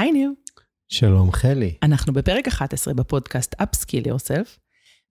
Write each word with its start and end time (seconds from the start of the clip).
היי 0.00 0.12
ניר. 0.12 0.30
שלום 0.88 1.32
חלי. 1.32 1.74
אנחנו 1.82 2.12
בפרק 2.12 2.48
11 2.48 2.94
בפודקאסט 2.94 3.54
Upskill 3.62 4.06
Yourself, 4.06 4.58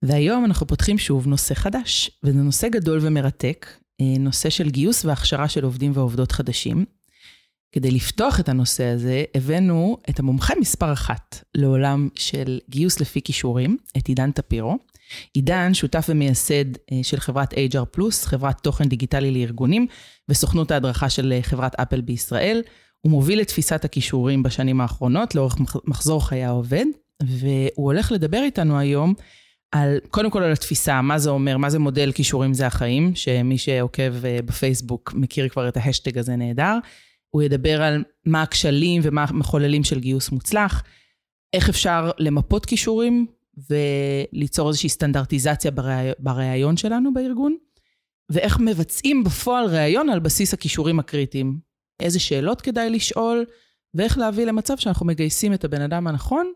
והיום 0.02 0.44
אנחנו 0.44 0.66
פותחים 0.66 0.98
שוב 0.98 1.26
נושא 1.26 1.54
חדש, 1.54 2.10
וזה 2.24 2.38
נושא 2.38 2.68
גדול 2.68 2.98
ומרתק, 3.02 3.66
אה, 4.00 4.18
נושא 4.18 4.50
של 4.50 4.70
גיוס 4.70 5.04
והכשרה 5.04 5.48
של 5.48 5.64
עובדים 5.64 5.92
ועובדות 5.94 6.32
חדשים. 6.32 6.84
כדי 7.72 7.90
לפתוח 7.90 8.40
את 8.40 8.48
הנושא 8.48 8.84
הזה, 8.84 9.24
הבאנו 9.34 9.98
את 10.10 10.18
המומחה 10.18 10.54
מספר 10.60 10.92
אחת 10.92 11.44
לעולם 11.54 12.08
של 12.14 12.58
גיוס 12.70 13.00
לפי 13.00 13.22
כישורים, 13.22 13.76
את 13.98 14.06
עידן 14.06 14.30
טפירו. 14.30 14.76
עידן 15.34 15.74
שותף 15.74 16.06
ומייסד 16.08 16.76
אה, 16.92 17.00
של 17.02 17.20
חברת 17.20 17.54
HR 17.54 18.00
חברת 18.24 18.60
תוכן 18.62 18.84
דיגיטלי 18.84 19.30
לארגונים, 19.30 19.86
וסוכנות 20.28 20.70
ההדרכה 20.70 21.10
של 21.10 21.32
אה, 21.32 21.42
חברת 21.42 21.74
אפל 21.74 22.00
בישראל. 22.00 22.62
הוא 23.00 23.10
מוביל 23.10 23.40
את 23.40 23.48
תפיסת 23.48 23.84
הכישורים 23.84 24.42
בשנים 24.42 24.80
האחרונות, 24.80 25.34
לאורך 25.34 25.56
מחזור 25.84 26.28
חיי 26.28 26.44
העובד, 26.44 26.84
והוא 27.22 27.86
הולך 27.86 28.12
לדבר 28.12 28.42
איתנו 28.42 28.78
היום 28.78 29.14
על, 29.72 29.98
קודם 30.10 30.30
כל 30.30 30.42
על 30.42 30.52
התפיסה, 30.52 31.02
מה 31.02 31.18
זה 31.18 31.30
אומר, 31.30 31.56
מה 31.56 31.70
זה 31.70 31.78
מודל 31.78 32.12
כישורים 32.12 32.54
זה 32.54 32.66
החיים, 32.66 33.14
שמי 33.14 33.58
שעוקב 33.58 34.24
אה, 34.24 34.38
בפייסבוק 34.44 35.12
מכיר 35.14 35.48
כבר 35.48 35.68
את 35.68 35.76
הההאשטג 35.76 36.18
הזה 36.18 36.36
נהדר. 36.36 36.78
הוא 37.30 37.42
ידבר 37.42 37.82
על 37.82 38.04
מה 38.26 38.42
הכשלים 38.42 39.00
ומה 39.04 39.24
המחוללים 39.28 39.84
של 39.84 40.00
גיוס 40.00 40.30
מוצלח, 40.30 40.82
איך 41.52 41.68
אפשר 41.68 42.10
למפות 42.18 42.66
כישורים 42.66 43.26
וליצור 43.70 44.68
איזושהי 44.68 44.88
סטנדרטיזציה 44.88 45.70
בראיון 46.18 46.76
שלנו 46.76 47.14
בארגון, 47.14 47.56
ואיך 48.30 48.60
מבצעים 48.60 49.24
בפועל 49.24 49.66
ראיון 49.66 50.10
על 50.10 50.20
בסיס 50.20 50.54
הכישורים 50.54 50.98
הקריטיים. 50.98 51.69
איזה 52.00 52.20
שאלות 52.20 52.60
כדאי 52.60 52.90
לשאול, 52.90 53.44
ואיך 53.94 54.18
להביא 54.18 54.44
למצב 54.44 54.76
שאנחנו 54.76 55.06
מגייסים 55.06 55.54
את 55.54 55.64
הבן 55.64 55.82
אדם 55.82 56.06
הנכון, 56.06 56.52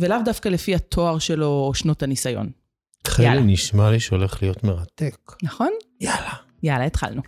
ולאו 0.00 0.18
דווקא 0.24 0.48
לפי 0.48 0.74
התואר 0.74 1.18
שלו 1.18 1.46
או 1.46 1.74
שנות 1.74 2.02
הניסיון. 2.02 2.50
חלי, 3.06 3.40
נשמע 3.42 3.90
לי 3.90 4.00
שהולך 4.00 4.42
להיות 4.42 4.64
מרתק. 4.64 5.32
נכון? 5.42 5.70
יאללה. 6.00 6.32
יאללה, 6.62 6.84
התחלנו. 6.84 7.22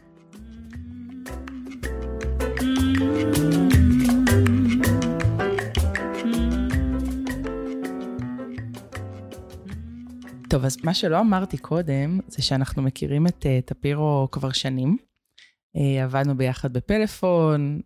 טוב, 10.50 10.64
אז 10.64 10.76
מה 10.84 10.94
שלא 10.94 11.20
אמרתי 11.20 11.58
קודם, 11.58 12.20
זה 12.28 12.42
שאנחנו 12.42 12.82
מכירים 12.82 13.26
את 13.26 13.46
uh, 13.46 13.66
טפירו 13.68 14.28
כבר 14.32 14.52
שנים. 14.52 15.09
Uh, 15.76 15.80
עבדנו 16.04 16.36
ביחד 16.36 16.72
בפלאפון, 16.72 17.80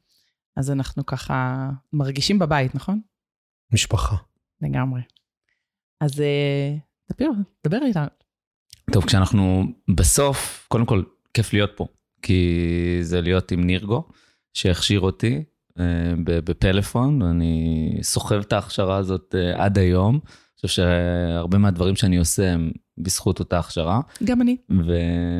אז 0.56 0.70
אנחנו 0.70 1.06
ככה 1.06 1.70
מרגישים 1.92 2.38
בבית, 2.38 2.74
נכון? 2.74 3.00
משפחה. 3.72 4.16
לגמרי. 4.62 5.00
אז 6.00 6.20
uh, 6.20 7.08
טפירו, 7.08 7.34
דבר 7.66 7.78
איתנו. 7.86 8.06
טוב, 8.92 9.04
כשאנחנו 9.04 9.64
בסוף, 9.94 10.66
קודם 10.68 10.86
כל, 10.86 11.02
כיף 11.34 11.52
להיות 11.52 11.70
פה, 11.76 11.86
כי 12.22 12.98
זה 13.02 13.20
להיות 13.20 13.52
עם 13.52 13.64
נירגו, 13.64 14.08
שהכשיר 14.54 15.00
אותי 15.00 15.44
uh, 15.70 15.82
בפלאפון, 16.24 17.22
ואני 17.22 17.98
סוחב 18.02 18.40
את 18.40 18.52
ההכשרה 18.52 18.96
הזאת 18.96 19.34
עד 19.56 19.78
היום. 19.78 20.20
חושב 20.66 20.82
שהרבה 20.82 21.58
מהדברים 21.58 21.96
שאני 21.96 22.16
עושה 22.16 22.52
הם 22.52 22.72
בזכות 22.98 23.38
אותה 23.38 23.58
הכשרה. 23.58 24.00
גם 24.24 24.42
אני. 24.42 24.56
ו... 24.70 24.92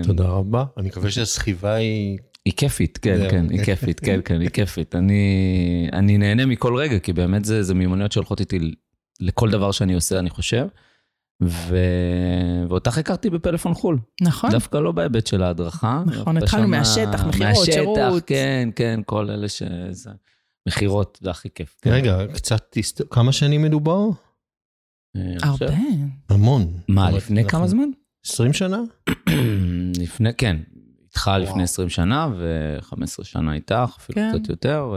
תודה 0.02 0.24
רבה. 0.24 0.64
אני 0.76 0.88
מקווה 0.88 1.10
שהסחיבה 1.10 1.74
היא... 1.74 2.18
היא 2.44 2.54
כיפית, 2.56 2.98
כן, 2.98 3.30
כן, 3.30 3.46
היא 3.50 3.64
כיפית, 3.64 4.00
כן, 4.00 4.20
כן, 4.24 4.40
היא 4.40 4.48
כיפית. 4.48 4.94
אני, 4.94 5.88
אני 5.92 6.18
נהנה 6.18 6.46
מכל 6.46 6.76
רגע, 6.76 6.98
כי 6.98 7.12
באמת 7.12 7.44
זה, 7.44 7.62
זה 7.62 7.74
מיומנויות 7.74 8.12
שהולכות 8.12 8.40
איתי 8.40 8.74
לכל 9.20 9.50
דבר 9.50 9.72
שאני 9.72 9.94
עושה, 9.94 10.18
אני 10.18 10.30
חושב. 10.30 10.66
ו... 11.42 11.76
ואותך 12.68 12.98
הכרתי 12.98 13.30
בפלאפון 13.30 13.74
חו"ל. 13.74 13.98
נכון. 14.20 14.50
דווקא 14.50 14.76
לא 14.78 14.92
בהיבט 14.92 15.26
של 15.26 15.42
ההדרכה. 15.42 16.02
נכון, 16.06 16.36
התחלנו 16.36 16.68
מהשטח, 16.68 17.24
מכירות, 17.24 17.64
שירות. 17.64 17.98
מהשטח, 17.98 18.26
כן, 18.26 18.68
כן, 18.76 19.00
כל 19.06 19.30
אלה 19.30 19.48
שזה... 19.48 20.10
מכירות, 20.68 21.18
זה 21.22 21.30
הכי 21.30 21.48
כיף. 21.54 21.76
כן. 21.82 21.90
רגע, 21.90 22.26
קצת, 22.34 22.76
כמה 23.10 23.32
שנים 23.32 23.62
מדובר? 23.62 24.08
הרבה. 25.42 25.66
המון. 26.28 26.72
מה, 26.88 27.10
לפני 27.10 27.44
כמה 27.48 27.68
זמן? 27.68 27.88
20 28.26 28.52
שנה? 28.52 28.80
לפני, 30.02 30.34
כן. 30.34 30.56
איתך 31.14 31.30
לפני 31.40 31.62
20 31.62 31.88
שנה, 31.88 32.28
ו-15 32.38 33.24
שנה 33.24 33.54
איתך, 33.54 33.90
אפילו 33.98 34.14
כן. 34.14 34.38
קצת 34.38 34.48
יותר. 34.48 34.94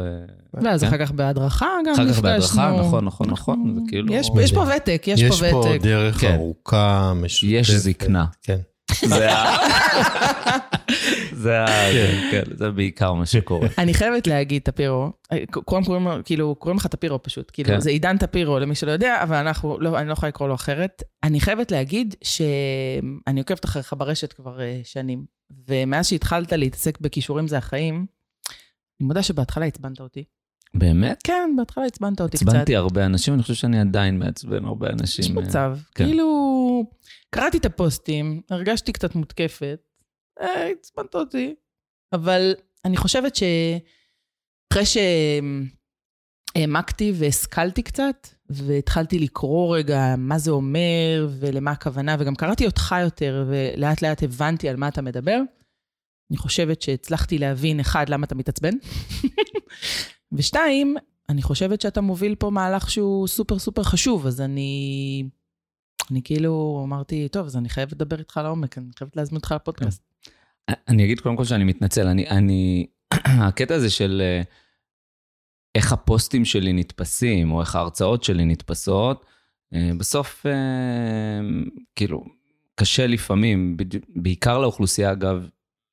ואז 0.53 0.83
אחר 0.83 0.97
כך 0.97 1.11
בהדרכה 1.11 1.67
גם 1.85 1.91
נפגשנו. 1.91 2.11
אחר 2.11 2.13
כך 2.13 2.21
בהדרכה, 2.21 2.71
נכון, 2.79 3.05
נכון, 3.05 3.29
נכון. 3.29 3.73
זה 3.75 3.81
כאילו... 3.87 4.13
יש 4.13 4.51
פה 4.53 4.65
ותק, 4.75 5.03
יש 5.07 5.23
פה 5.23 5.33
ותק. 5.35 5.45
יש 5.45 5.51
פה 5.51 5.77
דרך 5.81 6.21
כן. 6.21 6.33
ארוכה, 6.33 7.13
משותפת. 7.15 7.51
יש 7.51 7.71
זקנה. 7.71 8.25
כן. 8.43 8.57
זה 9.05 9.27
כן, 9.29 9.33
כן, 10.43 10.57
זה 12.53 12.71
בעיקר 12.71 13.13
מה 13.13 13.25
שקורה. 13.25 13.67
אני 13.77 13.93
חייבת 13.93 14.27
להגיד, 14.27 14.61
טפירו, 14.61 15.11
כולם 15.65 15.83
קוראים, 15.83 16.07
כאילו, 16.25 16.55
קוראים 16.55 16.77
לך 16.77 16.87
טפירו 16.87 17.23
פשוט, 17.23 17.51
כאילו, 17.53 17.69
כן. 17.69 17.79
זה 17.79 17.89
עידן 17.89 18.17
טפירו 18.17 18.59
למי 18.59 18.75
שלא 18.75 18.91
יודע, 18.91 19.23
אבל 19.23 19.35
אנחנו, 19.35 19.79
לא, 19.79 19.99
אני 19.99 20.07
לא 20.07 20.13
יכולה 20.13 20.27
לקרוא 20.27 20.47
לו 20.47 20.55
אחרת. 20.55 21.03
אני 21.23 21.39
חייבת 21.39 21.71
להגיד 21.71 22.15
שאני 22.23 23.39
עוקבת 23.39 23.65
אחריך 23.65 23.93
ברשת 23.97 24.33
כבר 24.33 24.61
אה, 24.61 24.81
שנים, 24.83 25.25
ומאז 25.67 26.07
שהתחלת 26.07 26.53
להתעסק 26.53 27.01
בכישורים 27.01 27.47
זה 27.47 27.57
החיים, 27.57 28.05
אני 28.99 29.07
מודה 29.07 29.23
שבהתחלה 29.23 29.65
עצבנת 29.65 29.99
אותי. 29.99 30.23
באמת? 30.73 31.19
כן, 31.23 31.53
בהתחלה 31.57 31.85
עצבנת 31.85 32.21
אותי 32.21 32.37
קצת. 32.37 32.47
עצבנתי 32.47 32.75
הרבה 32.75 33.05
אנשים, 33.05 33.33
אני 33.33 33.41
חושב 33.41 33.53
שאני 33.53 33.79
עדיין 33.79 34.19
מעצבן 34.19 34.65
הרבה 34.65 34.89
אנשים. 34.89 35.25
יש 35.25 35.31
מצב, 35.31 35.77
כן. 35.95 36.05
כאילו, 36.05 36.83
קראתי 37.29 37.57
את 37.57 37.65
הפוסטים, 37.65 38.41
הרגשתי 38.49 38.91
קצת 38.91 39.15
מותקפת, 39.15 39.63
אה, 39.63 39.86
עצבנת 40.39 41.15
אותי. 41.15 41.55
אבל 42.13 42.55
אני 42.85 42.97
חושבת 42.97 43.33
שאחרי 43.35 44.83
שהעמקתי 46.55 47.13
והשכלתי 47.15 47.83
קצת, 47.83 48.27
והתחלתי 48.49 49.19
לקרוא 49.19 49.77
רגע 49.77 50.15
מה 50.17 50.37
זה 50.37 50.51
אומר 50.51 51.27
ולמה 51.39 51.71
הכוונה, 51.71 52.15
וגם 52.19 52.35
קראתי 52.35 52.65
אותך 52.65 52.95
יותר, 53.03 53.45
ולאט 53.47 54.01
לאט 54.01 54.23
הבנתי 54.23 54.69
על 54.69 54.75
מה 54.75 54.87
אתה 54.87 55.01
מדבר, 55.01 55.39
אני 56.29 56.37
חושבת 56.37 56.81
שהצלחתי 56.81 57.37
להבין, 57.37 57.79
אחד, 57.79 58.09
למה 58.09 58.25
אתה 58.25 58.35
מתעצבן, 58.35 58.73
ושתיים, 60.37 60.95
אני 61.29 61.41
חושבת 61.41 61.81
שאתה 61.81 62.01
מוביל 62.01 62.35
פה 62.35 62.49
מהלך 62.49 62.91
שהוא 62.91 63.27
סופר 63.27 63.59
סופר 63.59 63.83
חשוב, 63.83 64.27
אז 64.27 64.41
אני... 64.41 65.23
אני 66.11 66.21
כאילו 66.23 66.81
אמרתי, 66.85 67.29
טוב, 67.29 67.45
אז 67.45 67.57
אני 67.57 67.69
חייבת 67.69 67.91
לדבר 67.91 68.19
איתך 68.19 68.39
לעומק, 68.43 68.77
אני 68.77 68.85
חייבת 68.97 69.15
להזמין 69.15 69.37
אותך 69.37 69.51
לפודקאסט. 69.51 70.06
אני 70.87 71.05
אגיד 71.05 71.19
קודם 71.19 71.35
כל 71.35 71.43
שאני 71.43 71.63
מתנצל, 71.63 72.07
אני, 72.07 72.29
אני, 72.29 72.87
הקטע 73.47 73.75
הזה 73.75 73.89
של 73.89 74.21
אה, 74.23 74.41
איך 75.75 75.93
הפוסטים 75.93 76.45
שלי 76.45 76.73
נתפסים, 76.73 77.51
או 77.51 77.61
איך 77.61 77.75
ההרצאות 77.75 78.23
שלי 78.23 78.45
נתפסות, 78.45 79.25
אה, 79.73 79.91
בסוף, 79.97 80.45
אה, 80.45 81.39
כאילו, 81.95 82.25
קשה 82.75 83.07
לפעמים, 83.07 83.77
בעיקר 84.15 84.59
לאוכלוסייה, 84.59 85.11
אגב, 85.11 85.49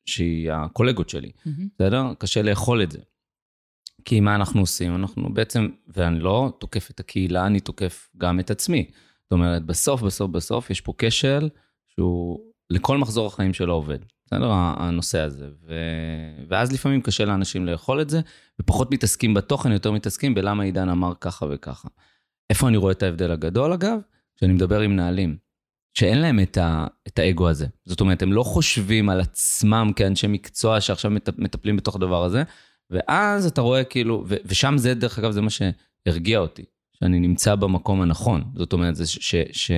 שהיא 0.07 0.53
הקולגות 0.53 1.09
שלי, 1.09 1.31
בסדר? 1.79 2.11
Mm-hmm. 2.11 2.15
קשה 2.15 2.43
לאכול 2.43 2.83
את 2.83 2.91
זה. 2.93 2.99
כי 4.05 4.21
מה 4.21 4.35
אנחנו 4.35 4.61
עושים? 4.61 4.95
אנחנו 4.95 5.35
בעצם, 5.35 5.69
ואני 5.89 6.21
לא 6.21 6.53
תוקף 6.61 6.91
את 6.91 7.01
הקהילה, 7.01 7.47
אני 7.47 7.61
תוקף 7.61 8.11
גם 8.17 8.41
את 8.41 8.51
עצמי. 8.51 8.91
זאת 9.23 9.33
אומרת, 9.33 9.67
בסוף, 9.67 10.03
בסוף, 10.03 10.31
בסוף, 10.31 10.71
יש 10.71 10.81
פה 10.81 10.95
כשל 10.99 11.49
שהוא 11.87 12.41
לכל 12.71 12.99
מחזור 12.99 13.27
החיים 13.27 13.55
שלו 13.55 13.75
עובד. 13.75 13.99
בסדר? 14.27 14.51
הנושא 14.53 15.21
הזה. 15.21 15.49
ו... 15.67 15.75
ואז 16.49 16.73
לפעמים 16.73 17.01
קשה 17.01 17.25
לאנשים 17.25 17.67
לאכול 17.67 18.01
את 18.01 18.11
זה, 18.11 18.21
ופחות 18.61 18.91
מתעסקים 18.91 19.35
בתוכן, 19.35 19.73
יותר 19.73 19.93
מתעסקים 19.93 20.35
בלמה 20.35 20.63
עידן 20.63 20.89
אמר 20.89 21.13
ככה 21.21 21.47
וככה. 21.51 21.89
איפה 22.51 22.69
אני 22.69 22.77
רואה 22.77 22.93
את 22.93 23.03
ההבדל 23.03 23.31
הגדול, 23.31 23.73
אגב? 23.73 23.99
כשאני 24.37 24.53
מדבר 24.53 24.81
עם 24.81 24.91
מנהלים, 24.91 25.37
שאין 25.99 26.19
להם 26.21 26.41
את, 26.41 26.57
ה... 26.57 26.87
את 27.09 27.19
האגו 27.19 27.49
הזה. 27.49 27.67
זאת 27.85 28.01
אומרת, 28.01 28.23
הם 28.23 28.33
לא 28.33 28.43
חושבים 28.43 29.09
על 29.09 29.21
עצמם 29.21 29.91
כאנשי 29.97 30.27
מקצוע 30.27 30.81
שעכשיו 30.81 31.11
מטפלים 31.39 31.77
בתוך 31.77 31.97
הדבר 31.97 32.25
הזה, 32.25 32.43
ואז 32.91 33.47
אתה 33.47 33.61
רואה 33.61 33.85
כאילו, 33.85 34.25
ו... 34.29 34.35
ושם 34.45 34.75
זה, 34.79 34.95
דרך 34.95 35.19
אגב, 35.19 35.31
זה 35.31 35.41
מה 35.41 35.49
שהרגיע 35.51 36.39
אותי, 36.39 36.65
שאני 36.93 37.21
נמצא 37.21 37.55
במקום 37.55 38.03
הנכון. 38.03 38.45
זאת 38.55 38.73
אומרת, 38.73 38.97
זה 38.97 39.07
ש... 39.07 39.19
ש... 39.21 39.35
ש... 39.53 39.71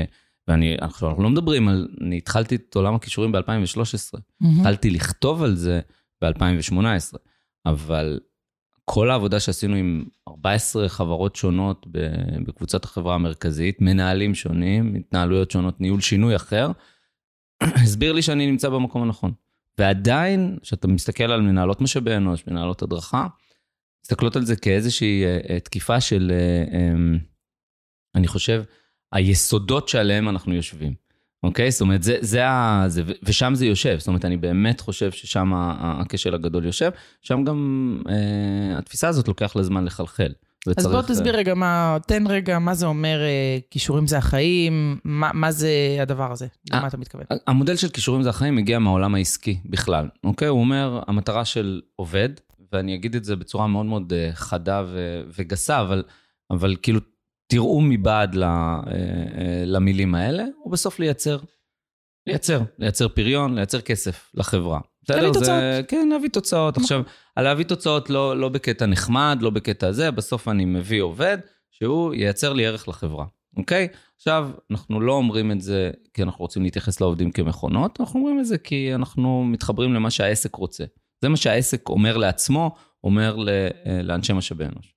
ואני, 0.49 0.77
אנחנו 0.83 1.23
לא 1.23 1.31
מדברים 1.31 1.69
על, 1.69 1.89
אני 2.01 2.17
התחלתי 2.17 2.55
את 2.55 2.75
עולם 2.75 2.95
הכישורים 2.95 3.33
ב-2013. 3.33 3.41
Mm-hmm. 3.43 4.47
התחלתי 4.59 4.91
לכתוב 4.91 5.43
על 5.43 5.55
זה 5.55 5.81
ב-2018, 6.23 7.17
אבל 7.67 8.21
כל 8.85 9.11
העבודה 9.11 9.41
שעשינו 9.41 9.75
עם 9.75 10.05
14 10.29 10.89
חברות 10.89 11.37
שונות 11.37 11.87
בקבוצת 12.47 12.85
החברה 12.85 13.15
המרכזית, 13.15 13.81
מנהלים 13.81 14.35
שונים, 14.35 14.95
התנהלויות 14.95 15.51
שונות, 15.51 15.81
ניהול 15.81 16.01
שינוי 16.01 16.37
אחר, 16.37 16.71
הסביר 17.83 18.13
לי 18.13 18.23
שאני 18.23 18.47
נמצא 18.47 18.69
במקום 18.69 19.03
הנכון. 19.03 19.33
ועדיין, 19.79 20.59
כשאתה 20.63 20.89
מסתכל 20.89 21.25
על 21.25 21.41
מנהלות 21.41 21.81
משאבי 21.81 22.17
אנוש, 22.17 22.47
מנהלות 22.47 22.83
הדרכה, 22.83 23.27
מסתכלות 24.05 24.37
על 24.37 24.45
זה 24.45 24.57
כאיזושהי 24.57 25.25
אה, 25.25 25.61
תקיפה 25.61 26.01
של, 26.01 26.33
אמ, 26.73 27.19
אני 28.15 28.29
חושב, 28.29 28.63
היסודות 29.17 29.89
שעליהם 29.89 30.29
אנחנו 30.29 30.55
יושבים. 30.55 31.07
אוקיי? 31.43 31.71
זאת 31.71 31.81
אומרת, 31.81 32.03
זה, 32.03 32.17
זה 32.21 32.47
ה... 32.47 32.85
זה, 32.89 33.03
ושם 33.23 33.55
זה 33.55 33.67
יושב. 33.67 33.97
זאת 33.99 34.09
אומרת, 34.09 34.25
אני 34.25 34.37
באמת 34.37 34.81
חושב 34.81 35.11
ששם 35.11 35.53
הכשל 35.55 36.35
הגדול 36.35 36.65
יושב. 36.65 36.91
שם 37.23 37.45
גם 37.45 38.03
אה, 38.09 38.79
התפיסה 38.79 39.09
הזאת 39.09 39.29
לוקח 39.29 39.57
לה 39.57 39.63
זמן 39.63 39.85
לחלחל. 39.85 40.33
וצריך... 40.69 40.87
אז 40.87 40.93
בוא 40.93 41.03
תסביר 41.03 41.37
רגע 41.37 41.55
מה, 41.55 41.97
תן 42.07 42.27
רגע 42.27 42.59
מה 42.59 42.75
זה 42.75 42.87
אומר 42.87 43.21
אה, 43.23 43.59
כישורים 43.71 44.07
זה 44.07 44.19
החיים, 44.19 44.99
מה, 45.05 45.31
מה 45.35 45.53
זה 45.53 45.71
הדבר 46.01 46.33
הזה, 46.33 46.47
למה 46.73 46.87
אתה 46.87 46.97
מתכוון? 46.97 47.25
המודל 47.47 47.77
של 47.77 47.89
כישורים 47.89 48.23
זה 48.23 48.29
החיים 48.29 48.55
מגיע 48.55 48.79
מהעולם 48.79 49.15
העסקי 49.15 49.59
בכלל, 49.65 50.09
אוקיי? 50.25 50.49
הוא 50.49 50.61
אומר, 50.61 51.01
המטרה 51.07 51.45
של 51.45 51.81
עובד, 51.97 52.29
ואני 52.73 52.95
אגיד 52.95 53.15
את 53.15 53.25
זה 53.25 53.37
בצורה 53.37 53.67
מאוד 53.67 53.87
מאוד 53.87 54.13
אה, 54.13 54.31
חדה 54.35 54.85
ו, 54.87 55.23
וגסה, 55.39 55.81
אבל, 55.81 56.03
אבל 56.51 56.77
כאילו, 56.83 57.01
תראו 57.47 57.81
מבעד 57.81 58.35
ל, 58.35 58.43
אה, 58.43 59.63
למילים 59.67 60.15
האלה, 60.15 60.45
הוא 60.63 60.73
בסוף 60.73 60.99
לייצר, 60.99 61.39
לייצר, 62.27 62.61
לייצר 62.79 63.09
פריון, 63.09 63.55
לייצר 63.55 63.81
כסף 63.81 64.31
לחברה. 64.35 64.81
להביא 65.09 65.33
תוצאות. 65.33 65.63
כן, 65.89 66.09
להביא 66.13 66.29
תוצאות. 66.29 66.77
עכשיו, 66.77 67.03
להביא 67.37 67.65
תוצאות 67.65 68.11
לא, 68.11 68.37
לא 68.37 68.49
בקטע 68.49 68.87
נחמד, 68.87 69.39
לא 69.41 69.51
בקטע 69.51 69.93
זה, 69.93 70.11
בסוף 70.11 70.49
אני 70.49 70.65
מביא 70.65 71.03
עובד 71.03 71.39
שהוא 71.71 72.15
ייצר 72.15 72.53
לי 72.53 72.67
ערך 72.67 72.89
לחברה, 72.89 73.27
אוקיי? 73.57 73.89
עכשיו, 74.17 74.51
אנחנו 74.71 75.01
לא 75.01 75.13
אומרים 75.13 75.53
את 75.53 75.61
זה 75.61 75.91
כי 76.15 76.23
אנחנו 76.23 76.43
רוצים 76.43 76.63
להתייחס 76.63 77.01
לעובדים 77.01 77.31
כמכונות, 77.31 78.01
אנחנו 78.01 78.21
אומרים 78.21 78.41
את 78.41 78.47
זה 78.47 78.59
כי 78.59 78.95
אנחנו 78.95 79.45
מתחברים 79.45 79.95
למה 79.95 80.11
שהעסק 80.11 80.55
רוצה. 80.55 80.85
זה 81.23 81.29
מה 81.29 81.37
שהעסק 81.37 81.89
אומר 81.89 82.17
לעצמו, 82.17 82.75
אומר 83.05 83.49
אה, 83.49 84.03
לאנשי 84.03 84.33
משאבי 84.33 84.65
אנוש. 84.65 84.96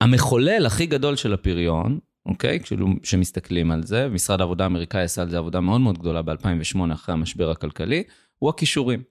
המחולל 0.00 0.66
הכי 0.66 0.86
גדול 0.86 1.16
של 1.16 1.34
הפריון, 1.34 1.98
אוקיי? 2.26 2.58
כשמסתכלים 3.02 3.70
על 3.70 3.82
זה, 3.82 4.08
משרד 4.08 4.40
העבודה 4.40 4.64
האמריקאי 4.64 5.02
עשה 5.02 5.22
על 5.22 5.30
זה 5.30 5.38
עבודה 5.38 5.60
מאוד 5.60 5.80
מאוד 5.80 5.98
גדולה 5.98 6.22
ב-2008 6.22 6.92
אחרי 6.92 7.12
המשבר 7.12 7.50
הכלכלי, 7.50 8.02
הוא 8.38 8.50
הכישורים. 8.50 9.02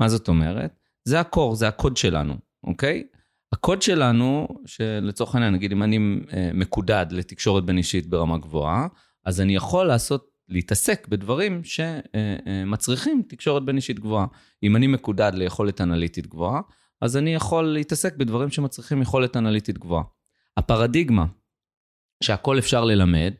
מה 0.00 0.08
זאת 0.08 0.28
אומרת? 0.28 0.78
זה 1.04 1.20
הקור, 1.20 1.54
זה 1.54 1.68
הקוד 1.68 1.96
שלנו, 1.96 2.34
אוקיי? 2.64 3.04
הקוד 3.52 3.82
שלנו, 3.82 4.48
שלצורך 4.66 5.34
העניין, 5.34 5.54
נגיד 5.54 5.72
אם 5.72 5.82
אני 5.82 5.98
אה, 6.32 6.50
מקודד 6.54 7.06
לתקשורת 7.10 7.64
בין 7.64 7.78
אישית 7.78 8.06
ברמה 8.06 8.38
גבוהה, 8.38 8.86
אז 9.24 9.40
אני 9.40 9.56
יכול 9.56 9.86
לעשות, 9.86 10.36
להתעסק 10.48 11.08
בדברים 11.08 11.60
שמצריכים 11.64 13.22
תקשורת 13.28 13.64
בין 13.64 13.76
אישית 13.76 14.00
גבוהה. 14.00 14.26
אם 14.62 14.76
אני 14.76 14.86
מקודד 14.86 15.32
ליכולת 15.34 15.80
אנליטית 15.80 16.26
גבוהה, 16.26 16.60
אז 17.00 17.16
אני 17.16 17.34
יכול 17.34 17.64
להתעסק 17.64 18.16
בדברים 18.16 18.50
שמצריכים 18.50 19.02
יכולת 19.02 19.36
אנליטית 19.36 19.78
גבוהה. 19.78 20.04
הפרדיגמה 20.56 21.26
שהכל 22.24 22.58
אפשר 22.58 22.84
ללמד, 22.84 23.34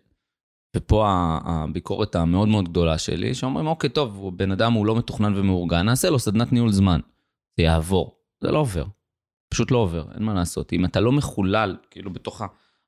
ופה 0.77 1.07
הביקורת 1.45 2.15
המאוד 2.15 2.49
מאוד 2.49 2.69
גדולה 2.69 2.99
שלי, 2.99 3.35
שאומרים, 3.35 3.67
אוקיי, 3.67 3.91
טוב, 3.91 4.37
בן 4.37 4.53
אדם 4.53 4.73
הוא 4.73 4.87
לא 4.87 4.97
מתוכנן 4.97 5.33
ומאורגן, 5.37 5.83
נעשה 5.83 6.11
לו 6.11 6.19
סדנת 6.19 6.53
ניהול 6.53 6.73
זמן. 6.73 7.01
זה 7.59 7.63
יעבור. 7.65 8.17
זה 8.43 8.53
לא 8.53 8.59
עובר. 8.59 8.85
פשוט 9.51 9.71
לא 9.71 9.79
עובר, 9.79 10.13
אין 10.15 10.23
מה 10.23 10.35
לעשות. 10.35 10.73
אם 10.73 10.85
אתה 10.85 11.01
לא 11.01 11.13
מחולל, 11.13 11.77
כאילו 11.91 12.13
בתוך 12.13 12.43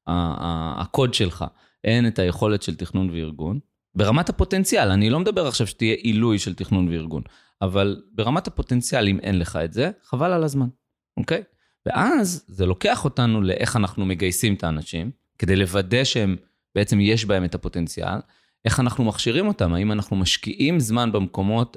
הקוד 0.07 1.15
שלך, 1.15 1.45
אין 1.85 2.07
את 2.07 2.19
היכולת 2.19 2.63
של 2.63 2.77
תכנון 2.77 3.11
וארגון, 3.11 3.61
ברמת 3.95 4.29
הפוטנציאל, 4.29 4.91
אני 4.91 5.11
לא 5.11 5.21
מדבר 5.21 5.47
עכשיו 5.47 5.67
שתהיה 5.67 5.95
עילוי 5.95 6.39
של 6.39 6.55
תכנון 6.55 6.89
וארגון, 6.89 7.23
אבל 7.63 8.03
ברמת 8.13 8.47
הפוטנציאל, 8.47 9.09
אם 9.09 9.21
אין 9.21 9.39
לך 9.39 9.57
את 9.57 9.73
זה, 9.73 9.91
חבל 10.03 10.33
על 10.33 10.45
הזמן, 10.45 10.69
אוקיי? 11.17 11.43
ואז 11.87 12.45
זה 12.49 12.67
לוקח 12.67 13.05
אותנו 13.05 13.43
לאיך 13.43 13.77
אנחנו 13.77 14.07
מגייסים 14.07 14.55
את 14.55 14.65
האנשים, 14.65 15.11
כדי 15.39 15.57
לוודא 15.57 16.05
שהם, 16.05 16.37
בעצם 16.75 17.01
יש 17.01 17.25
בהם 17.25 17.45
את 17.45 17.55
הפוטנציאל, 17.55 18.19
איך 18.65 18.81
אנחנו 18.81 19.05
מכשירים 19.05 19.49
אותם, 19.49 19.75
האם 19.75 19.93
אנחנו 19.93 20.17
משקיעים 20.17 20.81
זמן 20.81 21.13
במקומות 21.13 21.77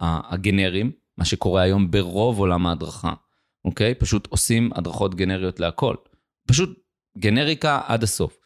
הגנריים, 0.00 0.92
מה 1.18 1.24
שקורה 1.24 1.62
היום 1.62 1.90
ברוב 1.90 2.38
עולם 2.38 2.66
ההדרכה, 2.66 3.12
אוקיי? 3.64 3.94
פשוט 3.94 4.26
עושים 4.26 4.70
הדרכות 4.74 5.14
גנריות 5.14 5.60
להכל. 5.60 5.94
פשוט 6.48 6.78
גנריקה 7.18 7.80
עד 7.86 8.02
הסוף. 8.02 8.38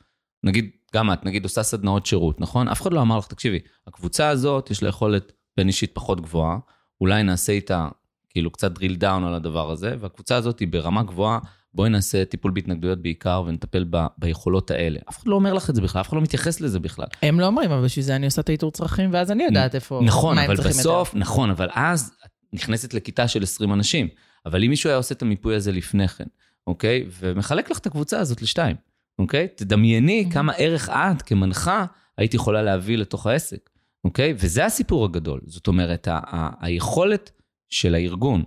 נגיד, 0.45 0.71
גם 0.95 1.13
את, 1.13 1.25
נגיד, 1.25 1.45
עושה 1.45 1.63
סדנאות 1.63 2.07
שירות, 2.07 2.41
נכון? 2.41 2.69
אף 2.69 2.83
אחד 2.83 2.93
לא 2.93 3.03
אמר 3.03 3.19
לך, 3.19 3.27
תקשיבי, 3.27 3.59
הקבוצה 3.87 4.29
הזאת, 4.29 4.71
יש 4.71 4.83
לה 4.83 4.89
יכולת 4.89 5.33
בין 5.57 5.69
אישית 5.69 5.91
פחות 5.95 6.21
גבוהה, 6.21 6.59
אולי 7.01 7.23
נעשה 7.23 7.53
איתה 7.53 7.89
כאילו 8.33 8.51
קצת 8.51 8.79
drill 8.79 9.01
down 9.01 9.27
על 9.27 9.35
הדבר 9.35 9.71
הזה, 9.71 9.95
והקבוצה 10.01 10.37
הזאת 10.37 10.61
היא 10.61 10.69
ברמה 10.69 11.03
גבוהה, 11.03 11.39
בואי 11.75 11.91
נעשה 11.91 12.25
טיפול 12.25 12.51
בהתנגדויות 12.51 13.03
בעיקר 13.03 13.43
ונטפל 13.47 13.85
ב, 13.91 14.07
ביכולות 14.19 14.71
האלה. 14.71 14.99
אף 15.11 15.19
אחד 15.19 15.27
לא 15.27 15.35
אומר 15.35 15.53
לך 15.53 15.71
את 15.71 15.75
זה 15.75 15.83
בכלל, 15.83 16.01
אף 16.01 16.09
אחד 16.09 16.17
לא 16.17 16.23
מתייחס 16.23 16.61
לזה 16.61 16.81
בכלל. 16.81 17.07
הם 17.23 17.41
לא 17.41 17.47
אומרים, 17.47 17.71
אבל 17.71 17.85
בשביל 17.85 18.05
זה 18.05 18.17
אני 18.17 18.27
עושה 18.27 18.41
את 18.41 18.49
האיתור 18.49 18.71
צרכים, 18.71 19.11
ואז 19.13 19.31
אני 19.31 19.45
יודעת 19.45 19.75
איפה, 19.75 20.01
נכון, 20.05 20.39
אבל 20.39 20.57
בסוף, 20.57 21.09
יותר. 21.09 21.19
נכון, 21.19 21.51
אבל 21.51 21.69
אז 21.75 22.13
נכנסת 22.53 22.95
לכיתה 22.95 23.29
של 23.29 23.43
20 23.43 23.73
אנשים. 23.73 24.09
אבל 24.47 24.65
אם 24.65 24.71
מישהו 24.71 24.91
היה 24.91 24.97
עושה 24.97 25.15
את 25.15 25.23
המיפוי 25.23 25.55
הזה 25.55 25.73
לפני 25.73 26.09
כן, 26.09 26.25
אוקיי? 26.67 27.07
ומחלק 27.21 27.71
לך 27.71 27.79
את 27.79 27.87
הקבוצה 27.87 28.19
הזאת 28.19 28.43
לשתיים, 28.43 28.77
אוקיי? 29.19 29.49
תדמייני 29.57 30.27
mm-hmm. 30.29 30.33
כמה 30.33 30.53
ערך 30.53 30.89
את 30.89 31.23
כמנחה 31.23 31.85
היית 32.19 32.35
יכולה 32.35 32.63
להביא 32.63 32.99
לתוך 32.99 33.27
העסק, 33.27 33.71
אוקיי? 34.05 34.35
וזה 34.37 34.65
הסיפור 34.65 35.05
הגדול. 35.05 35.41
זאת 35.47 35.67
אומרת, 35.67 36.09
ה- 36.09 36.21
ה- 36.27 36.51
היכולת 36.61 37.31
של 37.73 37.95
הארגון 37.95 38.45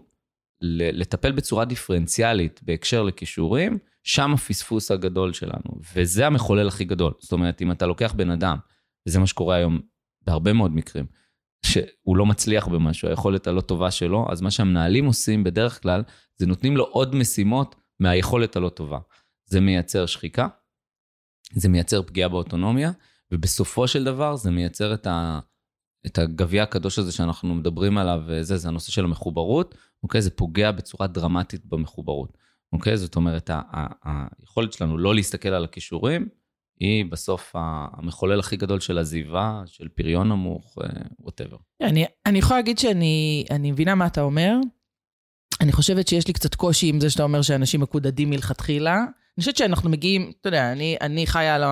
לטפל 0.62 1.32
בצורה 1.32 1.66
דיפרנציאלית 1.66 2.60
בהקשר 2.64 3.04
לכישורים, 3.04 3.78
שם 4.04 4.34
הפספוס 4.34 4.92
הגדול 4.92 5.34
שלנו, 5.34 5.80
וזה 5.96 6.28
המחולל 6.28 6.68
הכי 6.68 6.86
גדול. 6.86 7.14
זאת 7.20 7.32
אומרת, 7.32 7.62
אם 7.62 7.72
אתה 7.72 7.86
לוקח 7.86 8.14
בן 8.14 8.30
אדם, 8.30 8.58
וזה 9.08 9.20
מה 9.20 9.28
שקורה 9.28 9.56
היום 9.56 9.82
בהרבה 10.22 10.54
מאוד 10.54 10.76
מקרים, 10.76 11.06
שהוא 11.66 12.18
לא 12.18 12.26
מצליח 12.26 12.68
במשהו, 12.68 13.10
היכולת 13.10 13.48
הלא 13.48 13.62
טובה 13.62 13.92
שלו, 13.92 14.26
אז 14.32 14.42
מה 14.42 14.52
שהמנהלים 14.52 15.06
עושים 15.06 15.44
בדרך 15.44 15.82
כלל, 15.82 16.04
זה 16.38 16.46
נותנים 16.46 16.78
לו 16.78 16.84
עוד 16.84 17.16
משימות 17.16 17.76
מהיכולת 18.00 18.56
הלא 18.56 18.70
טובה. 18.70 19.00
זה 19.46 19.62
מייצר 19.62 20.06
שחיקה, 20.06 20.48
זה 21.52 21.70
מייצר 21.70 22.02
פגיעה 22.04 22.30
באוטונומיה, 22.30 22.92
ובסופו 23.32 23.88
של 23.88 24.04
דבר 24.04 24.36
זה 24.36 24.52
מייצר 24.52 24.94
את, 24.94 25.08
ה, 25.08 25.40
את 26.06 26.18
הגביע 26.18 26.64
הקדוש 26.64 27.00
הזה 27.00 27.12
שאנחנו 27.12 27.56
מדברים 27.56 27.98
עליו, 27.98 28.22
וזה, 28.28 28.58
זה 28.58 28.68
הנושא 28.68 28.92
של 28.92 29.04
המחוברות, 29.04 29.76
אוקיי? 30.04 30.22
זה 30.22 30.30
פוגע 30.30 30.72
בצורה 30.72 31.08
דרמטית 31.08 31.66
במחוברות, 31.66 32.38
אוקיי? 32.74 32.98
זאת 32.98 33.16
אומרת, 33.16 33.50
היכולת 34.04 34.74
שלנו 34.74 34.98
לא 34.98 35.16
להסתכל 35.16 35.50
על 35.50 35.64
הכישורים, 35.64 36.28
היא 36.80 37.06
בסוף 37.06 37.52
המחולל 37.54 38.40
הכי 38.40 38.58
גדול 38.58 38.80
של 38.80 38.98
עזיבה, 38.98 39.64
של 39.66 39.88
פריון 39.88 40.30
נמוך, 40.30 40.78
ווטאבר. 41.20 41.58
אה, 41.82 41.88
אני, 41.88 42.06
אני 42.26 42.40
יכולה 42.40 42.60
להגיד 42.60 42.78
שאני 42.78 43.72
מבינה 43.72 43.96
מה 43.96 44.08
אתה 44.08 44.22
אומר. 44.22 44.56
אני 45.62 45.72
חושבת 45.72 46.08
שיש 46.08 46.28
לי 46.28 46.34
קצת 46.34 46.56
קושי 46.56 46.90
עם 46.90 47.00
זה 47.00 47.10
שאתה 47.10 47.24
אומר 47.24 47.42
שאנשים 47.42 47.82
מקודדים 47.82 48.30
מלכתחילה. 48.30 48.96
אני 48.96 49.40
חושבת 49.40 49.58
שאנחנו 49.58 49.90
מגיעים, 49.90 50.32
אתה 50.42 50.48
יודע, 50.48 50.72
אני, 50.72 50.98
אני 51.02 51.28
חיה 51.28 51.56
על 51.56 51.64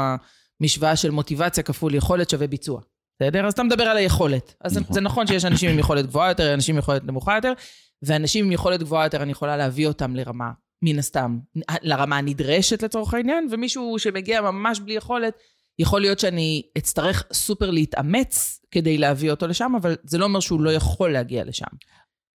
המשוואה 0.62 0.96
של 0.96 1.12
מוטיבציה 1.12 1.64
כפול 1.64 1.96
יכולת 1.96 2.30
שווה 2.30 2.48
ביצוע. 2.48 2.82
בסדר? 3.20 3.46
אז 3.46 3.54
אתה 3.54 3.64
מדבר 3.64 3.84
על 3.84 3.98
היכולת. 3.98 4.56
אז 4.62 4.78
נכון. 4.78 4.94
זה 4.94 5.02
נכון 5.02 5.28
שיש 5.28 5.46
אנשים 5.46 5.70
עם 5.70 5.80
יכולת 5.80 6.06
גבוהה 6.06 6.30
יותר, 6.30 6.54
אנשים 6.54 6.76
עם 6.76 6.80
יכולת 6.80 7.04
נמוכה 7.04 7.36
יותר, 7.36 7.54
ואנשים 8.02 8.46
עם 8.46 8.52
יכולת 8.52 8.80
גבוהה 8.80 9.06
יותר, 9.06 9.24
אני 9.24 9.32
יכולה 9.32 9.58
להביא 9.58 9.88
אותם 9.88 10.16
לרמה 10.16 10.52
מן 10.82 11.00
הסתם, 11.00 11.40
לרמה 11.82 12.18
הנדרשת 12.18 12.84
לצורך 12.84 13.14
העניין, 13.14 13.48
ומישהו 13.52 14.00
שמגיע 14.00 14.42
ממש 14.42 14.80
בלי 14.80 14.94
יכולת, 14.94 15.34
יכול 15.80 16.02
להיות 16.02 16.20
שאני 16.20 16.62
אצטרך 16.78 17.24
סופר 17.34 17.72
להתאמץ 17.72 18.60
כדי 18.72 18.98
להביא 18.98 19.32
אותו 19.32 19.48
לשם, 19.48 19.74
אבל 19.82 19.96
זה 20.04 20.18
לא 20.18 20.26
אומר 20.26 20.40
שהוא 20.40 20.62
לא 20.62 20.74
יכול 20.74 21.14
להגיע 21.14 21.44
לשם. 21.44 21.66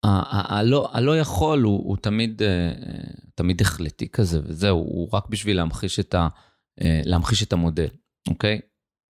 הלא, 0.05 0.89
הלא 0.93 1.19
יכול 1.19 1.63
הוא, 1.63 1.89
הוא 1.89 1.97
תמיד, 1.97 2.43
אה, 2.43 2.73
תמיד 3.35 3.61
החלטי 3.61 4.09
כזה, 4.09 4.41
וזהו, 4.45 4.79
הוא 4.79 5.09
רק 5.13 5.29
בשביל 5.29 5.57
להמחיש 5.57 6.01
את, 6.01 6.15
ה, 6.15 6.29
אה, 6.83 7.01
להמחיש 7.05 7.43
את 7.43 7.53
המודל, 7.53 7.89
אוקיי? 8.29 8.61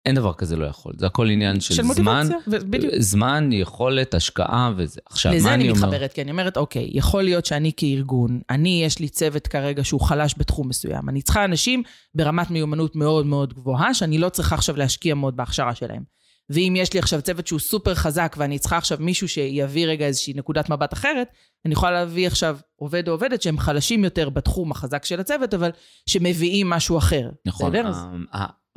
אין 0.05 0.15
דבר 0.15 0.33
כזה 0.33 0.55
לא 0.55 0.65
יכול, 0.65 0.93
זה 0.97 1.05
הכל 1.05 1.29
עניין 1.29 1.59
של, 1.59 1.73
של 1.73 1.83
זמן, 1.83 2.27
מוטיבציה, 2.27 2.59
בדיוק. 2.69 2.93
זמן, 2.97 3.49
יכולת, 3.51 4.13
השקעה 4.13 4.71
וזה. 4.77 5.01
עכשיו, 5.09 5.31
מה 5.31 5.37
אני 5.37 5.43
אומר? 5.43 5.53
לזה 5.53 5.85
אני 5.85 5.93
מתחברת, 5.93 6.13
כי 6.13 6.21
אני 6.21 6.31
אומרת, 6.31 6.57
אוקיי, 6.57 6.89
יכול 6.93 7.23
להיות 7.23 7.45
שאני 7.45 7.71
כארגון, 7.77 8.39
אני, 8.49 8.81
יש 8.85 8.99
לי 8.99 9.09
צוות 9.09 9.47
כרגע 9.47 9.83
שהוא 9.83 10.01
חלש 10.01 10.35
בתחום 10.37 10.69
מסוים. 10.69 11.09
אני 11.09 11.21
צריכה 11.21 11.45
אנשים 11.45 11.83
ברמת 12.15 12.51
מיומנות 12.51 12.95
מאוד 12.95 13.25
מאוד 13.25 13.53
גבוהה, 13.53 13.93
שאני 13.93 14.17
לא 14.17 14.29
צריכה 14.29 14.55
עכשיו 14.55 14.75
להשקיע 14.77 15.15
מאוד 15.15 15.37
בהכשרה 15.37 15.75
שלהם. 15.75 16.03
ואם 16.49 16.73
יש 16.77 16.93
לי 16.93 16.99
עכשיו 16.99 17.21
צוות 17.21 17.47
שהוא 17.47 17.59
סופר 17.59 17.95
חזק, 17.95 18.35
ואני 18.39 18.59
צריכה 18.59 18.77
עכשיו 18.77 18.97
מישהו 19.01 19.29
שיביא 19.29 19.87
רגע 19.87 20.05
איזושהי 20.05 20.33
נקודת 20.33 20.69
מבט 20.69 20.93
אחרת, 20.93 21.27
אני 21.65 21.73
יכולה 21.73 21.91
להביא 21.91 22.27
עכשיו 22.27 22.57
עובד 22.75 23.07
או 23.07 23.13
עובדת 23.13 23.41
שהם 23.41 23.59
חלשים 23.59 24.03
יותר 24.03 24.29
בתחום 24.29 24.71
החזק 24.71 25.05
של 25.05 25.19
הצוות, 25.19 25.53
אבל 25.53 25.69
שמביאים 26.09 26.69
משהו 26.69 26.97
אחר. 26.97 27.29
נכון. 27.45 27.71
בסדר? 27.71 27.91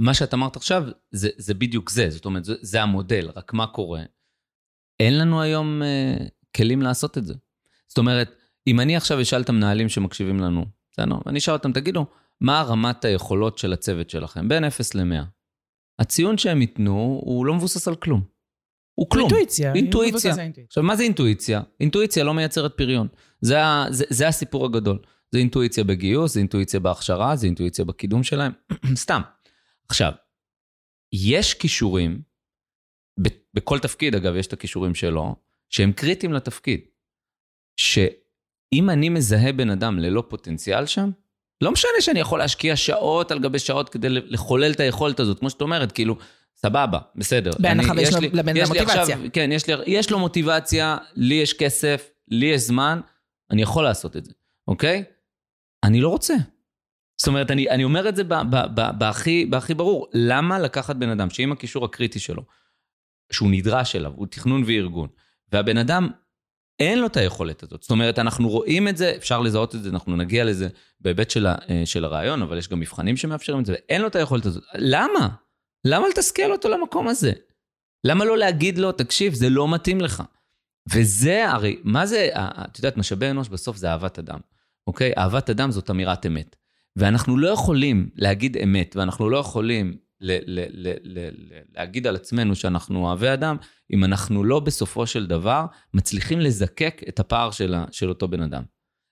מה 0.03 0.15
שאת 0.15 0.35
אמרת 0.35 0.57
עכשיו, 0.57 0.85
זה, 1.11 1.29
זה 1.37 1.55
בדיוק 1.55 1.91
זה, 1.91 2.11
זאת 2.11 2.25
אומרת, 2.25 2.45
זה, 2.45 2.55
זה 2.61 2.83
המודל, 2.83 3.31
רק 3.37 3.53
מה 3.53 3.67
קורה? 3.67 4.03
אין 5.01 5.19
לנו 5.19 5.43
היום 5.43 5.83
uh, 5.83 6.23
כלים 6.57 6.83
לעשות 6.83 7.19
את 7.19 7.27
זה. 7.27 7.35
זאת 7.89 7.99
אומרת, 7.99 8.35
אם 8.67 8.81
אני 8.81 8.97
עכשיו 8.97 9.23
אשאל 9.23 9.41
את 9.43 9.49
המנהלים 9.49 9.89
שמקשיבים 9.89 10.41
לנו, 10.41 10.65
בסדר? 10.93 11.17
ואני 11.27 11.39
אשאל 11.39 11.55
אותם, 11.55 11.73
תגידו, 11.73 12.07
מה 12.41 12.63
רמת 12.63 13.05
היכולות 13.05 13.59
של 13.59 13.73
הצוות 13.73 14.11
שלכם? 14.11 14.49
בין 14.49 14.65
0 14.65 14.95
ל-100. 14.95 15.25
הציון 15.99 16.39
שהם 16.39 16.61
ייתנו 16.61 17.21
הוא 17.25 17.47
לא 17.47 17.55
מבוסס 17.55 17.89
על 17.89 17.95
כלום. 17.95 18.23
הוא 18.95 19.11
כלום. 19.11 19.25
אינטואיציה. 19.25 19.75
אינטואיציה. 19.75 20.35
עכשיו, 20.69 20.83
מה 20.83 20.97
זה 20.97 21.03
אינטואיציה? 21.03 21.61
אינטואיציה 21.81 22.25
לא 22.25 22.35
מייצרת 22.35 22.77
פריון. 22.77 23.09
זה, 23.41 23.57
זה, 23.91 24.05
זה 24.09 24.29
הסיפור 24.29 24.65
הגדול. 24.65 24.99
זה 25.33 25.39
אינטואיציה 25.39 25.85
בגיוס, 25.85 26.35
זה 26.35 26.41
אינטואיציה 26.41 26.81
בהכשרה, 26.81 27.37
זה 27.37 27.47
אינטואיציה 27.47 27.85
בקידום 27.85 28.23
שלהם. 28.23 28.53
סתם. 28.95 29.21
עכשיו, 29.89 30.13
יש 31.13 31.55
כישורים, 31.55 32.23
בכל 33.55 33.79
תפקיד, 33.79 34.15
אגב, 34.15 34.37
יש 34.37 34.47
את 34.47 34.53
הכישורים 34.53 34.95
שלו, 34.95 35.35
שהם 35.69 35.93
קריטיים 35.93 36.33
לתפקיד. 36.33 36.81
שאם 37.77 38.91
אני 38.91 39.09
מזהה 39.09 39.53
בן 39.53 39.71
אדם 39.71 39.99
ללא 39.99 40.25
פוטנציאל 40.29 40.87
שם, 40.87 41.11
לא 41.61 41.73
משנה 41.73 42.01
שאני 42.01 42.21
יכול 42.21 42.39
להשקיע 42.39 42.77
שעות 42.77 43.31
על 43.31 43.39
גבי 43.39 43.59
שעות 43.59 43.89
כדי 43.89 44.09
לחולל 44.09 44.73
את 44.73 44.81
היכולת 44.81 45.21
הזאת, 45.21 45.39
כמו 45.39 45.51
שאת 45.51 45.61
אומרת, 45.61 45.93
כאילו, 45.93 46.17
סבבה, 46.57 46.99
בסדר. 47.17 47.51
בהנחה 47.59 47.93
ויש 47.97 48.15
לבן 48.15 48.57
אדם 48.57 48.69
מוטיבציה. 48.69 49.03
עכשיו, 49.03 49.19
כן, 49.33 49.53
יש, 49.53 49.67
לי, 49.67 49.75
יש 49.87 50.11
לו 50.11 50.19
מוטיבציה, 50.19 50.97
לי 51.15 51.35
יש 51.35 51.53
כסף, 51.53 52.11
לי 52.29 52.47
יש 52.47 52.61
זמן, 52.61 53.01
אני 53.51 53.63
יכול 53.63 53.85
לעשות 53.85 54.17
את 54.17 54.25
זה, 54.25 54.33
אוקיי? 54.69 55.05
אני 55.85 56.01
לא 56.01 56.09
רוצה. 56.09 56.35
זאת 57.23 57.29
אומרת, 57.29 57.51
אני, 57.51 57.71
אני 57.71 57.85
אומר 57.85 58.09
את 58.09 58.17
זה 58.17 58.23
בהכי, 59.49 59.75
ברור. 59.77 60.07
למה 60.15 60.59
לקחת 60.59 60.97
בן 60.97 61.09
אדם 61.09 61.31
שעם 61.31 61.53
הקישור 61.53 61.85
הקריטי 61.85 62.19
שלו, 62.19 62.43
שהוא 63.33 63.51
נדרש 63.51 63.97
אליו, 63.97 64.13
הוא 64.17 64.27
תכנון 64.27 64.63
וארגון, 64.67 65.09
והבן 65.53 65.77
אדם, 65.77 66.09
אין 66.81 66.99
לו 66.99 67.07
את 67.07 67.17
היכולת 67.17 67.63
הזאת. 67.63 67.83
זאת 67.83 67.91
אומרת, 67.91 68.19
אנחנו 68.19 68.49
רואים 68.49 68.89
את 68.89 68.97
זה, 68.97 69.13
אפשר 69.17 69.41
לזהות 69.41 69.75
את 69.75 69.83
זה, 69.83 69.91
אנחנו 69.91 70.17
נגיע 70.17 70.45
לזה 70.45 70.69
בהיבט 71.01 71.31
של, 71.31 71.47
אה, 71.47 71.83
של 71.85 72.05
הרעיון, 72.05 72.43
אבל 72.43 72.59
יש 72.59 72.69
גם 72.69 72.81
מבחנים 72.81 73.17
שמאפשרים 73.17 73.61
את 73.61 73.67
זה, 73.67 73.73
ואין 73.73 74.03
לו 74.03 74.09
את 74.09 74.17
היכולת 74.17 74.47
הזאת. 74.47 74.63
למה? 74.75 75.29
למה 75.85 76.09
לתסכל 76.09 76.53
אותו 76.53 76.69
למקום 76.69 77.09
הזה? 77.09 77.33
למה 78.05 78.25
לא 78.25 78.39
להגיד 78.39 78.79
לו, 78.79 78.93
תקשיב, 78.93 79.35
זה 79.35 79.49
לא 79.49 79.75
מתאים 79.75 80.01
לך? 80.01 80.23
וזה 80.93 81.51
הרי, 81.51 81.81
מה 81.85 82.07
זה, 82.07 82.29
את 82.35 82.79
יודעת, 82.79 82.97
משאבי 82.97 83.31
אנוש 83.31 83.49
בסוף 83.49 83.77
זה 83.77 83.91
אהבת 83.91 84.19
אדם, 84.19 84.39
אוקיי? 84.87 85.13
אהבת 85.19 85.51
אדם 85.51 85.71
זאת 85.71 85.91
אמירת 85.91 86.27
אמת. 86.27 86.62
ואנחנו 86.97 87.37
לא 87.37 87.49
יכולים 87.49 88.11
להגיד 88.15 88.57
אמת, 88.57 88.97
ואנחנו 88.97 89.31
לא 89.31 89.37
יכולים 89.37 89.97
ל- 90.21 90.61
ל- 90.61 90.89
ל- 90.89 91.19
ל- 91.19 91.61
להגיד 91.77 92.07
על 92.07 92.17
עצמנו 92.17 92.55
שאנחנו 92.55 93.07
אוהבי 93.07 93.33
אדם, 93.33 93.57
אם 93.93 94.05
אנחנו 94.05 94.45
לא 94.45 94.61
בסופו 94.61 95.07
של 95.07 95.27
דבר 95.27 95.67
מצליחים 95.95 96.41
לזקק 96.41 97.01
את 97.09 97.21
הפער 97.21 97.51
של, 97.51 97.75
של 97.91 98.09
אותו 98.09 98.29
בן 98.29 98.43
אדם. 98.43 98.63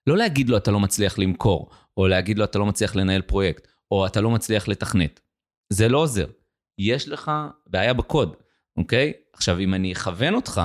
לא 0.06 0.16
להגיד 0.16 0.48
לו 0.48 0.56
אתה 0.56 0.70
לא 0.70 0.80
מצליח 0.80 1.18
למכור, 1.18 1.70
או 1.96 2.08
להגיד 2.08 2.38
לו 2.38 2.44
אתה 2.44 2.58
לא 2.58 2.66
מצליח 2.66 2.96
לנהל 2.96 3.22
פרויקט, 3.22 3.68
או 3.90 4.06
אתה 4.06 4.20
לא 4.20 4.30
מצליח 4.30 4.68
לתכנת. 4.68 5.20
זה 5.72 5.88
לא 5.88 5.98
עוזר. 5.98 6.26
יש 6.78 7.08
לך 7.08 7.30
בעיה 7.66 7.94
בקוד, 7.94 8.36
אוקיי? 8.76 9.12
עכשיו, 9.32 9.58
אם 9.58 9.74
אני 9.74 9.92
אכוון 9.92 10.34
אותך, 10.34 10.60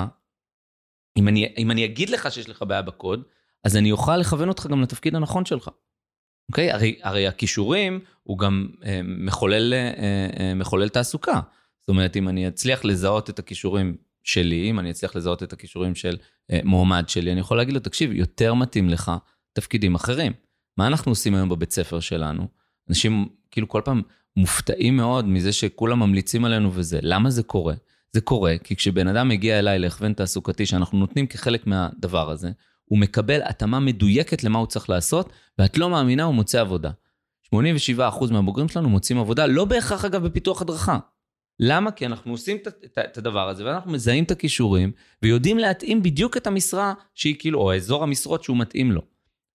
אם 1.17 1.27
אני, 1.27 1.53
אם 1.57 1.71
אני 1.71 1.85
אגיד 1.85 2.09
לך 2.09 2.31
שיש 2.31 2.49
לך 2.49 2.63
בעיה 2.67 2.81
בקוד, 2.81 3.23
אז 3.63 3.77
אני 3.77 3.91
אוכל 3.91 4.17
לכוון 4.17 4.49
אותך 4.49 4.67
גם 4.67 4.81
לתפקיד 4.81 5.15
הנכון 5.15 5.45
שלך. 5.45 5.69
אוקיי? 6.49 6.71
הרי, 6.71 6.99
הרי 7.03 7.27
הכישורים 7.27 7.99
הוא 8.23 8.37
גם 8.37 8.67
אה, 8.85 9.01
מחולל, 9.03 9.73
אה, 9.73 9.91
אה, 10.39 10.53
מחולל 10.55 10.89
תעסוקה. 10.89 11.39
זאת 11.79 11.89
אומרת, 11.89 12.17
אם 12.17 12.29
אני 12.29 12.47
אצליח 12.47 12.85
לזהות 12.85 13.29
את 13.29 13.39
הכישורים 13.39 13.95
שלי, 14.23 14.69
אם 14.69 14.79
אני 14.79 14.91
אצליח 14.91 15.15
לזהות 15.15 15.43
את 15.43 15.53
הכישורים 15.53 15.95
של 15.95 16.17
אה, 16.51 16.59
מועמד 16.63 17.09
שלי, 17.09 17.31
אני 17.31 17.39
יכול 17.39 17.57
להגיד 17.57 17.73
לו, 17.73 17.79
תקשיב, 17.79 18.11
יותר 18.11 18.53
מתאים 18.53 18.89
לך 18.89 19.11
תפקידים 19.53 19.95
אחרים. 19.95 20.33
מה 20.77 20.87
אנחנו 20.87 21.11
עושים 21.11 21.35
היום 21.35 21.49
בבית 21.49 21.71
ספר 21.71 21.99
שלנו? 21.99 22.47
אנשים 22.89 23.27
כאילו 23.51 23.69
כל 23.69 23.81
פעם 23.85 24.01
מופתעים 24.37 24.97
מאוד 24.97 25.27
מזה 25.27 25.53
שכולם 25.53 25.99
ממליצים 25.99 26.45
עלינו 26.45 26.73
וזה. 26.73 26.99
למה 27.01 27.29
זה 27.29 27.43
קורה? 27.43 27.73
זה 28.13 28.21
קורה 28.21 28.55
כי 28.63 28.75
כשבן 28.75 29.07
אדם 29.07 29.29
מגיע 29.29 29.59
אליי 29.59 29.79
להכוון 29.79 30.13
תעסוקתי 30.13 30.65
שאנחנו 30.65 30.97
נותנים 30.97 31.27
כחלק 31.27 31.67
מהדבר 31.67 32.29
הזה, 32.31 32.51
הוא 32.85 32.99
מקבל 32.99 33.39
התאמה 33.43 33.79
מדויקת 33.79 34.43
למה 34.43 34.59
הוא 34.59 34.67
צריך 34.67 34.89
לעשות, 34.89 35.29
ואת 35.59 35.77
לא 35.77 35.89
מאמינה, 35.89 36.23
הוא 36.23 36.33
מוצא 36.33 36.61
עבודה. 36.61 36.91
87% 37.55 37.59
מהבוגרים 38.31 38.69
שלנו 38.69 38.89
מוצאים 38.89 39.19
עבודה, 39.19 39.45
לא 39.45 39.65
בהכרח 39.65 40.05
אגב 40.05 40.23
בפיתוח 40.23 40.61
הדרכה. 40.61 40.99
למה? 41.59 41.91
כי 41.91 42.05
אנחנו 42.05 42.31
עושים 42.31 42.57
את 42.99 43.17
הדבר 43.17 43.49
הזה, 43.49 43.65
ואנחנו 43.65 43.91
מזהים 43.91 44.23
את 44.23 44.31
הכישורים, 44.31 44.91
ויודעים 45.21 45.57
להתאים 45.57 46.03
בדיוק 46.03 46.37
את 46.37 46.47
המשרה 46.47 46.93
שהיא 47.13 47.35
כאילו, 47.39 47.59
או 47.59 47.75
אזור 47.75 48.03
המשרות 48.03 48.43
שהוא 48.43 48.57
מתאים 48.57 48.91
לו. 48.91 49.01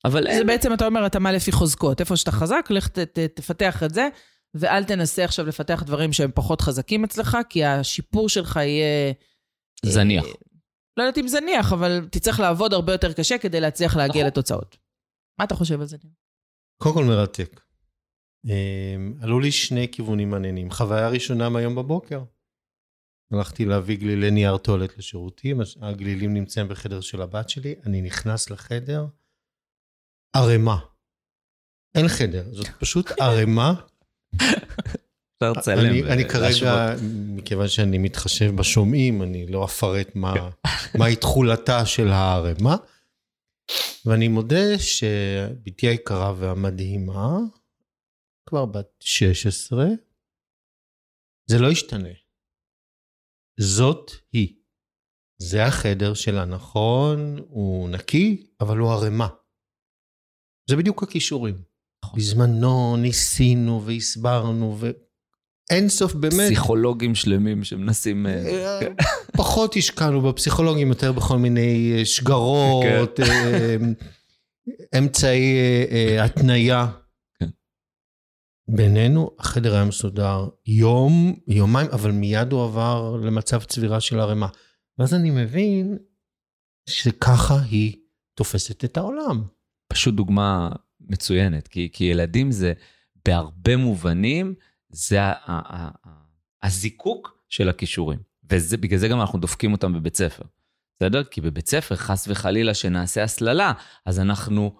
אבל 0.04 0.22
זה 0.22 0.28
אין... 0.28 0.46
בעצם, 0.46 0.72
אתה 0.72 0.86
אומר, 0.86 1.04
התאמה 1.04 1.32
לפי 1.32 1.52
חוזקות. 1.52 2.00
איפה 2.00 2.16
שאתה 2.16 2.32
חזק, 2.32 2.66
לך 2.70 2.88
ת, 2.88 2.98
ת, 2.98 3.18
תפתח 3.18 3.82
את 3.82 3.94
זה, 3.94 4.08
ואל 4.54 4.84
תנסה 4.84 5.24
עכשיו 5.24 5.46
לפתח 5.46 5.82
דברים 5.86 6.12
שהם 6.12 6.30
פחות 6.34 6.60
חזקים 6.60 7.04
אצלך, 7.04 7.38
כי 7.48 7.64
השיפור 7.64 8.28
שלך 8.28 8.56
יהיה... 8.56 9.12
זניח. 9.84 10.24
לא 11.00 11.04
יודעת 11.04 11.18
אם 11.18 11.28
זניח, 11.28 11.72
אבל 11.72 12.08
תצטרך 12.10 12.40
לעבוד 12.40 12.72
הרבה 12.72 12.92
יותר 12.92 13.12
קשה 13.12 13.38
כדי 13.38 13.60
להצליח 13.60 13.96
להגיע 13.96 14.22
נכון. 14.22 14.26
לתוצאות. 14.26 14.76
מה 15.38 15.44
אתה 15.44 15.54
חושב 15.54 15.80
על 15.80 15.86
זה? 15.86 15.96
קודם 16.82 16.94
כל 16.94 17.04
מרתק. 17.04 17.60
אמ, 18.44 19.14
עלו 19.22 19.40
לי 19.40 19.52
שני 19.52 19.88
כיוונים 19.92 20.30
מעניינים. 20.30 20.70
חוויה 20.70 21.08
ראשונה 21.08 21.48
מהיום 21.48 21.74
בבוקר. 21.74 22.22
הלכתי 23.32 23.64
להביא 23.64 23.98
גלילי 23.98 24.30
נייר 24.30 24.56
טואלט 24.56 24.98
לשירותים, 24.98 25.60
הגלילים 25.80 26.34
נמצאים 26.34 26.68
בחדר 26.68 27.00
של 27.00 27.22
הבת 27.22 27.48
שלי, 27.48 27.74
אני 27.86 28.02
נכנס 28.02 28.50
לחדר, 28.50 29.06
ערימה. 30.32 30.78
אין 31.94 32.08
חדר, 32.08 32.44
זאת 32.52 32.66
פשוט 32.78 33.10
ערימה. 33.20 33.74
אפשר 35.42 35.52
לצלם 35.52 35.78
אני, 35.78 36.02
אני 36.02 36.24
ולהשוות. 36.24 36.60
כרגע, 36.60 36.94
מכיוון 37.34 37.68
שאני 37.68 37.98
מתחשב 37.98 38.56
בשומעים, 38.56 39.22
אני 39.22 39.46
לא 39.46 39.64
אפרט 39.64 40.08
מה, 40.14 40.34
מהי 40.98 41.16
תכולתה 41.16 41.86
של 41.86 42.08
הערימה. 42.08 42.76
ואני 44.06 44.28
מודה 44.28 44.78
שבתי 44.78 45.86
היקרה 45.86 46.34
והמדהימה, 46.38 47.38
כבר 48.48 48.66
בת 48.66 48.90
16, 49.00 49.84
זה 51.50 51.58
לא 51.58 51.68
ישתנה. 51.68 52.08
זאת 53.60 54.10
היא. 54.32 54.56
זה 55.42 55.64
החדר 55.64 56.14
שלה, 56.14 56.44
נכון, 56.44 57.38
הוא 57.48 57.88
נקי, 57.88 58.46
אבל 58.60 58.78
הוא 58.78 58.92
ערימה. 58.92 59.28
זה 60.70 60.76
בדיוק 60.76 61.02
הכישורים. 61.02 61.62
בזמנו 62.16 62.96
ניסינו 62.96 63.86
והסברנו, 63.86 64.78
ואין 65.70 65.88
סוף 65.88 66.14
באמת. 66.14 66.32
פסיכולוגים 66.34 67.14
שלמים 67.14 67.64
שמנסים... 67.64 68.26
אה, 68.26 68.32
אה, 68.32 68.80
פחות 69.36 69.76
השקענו 69.76 70.20
בפסיכולוגים, 70.20 70.88
יותר 70.88 71.12
בכל 71.12 71.38
מיני 71.38 71.94
אה, 71.98 72.04
שגרות, 72.04 73.20
אה, 73.20 73.76
אמצעי 74.98 75.56
התניה. 76.20 76.86
כן. 77.38 77.48
בינינו, 78.68 79.30
החדר 79.38 79.74
היה 79.74 79.84
מסודר 79.84 80.48
יום, 80.66 81.34
יומיים, 81.48 81.88
אבל 81.92 82.10
מיד 82.10 82.52
הוא 82.52 82.64
עבר 82.64 83.16
למצב 83.24 83.62
צבירה 83.62 84.00
של 84.00 84.20
ערימה. 84.20 84.48
ואז 84.98 85.14
אני 85.14 85.30
מבין 85.30 85.98
שככה 86.88 87.60
היא 87.70 87.96
תופסת 88.34 88.84
את 88.84 88.96
העולם. 88.96 89.44
פשוט 89.88 90.14
דוגמה 90.14 90.70
מצוינת, 91.00 91.68
כי, 91.68 91.88
כי 91.92 92.04
ילדים 92.04 92.52
זה, 92.52 92.72
בהרבה 93.24 93.76
מובנים, 93.76 94.54
זה 94.90 95.22
ה- 95.22 95.32
ה- 95.32 95.34
ה- 95.46 95.90
ה- 96.06 96.66
הזיקוק 96.66 97.44
של 97.48 97.68
הכישורים. 97.68 98.18
ובגלל 98.44 98.98
זה 98.98 99.08
גם 99.08 99.20
אנחנו 99.20 99.38
דופקים 99.38 99.72
אותם 99.72 99.92
בבית 99.92 100.16
ספר. 100.16 100.42
בסדר? 100.96 101.24
כי 101.24 101.40
בבית 101.40 101.68
ספר, 101.68 101.96
חס 101.96 102.28
וחלילה 102.28 102.74
שנעשה 102.74 103.22
הסללה, 103.22 103.72
אז 104.06 104.20
אנחנו 104.20 104.74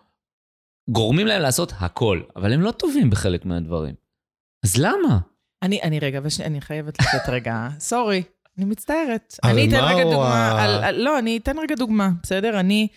גורמים 0.90 1.26
להם 1.26 1.42
לעשות 1.42 1.72
הכל, 1.80 2.22
אבל 2.36 2.52
הם 2.52 2.60
לא 2.60 2.70
טובים 2.70 3.10
בחלק 3.10 3.44
מהדברים. 3.44 3.94
אז 4.64 4.76
למה? 4.76 5.18
אני, 5.62 5.82
אני 5.82 5.98
רגע, 5.98 6.20
וש... 6.22 6.40
אני 6.40 6.60
חייבת 6.60 7.00
לתת 7.00 7.28
רגע, 7.28 7.68
סורי, 7.78 8.22
אני 8.58 8.64
מצטערת. 8.64 9.34
אני 9.44 9.68
אתן 9.68 9.84
רגע 9.84 10.04
דוגמה, 10.04 10.48
ה- 10.50 10.64
על, 10.64 10.84
על, 10.84 10.96
לא, 11.02 11.18
אני 11.18 11.36
אתן 11.36 11.58
רגע 11.58 11.74
דוגמה, 11.74 12.10
בסדר? 12.22 12.60
אני 12.60 12.88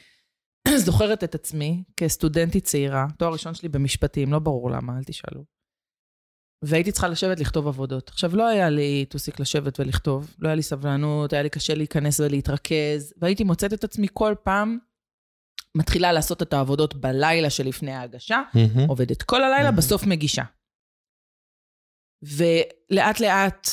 זוכרת 0.86 1.24
את 1.24 1.36
עצמי 1.36 1.84
כסטודנטית 1.98 2.64
צעירה, 2.64 3.06
תואר 3.18 3.32
ראשון 3.32 3.54
שלי 3.54 3.70
במשפטים, 3.70 4.34
לא 4.34 4.40
ברור 4.40 4.72
למה, 4.72 4.98
אל 4.98 5.04
תשאלו. 5.04 5.44
והייתי 6.66 6.92
צריכה 6.92 7.08
לשבת 7.08 7.40
לכתוב 7.40 7.68
עבודות. 7.68 8.10
עכשיו, 8.10 8.36
לא 8.36 8.48
היה 8.48 8.70
לי 8.70 9.06
טוסיק 9.10 9.40
לשבת 9.40 9.80
ולכתוב, 9.80 10.36
לא 10.40 10.48
היה 10.48 10.56
לי 10.56 10.64
סבלנות, 10.64 11.34
היה 11.34 11.44
לי 11.44 11.50
קשה 11.50 11.74
להיכנס 11.74 12.20
ולהתרכז, 12.20 13.14
והייתי 13.18 13.44
מוצאת 13.44 13.74
את 13.74 13.84
עצמי 13.84 14.08
כל 14.14 14.36
פעם 14.44 14.78
מתחילה 15.78 16.12
לעשות 16.12 16.42
את 16.42 16.54
העבודות 16.54 16.94
בלילה 16.94 17.50
שלפני 17.50 17.92
ההגשה, 17.92 18.42
עובדת 18.88 19.22
כל 19.24 19.44
הלילה, 19.44 19.70
Mhm. 19.70 19.72
בסוף 19.72 20.06
מגישה. 20.06 20.44
ולאט 22.24 23.20
לאט 23.20 23.68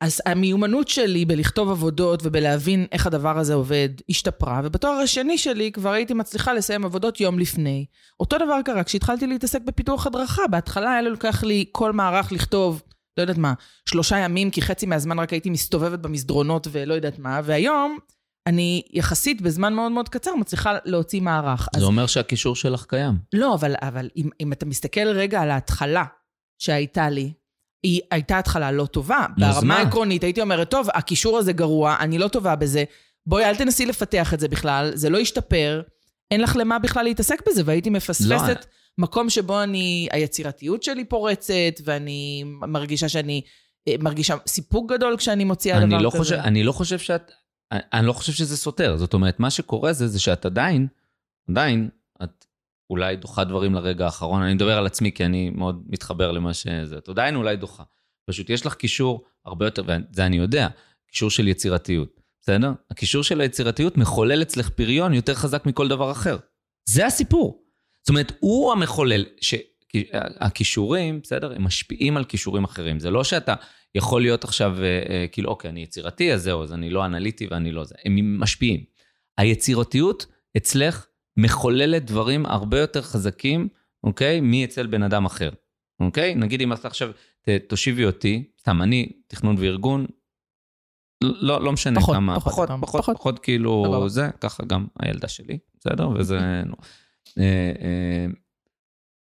אז 0.00 0.20
המיומנות 0.26 0.88
שלי 0.88 1.24
בלכתוב 1.24 1.70
עבודות 1.70 2.20
ובלהבין 2.24 2.86
איך 2.92 3.06
הדבר 3.06 3.38
הזה 3.38 3.54
עובד 3.54 3.88
השתפרה, 4.08 4.60
ובתואר 4.64 4.92
השני 4.92 5.38
שלי 5.38 5.72
כבר 5.72 5.90
הייתי 5.90 6.14
מצליחה 6.14 6.52
לסיים 6.52 6.84
עבודות 6.84 7.20
יום 7.20 7.38
לפני. 7.38 7.86
אותו 8.20 8.38
דבר 8.38 8.62
קרה 8.64 8.84
כשהתחלתי 8.84 9.26
להתעסק 9.26 9.60
בפיתוח 9.62 10.06
הדרכה. 10.06 10.42
בהתחלה 10.50 10.92
היה 10.92 11.02
לוקח 11.02 11.44
לי 11.44 11.64
כל 11.72 11.92
מערך 11.92 12.32
לכתוב, 12.32 12.82
לא 13.16 13.22
יודעת 13.22 13.38
מה, 13.38 13.54
שלושה 13.88 14.18
ימים, 14.18 14.50
כי 14.50 14.62
חצי 14.62 14.86
מהזמן 14.86 15.18
רק 15.18 15.32
הייתי 15.32 15.50
מסתובבת 15.50 15.98
במסדרונות 15.98 16.66
ולא 16.70 16.94
יודעת 16.94 17.18
מה, 17.18 17.40
והיום 17.44 17.98
אני 18.46 18.82
יחסית 18.92 19.42
בזמן 19.42 19.74
מאוד 19.74 19.92
מאוד 19.92 20.08
קצר 20.08 20.34
מצליחה 20.34 20.76
להוציא 20.84 21.20
מערך. 21.20 21.68
זה 21.72 21.80
אז... 21.80 21.84
אומר 21.84 22.06
שהקישור 22.06 22.56
שלך 22.56 22.84
קיים. 22.88 23.14
לא, 23.32 23.54
אבל, 23.54 23.74
אבל 23.82 24.08
אם, 24.16 24.28
אם 24.40 24.52
אתה 24.52 24.66
מסתכל 24.66 25.08
רגע 25.08 25.40
על 25.40 25.50
ההתחלה 25.50 26.04
שהייתה 26.58 27.10
לי, 27.10 27.32
היא 27.82 28.00
הייתה 28.10 28.38
התחלה 28.38 28.72
לא 28.72 28.86
טובה. 28.86 29.26
ברמה 29.38 29.76
העקרונית 29.76 30.24
הייתי 30.24 30.40
אומרת, 30.40 30.70
טוב, 30.70 30.88
הקישור 30.94 31.38
הזה 31.38 31.52
גרוע, 31.52 31.96
אני 32.00 32.18
לא 32.18 32.28
טובה 32.28 32.56
בזה, 32.56 32.84
בואי, 33.26 33.44
אל 33.44 33.56
תנסי 33.56 33.86
לפתח 33.86 34.34
את 34.34 34.40
זה 34.40 34.48
בכלל, 34.48 34.90
זה 34.94 35.10
לא 35.10 35.18
ישתפר, 35.18 35.82
אין 36.30 36.40
לך 36.40 36.56
למה 36.56 36.78
בכלל 36.78 37.04
להתעסק 37.04 37.48
בזה, 37.48 37.62
והייתי 37.64 37.90
מפספסת 37.90 38.48
לא. 38.48 38.66
מקום 38.98 39.30
שבו 39.30 39.62
אני, 39.62 40.08
היצירתיות 40.12 40.82
שלי 40.82 41.04
פורצת, 41.04 41.80
ואני 41.84 42.44
מרגישה 42.46 43.08
שאני, 43.08 43.42
אה, 43.88 43.94
מרגישה 44.00 44.34
סיפוק 44.46 44.92
גדול 44.92 45.16
כשאני 45.16 45.44
מוציאה 45.44 45.86
דבר 45.86 45.98
לא 45.98 46.10
כזה. 46.10 46.18
חושב, 46.18 46.36
אני 46.36 46.64
לא 46.64 46.72
חושב 46.72 46.98
שאת, 46.98 47.32
אני 47.72 48.06
לא 48.06 48.12
חושב 48.12 48.32
שזה 48.32 48.56
סותר. 48.56 48.96
זאת 48.96 49.14
אומרת, 49.14 49.40
מה 49.40 49.50
שקורה 49.50 49.92
זה, 49.92 50.08
זה 50.08 50.20
שאת 50.20 50.46
עדיין, 50.46 50.86
עדיין, 51.50 51.88
אולי 52.90 53.16
דוחה 53.16 53.44
דברים 53.44 53.74
לרגע 53.74 54.04
האחרון. 54.04 54.42
אני 54.42 54.54
מדבר 54.54 54.78
על 54.78 54.86
עצמי, 54.86 55.12
כי 55.12 55.24
אני 55.24 55.50
מאוד 55.50 55.82
מתחבר 55.86 56.32
למה 56.32 56.54
שזה. 56.54 56.98
את 56.98 57.08
עדיין 57.08 57.36
אולי 57.36 57.56
דוחה. 57.56 57.82
פשוט 58.30 58.50
יש 58.50 58.66
לך 58.66 58.74
קישור 58.74 59.24
הרבה 59.44 59.66
יותר, 59.66 59.82
וזה 59.82 60.26
אני 60.26 60.36
יודע, 60.36 60.68
קישור 61.10 61.30
של 61.30 61.48
יצירתיות, 61.48 62.20
בסדר? 62.42 62.72
הקישור 62.90 63.22
של 63.22 63.40
היצירתיות 63.40 63.96
מחולל 63.96 64.42
אצלך 64.42 64.68
פריון 64.68 65.14
יותר 65.14 65.34
חזק 65.34 65.66
מכל 65.66 65.88
דבר 65.88 66.10
אחר. 66.12 66.36
זה 66.88 67.06
הסיפור. 67.06 67.62
זאת 68.02 68.08
אומרת, 68.08 68.32
הוא 68.40 68.72
המחולל, 68.72 69.24
שהכישורים, 69.40 71.20
בסדר, 71.22 71.52
הם 71.52 71.64
משפיעים 71.64 72.16
על 72.16 72.24
כישורים 72.24 72.64
אחרים. 72.64 73.00
זה 73.00 73.10
לא 73.10 73.24
שאתה 73.24 73.54
יכול 73.94 74.22
להיות 74.22 74.44
עכשיו, 74.44 74.76
אה, 74.82 75.02
אה, 75.10 75.26
כאילו, 75.32 75.50
אוקיי, 75.50 75.70
אני 75.70 75.82
יצירתי, 75.82 76.32
אז 76.32 76.42
זהו, 76.42 76.62
אז 76.62 76.72
אני 76.72 76.90
לא 76.90 77.04
אנליטי 77.04 77.46
ואני 77.50 77.72
לא 77.72 77.84
זה. 77.84 77.94
הם 78.04 78.40
משפיעים. 78.40 78.84
היצירתיות 79.38 80.26
אצלך 80.56 81.06
מחוללת 81.36 82.04
דברים 82.04 82.46
הרבה 82.46 82.80
יותר 82.80 83.02
חזקים, 83.02 83.68
אוקיי? 84.04 84.40
מאצל 84.40 84.86
בן 84.86 85.02
אדם 85.02 85.24
אחר, 85.24 85.50
אוקיי? 86.00 86.34
נגיד 86.34 86.60
אם 86.60 86.72
אתה 86.72 86.88
עכשיו 86.88 87.10
תושיבי 87.68 88.04
אותי, 88.04 88.44
סתם, 88.60 88.82
אני, 88.82 89.12
תכנון 89.26 89.56
וארגון, 89.58 90.06
לא, 91.22 91.64
לא 91.64 91.72
משנה 91.72 92.00
פחות, 92.00 92.14
כמה, 92.14 92.40
פחות, 92.40 92.52
פחות, 92.52 92.68
פחות, 92.68 93.00
פחות, 93.00 93.16
פחות 93.16 93.38
כאילו 93.38 93.84
סבבה. 93.86 94.08
זה, 94.08 94.28
ככה 94.40 94.64
גם 94.64 94.86
הילדה 95.00 95.28
שלי, 95.28 95.58
בסדר? 95.80 96.08
וזה... 96.08 96.38
אה, 97.38 97.72
אה, 97.82 98.26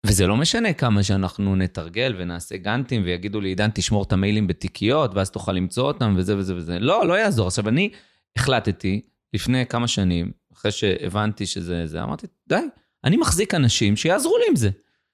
וזה 0.05 0.27
לא 0.27 0.37
משנה 0.37 0.73
כמה 0.73 1.03
שאנחנו 1.03 1.55
נתרגל 1.55 2.15
ונעשה 2.17 2.57
גאנטים 2.57 3.03
ויגידו 3.05 3.41
לי, 3.41 3.49
עידן, 3.49 3.69
תשמור 3.73 4.03
את 4.03 4.13
המיילים 4.13 4.47
בתיקיות, 4.47 5.15
ואז 5.15 5.31
תוכל 5.31 5.51
למצוא 5.51 5.87
אותם 5.87 6.13
וזה 6.17 6.37
וזה 6.37 6.55
וזה. 6.55 6.79
לא, 6.79 7.07
לא 7.07 7.13
יעזור. 7.13 7.47
עכשיו, 7.47 7.69
אני 7.69 7.89
החלטתי 8.35 9.01
לפני 9.33 9.65
כמה 9.65 9.87
שנים, 9.87 10.31
אחרי 10.61 10.71
שהבנתי 10.71 11.45
שזה 11.45 11.87
זה, 11.87 12.03
אמרתי, 12.03 12.27
די, 12.47 12.55
אני 13.03 13.17
מחזיק 13.17 13.53
אנשים 13.53 13.95
שיעזרו 13.95 14.37
לי 14.37 14.43
עם 14.49 14.55
זה. 14.55 14.69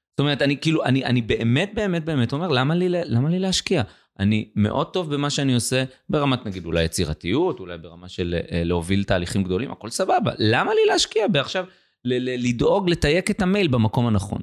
זאת 0.09 0.19
אומרת, 0.19 0.41
אני 0.41 0.57
כאילו, 0.57 0.85
אני, 0.85 1.05
אני 1.05 1.21
באמת, 1.21 1.71
באמת, 1.73 2.05
באמת 2.05 2.33
אומר, 2.33 2.47
למה 2.47 2.75
לי, 2.75 2.89
למה 2.89 3.29
לי 3.29 3.39
להשקיע? 3.39 3.81
אני 4.19 4.49
מאוד 4.55 4.93
טוב 4.93 5.13
במה 5.13 5.29
שאני 5.29 5.53
עושה, 5.53 5.83
ברמת 6.09 6.45
נגיד 6.45 6.65
אולי 6.65 6.83
יצירתיות, 6.83 7.59
אולי 7.59 7.77
ברמה 7.77 8.09
של 8.09 8.39
אה, 8.51 8.63
להוביל 8.63 9.03
תהליכים 9.03 9.43
גדולים, 9.43 9.71
הכל 9.71 9.89
סבבה. 9.89 10.31
למה 10.37 10.73
לי 10.73 10.81
להשקיע 10.87 11.27
בעכשיו, 11.27 11.65
לדאוג, 12.05 12.89
לתייק 12.89 13.31
את 13.31 13.41
המייל 13.41 13.67
במקום 13.67 14.07
הנכון? 14.07 14.41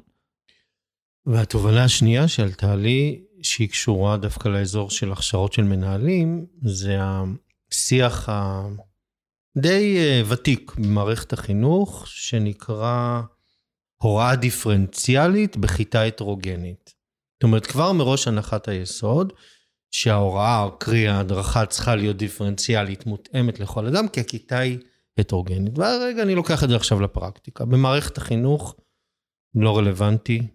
והתובנה 1.25 1.83
השנייה 1.83 2.27
שעלתה 2.27 2.75
לי, 2.75 3.21
שהיא 3.41 3.69
קשורה 3.69 4.17
דווקא 4.17 4.49
לאזור 4.49 4.89
של 4.89 5.11
הכשרות 5.11 5.53
של 5.53 5.63
מנהלים, 5.63 6.45
זה 6.61 6.97
השיח 7.01 8.29
הדי 8.31 8.81
אה, 9.97 10.21
ותיק 10.29 10.75
במערכת 10.75 11.33
החינוך, 11.33 12.07
שנקרא 12.07 13.21
הוראה 14.01 14.35
דיפרנציאלית 14.35 15.57
בכיתה 15.57 16.03
הטרוגנית. 16.03 16.93
זאת 17.35 17.43
אומרת, 17.43 17.65
כבר 17.65 17.91
מראש 17.91 18.27
הנחת 18.27 18.67
היסוד, 18.67 19.33
שההוראה, 19.91 20.67
קרי 20.79 21.07
ההדרכה, 21.07 21.65
צריכה 21.65 21.95
להיות 21.95 22.17
דיפרנציאלית, 22.17 23.05
מותאמת 23.05 23.59
לכל 23.59 23.85
אדם, 23.85 24.07
כי 24.07 24.19
הכיתה 24.19 24.59
היא 24.59 24.79
הטרוגנית. 25.17 25.79
והרגע 25.79 26.23
אני 26.23 26.35
לוקח 26.35 26.63
את 26.63 26.69
זה 26.69 26.75
עכשיו 26.75 27.01
לפרקטיקה. 27.01 27.65
במערכת 27.65 28.17
החינוך, 28.17 28.75
לא 29.55 29.77
רלוונטי, 29.77 30.47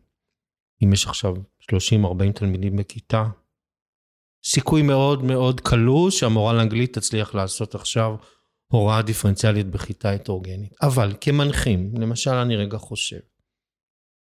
אם 0.84 0.92
יש 0.92 1.06
עכשיו 1.06 1.34
30-40 1.72 2.32
תלמידים 2.34 2.76
בכיתה, 2.76 3.24
סיכוי 4.44 4.82
מאוד 4.82 5.24
מאוד 5.24 5.60
קלוש 5.60 6.20
שהמורה 6.20 6.52
לאנגלית 6.52 6.98
תצליח 6.98 7.34
לעשות 7.34 7.74
עכשיו 7.74 8.16
הוראה 8.70 9.02
דיפרנציאלית 9.02 9.66
בכיתה 9.66 10.10
הטרוגנית. 10.10 10.72
אבל 10.82 11.12
כמנחים, 11.20 11.92
למשל 11.98 12.30
אני 12.30 12.56
רגע 12.56 12.78
חושב, 12.78 13.20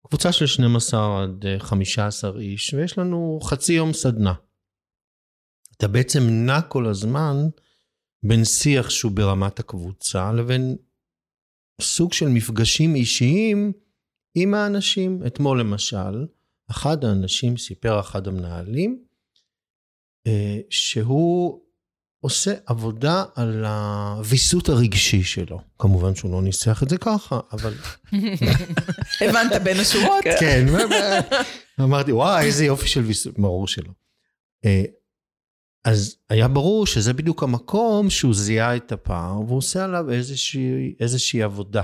קבוצה 0.06 0.32
של 0.32 0.46
12 0.46 1.22
עד 1.22 1.44
15 1.58 2.40
איש, 2.40 2.74
ויש 2.74 2.98
לנו 2.98 3.38
חצי 3.42 3.72
יום 3.72 3.92
סדנה. 3.92 4.34
אתה 5.76 5.88
בעצם 5.88 6.20
נע 6.46 6.62
כל 6.62 6.86
הזמן 6.86 7.36
בין 8.22 8.44
שיח 8.44 8.90
שהוא 8.90 9.12
ברמת 9.12 9.58
הקבוצה 9.58 10.32
לבין 10.32 10.76
סוג 11.80 12.12
של 12.12 12.28
מפגשים 12.28 12.94
אישיים 12.94 13.72
עם 14.34 14.54
האנשים. 14.54 15.26
אתמול 15.26 15.60
למשל, 15.60 16.26
אחד 16.70 17.04
האנשים 17.04 17.56
סיפר, 17.56 18.00
אחד 18.00 18.28
המנהלים, 18.28 19.04
אה, 20.26 20.58
שהוא 20.70 21.62
עושה 22.20 22.54
עבודה 22.66 23.24
על 23.34 23.64
הוויסות 23.64 24.68
הרגשי 24.68 25.22
שלו. 25.22 25.60
כמובן 25.78 26.14
שהוא 26.14 26.32
לא 26.32 26.42
ניסח 26.42 26.82
את 26.82 26.88
זה 26.88 26.98
ככה, 26.98 27.40
אבל... 27.52 27.74
הבנת 29.20 29.62
בין 29.62 29.76
השורות? 29.80 30.24
כן, 30.40 30.66
אמרתי, 31.80 32.12
וואי, 32.12 32.46
איזה 32.46 32.64
יופי 32.64 32.88
של 32.88 33.00
ויסות, 33.00 33.38
ברור 33.38 33.68
שלא. 33.68 33.92
אה, 34.64 34.84
אז 35.84 36.16
היה 36.30 36.48
ברור 36.48 36.86
שזה 36.86 37.12
בדיוק 37.12 37.42
המקום 37.42 38.10
שהוא 38.10 38.34
זיהה 38.34 38.76
את 38.76 38.92
הפער, 38.92 39.40
והוא 39.40 39.58
עושה 39.58 39.84
עליו 39.84 40.10
איזושהי, 40.10 40.94
איזושהי 41.00 41.42
עבודה. 41.42 41.82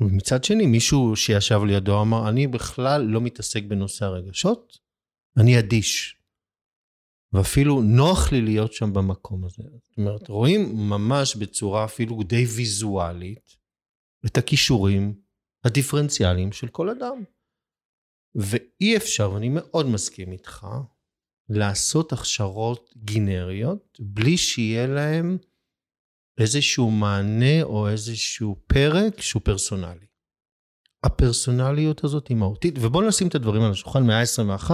ומצד 0.00 0.44
שני, 0.44 0.66
מישהו 0.66 1.16
שישב 1.16 1.60
לידו 1.66 2.02
אמר, 2.02 2.28
אני 2.28 2.46
בכלל 2.46 3.02
לא 3.02 3.20
מתעסק 3.20 3.62
בנושא 3.64 4.04
הרגשות, 4.04 4.78
אני 5.36 5.58
אדיש. 5.58 6.17
ואפילו 7.32 7.82
נוח 7.82 8.32
לי 8.32 8.40
להיות 8.40 8.72
שם 8.72 8.92
במקום 8.92 9.44
הזה. 9.44 9.62
זאת 9.62 9.98
אומרת, 9.98 10.28
רואים 10.28 10.88
ממש 10.88 11.36
בצורה 11.36 11.84
אפילו 11.84 12.22
די 12.22 12.44
ויזואלית 12.44 13.56
את 14.26 14.36
הכישורים 14.36 15.20
הדיפרנציאליים 15.64 16.52
של 16.52 16.68
כל 16.68 16.90
אדם. 16.90 17.24
ואי 18.34 18.96
אפשר, 18.96 19.32
ואני 19.32 19.48
מאוד 19.48 19.86
מסכים 19.86 20.32
איתך, 20.32 20.66
לעשות 21.48 22.12
הכשרות 22.12 22.90
גינריות 22.96 23.98
בלי 24.00 24.36
שיהיה 24.36 24.86
להם 24.86 25.38
איזשהו 26.40 26.90
מענה 26.90 27.62
או 27.62 27.88
איזשהו 27.88 28.56
פרק 28.66 29.20
שהוא 29.20 29.42
פרסונלי. 29.44 30.06
הפרסונליות 31.04 32.04
הזאת 32.04 32.28
היא 32.28 32.36
מהותית, 32.36 32.74
ובואו 32.80 33.08
נשים 33.08 33.28
את 33.28 33.34
הדברים 33.34 33.62
על 33.62 33.70
השולחן, 33.70 34.06
מאה 34.06 34.20
ה-21, 34.20 34.70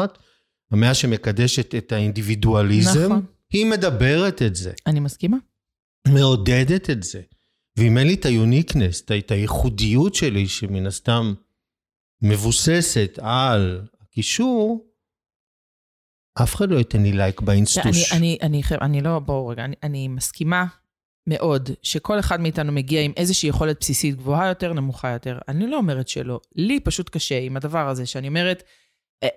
המאה 0.70 0.94
שמקדשת 0.94 1.74
את 1.74 1.92
האינדיבידואליזם, 1.92 3.04
נכון. 3.04 3.26
היא 3.52 3.66
מדברת 3.66 4.42
את 4.42 4.56
זה. 4.56 4.72
אני 4.86 5.00
מסכימה. 5.00 5.36
מעודדת 6.08 6.90
את 6.90 7.02
זה. 7.02 7.20
ואם 7.76 7.98
אין 7.98 8.06
לי 8.06 8.14
את 8.14 8.24
היוניקנס, 8.24 9.02
את 9.18 9.30
הייחודיות 9.30 10.14
שלי, 10.14 10.48
שמן 10.48 10.86
הסתם 10.86 11.34
מבוססת 12.22 13.18
על 13.22 13.86
הקישור, 14.00 14.86
אף 16.42 16.54
אחד 16.54 16.70
לא 16.70 16.78
ייתן 16.78 17.02
לי 17.02 17.12
לייק 17.12 17.40
באינסטוש. 17.40 18.12
אני, 18.12 18.18
אני, 18.18 18.38
אני, 18.42 18.62
אני 18.80 19.00
לא, 19.00 19.18
בואו 19.18 19.46
רגע, 19.46 19.64
אני, 19.64 19.76
אני 19.82 20.08
מסכימה 20.08 20.64
מאוד 21.26 21.70
שכל 21.82 22.18
אחד 22.18 22.40
מאיתנו 22.40 22.72
מגיע 22.72 23.00
עם 23.00 23.12
איזושהי 23.16 23.48
יכולת 23.48 23.76
בסיסית 23.80 24.16
גבוהה 24.16 24.48
יותר, 24.48 24.72
נמוכה 24.72 25.10
יותר. 25.10 25.38
אני 25.48 25.66
לא 25.66 25.76
אומרת 25.76 26.08
שלא. 26.08 26.40
לי 26.56 26.80
פשוט 26.80 27.08
קשה 27.08 27.38
עם 27.38 27.56
הדבר 27.56 27.88
הזה, 27.88 28.06
שאני 28.06 28.28
אומרת, 28.28 28.62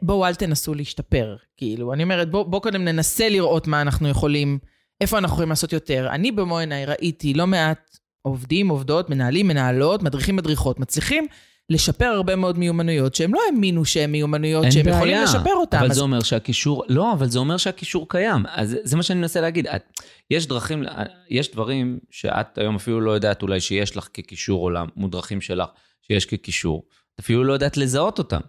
בואו 0.02 0.26
אל 0.26 0.36
תנסו 0.36 0.74
להשתפר. 0.74 1.36
כאילו, 1.58 1.94
אני 1.94 2.04
אומרת, 2.04 2.32
בואו 2.32 2.46
בוא 2.46 2.62
קודם 2.62 2.84
ננסה 2.86 3.30
לראות 3.30 3.68
מה 3.68 3.82
אנחנו 3.82 4.10
יכולים, 4.10 4.60
איפה 5.02 5.18
אנחנו 5.18 5.34
יכולים 5.34 5.50
לעשות 5.50 5.74
יותר. 5.74 6.08
אני 6.12 6.32
במו 6.32 6.58
עיניי 6.58 6.86
ראיתי 6.86 7.34
לא 7.34 7.48
מעט 7.48 7.98
עובדים, 8.22 8.68
עובדות, 8.68 9.10
מנהלים, 9.10 9.48
מנהלות, 9.48 10.04
מדריכים, 10.04 10.36
מדריכות, 10.36 10.80
מצליחים 10.80 11.28
לשפר 11.70 12.06
הרבה 12.06 12.36
מאוד 12.36 12.60
מיומנויות 12.60 13.16
שהם 13.16 13.34
לא 13.34 13.40
האמינו 13.48 13.86
שהן 13.86 14.12
מיומנויות 14.12 14.72
שהם 14.72 14.86
בעיה, 14.86 14.96
יכולים 14.96 15.22
לשפר 15.24 15.54
אותן. 15.56 15.78
אבל 15.78 15.90
אז 15.90 15.96
זה 15.96 16.02
אומר 16.02 16.20
שהקישור, 16.20 16.84
לא, 16.90 17.14
אבל 17.14 17.28
זה 17.28 17.40
אומר 17.40 17.58
שהקישור 17.58 18.10
קיים. 18.10 18.46
אז 18.50 18.78
זה 18.84 18.98
מה 18.98 19.04
שאני 19.04 19.20
מנסה 19.20 19.42
להגיד. 19.42 19.68
את, 19.68 20.02
יש 20.32 20.48
דרכים, 20.48 20.84
יש 21.30 21.52
דברים 21.52 22.00
שאת 22.12 22.58
היום 22.58 22.76
אפילו 22.76 23.02
לא 23.02 23.12
יודעת 23.12 23.42
אולי 23.42 23.62
שיש 23.62 23.98
לך 23.98 24.08
כקישור 24.14 24.62
עולם, 24.62 24.88
מודרכים 24.96 25.42
שלך 25.42 25.70
שיש 26.02 26.26
כקישור. 26.26 26.84
את 27.16 27.20
אפילו 27.20 27.44
לא 27.44 27.54
יודעת 27.54 27.78
לזהות 27.78 28.20
אותם. 28.20 28.42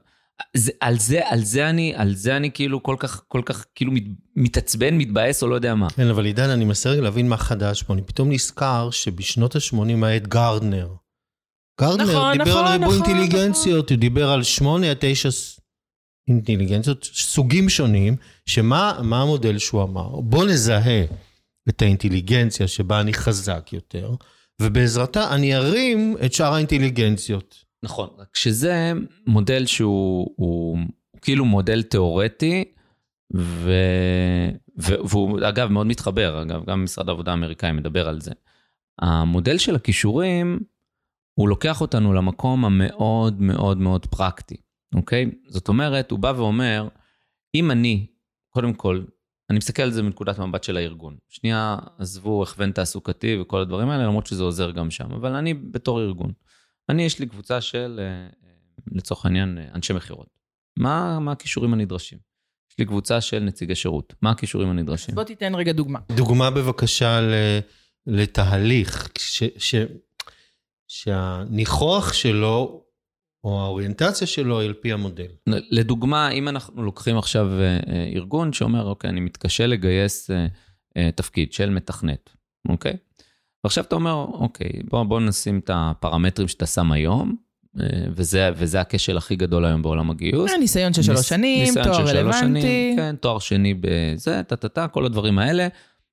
זה, 0.56 0.72
על 0.80 0.98
זה, 0.98 1.20
על 1.24 1.44
זה 1.44 1.70
אני, 1.70 1.94
על 1.96 2.14
זה 2.14 2.36
אני 2.36 2.50
כאילו 2.50 2.82
כל 2.82 2.96
כך, 2.98 3.22
כל 3.28 3.42
כך 3.44 3.64
כאילו 3.74 3.92
מת, 3.92 4.02
מתעצבן, 4.36 4.98
מתבאס 4.98 5.42
או 5.42 5.48
לא 5.48 5.54
יודע 5.54 5.74
מה. 5.74 5.90
כן, 5.90 6.06
אבל 6.06 6.24
עידן, 6.24 6.50
אני 6.50 6.64
מנסה 6.64 6.90
רגע 6.90 7.02
להבין 7.02 7.28
מה 7.28 7.36
חדש 7.36 7.82
פה. 7.82 7.94
אני 7.94 8.02
פתאום 8.02 8.32
נזכר 8.32 8.90
שבשנות 8.90 9.56
ה-80 9.56 10.06
היה 10.06 10.16
את 10.16 10.26
גרדנר. 10.26 10.88
גרדנר 11.80 12.04
נכון, 12.04 12.32
דיבר 12.32 12.50
נכון, 12.50 12.66
על 12.66 12.72
ריבוי 12.72 12.98
נכון, 12.98 13.10
אינטליגנציות, 13.10 13.90
הוא 13.90 13.98
דיבר 13.98 14.30
על 14.30 14.42
שמונה 14.42 14.90
עד 14.90 14.96
תשע 15.00 15.28
אינטליגנציות, 16.28 17.04
סוגים 17.12 17.68
שונים, 17.68 18.16
שמה 18.46 19.00
מה 19.02 19.22
המודל 19.22 19.58
שהוא 19.58 19.82
אמר? 19.82 20.20
בוא 20.20 20.44
נזהה 20.44 21.04
את 21.68 21.82
האינטליגנציה 21.82 22.68
שבה 22.68 23.00
אני 23.00 23.12
חזק 23.12 23.70
יותר, 23.72 24.14
ובעזרתה 24.62 25.34
אני 25.34 25.56
ארים 25.56 26.16
את 26.24 26.32
שאר 26.32 26.54
האינטליגנציות. 26.54 27.67
נכון, 27.82 28.08
רק 28.18 28.36
שזה 28.36 28.92
מודל 29.26 29.66
שהוא 29.66 30.34
הוא, 30.36 30.78
הוא 30.78 30.78
כאילו 31.22 31.44
מודל 31.44 31.82
תיאורטי, 31.82 32.64
ו, 33.36 33.72
ו, 34.80 34.92
והוא 35.10 35.38
אגב 35.48 35.68
מאוד 35.68 35.86
מתחבר, 35.86 36.42
אגב, 36.42 36.64
גם 36.66 36.84
משרד 36.84 37.08
העבודה 37.08 37.30
האמריקאי 37.30 37.72
מדבר 37.72 38.08
על 38.08 38.20
זה. 38.20 38.32
המודל 38.98 39.58
של 39.58 39.74
הכישורים, 39.74 40.60
הוא 41.34 41.48
לוקח 41.48 41.80
אותנו 41.80 42.12
למקום 42.12 42.64
המאוד 42.64 43.40
מאוד 43.40 43.78
מאוד 43.78 44.06
פרקטי, 44.06 44.56
אוקיי? 44.94 45.30
זאת 45.48 45.68
אומרת, 45.68 46.10
הוא 46.10 46.18
בא 46.18 46.32
ואומר, 46.36 46.88
אם 47.54 47.70
אני, 47.70 48.06
קודם 48.50 48.74
כל, 48.74 49.02
אני 49.50 49.58
מסתכל 49.58 49.82
על 49.82 49.90
זה 49.90 50.02
מנקודת 50.02 50.38
מבט 50.38 50.64
של 50.64 50.76
הארגון. 50.76 51.16
שנייה, 51.28 51.76
עזבו 51.98 52.42
הכוון 52.42 52.72
תעסוקתי 52.72 53.38
וכל 53.40 53.60
הדברים 53.60 53.88
האלה, 53.88 54.04
למרות 54.06 54.26
שזה 54.26 54.42
עוזר 54.42 54.70
גם 54.70 54.90
שם, 54.90 55.12
אבל 55.12 55.34
אני 55.34 55.54
בתור 55.54 56.00
ארגון. 56.00 56.32
אני, 56.88 57.02
יש 57.02 57.18
לי 57.18 57.26
קבוצה 57.26 57.60
של, 57.60 58.00
אה, 58.02 58.28
לצורך 58.92 59.24
העניין, 59.24 59.58
אה, 59.58 59.68
אנשי 59.74 59.92
מכירות. 59.92 60.28
מה, 60.78 61.18
מה 61.20 61.32
הכישורים 61.32 61.72
הנדרשים? 61.72 62.18
יש 62.70 62.78
לי 62.78 62.84
קבוצה 62.84 63.20
של 63.20 63.38
נציגי 63.38 63.74
שירות. 63.74 64.14
מה 64.22 64.30
הכישורים 64.30 64.70
הנדרשים? 64.70 65.14
בוא 65.14 65.24
תיתן 65.24 65.54
רגע 65.54 65.72
דוגמה. 65.72 65.98
דוגמה 66.16 66.50
בבקשה 66.50 67.20
ל, 67.20 67.32
לתהליך, 68.06 69.08
ש, 69.18 69.42
ש, 69.58 69.74
שהניחוח 70.88 72.12
שלו, 72.12 72.84
או 73.44 73.60
האוריינטציה 73.60 74.26
שלו 74.26 74.60
היא 74.60 74.68
על 74.68 74.74
פי 74.74 74.92
המודל. 74.92 75.26
לדוגמה, 75.46 76.30
אם 76.30 76.48
אנחנו 76.48 76.82
לוקחים 76.82 77.18
עכשיו 77.18 77.46
אה, 77.52 77.80
אה, 77.88 78.10
ארגון 78.14 78.52
שאומר, 78.52 78.84
אוקיי, 78.86 79.10
אני 79.10 79.20
מתקשה 79.20 79.66
לגייס 79.66 80.30
אה, 80.30 80.46
אה, 80.96 81.10
תפקיד 81.14 81.52
של 81.52 81.70
מתכנת, 81.70 82.30
אוקיי? 82.68 82.96
ועכשיו 83.64 83.84
אתה 83.84 83.94
אומר, 83.94 84.12
אוקיי, 84.32 84.70
בוא, 84.90 85.02
בוא 85.04 85.20
נשים 85.20 85.58
את 85.58 85.70
הפרמטרים 85.74 86.48
שאתה 86.48 86.66
שם 86.66 86.92
היום, 86.92 87.36
אה, 87.80 87.84
וזה, 88.10 88.50
וזה 88.56 88.80
הכשל 88.80 89.16
הכי 89.16 89.36
גדול 89.36 89.64
היום 89.64 89.82
בעולם 89.82 90.10
הגיוס. 90.10 90.50
אה, 90.52 90.58
ניסיון 90.58 90.92
של 90.92 91.02
שלוש 91.02 91.18
ניס- 91.18 91.28
שנים, 91.28 91.60
ניסיון 91.64 91.84
תואר 91.84 91.94
של 91.94 92.06
שלוש 92.06 92.14
רלוונטי, 92.16 92.60
שנים, 92.60 92.96
כן, 92.96 93.16
תואר 93.20 93.38
שני 93.38 93.74
בזה, 93.80 94.42
טה-טה-טה, 94.46 94.88
כל 94.88 95.04
הדברים 95.06 95.38
האלה, 95.38 95.68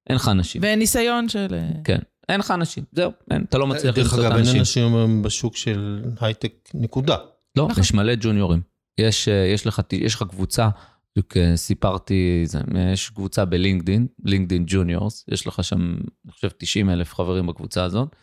אין 0.10 0.16
לך 0.16 0.28
אנשים. 0.28 0.62
וניסיון 0.66 1.30
של... 1.30 1.48
אה, 1.54 1.70
כן, 1.84 2.00
אין 2.30 2.40
לך 2.40 2.52
אנשים, 2.52 2.84
זהו, 2.92 3.12
אין, 3.32 3.46
אתה 3.50 3.58
לא 3.58 3.68
מצליח 3.68 3.96
דרך 3.96 4.06
למצוא 4.06 4.20
את 4.20 4.24
אגב, 4.26 4.32
אין 4.32 4.40
האנשים. 4.46 4.60
אנשים 4.60 4.96
היום 4.96 5.22
בשוק 5.22 5.58
של 5.58 6.02
הייטק, 6.22 6.54
נקודה. 6.74 7.16
לא, 7.58 7.68
נכון. 7.70 7.84
יש 7.84 7.94
מלא 7.94 8.14
ג'וניורים. 8.20 8.62
יש, 8.98 9.28
יש, 9.28 9.68
לך, 9.68 9.82
יש 9.94 10.16
לך 10.16 10.24
קבוצה, 10.30 10.70
בדיוק 11.16 11.38
אה, 11.38 11.58
סיפרתי, 11.58 12.42
זה, 12.46 12.60
יש 12.94 13.10
קבוצה 13.10 13.46
בלינקדין, 13.46 14.08
לינקדין 14.26 14.64
ג'וניורס, 14.68 15.26
יש 15.28 15.48
לך 15.48 15.64
שם, 15.64 15.96
אני 16.26 16.32
חושב, 16.32 16.50
90 16.58 16.90
אלף 16.90 17.14
חברים 17.14 17.48
בקבוצה 17.48 17.84
הזאת, 17.84 18.16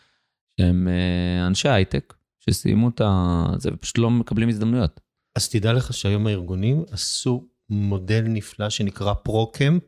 שהם 0.60 0.88
אה, 0.88 1.46
אנשי 1.46 1.68
הייטק, 1.68 2.14
שסיימו 2.40 2.88
את 2.88 3.00
ה... 3.00 3.46
זה, 3.58 3.70
ופשוט 3.72 3.98
לא 3.98 4.10
מקבלים 4.10 4.48
הזדמנויות. 4.48 5.00
אז 5.36 5.48
תדע 5.48 5.72
לך 5.72 5.92
שהיום 5.92 6.26
הארגונים 6.26 6.84
עשו 6.90 7.44
מודל 7.70 8.24
נפלא 8.28 8.70
שנקרא 8.70 9.14
פרו-קמפ. 9.14 9.82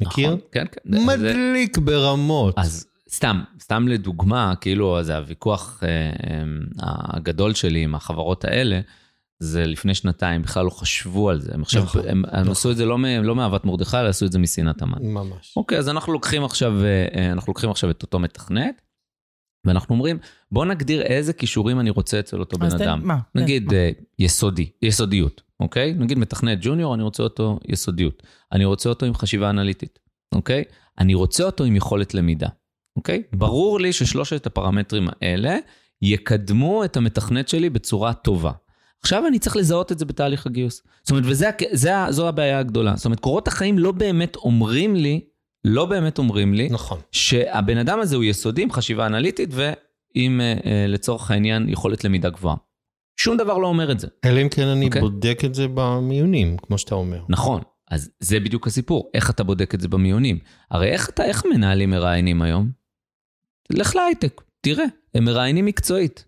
מכיר? 0.00 0.26
נכון? 0.28 0.40
כן, 0.52 0.64
כן. 0.72 0.92
זה- 0.92 1.06
מדליק 1.06 1.78
ברמות. 1.78 2.54
אז 2.58 2.86
סתם, 3.10 3.42
סתם 3.60 3.88
לדוגמה, 3.88 4.54
כאילו, 4.60 5.02
זה 5.02 5.16
הוויכוח 5.16 5.80
אה, 5.82 5.88
אה, 6.30 6.44
הגדול 7.16 7.54
שלי 7.54 7.84
עם 7.84 7.94
החברות 7.94 8.44
האלה, 8.44 8.80
זה 9.38 9.66
לפני 9.66 9.94
שנתיים, 9.94 10.42
בכלל 10.42 10.64
לא 10.64 10.70
חשבו 10.70 11.30
על 11.30 11.40
זה. 11.40 11.54
הם 11.54 11.62
עכשיו, 11.62 11.82
נכון, 11.82 12.02
הם, 12.08 12.08
הם 12.08 12.40
נכון. 12.40 12.52
עשו 12.52 12.70
את 12.70 12.76
זה 12.76 12.86
לא, 12.86 12.98
לא 13.22 13.36
מאהבת 13.36 13.64
מרדכי, 13.64 13.96
אלא 13.96 14.08
עשו 14.08 14.26
את 14.26 14.32
זה 14.32 14.38
משנאת 14.38 14.82
המן. 14.82 14.98
ממש. 15.02 15.54
אוקיי, 15.56 15.78
אז 15.78 15.88
אנחנו 15.88 16.12
לוקחים 16.12 16.44
עכשיו, 16.44 16.84
אה, 16.84 17.06
אה, 17.16 17.32
אנחנו 17.32 17.50
לוקחים 17.50 17.70
עכשיו 17.70 17.90
את 17.90 18.02
אותו 18.02 18.18
מתכנת, 18.18 18.82
ואנחנו 19.66 19.94
אומרים, 19.94 20.18
בוא 20.52 20.64
נגדיר 20.64 21.02
איזה 21.02 21.32
כישורים 21.32 21.80
אני 21.80 21.90
רוצה 21.90 22.20
אצל 22.20 22.40
אותו 22.40 22.58
בן 22.58 22.72
אדם. 22.72 23.00
מה? 23.04 23.18
נגיד 23.34 23.64
מה? 23.64 23.72
אה, 23.72 23.90
יסודי, 24.18 24.70
יסודיות, 24.82 25.42
אוקיי? 25.60 25.94
נגיד 25.94 26.18
מתכנת 26.18 26.58
ג'וניור, 26.60 26.94
אני 26.94 27.02
רוצה 27.02 27.22
אותו 27.22 27.58
יסודיות. 27.68 28.22
אני 28.52 28.64
רוצה 28.64 28.88
אותו 28.88 29.06
עם 29.06 29.14
חשיבה 29.14 29.50
אנליטית, 29.50 29.98
אוקיי? 30.34 30.64
אני 30.98 31.14
רוצה 31.14 31.44
אותו 31.44 31.64
עם 31.64 31.76
יכולת 31.76 32.14
למידה, 32.14 32.48
אוקיי? 32.96 33.22
ברור 33.32 33.80
לי 33.80 33.92
ששלושת 33.92 34.46
הפרמטרים 34.46 35.08
האלה 35.08 35.56
יקדמו 36.02 36.84
את 36.84 36.96
המתכנת 36.96 37.48
שלי 37.48 37.70
בצורה 37.70 38.12
טובה. 38.12 38.52
עכשיו 39.06 39.26
אני 39.26 39.38
צריך 39.38 39.56
לזהות 39.56 39.92
את 39.92 39.98
זה 39.98 40.04
בתהליך 40.04 40.46
הגיוס. 40.46 40.82
זאת 41.02 41.10
אומרת, 41.10 41.24
וזה, 41.26 41.48
הכ- 41.48 41.68
זה, 41.72 41.96
ה- 41.96 42.12
זו 42.12 42.28
הבעיה 42.28 42.58
הגדולה. 42.58 42.96
זאת 42.96 43.04
אומרת, 43.04 43.20
קורות 43.20 43.48
החיים 43.48 43.78
לא 43.78 43.92
באמת 43.92 44.36
אומרים 44.36 44.96
לי, 44.96 45.20
לא 45.64 45.84
באמת 45.86 46.18
אומרים 46.18 46.54
לי, 46.54 46.68
נכון. 46.70 47.00
שהבן 47.12 47.78
אדם 47.78 48.00
הזה 48.00 48.16
הוא 48.16 48.24
יסודי 48.24 48.62
עם 48.62 48.72
חשיבה 48.72 49.06
אנליטית 49.06 49.50
ועם, 49.52 50.40
אה, 50.40 50.54
אה, 50.66 50.86
לצורך 50.88 51.30
העניין, 51.30 51.68
יכולת 51.68 52.04
למידה 52.04 52.30
גבוהה. 52.30 52.56
שום 53.20 53.36
דבר 53.36 53.58
לא 53.58 53.66
אומר 53.66 53.92
את 53.92 54.00
זה. 54.00 54.06
אלא 54.24 54.42
אם 54.42 54.48
כן 54.48 54.66
אני 54.66 54.86
אוקיי. 54.86 55.00
בודק 55.00 55.38
את 55.44 55.54
זה 55.54 55.66
במיונים, 55.74 56.56
כמו 56.56 56.78
שאתה 56.78 56.94
אומר. 56.94 57.22
נכון, 57.28 57.60
אז 57.90 58.10
זה 58.20 58.40
בדיוק 58.40 58.66
הסיפור. 58.66 59.10
איך 59.14 59.30
אתה 59.30 59.44
בודק 59.44 59.74
את 59.74 59.80
זה 59.80 59.88
במיונים? 59.88 60.38
הרי 60.70 60.88
איך 60.88 61.08
אתה, 61.08 61.24
איך 61.24 61.42
מנהלים 61.54 61.90
מראיינים 61.90 62.42
היום? 62.42 62.70
לך 63.72 63.96
להייטק, 63.96 64.40
תראה, 64.60 64.84
הם 65.14 65.24
מראיינים 65.24 65.64
מקצועית. 65.64 66.24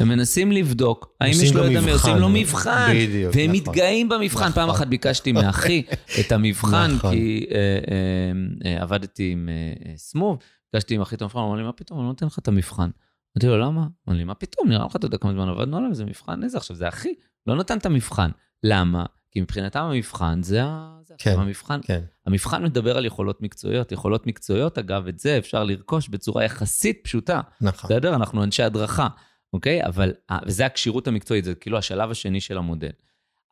הם 0.00 0.08
מנסים 0.08 0.52
לבדוק, 0.52 1.16
האם 1.20 1.30
יש 1.30 1.54
לו 1.54 1.64
ידע, 1.64 1.80
מבחן. 1.80 1.92
עושים 1.92 2.16
לו 2.16 2.28
מבחן. 2.28 2.92
בדיוק, 2.94 3.34
והם 3.36 3.52
נכון. 3.52 3.70
מתגאים 3.70 4.08
במבחן. 4.08 4.40
נכון. 4.40 4.52
פעם 4.52 4.70
אחת 4.70 4.86
ביקשתי 4.86 5.32
מאחי 5.32 5.82
את 6.20 6.32
המבחן, 6.32 6.90
נכון. 6.94 7.14
כי 7.14 7.46
אה, 7.50 7.56
אה, 7.90 8.70
אה, 8.70 8.82
עבדתי 8.82 9.30
עם 9.32 9.48
אה, 9.48 9.90
אה, 9.90 9.96
סמוב, 9.96 10.38
ביקשתי 10.72 10.94
עם 10.94 11.00
אחי 11.00 11.14
את 11.14 11.22
המבחן, 11.22 11.38
הוא 11.38 11.48
אמר 11.48 11.56
לי, 11.56 11.62
מה 11.62 11.72
פתאום, 11.72 11.98
אני 11.98 12.04
לא 12.04 12.10
נותן 12.10 12.26
לך 12.26 12.38
את 12.38 12.48
המבחן. 12.48 12.90
אמרתי 13.36 13.46
לו, 13.46 13.58
למה? 13.58 13.80
הוא 13.80 13.88
אמר 14.08 14.16
לי, 14.16 14.24
מה 14.24 14.34
פתאום, 14.34 14.68
נראה 14.68 14.86
לך, 14.86 14.96
אתה 14.96 15.06
יודע 15.06 15.18
כמה 15.18 15.32
זמן 15.32 15.48
עבדנו 15.48 15.76
עליו, 15.76 15.94
זה 15.94 16.04
מבחן 16.04 16.44
איזה, 16.44 16.58
עכשיו 16.58 16.76
זה 16.76 16.88
אחי, 16.88 17.14
לא 17.46 17.56
נתן 17.56 17.78
את 17.78 17.86
המבחן. 17.86 18.30
למה? 18.62 19.04
כי 19.30 19.40
מבחינתם 19.40 19.80
המבחן 19.80 20.42
זה 20.42 20.62
זה 21.08 21.14
כן. 21.18 21.38
המבחן. 21.38 21.80
כן. 21.82 22.00
המבחן 22.26 22.64
מדבר 22.64 22.96
על 22.96 23.04
יכולות 23.04 23.42
מקצועיות. 23.42 23.92
יכולות 23.92 24.26
מקצועיות, 24.26 24.78
אגב, 24.78 25.08
את 25.08 25.18
זה 25.18 25.38
אפשר 25.38 25.64
לרכוש 25.64 26.08
בצורה 26.08 26.44
יחסית 26.44 27.00
פשוטה. 27.04 27.40
נכון. 27.60 27.90
בסדר? 27.90 28.14
אנחנו 28.14 28.44
אנשי 28.44 28.62
הדרכה, 28.62 29.08
אוקיי? 29.52 29.84
אבל, 29.84 30.14
אה, 30.30 30.38
וזה 30.46 30.66
הכשירות 30.66 31.08
המקצועית, 31.08 31.44
זה 31.44 31.54
כאילו 31.54 31.78
השלב 31.78 32.10
השני 32.10 32.40
של 32.40 32.58
המודל. 32.58 32.90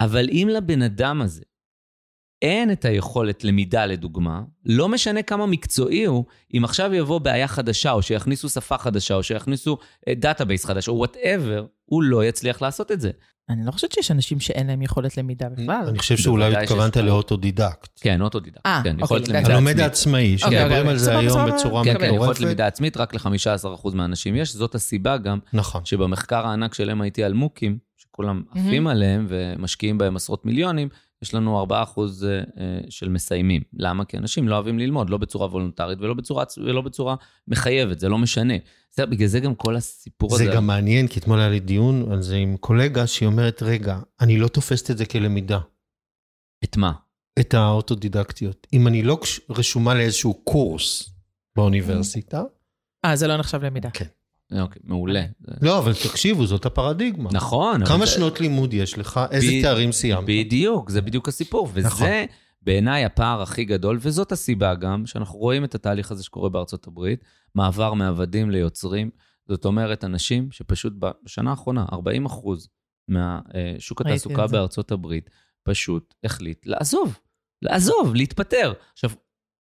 אבל 0.00 0.28
אם 0.30 0.48
לבן 0.52 0.83
אדם 0.83 1.22
הזה 1.22 1.42
אין 2.42 2.72
את 2.72 2.85
היכולת 2.85 3.44
למידה, 3.44 3.87
לדוגמה, 3.87 4.42
לא 4.64 4.88
משנה 4.88 5.22
כמה 5.22 5.46
מקצועי 5.46 6.04
הוא, 6.04 6.24
אם 6.57 6.64
עכשיו 6.64 6.94
יבוא 6.94 7.18
בעיה 7.18 7.48
חדשה, 7.48 7.92
או 7.92 8.02
שיכניסו 8.02 8.48
שפה 8.48 8.78
חדשה, 8.78 9.14
או 9.14 9.22
שיכניסו 9.22 9.78
database 10.08 10.64
חדש, 10.64 10.88
או 10.88 10.94
whatever, 10.94 11.66
הוא 11.84 12.02
לא 12.02 12.24
יצליח 12.24 12.62
לעשות 12.62 12.92
את 12.92 13.00
זה. 13.00 13.10
אני 13.48 13.66
לא 13.66 13.70
חושבת 13.70 13.92
שיש 13.92 14.10
אנשים 14.10 14.40
שאין 14.40 14.66
להם 14.66 14.82
יכולת 14.82 15.16
למידה 15.16 15.48
בכלל. 15.48 15.84
אני 15.88 15.98
חושב 15.98 16.16
שאולי 16.16 16.56
התכוונת. 16.56 16.96
לאוטודידקט. 16.96 18.00
כן, 18.00 18.20
אוטודידקט. 18.20 18.66
אה, 18.66 18.80
כן, 18.84 18.90
אוקיי, 18.90 19.04
יכולת. 19.04 19.28
למידה 19.28 19.52
הלומד 19.52 19.70
עצמית. 19.70 19.84
העצמאי, 19.84 20.36
אוקיי, 20.42 20.58
שמדברים 20.58 20.78
אוקיי, 20.78 20.90
על 20.90 20.98
זה 20.98 21.18
היום. 21.18 21.50
בצורה 21.50 21.84
כן, 21.84 21.98
כן, 21.98 22.04
יכולת 22.04 22.20
מטורפת. 22.20 22.40
למידה 22.40 22.66
עצמית 22.66 22.96
רק 22.96 23.14
ל-15% 23.14 23.94
מהאנשים 23.94 24.36
יש, 24.36 24.54
זאת 24.54 24.74
הסיבה 24.74 25.16
גם 25.16 25.38
נכון. 25.52 25.84
שבמחקר 25.84 26.46
הענק 26.46 26.74
של 26.74 26.90
MIT 26.90 27.22
על 27.22 27.32
MOOCים, 27.32 27.78
שכולם 27.96 28.42
עפים 28.50 28.86
עליהם 28.86 29.26
ומשקיעים 29.28 29.98
בהם 29.98 30.16
עשרות 30.16 30.46
מיליונים, 30.46 30.88
יש 31.22 31.34
לנו 31.34 31.66
4% 31.70 31.72
אה, 31.72 31.82
אה, 32.30 32.78
של 32.90 33.08
מסיימים. 33.08 33.62
למה? 33.72 34.04
כי 34.04 34.16
אנשים 34.16 34.48
לא 34.48 34.54
אוהבים 34.54 34.78
ללמוד, 34.78 35.10
לא 35.10 35.18
בצורה 35.18 35.46
וולונטרית 35.46 35.98
ולא 36.00 36.82
בצורה 36.82 37.14
מחייבת, 37.48 38.00
זה 38.00 38.08
לא 38.08 38.18
משנה. 38.18 38.54
זה, 38.96 39.07
בגלל 39.07 39.28
זה 39.28 39.40
גם 39.40 39.54
כל 39.54 39.76
הסיפור 39.76 40.37
זה 40.37 40.44
הזה... 40.44 40.52
גם 40.54 40.66
מעניין, 40.66 41.09
כי 41.09 41.20
אתמול 41.20 41.38
היה 41.38 41.48
לי 41.48 41.61
דיון 41.61 42.12
על 42.12 42.22
זה 42.22 42.37
עם 42.37 42.57
קולגה 42.57 43.07
שהיא 43.07 43.26
אומרת, 43.26 43.62
רגע, 43.62 43.98
אני 44.20 44.38
לא 44.38 44.48
תופסת 44.48 44.90
את 44.90 44.98
זה 44.98 45.07
כלמידה, 45.07 45.59
את 46.64 46.76
מה? 46.76 46.92
את 47.40 47.54
האוטודידקטיות. 47.54 48.66
אם 48.72 48.87
אני 48.87 49.02
לא 49.02 49.18
רשומה 49.50 49.94
לאיזשהו 49.94 50.35
קורס 50.35 51.11
באוניברסיטה, 51.57 52.42
אה, 53.04 53.16
זה 53.16 53.26
לא 53.26 53.37
נחשב 53.37 53.62
למידה. 53.64 53.90
כן. 53.90 54.04
אוקיי, 54.61 54.83
מעולה. 54.85 55.24
זה- 55.40 55.52
לא, 55.62 55.78
אבל 55.78 55.92
תקשיבו, 55.94 56.46
זאת 56.46 56.66
הפרדיגמה. 56.66 57.30
נכון. 57.33 57.87
כמה 57.87 58.07
זה- 58.07 58.12
שנות 58.12 58.40
לימוד 58.40 58.74
יש 58.74 58.98
לך? 58.98 59.20
איזה 59.30 59.46
תארים 59.62 59.92
סיימת? 59.92 60.24
בדיוק, 60.26 60.90
זה 60.90 61.00
בדיוק 61.02 61.28
הסיפור. 61.28 61.68
וזה 61.74 61.87
נכון. 61.87 62.09
בעיניי 62.64 63.05
הפער 63.05 63.42
הכי 63.42 63.64
גדול, 63.64 63.98
וזאת 64.00 64.33
הסיבה 64.33 64.74
גם 64.74 65.07
שאנחנו 65.07 65.38
רואים 65.38 65.64
את 65.64 65.74
התהליך 65.74 66.11
הזה 66.11 66.24
שקורה 66.24 66.48
בארצות 66.48 66.87
הברית, 66.87 67.24
מעבר 67.55 67.94
מעבדים 67.94 68.50
ליוצרים. 68.50 69.11
זאת 69.48 69.64
אומרת, 69.64 70.05
אנשים 70.05 70.48
שפשוט 70.50 70.92
בשנה 70.98 71.50
האחרונה, 71.50 71.85
40 71.92 72.27
אחוז 72.27 72.68
מהשוק 73.09 74.03
ראיתי 74.03 74.14
התעסוקה. 74.14 74.46
בארצות 74.46 74.92
הברית 74.92 75.31
פשוט 75.62 76.14
החליט 76.24 76.66
לעזוב, 76.66 77.18
לעזוב, 77.62 78.14
להתפטר. 78.14 78.72
עכשיו, 78.92 79.11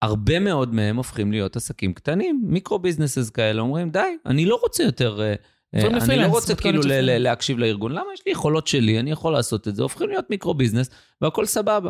הרבה 0.02 0.40
מאוד 0.40 0.74
מהם 0.74 0.96
הופכים 0.98 1.32
להיות 1.32 1.56
עסקים 1.56 1.94
קטנים, 1.94 2.44
מיקרו 2.48 2.80
ביזנסס 2.80 3.30
כאלה, 3.30 3.62
אומרים, 3.62 3.90
די, 3.90 4.18
אני 4.26 4.46
לא 4.46 4.60
רוצה 4.62 4.84
יותר... 4.84 5.22
אה, 5.22 5.34
אה, 5.76 5.88
אני 5.88 6.16
לא 6.16 6.28
רוצה 6.28 6.56
כאילו. 6.56 6.82
להקשיב 7.20 7.58
לארגון. 7.58 7.92
למה? 7.92 8.14
יש 8.14 8.22
לי 8.26 8.32
יכולות 8.32 8.68
שלי, 8.68 9.00
אני 9.00 9.12
יכול 9.12 9.34
לעשות 9.34 9.68
את 9.68 9.76
זה. 9.76 9.84
הופכים 9.84 10.10
להיות 10.10 10.30
מיקרו 10.30 10.54
ביזנס, 10.54 10.90
והכל 11.22 11.46
סבבה, 11.46 11.90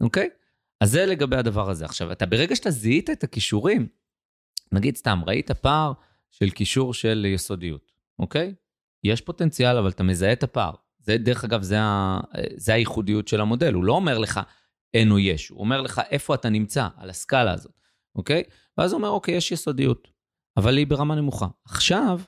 אוקיי? 0.00 0.28
אז 0.80 0.90
זה 0.90 1.06
לגבי 1.06 1.36
הדבר 1.36 1.70
הזה. 1.70 1.84
עכשיו, 1.84 2.12
אתה 2.12 2.26
ברגע 2.26 2.56
שאתה 2.56 2.70
זיהית 2.70 3.10
את 3.10 3.24
הכישורים, 3.24 3.88
נגיד 4.72 4.96
סתם, 4.96 5.20
ראית 5.26 5.50
פער 5.50 5.92
של 6.30 6.50
קישור 6.50 6.94
של 6.94 7.26
יסודיות, 7.34 7.92
אוקיי? 8.18 8.54
יש 9.04 9.20
פוטנציאל, 9.20 9.76
אבל 9.76 9.88
אתה 9.88 10.02
מזהה 10.02 10.32
את 10.32 10.42
הפער. 10.42 10.74
זה, 10.98 11.18
דרך 11.18 11.44
אגב, 11.44 11.62
זה, 11.62 11.80
ה, 11.80 12.20
זה 12.56 12.74
הייחודיות 12.74 13.28
של 13.28 13.40
המודל. 13.40 13.74
הוא 13.74 13.84
לא 13.84 13.92
אומר 13.92 14.18
לך 14.18 14.40
אין 14.94 15.10
או 15.10 15.18
יש, 15.18 15.48
הוא 15.48 15.60
אומר 15.60 15.80
לך 15.80 16.00
איפה 16.10 16.34
אתה 16.34 16.48
נמצא 16.48 16.88
על 16.96 17.10
הסקאלה 17.10 17.52
הזאת, 17.52 17.72
אוקיי? 18.14 18.42
ואז 18.78 18.92
הוא 18.92 18.98
אומר, 18.98 19.08
אוקיי, 19.08 19.34
יש 19.34 19.52
יסודיות, 19.52 20.08
אבל 20.56 20.76
היא 20.76 20.86
ברמה 20.86 21.14
נמוכה. 21.14 21.46
עכשיו, 21.64 22.20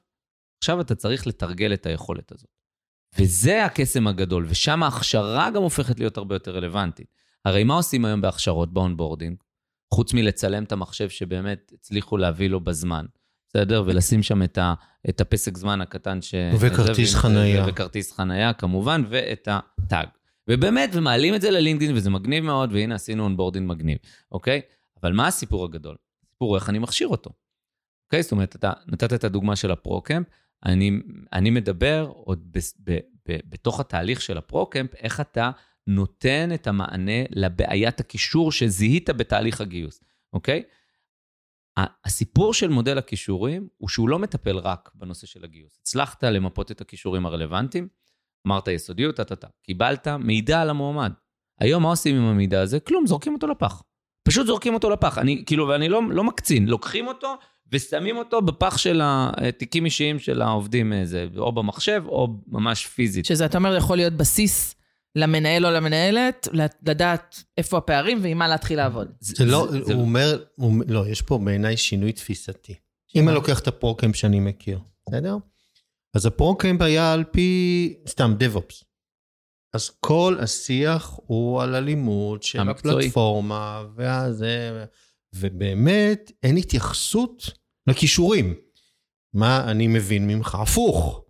עכשיו 0.59 0.81
אתה 0.81 0.95
צריך 0.95 1.27
לתרגל 1.27 1.75
את 1.75 1.87
היכולת 1.87 2.33
הזאת. 2.33 2.51
וזה 3.19 3.65
הקסם 3.65 4.07
הגדול, 4.07 4.47
ושם 4.49 4.83
ההכשרה 4.83 5.51
גם 5.51 5.63
הופכת 5.63 5.99
להיות 5.99 6.17
הרבה 6.17 6.35
יותר 6.35 6.57
רלוונטית. 6.57 7.15
הרי 7.45 7.65
מה 7.65 7.75
עושים 7.75 8.05
היום 8.05 8.21
בהכשרות, 8.21 8.73
ב 8.73 8.78
onboarding? 8.78 9.37
חוץ 9.95 10.15
מלצלם 10.15 10.65
את 10.65 10.73
המחשב 10.73 11.09
שבאמת 11.09 11.73
הצליחו 11.75 12.17
להביא 12.17 12.49
לו 12.49 12.61
בזמן, 12.61 13.07
בסדר? 13.49 13.83
ולשים 13.87 14.23
שם 14.23 14.43
את, 14.43 14.59
ה, 14.59 14.75
את 15.09 15.21
הפסק 15.21 15.57
זמן 15.57 15.81
הקטן 15.81 16.23
ש... 16.23 16.35
וכרטיס 16.61 17.15
חנייה. 17.15 17.65
וכרטיס 17.69 18.13
חנייה, 18.13 18.53
כמובן, 18.53 19.05
ואת 19.09 19.49
הטאג. 19.51 20.07
ובאמת, 20.49 20.91
ומעלים 20.93 21.35
את 21.35 21.41
זה 21.41 21.51
ללינקדאין, 21.51 21.97
וזה 21.97 22.11
מגניב 22.11 22.45
מאוד, 22.45 22.73
והנה 22.73 22.95
עשינו 22.95 23.25
onboarding 23.25 23.69
מגניב, 23.69 23.99
אוקיי? 24.33 24.61
אבל 25.03 25.13
מה 25.13 25.27
הסיפור 25.27 25.65
הגדול? 25.65 25.97
הסיפור 26.27 26.49
הוא 26.49 26.57
איך 26.57 26.69
אני 26.69 26.79
מכשיר 26.79 27.09
אותו. 27.09 27.31
אוקיי? 28.07 28.23
זאת 28.23 28.33
אומרת, 28.33 28.57
אתה 28.57 28.73
נתת 28.87 29.13
את 29.13 29.25
הדוגמה 29.25 29.57
של 29.57 29.71
הפרו-קמפ, 29.71 30.27
אני, 30.67 30.91
אני 31.33 31.51
מדבר 31.51 32.13
עוד 32.15 32.45
ב, 32.51 32.59
ב, 32.85 32.99
ב, 33.29 33.39
בתוך 33.49 33.81
התהליך 33.81 34.21
של 34.21 34.39
הפרו-קמפ, 34.39 34.95
איך 34.95 35.21
אתה 35.21 35.51
נותן 35.87 36.51
את 36.55 36.67
המענה 36.67 37.23
לבעיית 37.31 38.01
הקישור 38.01 38.53
שזיהית 38.53 39.11
בתהליך 39.11 39.61
הגיוס, 39.61 40.05
אוקיי? 40.33 40.63
הסיפור 42.05 42.55
של 42.55 42.69
מודל 42.69 42.99
הכישורים 42.99 43.69
הוא 43.79 43.89
שהוא 43.89 44.09
לא 44.09 44.19
מטפל 44.19 44.57
רק 44.57 44.91
בנושא 44.95 45.27
של 45.27 45.45
הגיוס. 45.45 45.79
הצלחת 45.81 46.25
למפות 46.25 46.71
את 46.71 46.81
הכישורים 46.81 47.27
הרלוונטיים, 47.27 47.89
אמרת 48.47 48.69
יסודיות, 48.69 49.17
טה-טה-טה. 49.17 49.47
קיבלת 49.63 50.09
מידע 50.09 50.61
על 50.61 50.71
המועמד. 50.71 51.13
היום 51.61 51.83
מה 51.83 51.89
עושים 51.89 52.17
עם 52.17 52.23
המידע 52.23 52.61
הזה? 52.61 52.81
כלום, 52.81 53.07
זורקים 53.07 53.35
אותו 53.35 53.47
לפח. 53.47 53.83
פשוט 54.23 54.47
זורקים 54.47 54.75
אותו 54.75 54.91
לפח. 54.91 55.19
אני, 55.19 55.43
כאילו, 55.47 55.69
ואני 55.69 55.89
לא, 55.89 56.01
לא 56.11 56.25
מקצין, 56.25 56.67
לוקחים 56.67 57.07
אותו 57.07 57.37
ושמים 57.73 58.17
אותו 58.17 58.43
בפח 58.43 58.77
של 58.77 59.01
התיקים 59.05 59.85
אישיים 59.85 60.19
של 60.19 60.43
העובדים, 60.43 60.93
איזה, 60.93 61.27
או 61.37 61.53
במחשב, 61.53 62.03
או 62.07 62.29
ממש 62.47 62.87
פיזית. 62.87 63.25
שזה, 63.25 63.47
אתה 63.47 63.59
אומר, 63.59 63.77
יכול 63.77 63.97
להיות 63.97 64.13
בסיס 64.13 64.75
למנהל 65.17 65.67
או 65.67 65.71
למנהלת, 65.71 66.49
לדעת 66.87 67.43
איפה 67.59 67.79
הפערים 67.79 68.19
ועם 68.23 68.39
מה 68.39 68.49
להתחיל 68.49 68.77
לעבוד. 68.77 69.09
זה 69.21 69.45
לא, 69.45 69.69
הוא 69.85 69.93
אומר, 70.03 70.45
הוא- 70.55 70.85
לא, 70.89 71.09
יש 71.09 71.23
פה 71.23 71.39
בעיניי 71.45 71.77
שינוי 71.77 72.13
תפיסתי. 72.13 72.75
אם 73.17 73.29
אני 73.29 73.35
לוקח 73.35 73.61
את 73.61 73.69
הפרו-קמפ 73.69 74.17
שאני 74.17 74.41
מכיר, 74.41 74.79
בסדר? 75.09 75.37
אז 76.15 76.27
הפרו-קמפ 76.27 76.81
היה 76.83 77.13
על 77.13 77.25
פי, 77.25 77.95
סתם, 78.09 78.35
DevOps. 78.41 78.85
אז 79.75 79.91
כל 80.01 80.37
השיח 80.41 81.19
הוא 81.27 81.63
על 81.63 81.75
הלימוד 81.75 82.43
של 82.43 82.61
המקצועי. 82.61 82.95
הפלטפורמה, 82.99 83.83
והזה, 83.97 84.85
ובאמת 85.35 86.33
אין 86.43 86.57
התייחסות 86.57 87.51
לכישורים. 87.87 88.55
מה 89.35 89.71
אני 89.71 89.87
מבין 89.87 90.27
ממך? 90.27 90.55
הפוך. 90.55 91.22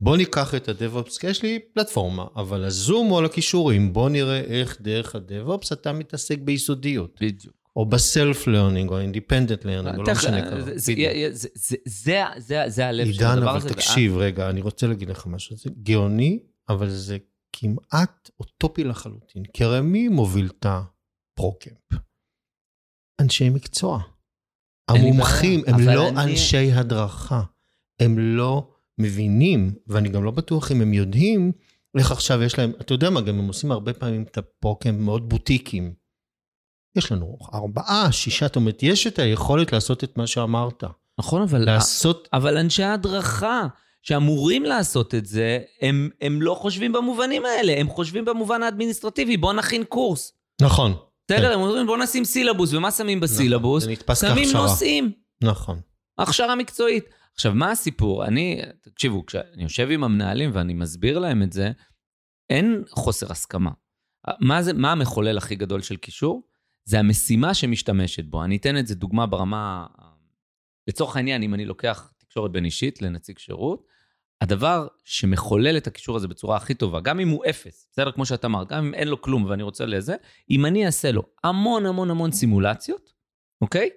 בוא 0.00 0.16
ניקח 0.16 0.54
את 0.54 0.68
ה-DevOps, 0.68 1.20
כי 1.20 1.26
יש 1.26 1.42
לי 1.42 1.58
פלטפורמה, 1.74 2.26
אבל 2.36 2.64
הזום 2.64 3.06
הוא 3.08 3.18
על 3.18 3.24
הכישורים. 3.24 3.92
בוא 3.92 4.10
נראה 4.10 4.40
איך 4.40 4.80
דרך 4.80 5.14
ה-DevOps 5.14 5.68
אתה 5.72 5.92
מתעסק 5.92 6.38
ביסודיות. 6.38 7.18
בדיוק. 7.20 7.54
או 7.76 7.86
ב 7.86 7.98
self 7.98 8.46
learning, 8.46 8.90
או 8.90 8.98
independent 9.00 9.64
learning, 9.64 9.98
או 9.98 10.02
לא 10.02 10.12
משנה 10.12 10.50
כמה. 10.50 10.60
זה- 10.60 10.74
הלב 12.88 13.04
של 13.06 13.12
עידן, 13.12 13.26
הדבר 13.38 13.50
אבל 13.50 13.56
הזה. 13.56 13.68
תקשיב, 13.68 14.16
רגע, 14.16 14.50
אני 14.50 14.60
רוצה 14.60 14.86
להגיד 14.86 15.08
לך 15.10 15.26
משהו. 15.26 15.56
זה 15.56 15.70
גאוני, 15.82 16.38
אבל 16.68 16.90
זה 16.90 17.18
כמעט 17.52 18.30
אוטופי 18.40 18.84
לחלוטין. 18.84 19.42
כי 19.52 19.64
הרי 19.64 19.80
מי 19.80 20.08
מוביל 20.08 20.50
את 20.58 20.66
הפרו-קמפ? 20.68 22.00
אנשי 23.20 23.50
מקצוע. 23.50 24.00
המומחים 24.88 25.62
הם 25.66 25.74
אבל 25.74 25.94
לא 25.94 26.08
אנשי 26.08 26.72
הדרכה. 26.72 27.42
הם 28.00 28.18
לא 28.18 28.73
מבינים, 28.98 29.74
ואני 29.86 30.08
גם 30.08 30.24
לא 30.24 30.30
בטוח 30.30 30.72
אם 30.72 30.80
הם 30.80 30.92
יודעים, 30.92 31.52
איך 31.98 32.12
עכשיו 32.12 32.42
יש 32.42 32.58
להם, 32.58 32.72
אתה 32.80 32.94
יודע 32.94 33.10
מה, 33.10 33.20
גם 33.20 33.38
הם 33.38 33.48
עושים 33.48 33.72
הרבה 33.72 33.92
פעמים 33.92 34.22
את 34.22 34.38
הפרו-קמפ 34.38 35.00
מאוד 35.00 35.28
בוטיקים. 35.28 35.94
יש 36.96 37.12
לנו 37.12 37.38
ארבעה, 37.54 38.12
שישה, 38.12 38.46
זאת 38.46 38.56
אומרת, 38.56 38.82
יש 38.82 39.06
את 39.06 39.18
היכולת 39.18 39.72
לעשות 39.72 40.04
את 40.04 40.18
מה 40.18 40.26
שאמרת. 40.26 40.84
נכון, 41.18 41.42
אבל... 41.42 41.64
לעשות 41.64 42.28
אבל 42.32 42.58
אנשי 42.58 42.82
ההדרכה 42.82 43.66
שאמורים 44.02 44.62
לעשות 44.62 45.14
את 45.14 45.26
זה, 45.26 45.58
הם, 45.80 46.10
הם 46.20 46.42
לא 46.42 46.54
חושבים 46.54 46.92
במובנים 46.92 47.44
האלה, 47.44 47.74
הם 47.76 47.88
חושבים 47.88 48.24
במובן 48.24 48.62
האדמיניסטרטיבי, 48.62 49.36
בוא 49.36 49.52
נכין 49.52 49.84
קורס. 49.84 50.32
נכון. 50.62 50.94
בסדר, 51.28 51.52
הם 51.52 51.60
אומרים 51.60 51.86
בוא 51.86 51.96
נשים 51.96 52.24
סילבוס, 52.24 52.72
ומה 52.72 52.90
שמים 52.90 53.20
בסילבוס? 53.20 53.82
נכון, 53.82 53.94
זה 53.94 54.00
נתפס 54.00 54.20
שמים 54.20 54.44
כהכשרה. 54.44 54.62
נושאים, 54.62 55.12
נכון. 55.42 55.80
הכשרה 56.18 56.54
מקצועית. 56.54 57.04
עכשיו, 57.34 57.54
מה 57.54 57.70
הסיפור? 57.70 58.24
אני, 58.24 58.60
תקשיבו, 58.80 59.26
כשאני 59.26 59.62
יושב 59.62 59.88
עם 59.90 60.04
המנהלים 60.04 60.50
ואני 60.54 60.74
מסביר 60.74 61.18
להם 61.18 61.42
את 61.42 61.52
זה, 61.52 61.70
אין 62.50 62.82
חוסר 62.90 63.32
הסכמה. 63.32 63.70
מה, 64.40 64.62
זה, 64.62 64.72
מה 64.72 64.92
המחולל 64.92 65.38
הכי 65.38 65.54
גדול 65.54 65.82
של 65.82 65.96
קישור? 65.96 66.42
זה 66.84 66.98
המשימה 66.98 67.54
שמשתמשת 67.54 68.24
בו. 68.24 68.44
אני 68.44 68.56
אתן 68.56 68.78
את 68.78 68.86
זה 68.86 68.94
דוגמה 68.94 69.26
ברמה... 69.26 69.86
לצורך 70.88 71.16
העניין, 71.16 71.42
אם 71.42 71.54
אני 71.54 71.64
לוקח 71.64 72.12
תקשורת 72.18 72.52
בין 72.52 72.64
אישית 72.64 73.02
לנציג 73.02 73.38
שירות, 73.38 73.86
הדבר 74.40 74.86
שמחולל 75.04 75.76
את 75.76 75.86
הקישור 75.86 76.16
הזה 76.16 76.28
בצורה 76.28 76.56
הכי 76.56 76.74
טובה, 76.74 77.00
גם 77.00 77.20
אם 77.20 77.28
הוא 77.28 77.44
אפס, 77.50 77.88
בסדר? 77.92 78.12
כמו 78.12 78.26
שאתה 78.26 78.46
אמרת, 78.46 78.68
גם 78.68 78.86
אם 78.86 78.94
אין 78.94 79.08
לו 79.08 79.22
כלום 79.22 79.44
ואני 79.44 79.62
רוצה 79.62 79.86
לזה, 79.86 80.16
אם 80.50 80.66
אני 80.66 80.86
אעשה 80.86 81.12
לו 81.12 81.22
המון 81.44 81.86
המון 81.86 82.10
המון 82.10 82.32
סימולציות, 82.32 83.12
אוקיי? 83.60 83.90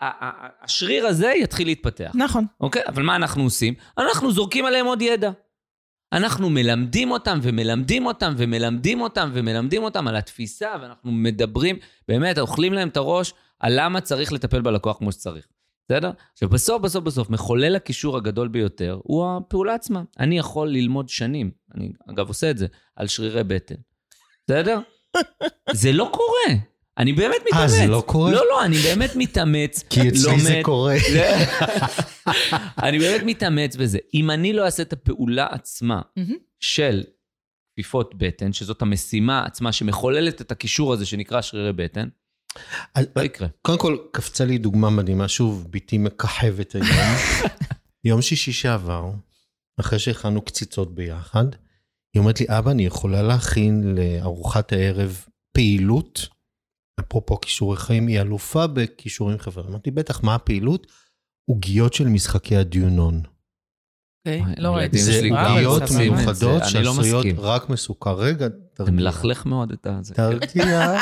השריר 0.00 1.06
הזה 1.06 1.32
יתחיל 1.36 1.66
להתפתח. 1.66 2.10
נכון. 2.14 2.46
אוקיי? 2.60 2.82
אבל 2.88 3.02
מה 3.02 3.16
אנחנו 3.16 3.42
עושים? 3.42 3.74
אנחנו 3.98 4.32
זורקים 4.32 4.64
עליהם 4.66 4.86
עוד 4.86 5.02
ידע. 5.02 5.30
אנחנו 6.12 6.50
מלמדים 6.50 7.10
אותם 7.10 7.38
ומלמדים 7.42 8.06
אותם 8.06 8.34
ומלמדים 8.36 9.00
אותם 9.00 9.30
ומלמדים 9.32 9.82
אותם 9.82 10.08
על 10.08 10.16
התפיסה, 10.16 10.74
ואנחנו 10.82 11.12
מדברים, 11.12 11.76
באמת, 12.08 12.38
אוכלים 12.38 12.72
להם 12.72 12.88
את 12.88 12.96
הראש 12.96 13.34
על 13.60 13.72
למה 13.80 14.00
צריך 14.00 14.32
לטפל 14.32 14.60
בלקוח 14.60 14.98
כמו 14.98 15.12
שצריך. 15.12 15.46
בסדר? 15.88 16.10
עכשיו, 16.32 16.48
בסוף, 16.48 16.82
בסוף, 16.82 17.04
בסוף, 17.04 17.30
מחולל 17.30 17.76
הקישור 17.76 18.16
הגדול 18.16 18.48
ביותר 18.48 18.98
הוא 19.02 19.26
הפעולה 19.26 19.74
עצמה. 19.74 20.02
אני 20.18 20.38
יכול 20.38 20.68
ללמוד 20.68 21.08
שנים, 21.08 21.50
אני 21.74 21.92
אגב 22.10 22.28
עושה 22.28 22.50
את 22.50 22.58
זה, 22.58 22.66
על 22.96 23.06
שרירי 23.06 23.44
בטן. 23.44 23.74
בסדר? 24.46 24.80
זה 25.72 25.92
לא 25.92 26.10
קורה. 26.12 26.71
אני 26.98 27.12
באמת 27.12 27.36
מתאמץ. 27.46 27.60
אה, 27.60 27.68
זה 27.68 27.86
לא 27.86 28.02
קורה? 28.06 28.32
לא, 28.32 28.42
לא, 28.48 28.64
אני 28.64 28.76
באמת 28.76 29.16
מתאמץ. 29.16 29.84
כי 29.90 30.00
אצלי 30.08 30.18
זה 30.18 30.28
לומד. 30.30 30.62
קורה. 30.62 30.94
אני 32.82 32.98
באמת 32.98 33.22
מתאמץ 33.22 33.76
בזה. 33.76 33.98
אם 34.14 34.30
אני 34.30 34.52
לא 34.52 34.64
אעשה 34.64 34.82
את 34.82 34.92
הפעולה 34.92 35.46
עצמה. 35.50 36.00
של 36.60 37.02
כפיפות 37.72 38.14
בטן, 38.18 38.52
שזאת 38.52 38.82
המשימה 38.82 39.44
עצמה 39.46 39.72
שמחוללת 39.72 40.40
את 40.40 40.52
הקישור 40.52 40.92
הזה 40.92 41.06
שנקרא 41.06 41.40
שרירי 41.40 41.72
בטן, 41.72 42.08
לא 43.16 43.22
יקרה. 43.22 43.48
קודם 43.62 43.78
כל, 43.78 43.98
קפצה 44.12 44.44
לי 44.44 44.58
דוגמה 44.58 44.90
מדהימה, 44.90 45.28
שוב, 45.28 45.66
בתי 45.70 45.98
מככבת 45.98 46.74
היום. 46.74 46.86
יום 48.04 48.22
שישי 48.22 48.52
שעבר, 48.52 49.10
אחרי 49.80 49.98
שהכנו 49.98 50.42
קציצות 50.42 50.94
ביחד, 50.94 51.44
היא 52.14 52.20
אומרת 52.20 52.40
לי, 52.40 52.46
אבא, 52.48 52.70
אני 52.70 52.86
יכולה 52.86 53.22
להכין 53.22 53.94
לארוחת 53.96 54.72
הערב 54.72 55.24
פעילות, 55.54 56.28
אפרופו 57.00 57.40
כישורי 57.40 57.76
חיים, 57.76 58.06
היא 58.06 58.20
אלופה 58.20 58.66
בכישורים 58.66 59.38
חברתיים. 59.38 59.72
אמרתי, 59.72 59.90
בטח, 59.90 60.22
מה 60.22 60.34
הפעילות? 60.34 60.86
עוגיות 61.50 61.94
של 61.94 62.08
משחקי 62.08 62.56
הדיונון. 62.56 63.22
אוקיי, 64.28 64.42
לא 64.58 64.76
ראיתי. 64.76 64.98
זה 64.98 65.28
עוגיות 65.48 65.82
מיוחדות 65.98 66.62
לא 66.62 66.68
שעשויות 66.68 67.24
מסכים. 67.24 67.40
רק 67.40 67.70
מסוכר. 67.70 68.14
רגע, 68.14 68.48
זה 68.48 68.54
תרגיע. 68.74 68.94
מלכלך 68.94 69.46
מאוד 69.46 69.72
את 69.72 69.86
הזה. 69.86 70.14
תרגיע. 70.14 70.92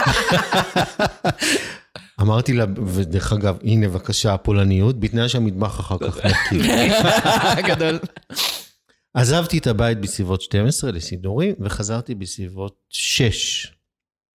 אמרתי 2.21 2.53
לה, 2.53 2.65
ודרך 2.87 3.33
אגב, 3.33 3.59
הנה 3.63 3.89
בבקשה 3.89 4.35
הפולניות, 4.35 5.01
בתנאי 5.01 5.29
שהמטבח 5.29 5.81
אחר 5.81 5.99
כך 5.99 6.19
נקי. 6.25 6.69
גדול. 7.69 7.99
עזבתי 9.15 9.59
את 9.59 9.67
הבית 9.67 10.01
בסביבות 10.01 10.43
12 10.43 10.91
לסידורים, 10.91 11.55
וחזרתי 11.61 12.15
בסביבות 12.15 12.77
6. 12.89 13.73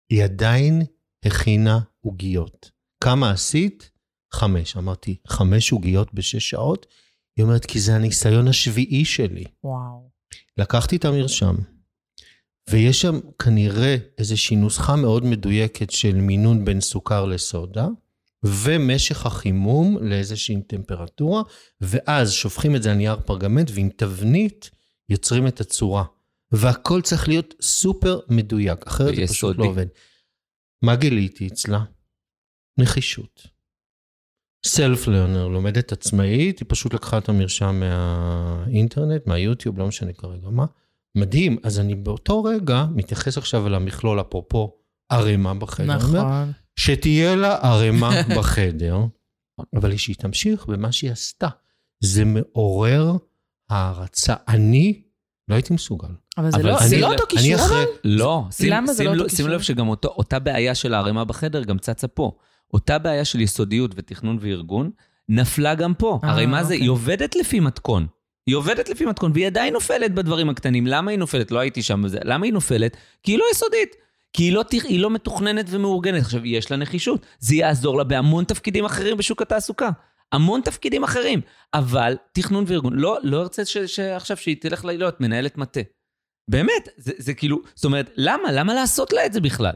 היא 0.09 0.23
עדיין 0.23 0.81
הכינה 1.25 1.79
עוגיות. 2.01 2.71
כמה 3.03 3.31
עשית? 3.31 3.91
חמש. 4.33 4.77
אמרתי, 4.77 5.15
חמש 5.27 5.71
עוגיות 5.71 6.13
בשש 6.13 6.49
שעות? 6.49 6.85
היא 7.37 7.43
אומרת, 7.43 7.65
כי 7.65 7.79
זה 7.79 7.95
הניסיון 7.95 8.47
השביעי 8.47 9.05
שלי. 9.05 9.43
וואו. 9.63 10.09
לקחתי 10.57 10.95
את 10.95 11.05
המרשם, 11.05 11.55
ויש 12.69 13.01
שם 13.01 13.19
כנראה 13.39 13.95
איזושהי 14.17 14.55
נוסחה 14.55 14.95
מאוד 14.95 15.25
מדויקת 15.25 15.91
של 15.91 16.15
מינון 16.15 16.65
בין 16.65 16.81
סוכר 16.81 17.25
לסודה, 17.25 17.87
ומשך 18.43 19.25
החימום 19.25 19.97
לאיזושהי 20.01 20.61
טמפרטורה, 20.61 21.41
ואז 21.81 22.31
שופכים 22.31 22.75
את 22.75 22.83
זה 22.83 22.91
על 22.91 22.97
נייר 22.97 23.17
פרגמנט, 23.25 23.71
ועם 23.73 23.89
תבנית 23.95 24.69
יוצרים 25.09 25.47
את 25.47 25.61
הצורה. 25.61 26.03
והכל 26.51 27.01
צריך 27.01 27.27
להיות 27.27 27.53
סופר 27.61 28.19
מדויק, 28.29 28.87
אחרת 28.87 29.15
זה 29.15 29.21
פשוט 29.27 29.27
ויסודי. 29.27 29.57
לא 29.57 29.65
עובד. 29.65 29.85
מה 30.81 30.95
גיליתי 30.95 31.47
אצלה? 31.47 31.83
נחישות. 32.79 33.47
סלף 34.65 35.07
לרנר, 35.07 35.47
לומדת 35.47 35.91
עצמאית, 35.91 36.59
היא 36.59 36.65
פשוט 36.69 36.93
לקחה 36.93 37.17
את 37.17 37.29
המרשם 37.29 37.79
מהאינטרנט, 37.79 39.27
מהיוטיוב, 39.27 39.79
לא 39.79 39.87
משנה 39.87 40.13
כרגע 40.13 40.49
מה. 40.49 40.65
מדהים, 41.17 41.57
אז 41.63 41.79
אני 41.79 41.95
באותו 41.95 42.43
רגע 42.43 42.85
מתייחס 42.95 43.37
עכשיו 43.37 43.67
אל 43.67 43.75
המכלול, 43.75 44.21
אפרופו 44.21 44.77
ערימה 45.09 45.53
בחדר. 45.53 45.93
אני 45.93 46.03
אומר, 46.03 46.19
נכון. 46.19 46.51
שתהיה 46.75 47.35
לה 47.35 47.57
ערימה 47.57 48.09
בחדר, 48.37 48.97
אבל 49.75 49.97
שהיא 49.97 50.15
תמשיך 50.15 50.65
במה 50.65 50.91
שהיא 50.91 51.11
עשתה. 51.11 51.47
זה 52.03 52.25
מעורר 52.25 53.17
הערצה. 53.69 54.35
אני 54.47 55.03
לא 55.47 55.55
הייתי 55.55 55.73
מסוגל. 55.73 56.13
אבל 56.37 56.51
זה 56.51 56.57
אבל 56.57 56.69
לא- 56.69 56.87
זה 56.87 56.97
לא 56.97 57.13
אותו. 57.13 57.23
אבל? 57.71 57.85
לא, 58.03 58.43
שים, 58.51 58.73
למה 58.73 58.87
זה 58.87 59.03
שים, 59.03 59.05
לא 59.05 59.11
אותו 59.11 59.29
שים 59.29 59.37
קישור? 59.37 59.49
לב 59.49 59.61
שגם 59.61 59.87
אותה 60.05 60.39
בעיה 60.39 60.75
של 60.75 60.93
הערימה 60.93 61.25
בחדר 61.25 61.63
גם 61.63 61.77
צצה 61.77 62.07
פה. 62.07 62.31
אותה 62.73 62.97
בעיה 62.97 63.25
של 63.25 63.41
יסודיות 63.41 63.91
ותכנון 63.95 64.37
וארגון, 64.41 64.91
נפלה 65.29 65.75
גם 65.75 65.93
פה. 65.93 66.19
אה, 66.23 66.29
הרי 66.29 66.45
מה 66.45 66.63
זה, 66.63 66.73
אוקיי. 66.73 66.83
היא 66.85 66.89
עובדת 66.89 67.35
לפי 67.35 67.59
מתכון. 67.59 68.07
היא 68.47 68.55
עובדת 68.55 68.89
לפי 68.89 69.05
מתכון, 69.05 69.31
והיא 69.33 69.47
עדיין 69.47 69.73
נופלת 69.73 70.13
בדברים 70.13 70.49
הקטנים. 70.49 70.87
למה 70.87 71.11
היא 71.11 71.19
נופלת? 71.19 71.51
לא 71.51 71.59
הייתי 71.59 71.81
שם 71.81 72.01
בזה. 72.01 72.19
למה 72.23 72.45
היא 72.45 72.53
נופלת? 72.53 72.97
כי 73.23 73.31
היא 73.31 73.39
לא 73.39 73.45
יסודית. 73.51 73.95
כי 74.33 74.43
היא 74.43 74.53
לא, 74.53 74.63
היא 74.83 74.99
לא 74.99 75.09
מתוכננת 75.09 75.65
ומאורגנת. 75.69 76.21
עכשיו, 76.21 76.45
יש 76.45 76.71
לה 76.71 76.77
נחישות. 76.77 77.25
זה 77.39 77.55
יעזור 77.55 77.97
לה 77.97 78.03
בהמון 78.03 78.43
תפקידים 78.43 78.85
אחרים 78.85 79.17
בשוק 79.17 79.41
התעסוקה. 79.41 79.89
המון 80.31 80.61
תפקידים 80.61 81.03
אחרים. 81.03 81.41
אבל 81.73 82.15
תכנון 82.31 82.63
וארגון, 82.67 82.93
לא, 82.93 83.17
לא 83.23 83.41
ארצה 83.41 83.65
ש, 83.65 83.77
שעכשיו 83.77 84.37
שהיא 84.37 84.55
תלך 84.61 84.85
להיות 84.85 85.21
מנהלת 85.21 85.57
מטה. 85.57 85.81
באמת, 86.51 86.89
זה, 86.97 87.11
זה 87.17 87.33
כאילו, 87.33 87.61
זאת 87.75 87.85
אומרת, 87.85 88.09
למה? 88.15 88.51
למה 88.51 88.73
לעשות 88.73 89.13
לה 89.13 89.25
את 89.25 89.33
זה 89.33 89.41
בכלל? 89.41 89.73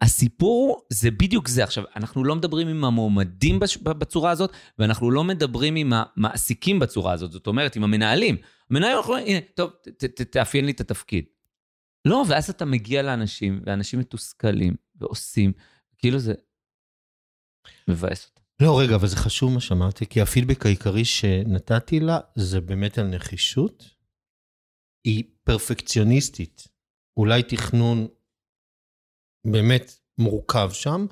הסיפור 0.00 0.86
זה 0.90 1.10
בדיוק 1.10 1.48
זה. 1.48 1.64
עכשיו, 1.64 1.84
אנחנו 1.96 2.24
לא 2.24 2.36
מדברים 2.36 2.68
עם 2.68 2.84
המועמדים 2.84 3.60
בצורה 3.82 4.30
הזאת, 4.30 4.52
ואנחנו 4.78 5.10
לא 5.10 5.24
מדברים 5.24 5.76
עם 5.76 5.92
המעסיקים 5.92 6.78
בצורה 6.78 7.12
הזאת. 7.12 7.32
זאת 7.32 7.46
אומרת, 7.46 7.76
עם 7.76 7.84
המנהלים. 7.84 8.36
המנהלים 8.70 8.98
יכולים, 8.98 9.26
הנה, 9.26 9.38
טוב, 9.54 9.70
ת, 9.70 10.04
ת, 10.04 10.20
תאפיין 10.20 10.64
לי 10.64 10.72
את 10.72 10.80
התפקיד. 10.80 11.24
לא, 12.04 12.24
ואז 12.28 12.50
אתה 12.50 12.64
מגיע 12.64 13.02
לאנשים, 13.02 13.62
ואנשים 13.66 14.00
מתוסכלים, 14.00 14.74
ועושים, 14.94 15.52
כאילו 15.98 16.18
זה 16.18 16.34
מבאס 17.88 18.26
אותם. 18.26 18.42
לא, 18.60 18.80
רגע, 18.80 18.94
אבל 18.94 19.08
זה 19.08 19.16
חשוב 19.16 19.52
מה 19.52 19.60
שאמרתי, 19.60 20.06
כי 20.06 20.20
הפידבק 20.20 20.66
העיקרי 20.66 21.04
שנתתי 21.04 22.00
לה 22.00 22.18
זה 22.34 22.60
באמת 22.60 22.98
על 22.98 23.06
נחישות. 23.06 23.91
היא 25.04 25.24
פרפקציוניסטית. 25.44 26.68
אולי 27.16 27.42
תכנון 27.42 28.08
באמת 29.46 29.92
מורכב 30.18 30.70
שם, 30.72 31.06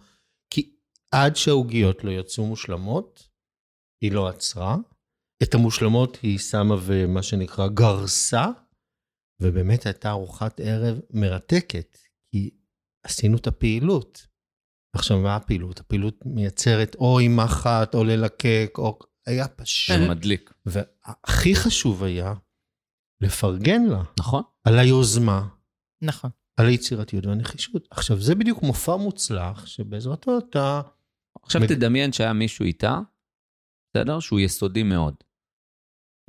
כי 0.50 0.76
עד 1.12 1.37
שהעוגיות 1.37 2.05
לא 2.05 2.11
יצאו 2.11 2.46
מושלמות, 2.46 3.29
היא 4.03 4.12
לא 4.12 4.29
עצרה. 4.29 4.76
את 5.42 5.55
המושלמות 5.55 6.18
היא 6.22 6.38
שמה 6.38 6.74
ומה 6.87 7.22
שנקרא 7.22 7.68
גרסה, 7.68 8.46
ובאמת 9.42 9.87
הייתה 9.87 10.11
ארוחת 10.11 10.61
ערב 10.61 11.00
מרתקת, 11.11 11.98
כי 12.31 12.50
עשינו 13.07 13.37
את 13.37 13.46
הפעילות. 13.46 14.26
עכשיו, 14.96 15.18
מה 15.18 15.37
הפעילות? 15.37 15.81
הפעילות 15.81 16.26
מייצרת 16.26 16.94
או 16.94 17.20
עם 17.20 17.37
מחט, 17.37 17.94
או 17.94 18.05
ללקק, 18.05 18.70
או... 18.79 18.98
היה 19.26 19.48
פשוט... 19.48 19.96
מדליק. 20.11 20.53
והכי 20.66 21.55
חשוב 21.55 22.05
היה 22.05 22.35
לפרגן 23.20 23.83
לה 23.85 24.02
נכון? 24.18 24.42
על 24.64 24.78
היוזמה, 24.78 25.48
נכון. 26.02 26.30
על 26.56 26.66
היצירתיות 26.66 27.26
והנחישות. 27.26 27.88
עכשיו, 27.90 28.20
זה 28.20 28.35
בדיוק 28.35 28.62
מופע 28.62 28.96
מוצלח, 28.96 29.66
שבעזרתו 29.66 30.38
אתה... 30.38 30.80
עכשיו 31.42 31.61
מג- 31.61 31.68
תדמיין 31.68 32.12
שהיה 32.12 32.33
מישהו 32.33 32.64
איתה, 32.64 32.98
בסדר? 33.90 34.20
שהוא 34.20 34.40
יסודי 34.40 34.83
מאוד. 34.83 35.14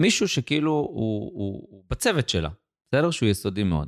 מישהו 0.01 0.27
שכאילו 0.27 0.71
הוא, 0.71 1.31
הוא, 1.33 1.67
הוא 1.69 1.83
בצוות 1.89 2.29
שלה, 2.29 2.49
בסדר? 2.87 3.11
שהוא 3.11 3.29
יסודי 3.29 3.63
מאוד. 3.63 3.87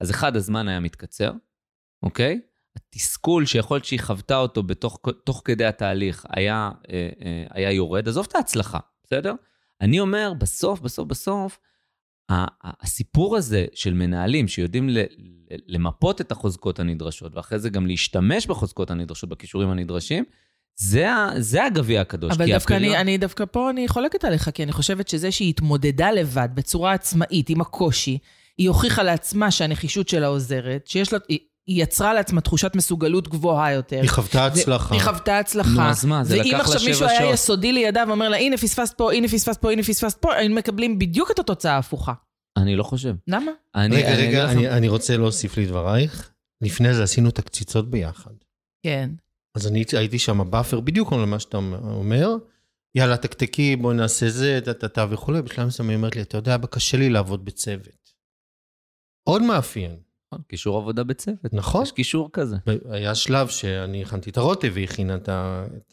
אז 0.00 0.10
אחד, 0.10 0.36
הזמן 0.36 0.68
היה 0.68 0.80
מתקצר, 0.80 1.32
אוקיי? 2.02 2.40
התסכול 2.76 3.46
שיכול 3.46 3.74
להיות 3.74 3.84
שהיא 3.84 4.00
חוותה 4.00 4.36
אותו 4.36 4.62
בתוך 4.62 4.98
תוך 5.24 5.42
כדי 5.44 5.64
התהליך 5.64 6.26
היה, 6.28 6.70
אה, 6.90 7.08
אה, 7.24 7.46
היה 7.50 7.72
יורד. 7.72 8.08
עזוב 8.08 8.26
את 8.30 8.34
ההצלחה, 8.34 8.78
בסדר? 9.04 9.34
אני 9.80 10.00
אומר, 10.00 10.32
בסוף, 10.38 10.80
בסוף, 10.80 11.08
בסוף, 11.08 11.58
הסיפור 12.64 13.36
הזה 13.36 13.66
של 13.74 13.94
מנהלים 13.94 14.48
שיודעים 14.48 14.88
למפות 15.66 16.20
את 16.20 16.32
החוזקות 16.32 16.80
הנדרשות, 16.80 17.36
ואחרי 17.36 17.58
זה 17.58 17.70
גם 17.70 17.86
להשתמש 17.86 18.46
בחוזקות 18.46 18.90
הנדרשות, 18.90 19.28
בכישורים 19.28 19.70
הנדרשים, 19.70 20.24
זה, 20.76 21.06
זה 21.38 21.64
הגביע 21.64 22.00
הקדוש. 22.00 22.32
אבל 22.36 22.46
דווקא 22.52 22.74
הפריון- 22.74 22.94
אני, 22.94 23.00
אני 23.00 23.18
דווקא 23.18 23.44
פה, 23.44 23.70
אני 23.70 23.88
חולקת 23.88 24.24
עליך, 24.24 24.50
כי 24.54 24.62
אני 24.62 24.72
חושבת 24.72 25.08
שזה 25.08 25.30
שהיא 25.32 25.48
התמודדה 25.48 26.10
לבד, 26.12 26.48
בצורה 26.54 26.92
עצמאית, 26.92 27.48
עם 27.50 27.60
הקושי, 27.60 28.18
היא 28.58 28.68
הוכיחה 28.68 29.02
לעצמה 29.02 29.50
שהנחישות 29.50 30.08
שלה 30.08 30.26
עוזרת, 30.26 30.86
שיש 30.86 31.12
לה, 31.12 31.18
היא, 31.28 31.38
היא 31.70 31.82
יצרה 31.82 32.14
לעצמה 32.14 32.40
תחושת 32.40 32.76
מסוגלות 32.76 33.28
גבוהה 33.28 33.72
יותר. 33.72 34.00
היא 34.00 34.10
חוותה 34.10 34.46
הצלחה. 34.46 34.94
היא 34.94 35.02
חוותה 35.02 35.38
הצלחה. 35.38 35.70
נו, 35.70 35.82
אז 35.82 36.04
מה, 36.04 36.24
זה 36.24 36.36
לקח 36.36 36.44
ואם 36.44 36.52
לה 36.52 36.60
עכשיו 36.60 36.80
שבע 36.80 36.90
מישהו 36.90 37.06
היה 37.06 37.20
שעות. 37.20 37.34
יסודי 37.34 37.72
לידה 37.72 38.04
ואומר 38.08 38.28
לה, 38.28 38.36
הנה 38.36 38.56
פספסת 38.56 38.94
פה, 38.98 39.12
הנה 39.12 39.28
פספסת 39.28 39.60
פה, 39.60 39.72
הנה 39.72 39.82
פספסת 39.82 40.18
פה, 40.18 40.34
היינו 40.34 40.54
מקבלים 40.54 40.98
בדיוק 40.98 41.30
את 41.30 41.38
התוצאה 41.38 41.74
ההפוכה. 41.74 42.12
אני 42.56 42.76
לא 42.76 42.82
חושב. 42.82 43.14
למה? 43.28 43.52
אני, 43.74 43.96
רגע, 43.96 44.14
אני 44.14 44.26
רגע, 44.26 44.50
אני, 44.50 44.68
אני 44.70 44.88
רוצה 44.88 45.16
להוסיף 45.16 45.58
לדברייך. 45.58 46.30
לפני 46.62 46.94
זה 46.94 47.02
עשינו 47.02 47.28
את 47.28 47.38
הקציצות 47.38 47.90
ביחד. 47.90 48.34
כן. 48.86 49.10
אז 49.56 49.66
אני 49.66 49.84
הייתי 49.92 50.18
שם 50.18 50.50
buffer 50.50 50.80
בדיוק 50.80 51.12
על 51.12 51.24
מה 51.24 51.40
שאתה 51.40 51.56
אומר. 51.82 52.36
יאללה, 52.94 53.16
תקתקי, 53.16 53.76
בואי 53.76 53.96
נעשה 53.96 54.30
זה, 54.30 54.60
טה-טה-טה 54.64 55.06
וכולי. 55.10 55.42
בשלב 55.42 55.66
מסוים 55.66 55.88
היא 55.88 55.96
אומרת 55.96 56.16
לי, 56.16 56.22
אתה 56.22 56.36
יודע, 56.36 56.56
קשה 56.70 56.96
לי 56.96 57.10
לעבוד 57.10 57.44
בצוות. 57.44 58.12
עוד 59.28 59.42
מאפיין, 59.42 59.96
קישור 60.48 60.76
עבודה 60.78 61.04
בצוות. 61.04 61.52
נכון? 61.52 61.82
יש 61.82 61.92
קישור 61.92 62.30
כזה. 62.32 62.56
היה 62.90 63.14
שלב 63.14 63.48
שאני 63.48 64.02
הכנתי 64.02 64.30
את 64.30 64.36
הרוטב 64.36 64.70
והיא 64.74 64.84
הכינה 64.84 65.14
את, 65.14 65.28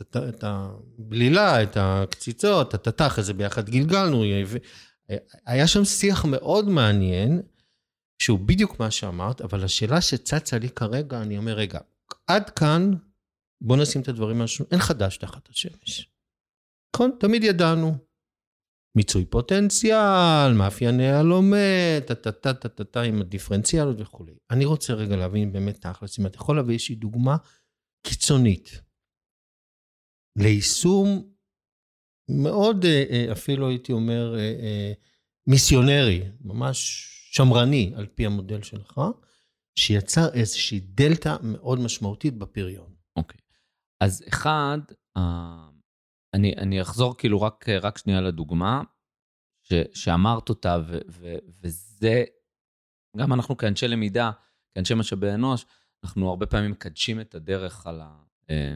את, 0.01 0.17
את 0.17 0.43
הבלילה, 0.43 1.63
את 1.63 1.77
הקציצות, 1.79 2.75
את 2.75 2.87
התתח, 2.87 3.07
אחרי 3.07 3.23
זה 3.23 3.33
ביחד 3.33 3.69
גלגלנו. 3.69 4.23
היה 5.45 5.67
שם 5.67 5.85
שיח 5.85 6.25
מאוד 6.25 6.69
מעניין, 6.69 7.41
שהוא 8.21 8.39
בדיוק 8.39 8.79
מה 8.79 8.91
שאמרת, 8.91 9.41
אבל 9.41 9.63
השאלה 9.63 10.01
שצצה 10.01 10.57
לי 10.57 10.69
כרגע, 10.69 11.21
אני 11.21 11.37
אומר, 11.37 11.53
רגע, 11.53 11.79
עד 12.27 12.49
כאן, 12.49 12.93
בוא 13.61 13.77
נשים 13.77 14.01
את 14.01 14.07
הדברים 14.07 14.37
על 14.37 14.43
השולחן, 14.43 14.71
אין 14.71 14.79
חדש 14.79 15.17
תחת 15.17 15.49
השמש. 15.49 16.09
נכון? 16.95 17.11
תמיד 17.19 17.43
ידענו. 17.43 18.06
מיצוי 18.95 19.25
פוטנציאל, 19.25 20.53
מאפייני 20.57 21.07
הלומד, 21.07 22.01
טה-טה-טה-טה-טה 22.07 23.01
עם 23.01 23.21
הדיפרנציאלות 23.21 23.95
וכולי. 23.99 24.33
אני 24.51 24.65
רוצה 24.65 24.93
רגע 24.93 25.15
להבין 25.15 25.51
באמת 25.51 25.81
תכלס, 25.81 26.19
אם 26.19 26.25
אתה 26.25 26.35
יכול 26.37 26.55
להביא 26.55 26.73
איזושהי 26.73 26.95
דוגמה 26.95 27.37
קיצונית 28.07 28.81
ליישום 30.37 31.33
מאוד, 32.29 32.85
אה, 32.85 33.03
אה, 33.09 33.31
אפילו 33.31 33.69
הייתי 33.69 33.91
אומר, 33.91 34.39
אה, 34.39 34.93
מיסיונרי, 35.47 36.23
ממש 36.41 37.07
שמרני 37.31 37.93
על 37.95 38.05
פי 38.05 38.25
המודל 38.25 38.61
שלך, 38.61 39.01
שיצר 39.79 40.33
איזושהי 40.33 40.79
דלתא 40.79 41.35
מאוד 41.43 41.79
משמעותית 41.79 42.37
בפריון. 42.37 42.95
אוקיי. 43.15 43.39
אז 44.03 44.23
אחד, 44.27 44.79
אני, 46.33 46.53
אני 46.57 46.81
אחזור 46.81 47.17
כאילו 47.17 47.41
רק, 47.41 47.69
רק 47.69 47.97
שנייה 47.97 48.21
לדוגמה, 48.21 48.81
ש, 49.63 49.73
שאמרת 49.93 50.49
אותה, 50.49 50.77
ו, 50.87 50.97
ו, 51.09 51.35
וזה, 51.63 52.23
גם 53.17 53.33
אנחנו 53.33 53.57
כאנשי 53.57 53.87
למידה, 53.87 54.31
כאנשי 54.75 54.93
משאבי 54.93 55.31
אנוש, 55.31 55.65
אנחנו 56.03 56.29
הרבה 56.29 56.45
פעמים 56.45 56.71
מקדשים 56.71 57.21
את 57.21 57.35
הדרך 57.35 57.87
על, 57.87 58.01
ה, 58.01 58.09
אה, 58.49 58.75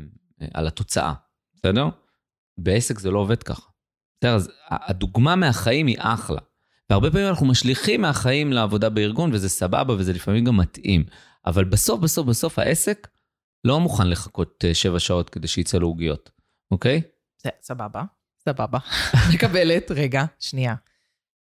על 0.53 0.67
התוצאה, 0.67 1.13
בסדר? 1.53 1.85
בעסק 2.57 2.99
זה 2.99 3.11
לא 3.11 3.19
עובד 3.19 3.43
ככה. 3.43 3.69
בסדר, 4.17 4.35
אז 4.35 4.51
הדוגמה 4.69 5.35
מהחיים 5.35 5.87
היא 5.87 5.97
אחלה. 5.99 6.39
והרבה 6.89 7.11
פעמים 7.11 7.27
אנחנו 7.27 7.45
משליכים 7.45 8.01
מהחיים 8.01 8.53
לעבודה 8.53 8.89
בארגון, 8.89 9.33
וזה 9.33 9.49
סבבה, 9.49 9.93
וזה 9.93 10.13
לפעמים 10.13 10.45
גם 10.45 10.57
מתאים. 10.57 11.03
אבל 11.45 11.63
בסוף, 11.63 12.01
בסוף, 12.01 12.27
בסוף 12.27 12.59
העסק 12.59 13.07
לא 13.63 13.79
מוכן 13.79 14.07
לחכות 14.07 14.65
אה, 14.67 14.73
שבע 14.73 14.99
שעות 14.99 15.29
כדי 15.29 15.47
שיצא 15.47 15.77
לו 15.77 15.87
עוגיות, 15.87 16.29
אוקיי? 16.71 17.01
זה 17.43 17.49
סבבה, 17.61 18.03
סבבה. 18.45 18.79
מקבלת, 19.33 19.91
רגע, 19.91 20.25
שנייה. 20.39 20.75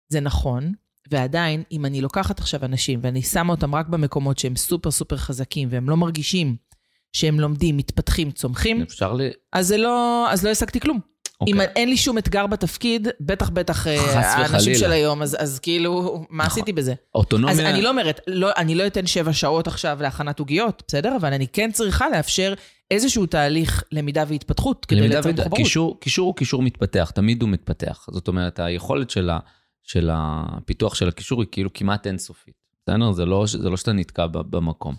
זה 0.09 0.21
נכון, 0.21 0.73
ועדיין, 1.11 1.63
אם 1.73 1.87
אני 1.87 2.01
לוקחת 2.01 2.39
עכשיו 2.39 2.65
אנשים 2.65 3.01
ואני 3.03 3.23
שמה 3.23 3.53
אותם 3.53 3.75
רק 3.75 3.89
במקומות 3.89 4.39
שהם 4.39 4.57
סופר 4.57 4.91
סופר 4.91 5.17
חזקים 5.17 5.69
והם 5.71 5.91
לא 5.91 5.97
מרגישים 5.97 6.57
שהם 7.13 7.41
לומדים, 7.41 7.77
מתפתחים, 7.77 8.31
צומחים, 8.31 8.83
אפשר 8.83 9.13
ל... 9.13 9.21
אז 9.53 9.73
לא, 9.73 10.27
אז 10.31 10.45
לא 10.45 10.51
השגתי 10.51 10.81
כלום. 10.81 11.01
אוקיי. 11.41 11.55
אם 11.55 11.61
אין 11.61 11.89
לי 11.89 11.97
שום 11.97 12.19
אתגר 12.19 12.47
בתפקיד, 12.47 13.09
בטח 13.21 13.51
בטח 13.51 13.87
אה, 13.87 14.21
האנשים. 14.21 14.75
של 14.75 14.93
היום, 14.93 15.23
אז, 15.23 15.37
אז 15.41 15.59
כאילו, 15.59 16.25
מה 16.31 16.45
נכון. 16.45 16.53
עשיתי 16.53 16.73
בזה? 16.73 16.95
אוטונומיה... 17.15 17.55
אז 17.55 17.61
אני 17.61 17.83
לא 17.83 17.91
אומרת, 17.91 18.21
לא, 18.27 18.51
אני 18.57 18.75
לא 18.75 18.87
אתן 18.87 19.07
שבע 19.07 19.33
שעות 19.33 19.67
עכשיו 19.67 19.99
להכנת 20.03 20.39
עוגיות, 20.39 20.83
בסדר? 20.89 21.17
אבל 21.17 21.33
אני 21.33 21.49
כן 21.49 21.73
צריכה 21.73 22.09
לאפשר 22.09 22.55
איזשהו 22.91 23.27
תהליך 23.27 23.83
למידה 23.93 24.25
והתפתחות 24.29 24.85
כדי 24.85 25.01
למידה 25.01 25.15
לייצר 25.15 25.31
מחוברות. 25.31 25.59
קישור, 25.59 26.01
קישור 26.01 26.27
הוא 26.27 26.37
קישור 26.37 26.63
מתפתח, 26.63 27.11
תמיד 27.15 27.43
הוא 27.43 27.51
מתפתח. 27.51 28.07
זאת 28.11 28.29
אומרת, 28.29 28.59
היכולת 28.59 29.11
של, 29.11 29.31
ה, 29.31 29.39
של 29.83 30.11
הפיתוח 30.13 30.95
של 30.95 31.09
הקישור 31.09 31.41
היא 31.43 31.49
כאילו 31.53 31.73
כמעט 31.73 32.07
אינסופית. 32.07 32.55
בסדר? 32.83 33.13
זה 33.13 33.25
לא, 33.25 33.45
זה 33.47 33.71
לא 33.71 33.77
שאתה 33.77 33.93
נתקע 33.93 34.27
במקום. 34.27 34.95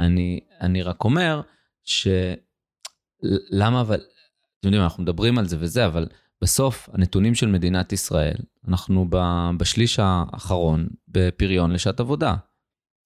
אני, 0.00 0.40
אני 0.60 0.82
רק 0.82 1.04
אומר 1.04 1.40
ש... 1.84 2.08
למה 3.50 3.80
אבל... 3.80 4.00
אתם 4.62 4.68
יודעים, 4.68 4.82
אנחנו 4.82 5.02
מדברים 5.02 5.38
על 5.38 5.48
זה 5.48 5.56
וזה, 5.60 5.86
אבל 5.86 6.06
בסוף 6.42 6.88
הנתונים 6.92 7.34
של 7.34 7.46
מדינת 7.46 7.92
ישראל, 7.92 8.36
אנחנו 8.68 9.06
בשליש 9.56 9.98
האחרון 9.98 10.86
בפריון 11.08 11.72
לשעת 11.72 12.00
עבודה. 12.00 12.34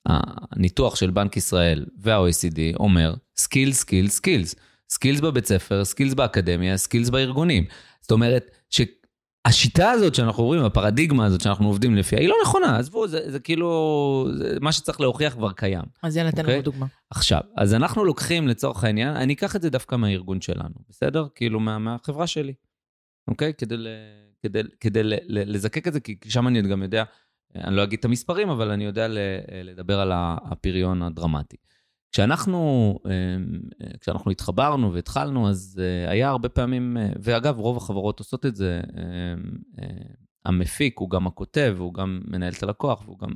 הניתוח 0.07 0.97
של 0.97 1.11
בנק 1.11 1.37
ישראל 1.37 1.87
וה-OECD 1.99 2.77
אומר 2.81 3.15
skill, 3.37 3.73
skill, 3.73 4.09
skills. 4.09 4.55
skills 4.91 5.21
בבית 5.21 5.47
ספר, 5.47 5.85
skills 5.85 6.15
באקדמיה, 6.15 6.77
skills 6.77 7.09
בארגונים. 7.09 7.65
זאת 8.01 8.11
אומרת, 8.11 8.51
שהשיטה 9.47 9.91
הזאת 9.91 10.15
שאנחנו 10.15 10.45
רואים, 10.45 10.65
הפרדיגמה 10.65 11.27
הזאת 11.27 11.41
שאנחנו 11.41 11.67
עובדים 11.67 11.95
לפיה, 11.95 12.19
היא 12.21 12.29
לא 12.29 12.35
נכונה, 12.43 12.79
עזבו, 12.79 13.09
זה, 13.09 13.31
זה 13.31 13.41
כאילו, 13.41 14.29
זה, 14.37 14.57
מה 14.61 14.73
שצריך 14.73 15.01
להוכיח 15.01 15.33
כבר 15.35 15.53
קיים. 15.53 15.85
אז 16.03 16.17
יאללה, 16.17 16.33
תן 16.33 16.41
אוקיי? 16.41 16.55
לנו 16.55 16.63
דוגמה. 16.63 16.87
עכשיו, 17.11 17.41
אז 17.57 17.75
אנחנו 17.75 18.05
לוקחים 18.05 18.49
לצורך 18.49 18.85
העניין, 18.85 19.17
אני 19.17 19.33
אקח 19.33 19.57
את 19.57 19.63
זה 19.63 19.71
דווקא 19.71 19.97
מהארגון 19.97 20.41
שלנו, 20.41 20.75
בסדר? 20.89 21.27
כאילו 21.35 21.61
מה, 21.61 21.79
מהחברה 21.79 22.27
שלי, 22.27 22.55
אוקיי? 23.29 23.53
כדי, 23.59 23.77
ל, 23.77 23.89
כדי, 24.43 24.61
כדי 24.81 25.03
ל, 25.03 25.15
ל, 25.15 25.55
לזקק 25.55 25.89
את 25.89 25.93
זה, 25.93 26.01
כי 26.01 26.17
שם 26.29 26.49
אני 26.49 26.63
גם 26.63 26.83
יודע, 26.83 27.05
אני 27.55 27.77
לא 27.77 27.83
אגיד 27.83 27.99
את 27.99 28.05
המספרים, 28.05 28.49
אבל 28.49 28.71
אני 28.71 28.85
יודע 28.85 29.09
ל, 29.09 29.19
לדבר 29.65 30.01
על 30.01 30.13
הפריון 30.15 31.03
הדרמטי. 31.03 31.57
כשאנחנו, 32.13 32.95
אה, 33.07 33.37
כשאנחנו 34.01 34.31
התחברנו 34.31 34.93
והתחלנו, 34.93 35.49
אז 35.49 35.81
אה, 35.83 36.11
היה 36.11 36.29
הרבה 36.29 36.49
פעמים, 36.49 36.97
אה, 36.97 37.09
ואגב, 37.23 37.59
רוב 37.59 37.77
החברות 37.77 38.19
עושות 38.19 38.47
את 38.47 38.57
זה, 38.57 38.81
אה, 38.97 39.03
אה, 39.83 39.97
המפיק 40.45 40.99
הוא 40.99 41.11
גם 41.11 41.27
הכותב, 41.27 41.77
הוא 41.79 41.95
גם 41.95 42.21
מנהל 42.25 42.53
את 42.53 42.63
הלקוח, 42.63 43.03
והוא 43.05 43.19
גם 43.19 43.29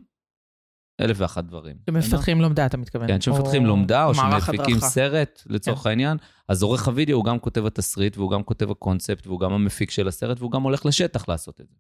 אלף 1.01 1.17
ואחת 1.21 1.45
דברים. 1.45 1.77
שמפתחים 1.91 2.41
לומדה, 2.41 2.67
אתה 2.67 2.77
מתכוון. 2.77 3.07
כן, 3.07 3.21
שמפתחים 3.21 3.67
לומדה, 3.67 4.05
או 4.05 4.15
שמפיקים 4.15 4.77
הדרכה. 4.77 4.87
סרט, 4.89 5.43
לצורך 5.47 5.87
העניין. 5.87 6.17
אז 6.49 6.63
עורך 6.63 6.89
הוידאו 6.89 7.17
הוא 7.17 7.25
גם 7.25 7.39
כותב 7.39 7.67
התסריט, 7.67 8.17
והוא 8.17 8.31
גם 8.31 8.43
כותב 8.43 8.71
הקונספט, 8.71 9.27
והוא 9.27 9.41
גם 9.41 9.53
המפיק 9.53 9.91
של 9.91 10.09
הסרט, 10.09 10.39
והוא 10.39 10.51
גם 10.51 10.63
הולך 10.63 10.87
לשטח 10.87 11.29
לעשות 11.29 11.61
את 11.61 11.69
זה. 11.69 11.77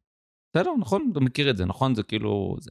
בסדר, 0.54 0.70
נכון? 0.80 1.08
אתה 1.12 1.20
מכיר 1.20 1.50
את 1.50 1.56
זה, 1.56 1.64
נכון? 1.64 1.94
זה 1.94 2.02
כאילו... 2.02 2.56
זה. 2.60 2.70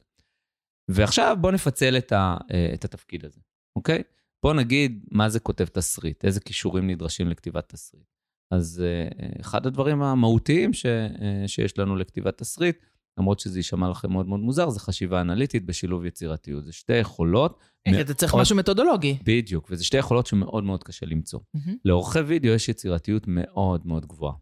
ועכשיו 0.90 1.36
בוא 1.40 1.52
נפצל 1.52 1.98
את, 1.98 2.12
ה, 2.12 2.36
את 2.74 2.84
התפקיד 2.84 3.24
הזה, 3.24 3.40
אוקיי? 3.76 4.02
בוא 4.42 4.54
נגיד 4.54 5.04
מה 5.10 5.28
זה 5.28 5.40
כותב 5.40 5.64
תסריט, 5.64 6.24
איזה 6.24 6.40
כישורים 6.40 6.90
נדרשים 6.90 7.28
לכתיבת 7.28 7.68
תסריט. 7.68 8.04
אז 8.50 8.82
אה, 8.86 9.08
אחד 9.40 9.66
הדברים 9.66 10.02
המהותיים 10.02 10.72
ש, 10.72 10.86
אה, 10.86 11.44
שיש 11.46 11.78
לנו 11.78 11.96
לכתיבת 11.96 12.38
תסריט, 12.38 12.78
למרות 13.18 13.40
שזה 13.40 13.58
יישמע 13.58 13.90
לכם 13.90 14.12
מאוד 14.12 14.26
מאוד 14.26 14.40
מוזר, 14.40 14.70
זה 14.70 14.80
חשיבה 14.80 15.20
אנליטית 15.20 15.66
בשילוב 15.66 16.04
יצירתיות. 16.04 16.64
זה 16.64 16.72
שתי 16.72 16.92
יכולות 16.92 17.58
כי 17.84 18.00
אתה 18.00 18.14
צריך 18.14 18.32
מאוד- 18.34 18.42
משהו 18.42 18.56
מתודולוגי. 18.56 19.18
בדיוק, 19.24 19.68
וזה 19.70 19.84
שתי 19.84 19.96
יכולות 19.96 20.26
שמאוד 20.26 20.64
מאוד 20.64 20.84
קשה 20.84 21.06
למצוא. 21.06 21.40
מהמם. 21.54 21.76
לעורכי 21.84 22.18
וידאו 22.18 22.52
יש 22.52 22.68
יצירתיות 22.68 23.24
מאוד 23.26 23.86
מאוד 23.86 24.06
גבוהה. 24.06 24.34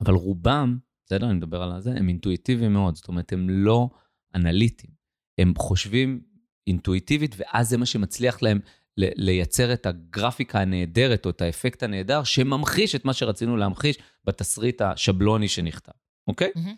אבל 0.00 0.14
רובם, 0.14 0.78
בסדר, 1.06 1.26
אני 1.26 1.34
מדבר 1.34 1.62
על 1.62 1.80
זה, 1.80 1.90
הם 1.90 2.08
אינטואיטיביים 2.08 2.72
מאוד, 2.72 2.94
זאת 2.94 3.08
אומרת, 3.08 3.32
הם 3.32 3.50
לא 3.50 3.88
אנליטיים. 4.34 4.92
הם 5.38 5.52
חושבים 5.58 6.20
אינטואיטיבית, 6.66 7.34
ואז 7.38 7.68
זה 7.68 7.76
מה 7.76 7.86
שמצליח 7.86 8.42
להם 8.42 8.60
לייצר 8.96 9.72
את 9.72 9.86
הגרפיקה 9.86 10.60
הנהדרת, 10.60 11.26
או 11.26 11.30
את 11.30 11.40
האפקט 11.40 11.82
הנהדר, 11.82 12.24
שממחיש 12.24 12.94
את 12.94 13.04
מה 13.04 13.12
שרצינו 13.12 13.56
להמחיש 13.56 13.98
בתסריט 14.24 14.82
השבלוני 14.82 15.48
שנכתב, 15.48 15.92
אוקיי? 16.26 16.50
מהמם. 16.56 16.74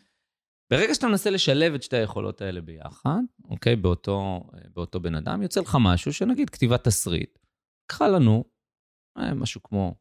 ברגע 0.70 0.94
שאתה 0.94 1.06
מנסה 1.06 1.30
לשלב 1.30 1.74
את 1.74 1.82
שתי 1.82 1.96
היכולות 1.96 2.40
האלה 2.40 2.60
ביחד, 2.60 3.20
אוקיי, 3.44 3.76
באותו, 3.76 4.42
באותו 4.74 5.00
בן 5.00 5.14
אדם, 5.14 5.42
יוצא 5.42 5.60
לך 5.60 5.76
משהו 5.80 6.12
שנגיד 6.12 6.50
כתיבת 6.50 6.84
תסריט, 6.84 7.38
לקחה 7.84 8.08
לנו 8.08 8.44
אה, 9.18 9.34
משהו 9.34 9.62
כמו 9.62 9.94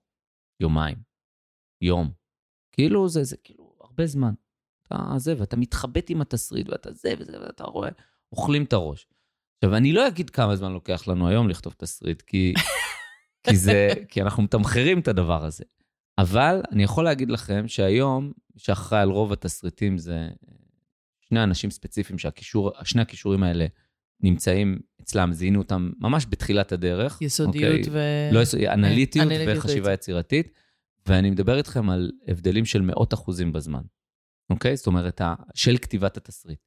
יומיים, 0.59 0.97
יום. 1.81 2.11
כאילו 2.71 3.09
זה, 3.09 3.23
זה 3.23 3.38
כאילו 3.38 3.77
הרבה 3.79 4.05
זמן. 4.07 4.33
אתה 4.88 4.95
זה, 5.17 5.33
ואתה 5.39 5.57
מתחבט 5.57 6.09
עם 6.09 6.21
התסריט, 6.21 6.69
ואתה 6.69 6.93
זה 6.93 7.13
וזה, 7.19 7.41
ואתה 7.41 7.63
רואה, 7.63 7.89
אוכלים 8.31 8.63
את 8.63 8.73
הראש. 8.73 9.07
עכשיו, 9.66 9.78
אני 9.78 9.93
לא 9.93 10.07
אגיד 10.07 10.30
כמה 10.30 10.55
זמן 10.55 10.72
לוקח 10.72 11.07
לנו 11.07 11.28
היום 11.28 11.49
לכתוב 11.49 11.74
תסריט, 11.78 12.22
כי, 12.22 12.53
כי, 13.49 13.55
זה, 13.55 13.89
כי 14.09 14.22
אנחנו 14.22 14.43
מתמחרים 14.43 14.99
את 14.99 15.07
הדבר 15.07 15.45
הזה. 15.45 15.63
אבל 16.18 16.61
אני 16.72 16.84
יכול 16.84 17.03
להגיד 17.03 17.30
לכם 17.32 17.68
שהיום, 17.68 18.32
שאחראי 18.57 19.01
על 19.01 19.09
רוב 19.09 19.34
התסריטים 19.34 19.97
זה 19.97 20.28
שני 21.22 21.43
אנשים 21.43 21.72
ספציפיים 21.72 22.20
ששני 22.20 23.01
הכישורים 23.01 23.43
האלה 23.43 23.66
נמצאים 24.20 24.80
אצלם, 25.01 25.34
זיהינו 25.34 25.59
אותם 25.59 25.91
ממש 25.99 26.26
בתחילת 26.30 26.72
הדרך. 26.72 27.22
יסודיות 27.22 27.78
אוקיי? 27.80 27.91
ו... 27.91 27.99
לא, 28.34 28.39
יסוד- 28.41 28.59
אנליטיות 28.59 29.26
אנליטיות 29.26 29.57
וחשיבה 29.57 29.93
יצירתית, 29.93 30.51
ואני 31.07 31.30
מדבר 31.30 31.57
איתכם 31.57 31.89
על 31.89 32.11
הבדלים 32.28 32.66
של 32.66 32.82
מאות 32.82 33.13
אחוזים 33.13 33.53
בזמן, 33.53 33.82
אוקיי? 34.49 34.78
זאת 34.78 34.88
אומרת, 34.88 35.22
של 35.53 35.78
כתיבת 35.78 36.18
התסריט. 36.18 36.59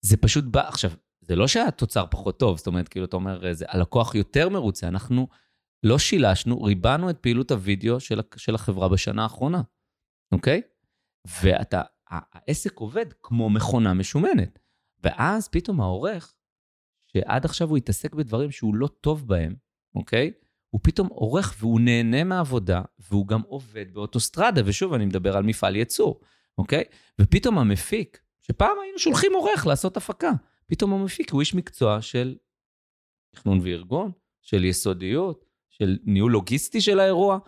זה 0.00 0.16
פשוט 0.16 0.44
בא, 0.44 0.68
עכשיו, 0.68 0.90
זה 1.32 1.36
לא 1.36 1.48
שהתוצר 1.48 2.06
פחות 2.10 2.38
טוב, 2.38 2.58
זאת 2.58 2.66
אומרת, 2.66 2.88
כאילו, 2.88 3.06
אתה 3.06 3.16
אומר, 3.16 3.52
זה, 3.52 3.64
הלקוח 3.68 4.14
יותר 4.14 4.48
מרוצה, 4.48 4.88
אנחנו 4.88 5.28
לא 5.82 5.98
שילשנו, 5.98 6.62
ריבענו 6.62 7.10
את 7.10 7.18
פעילות 7.18 7.50
הוידאו 7.50 8.00
של, 8.00 8.20
של 8.36 8.54
החברה 8.54 8.88
בשנה 8.88 9.22
האחרונה, 9.22 9.62
אוקיי? 10.32 10.62
ואתה, 11.42 11.82
העסק 12.08 12.76
עובד 12.78 13.06
כמו 13.22 13.50
מכונה 13.50 13.94
משומנת. 13.94 14.58
ואז 15.04 15.48
פתאום 15.48 15.80
העורך, 15.80 16.34
שעד 17.12 17.44
עכשיו 17.44 17.68
הוא 17.68 17.76
התעסק 17.76 18.14
בדברים 18.14 18.50
שהוא 18.50 18.74
לא 18.74 18.86
טוב 18.86 19.28
בהם, 19.28 19.54
אוקיי? 19.94 20.32
הוא 20.70 20.80
פתאום 20.84 21.08
עורך 21.08 21.54
והוא 21.58 21.80
נהנה 21.80 22.24
מהעבודה, 22.24 22.82
והוא 22.98 23.26
גם 23.26 23.40
עובד 23.40 23.94
באוטוסטרדה, 23.94 24.60
ושוב, 24.64 24.92
אני 24.92 25.06
מדבר 25.06 25.36
על 25.36 25.42
מפעל 25.42 25.76
ייצור, 25.76 26.20
אוקיי? 26.58 26.84
ופתאום 27.20 27.58
המפיק, 27.58 28.20
שפעם 28.42 28.76
היינו 28.82 28.98
שולחים 28.98 29.32
עורך 29.34 29.66
לעשות 29.66 29.96
הפקה, 29.96 30.30
פתאום 30.72 30.92
המפיק 30.92 31.32
הוא 31.32 31.40
איש 31.40 31.54
מקצוע 31.54 32.02
של 32.02 32.36
תכנון 33.34 33.60
וארגון, 33.62 34.12
של 34.42 34.64
יסודיות, 34.64 35.44
של 35.68 35.98
ניהול 36.04 36.32
לוגיסטי 36.32 36.80
של 36.80 37.00
האירוע. 37.00 37.38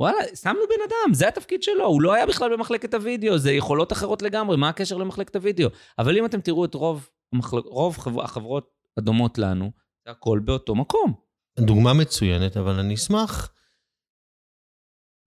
וואלה, 0.00 0.36
שמנו 0.36 0.60
בן 0.68 0.84
אדם, 0.88 1.14
זה 1.14 1.28
התפקיד 1.28 1.62
שלו, 1.62 1.86
הוא 1.86 2.02
לא 2.02 2.14
היה 2.14 2.26
בכלל 2.26 2.52
במחלקת 2.52 2.94
הוידאו, 2.94 3.38
זה 3.38 3.52
יכולות 3.52 3.92
אחרות 3.92 4.22
לגמרי, 4.22 4.56
מה 4.56 4.68
הקשר 4.68 4.96
למחלקת 4.96 5.36
הוידאו? 5.36 5.68
אבל 5.98 6.18
אם 6.18 6.24
אתם 6.24 6.40
תראו 6.40 6.64
את 6.64 6.74
רוב, 6.74 7.10
המחל... 7.32 7.56
רוב 7.56 7.98
חבר... 7.98 8.24
החברות 8.24 8.70
הדומות 8.96 9.38
לנו, 9.38 9.70
זה 10.04 10.10
הכל 10.10 10.40
באותו 10.44 10.74
מקום. 10.74 11.14
דוגמה 11.60 11.94
מצוינת, 11.94 12.56
אבל 12.56 12.78
אני 12.78 12.94
אשמח... 12.94 13.52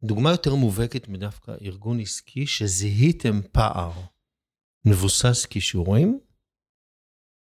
דוגמה 0.03 0.31
יותר 0.31 0.55
מובהקת 0.55 1.07
מדווקא 1.07 1.51
ארגון 1.61 1.99
עסקי 1.99 2.47
שזיהיתם 2.47 3.41
פער 3.51 3.91
מבוסס 4.85 5.45
כישורים, 5.45 6.19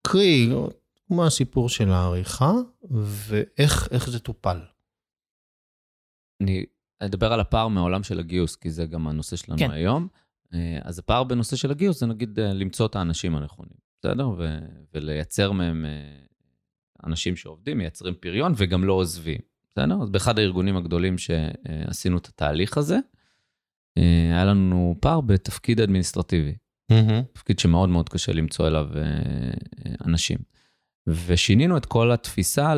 קרי, 0.02 0.48
כמו 1.06 1.26
הסיפור 1.26 1.68
של 1.68 1.90
העריכה, 1.90 2.52
ואיך 2.90 3.88
איך 3.90 4.10
זה 4.10 4.18
טופל. 4.18 4.60
אני 6.42 6.64
אדבר 6.98 7.32
על 7.32 7.40
הפער 7.40 7.68
מהעולם 7.68 8.02
של 8.02 8.18
הגיוס, 8.18 8.56
כי 8.56 8.70
זה 8.70 8.86
גם 8.86 9.08
הנושא 9.08 9.36
שלנו 9.36 9.58
כן. 9.58 9.66
כן. 9.66 9.72
היום. 9.72 10.08
אה, 10.54 10.78
אז 10.82 10.98
הפער 10.98 11.24
בנושא 11.24 11.56
של 11.56 11.70
הגיוס 11.70 12.00
זה 12.00 12.06
נגיד 12.06 12.38
אה, 12.38 12.52
למצוא 12.52 12.86
את 12.86 12.96
האנשים 12.96 13.36
הנכונים, 13.36 13.74
בסדר? 13.98 14.28
ו- 14.28 14.58
ולייצר 14.94 15.52
מהם 15.52 15.84
אה, 15.84 15.90
אנשים 17.06 17.36
שעובדים, 17.36 17.78
מייצרים 17.78 18.14
פריון 18.14 18.52
וגם 18.56 18.84
לא 18.84 18.92
עוזבים, 18.92 19.38
בסדר? 19.70 20.02
אז 20.02 20.10
באחד 20.10 20.38
הארגונים 20.38 20.76
הגדולים 20.76 21.18
שעשינו 21.18 22.18
את 22.18 22.26
התהליך 22.26 22.78
הזה, 22.78 22.98
היה 23.96 24.44
לנו 24.44 24.96
פער 25.00 25.20
בתפקיד 25.20 25.80
אדמיניסטרטיבי. 25.80 26.54
מהמם. 26.90 27.22
תפקיד 27.32 27.58
שמאוד 27.58 27.88
מאוד 27.88 28.08
קשה 28.08 28.32
למצוא 28.32 28.66
אליו 28.66 28.86
אה, 28.96 29.02
אנשים. 30.06 30.38
ושינינו 31.06 31.76
את 31.76 31.86
כל 31.86 32.12
התפיסה. 32.12 32.74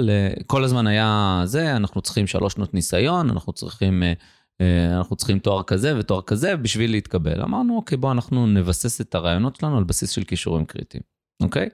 כל 0.46 0.64
הזמן 0.64 0.86
היה 0.86 1.42
זה, 1.44 1.76
אנחנו 1.76 2.00
צריכים 2.00 2.26
שלוש 2.26 2.52
שנות 2.52 2.74
ניסיון, 2.74 3.30
אנחנו 3.30 3.52
צריכים, 3.52 4.02
אה, 4.02 4.12
אה, 4.60 4.96
אנחנו 4.96 5.16
צריכים 5.16 5.38
תואר 5.38 5.62
כזה 5.62 5.98
ותואר 5.98 6.22
כזה 6.22 6.56
בשביל 6.56 6.90
להתקבל. 6.90 7.42
אמרנו, 7.42 7.76
אוקיי, 7.76 7.98
בואו 7.98 8.12
אנחנו 8.12 8.46
נבסס 8.46 9.00
את 9.00 9.14
הרעיונות 9.14 9.56
שלנו 9.56 9.78
על 9.78 9.84
בסיס 9.84 10.10
של 10.10 10.24
כישורים 10.24 10.64
קריטיים, 10.64 11.02
אוקיי? 11.42 11.68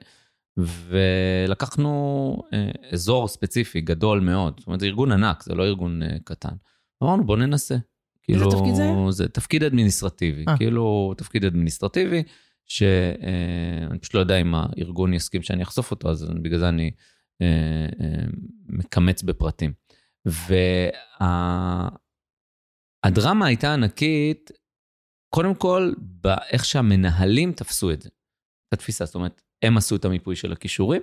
ולקחנו 0.59 2.35
אה, 2.53 2.71
אזור 2.91 3.27
ספציפי, 3.27 3.81
גדול 3.81 4.19
מאוד, 4.19 4.53
זאת 4.57 4.67
אומרת, 4.67 4.79
זה 4.79 4.85
ארגון 4.85 5.11
ענק, 5.11 5.43
זה 5.43 5.55
לא 5.55 5.63
ארגון 5.63 6.03
אה, 6.03 6.17
קטן. 6.23 6.53
אמרנו, 7.03 7.25
בואו 7.25 7.37
ננסה. 7.37 7.75
איזה 8.33 8.45
כאילו, 8.45 8.59
תפקיד 8.59 8.75
זה? 8.75 8.91
זה 9.09 9.27
תפקיד 9.27 9.63
אדמיניסטרטיבי, 9.63 10.45
אה. 10.47 10.57
כאילו 10.57 11.13
תפקיד 11.17 11.45
אדמיניסטרטיבי, 11.45 12.23
שאני 12.65 13.99
פשוט 13.99 14.13
לא 14.13 14.19
יודע 14.19 14.37
אם 14.37 14.55
הארגון 14.55 15.13
יסכים 15.13 15.41
שאני 15.41 15.63
אחשוף 15.63 15.91
אותו, 15.91 16.09
אז 16.09 16.31
בגלל 16.41 16.59
זה 16.59 16.69
אני 16.69 16.91
אה, 17.41 17.87
אה, 18.01 18.25
מקמץ 18.65 19.23
בפרטים. 19.23 19.73
והדרמה 23.05 23.45
הייתה 23.45 23.73
ענקית, 23.73 24.51
קודם 25.35 25.55
כל, 25.55 25.93
באיך 25.97 26.65
שהמנהלים 26.65 27.51
תפסו 27.51 27.91
את 27.91 28.01
זה, 28.01 28.09
את 28.67 28.73
התפיסה, 28.73 29.05
זאת 29.05 29.15
אומרת, 29.15 29.41
הם 29.61 29.77
עשו 29.77 29.95
את 29.95 30.05
המיפוי 30.05 30.35
של 30.35 30.51
הכישורים, 30.51 31.01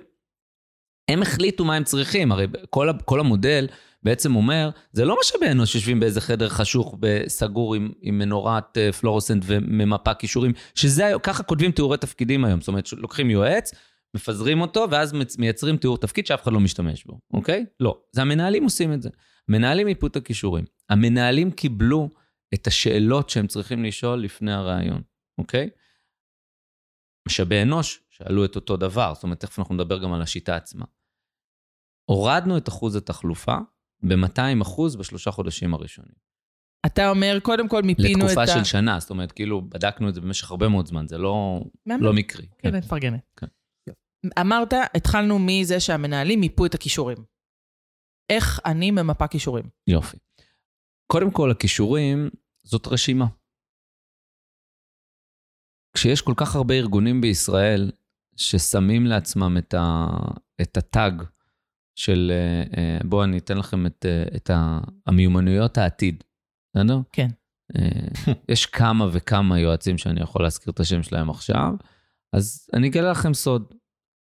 הם 1.11 1.21
החליטו 1.21 1.65
מה 1.65 1.75
הם 1.75 1.83
צריכים, 1.83 2.31
הרי 2.31 2.47
כל, 2.69 2.89
כל 3.05 3.19
המודל 3.19 3.67
בעצם 4.07 4.35
אומר, 4.35 4.69
זה 4.91 5.05
לא 5.05 5.17
משאבי 5.21 5.51
אנוש 5.51 5.71
שיושבים 5.71 5.99
באיזה 5.99 6.21
חדר 6.21 6.49
חשוך 6.49 6.97
וסגור 7.01 7.75
עם, 7.75 7.91
עם 8.01 8.17
מנורת 8.17 8.77
אה, 8.77 8.91
פלורוסנט 8.91 9.43
וממפה 9.45 10.13
כישורים, 10.13 10.51
שזה, 10.75 11.11
ככה 11.23 11.43
כותבים 11.43 11.71
תיאורי 11.71 11.97
תפקידים 11.97 12.45
היום, 12.45 12.61
זאת 12.61 12.67
אומרת, 12.67 12.93
לוקחים 12.93 13.29
יועץ, 13.29 13.71
מפזרים 14.15 14.61
אותו, 14.61 14.87
ואז 14.91 15.13
מייצרים 15.37 15.77
תיאור 15.77 15.97
תפקיד 15.97 16.25
שאף 16.25 16.43
אחד 16.43 16.53
לא 16.53 16.59
משתמש 16.59 17.05
בו, 17.05 17.19
אוקיי? 17.33 17.65
לא, 17.79 18.01
זה 18.11 18.21
המנהלים 18.21 18.63
עושים 18.63 18.93
את 18.93 19.01
זה. 19.01 19.09
המנהלים 19.49 19.87
מיפו 19.87 20.07
את 20.07 20.15
הכישורים. 20.15 20.65
המנהלים 20.89 21.51
קיבלו 21.51 22.09
את 22.53 22.67
השאלות 22.67 23.29
שהם 23.29 23.47
צריכים 23.47 23.83
לשאול 23.83 24.19
לפני 24.19 24.53
הראיון, 24.53 25.01
אוקיי? 25.37 25.69
משאבי 27.27 27.61
אנוש 27.61 28.03
שאלו 28.09 28.45
את 28.45 28.55
אותו 28.55 28.77
דבר, 28.77 29.13
זאת 29.13 29.23
אומרת, 29.23 29.39
תכף 29.39 29.59
אנחנו 29.59 29.75
נדבר 29.75 29.97
גם 29.97 30.13
על 30.13 30.21
השיטה 30.21 30.55
עצמה. 30.55 30.85
הורדנו 32.09 32.57
את 32.57 32.69
אחוז 32.69 32.95
התחלופה 32.95 33.57
ב-200 34.03 34.61
אחוז 34.61 34.95
בשלושה 34.95 35.31
חודשים 35.31 35.73
הראשונים. 35.73 36.27
אתה 36.85 37.09
אומר, 37.09 37.37
קודם 37.43 37.69
כל 37.69 37.81
מיפינו 37.81 38.25
את 38.25 38.37
ה... 38.37 38.41
לתקופה 38.41 38.47
של 38.47 38.63
שנה, 38.63 38.99
זאת 38.99 39.09
אומרת, 39.09 39.31
כאילו, 39.31 39.61
בדקנו 39.61 40.09
את 40.09 40.13
זה 40.13 40.21
במשך 40.21 40.51
הרבה 40.51 40.67
מאוד 40.69 40.85
זמן, 40.85 41.07
זה 41.07 41.17
לא. 41.17 41.61
לא 41.85 42.13
מקרי. 42.13 42.47
כן, 42.57 42.71
כן. 42.71 42.77
מפרגנת. 42.77 43.19
כן. 43.39 43.47
אמרת, 44.41 44.73
התחלנו 44.95 45.39
מזה 45.39 45.79
שהמנהלים 45.79 46.39
מיפו 46.39 46.65
את 46.65 46.73
הכישורים. 46.73 47.17
איך 48.29 48.59
אני 48.65 48.91
ממפה 48.91 49.27
כישורים? 49.27 49.69
יופי. 49.87 50.17
קודם 51.11 51.31
כל, 51.31 51.51
הכישורים 51.51 52.29
זאת 52.63 52.87
רשימה. 52.87 53.25
כשיש 55.93 56.21
כל 56.21 56.33
כך 56.37 56.55
הרבה 56.55 56.73
ארגונים 56.73 57.21
בישראל 57.21 57.91
ששמים 58.35 59.05
לעצמם 59.05 59.57
את, 59.57 59.73
ה, 59.73 60.07
את 60.61 60.77
הטאג 60.77 61.23
של, 61.97 62.31
אה, 62.33 62.81
אה, 62.81 62.99
בואו 63.03 63.23
אני 63.23 63.37
אתן 63.37 63.57
לכם 63.57 63.85
את, 63.85 64.05
אה, 64.09 64.23
את 64.35 64.51
המיומנויות 65.07 65.77
העתיד, 65.77 66.23
בסדר? 66.75 66.99
כן. 67.11 67.27
יש 68.51 68.65
כמה 68.65 69.07
וכמה 69.11 69.59
יועצים 69.59 69.97
שאני 69.97 70.21
יכול 70.21 70.43
להזכיר 70.43 70.73
את 70.73 70.79
השם 70.79 71.03
שלהם 71.03 71.29
עכשיו, 71.29 71.73
אז 72.33 72.69
אני 72.73 72.87
אגלה 72.87 73.11
לכם 73.11 73.33
סוד. 73.33 73.73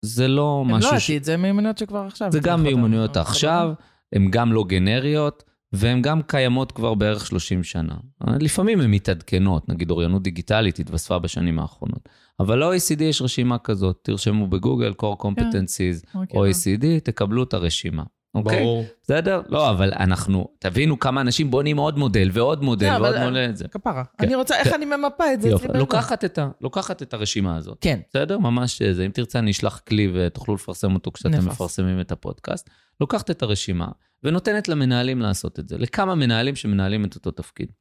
זה 0.05 0.29
לא 0.29 0.63
הם 0.67 0.75
משהו... 0.75 0.93
לא 0.93 0.99
ש- 0.99 1.05
עתיד, 1.11 1.25
זה 1.25 1.37
מיומנויות 1.37 1.79
שכבר 1.79 2.07
עכשיו. 2.07 2.33
זה 2.33 2.41
גם 2.41 2.63
מיומנויות 2.63 3.09
אותם. 3.09 3.21
העכשיו, 3.21 3.73
הן 4.15 4.31
גם 4.31 4.53
לא 4.53 4.65
גנריות, 4.65 5.45
והן 5.73 6.03
גם 6.03 6.23
קיימות 6.23 6.73
כבר 6.73 6.95
בערך 6.95 7.27
30 7.27 7.65
שנה. 7.65 7.95
לפעמים 8.41 8.81
הן 8.81 8.91
מתעדכנות, 8.91 9.69
נגיד 9.69 9.91
אוריינות 9.91 10.23
דיגיטלית 10.23 10.79
התווספה 10.79 11.19
בשנים 11.19 11.59
האחרונות. 11.59 12.09
אבל 12.41 12.59
ל-OECD 12.59 13.03
יש 13.03 13.23
רשימה 13.23 13.59
כזאת, 13.59 13.99
תרשמו 14.03 14.47
בגוגל, 14.47 14.93
core 15.03 15.23
competencies, 15.23 16.15
אוקיי. 16.15 16.41
OECD, 16.41 17.01
תקבלו 17.05 17.43
את 17.43 17.55
הרשימה. 17.55 18.03
אוקיי? 18.35 18.61
ברור. 18.61 18.85
בסדר? 19.03 19.43
לא, 19.49 19.71
אבל 19.71 19.93
אנחנו, 19.95 20.49
תבינו 20.59 20.99
כמה 20.99 21.21
אנשים 21.21 21.51
בונים 21.51 21.77
עוד 21.77 21.99
מודל 21.99 22.29
ועוד 22.33 22.63
מודל 22.63 22.87
לא, 22.99 23.03
ועוד 23.05 23.15
אבל- 23.17 23.25
מודל. 23.29 23.47
את 23.51 23.57
זה. 23.57 23.69
כפרה. 23.69 24.05
כן. 24.19 24.27
אני 24.27 24.35
רוצה, 24.35 24.57
איך 24.59 24.69
כן. 24.69 24.75
אני 24.75 24.85
ממפה 24.85 25.33
את 25.35 25.43
זה 25.43 25.55
אצלי? 25.57 25.69
לוקחת 25.79 26.25
את, 26.25 26.39
ה, 26.39 26.49
לוקחת 26.61 27.03
את 27.03 27.15
הרשימה 27.15 27.57
הזאת. 27.57 27.79
כן. 27.81 28.01
בסדר? 28.11 28.39
ממש 28.39 28.83
זה. 28.83 29.07
אם 29.07 29.11
תרצה, 29.11 29.39
אני 29.39 29.51
אשלח 29.51 29.79
כלי 29.89 30.11
ותוכלו 30.15 30.55
לפרסם 30.55 30.95
אותו 30.95 31.13
כשאתם. 31.13 31.47
מפרסמים 31.47 32.01
את 32.01 32.13
הפודקאסט. 32.13 32.71
לוקחת 33.01 33.31
את 33.31 33.43
הרשימה 33.43 33.89
ונותנת 34.23 34.69
למנהלים 34.69 35.21
לעשות 35.21 35.59
את 35.59 35.69
זה, 35.69 35.79
לכמה 35.79 36.15
מנהלים 36.15 36.57
שמנהלים 36.57 37.05
את 37.05 37.15
אותו 37.15 37.31
תפקיד. 37.31 37.73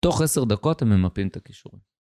תוך 0.00 0.22
עשר 0.22 0.44
דקות 0.44 0.82
הם 0.82 0.88
ממפים 0.90 1.28
את 1.28 1.36
הכישורים. 1.36 1.95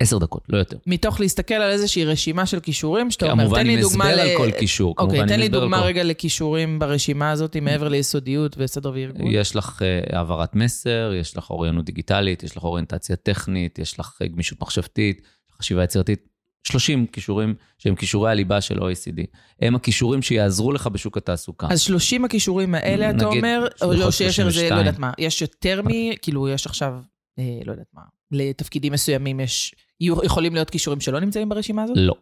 עשר 0.00 0.18
דקות, 0.18 0.42
לא 0.48 0.58
יותר. 0.58 0.76
מתוך 0.86 1.20
להסתכל 1.20 1.54
על 1.54 1.70
איזושהי 1.70 2.04
רשימה 2.04 2.46
של 2.46 2.60
כישורים, 2.60 3.10
שאתה 3.10 3.30
אומר, 3.30 3.44
כמובן 3.44 3.60
תן 3.60 3.66
לי 3.66 3.74
עם 3.74 3.80
דוגמה 3.80 4.10
הסבר 4.10 4.24
ל... 4.24 4.28
על 4.28 4.36
כל 4.36 4.50
קישור. 4.50 4.94
אוקיי, 4.98 5.18
כמובן 5.18 5.28
תן 5.28 5.40
לי 5.40 5.46
הסבר 5.46 5.60
דוגמה 5.60 5.80
רגע 5.80 6.04
לכישורים 6.04 6.78
ברשימה 6.78 7.30
הזאת, 7.30 7.56
מעבר 7.56 7.88
ליסודיות 7.88 8.56
וסדר 8.58 8.92
וארגון. 8.94 9.26
יש 9.30 9.56
לך 9.56 9.82
אה, 9.82 10.18
העברת 10.18 10.54
מסר, 10.54 11.12
יש 11.20 11.36
לך 11.36 11.50
אוריינות 11.50 11.84
דיגיטלית, 11.84 12.42
יש 12.42 12.56
לך 12.56 12.64
אוריינטציה 12.64 13.16
טכנית, 13.16 13.78
יש 13.78 14.00
לך 14.00 14.18
אה, 14.22 14.26
גמישות 14.26 14.60
מחשבתית, 14.60 15.22
חשיבה 15.58 15.84
יצירתית. 15.84 16.34
30 16.64 17.06
כישורים 17.06 17.54
שהם 17.78 17.94
כישורי 17.94 18.30
הליבה 18.30 18.60
של 18.60 18.78
OECD. 18.78 19.22
הם 19.60 19.74
הכישורים 19.74 20.22
שיעזרו 20.22 20.72
לך 20.72 20.86
בשוק 20.86 21.16
התעסוקה. 21.16 21.66
אז 21.70 21.80
30 21.80 22.24
הכישורים 22.24 22.74
האלה, 22.74 23.10
אתה 23.10 23.24
אומר, 23.24 23.66
או 23.82 24.02
או 24.02 24.12
שיש 24.12 24.40
על 24.40 24.50
זה, 24.50 24.52
32. 24.52 24.72
לא 24.72 24.78
יודעת 24.78 24.98
מה, 24.98 25.12
יש 25.18 25.42
יותר 25.42 25.82
מ... 25.82 25.88
כאילו, 26.22 26.48
יש 26.48 26.66
עכשיו, 26.66 26.94
אה, 27.38 27.58
לא 27.64 27.72
יודעת 27.72 27.86
מה, 27.94 28.02
לתפקידים 28.30 28.92
מסוימים 28.92 29.40
יש, 29.40 29.74
יכולים 30.00 30.54
להיות 30.54 30.70
כישורים 30.70 31.00
שלא 31.00 31.20
נמצאים 31.20 31.48
ברשימה 31.48 31.82
הזאת? 31.82 31.96
לא. 31.96 32.14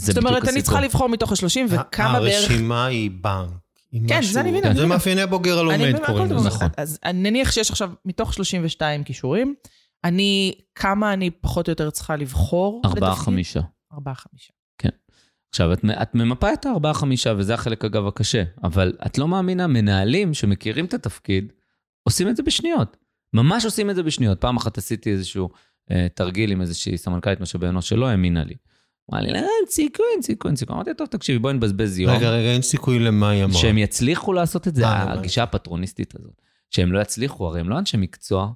זאת 0.00 0.18
אומרת, 0.18 0.48
אני 0.48 0.62
צריכה. 0.62 0.80
לבחור 0.80 1.08
מתוך 1.08 1.32
ה-30, 1.32 1.60
וכמה 1.68 2.20
בערך... 2.20 2.50
הרשימה 2.50 2.86
היא 2.86 3.10
בנק. 3.20 3.50
כן, 4.08 4.22
זה 4.22 4.40
אני 4.40 4.50
מבינה, 4.50 4.74
זה. 4.74 4.86
מאפייני 4.86 5.22
הבוגר 5.22 5.60
אני 5.60 5.84
הלומד 5.84 6.06
קוראים 6.06 6.32
לזה. 6.32 6.48
נכון. 6.48 6.68
אז 6.76 6.98
נניח 7.14 7.52
שיש 7.52 7.70
עכשיו, 7.70 7.90
מתוך 8.04 8.34
32 8.34 9.04
כישורים, 9.04 9.54
אני, 10.04 10.52
כמה 10.74 11.12
אני 11.12 11.30
פחות 11.30 11.68
או 11.68 11.70
יותר 11.70 11.90
צריכה 11.90 12.16
לבחור? 12.16 12.82
ארבעה? 12.84 13.16
חמישה. 13.16 13.60
ארבעה, 13.92 14.14
חמישה. 14.14 14.52
עכשיו, 15.48 15.72
את, 15.72 15.84
את 16.02 16.14
ממפה 16.14 16.52
את 16.52 16.66
הארבעה, 16.66 16.94
חמישה, 16.94 17.34
וזה 17.36 17.54
החלק, 17.54 17.84
אגב, 17.84 18.06
הקשה. 18.06 18.42
אבל 18.64 18.92
את 19.06 19.18
לא 19.18 19.28
מאמינה, 19.28 19.66
מנהלים 19.66 20.34
שמכירים 20.34 20.84
את 20.84 20.94
התפקיד, 20.94 21.52
עושים 22.02 22.28
את 22.28 22.36
זה 22.36 22.42
בשניות. 22.42 22.96
ממש 23.32 23.64
עושים 23.64 23.90
את 23.90 23.96
זה 23.96 24.02
בשניות. 24.02 24.40
פעם 24.40 24.56
אחת 24.56 24.78
עשיתי 24.78 25.10
איזשהו 25.10 25.44
אה, 25.44 25.56
תרגיל 26.14 26.50
עם 26.50 26.60
איזושהי 26.60 26.98
סמנכ"לית 26.98 27.40
משאבי 27.40 27.66
אנוש 27.66 27.88
שלא 27.88 28.06
האמינה 28.06 28.44
לי. 28.44 28.54
אמרה 29.10 29.20
לי, 29.20 29.28
"לא, 29.28 29.36
אין 29.36 29.46
סיכוי, 29.68 30.06
אין 30.14 30.22
סיכוי, 30.22 30.48
אין 30.48 30.56
סיכוי. 30.56 30.74
אמרתי, 30.74 30.90
טוב, 30.94 31.06
תקשיבי, 31.06 31.38
בואי 31.38 31.54
נבזבז 31.54 31.98
יום. 31.98 32.12
רגע, 32.16 32.30
רגע, 32.30 32.48
אין 32.52 32.62
סיכוי 32.62 32.98
למה 32.98 33.30
היא 33.30 33.44
אמרה. 33.44 33.58
שהם 33.58 33.78
יצליחו 33.78 34.32
לעשות 34.32 34.68
את 34.68 34.74
זה, 34.74 34.86
אה. 34.86 35.12
הגישה 35.12 35.42
הפטרוניסטית 35.42 36.14
הזאת. 36.18 36.42
שהם 36.70 36.92
לא 36.92 37.00
יצליחו, 37.00 37.46
הרי 37.46 37.60
הם 37.60 37.68
לא 37.68 37.78
אנשי 37.78 37.96
מקצוע, 37.96 38.52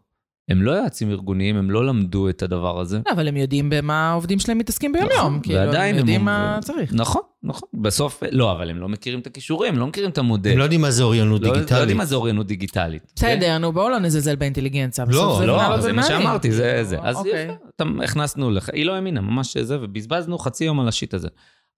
הם 0.50 0.62
לא 0.62 0.70
יועצים 0.72 1.10
ארגוניים, 1.10 1.56
הם 1.56 1.70
לא 1.70 1.86
למדו 1.86 2.28
את 2.28 2.42
הדבר 2.42 2.80
הזה. 2.80 3.00
לא, 3.06 3.12
אבל 3.12 3.28
הם 3.28 3.36
יודעים 3.36 3.70
במה 3.70 4.10
העובדים 4.10 4.38
שלהם 4.38 4.58
מתעסקים 4.58 4.92
ביום-יום. 4.92 5.18
נכון, 5.18 5.40
כאילו, 5.42 5.58
ועדיין 5.58 5.94
הם 5.94 5.98
יודעים 5.98 6.24
מה 6.24 6.58
צריך. 6.62 6.92
נכון, 6.94 7.22
נכון. 7.42 7.68
בסוף, 7.80 8.22
לא, 8.30 8.52
אבל 8.52 8.70
הם 8.70 8.78
לא 8.78 8.88
מכירים 8.88 9.20
את 9.20 9.26
הכישורים, 9.26 9.78
לא 9.78 9.86
מכירים 9.86 10.10
את 10.10 10.18
המודל. 10.18 10.50
הם 10.52 10.58
לא 10.58 10.62
יודעים 10.62 10.80
מה 10.80 10.90
זה 10.90 11.02
אוריינות 11.02 11.40
לא- 11.42 11.48
לא 11.48 11.54
דיגיטלית. 11.54 11.80
יודעים 11.80 11.98
מה 11.98 12.04
זה 12.04 12.14
אוריינות 12.16 12.46
דיגיטלית. 12.46 13.02
כן? 13.02 13.36
בסדר, 13.38 13.58
נו, 13.58 13.72
בואו 13.72 13.88
לא 13.88 13.98
נזלזל 13.98 14.36
באינטליגנציה. 14.36 15.04
לא, 15.04 15.10
בסוף 15.10 15.40
לא, 15.40 15.80
זה 15.80 15.92
מה. 15.92 16.02
שאמרתי, 16.02 16.52
זה 16.52 16.84
זה. 16.84 16.96
אז 17.02 17.16
אוקיי. 17.16 17.44
יפה, 17.44 17.52
אתה- 17.76 17.84
הכנסנו 18.04 18.50
לך, 18.50 18.68
היא 18.72 18.86
לא 18.86 18.94
האמינה, 18.94 19.20
ממש 19.20 19.56
זה, 19.56 19.78
ובזבזנו 19.80 20.38
חצי 20.38 20.64
יום 20.64 20.80
על 20.80 20.88
השיט 20.88 21.14
הזה. 21.14 21.28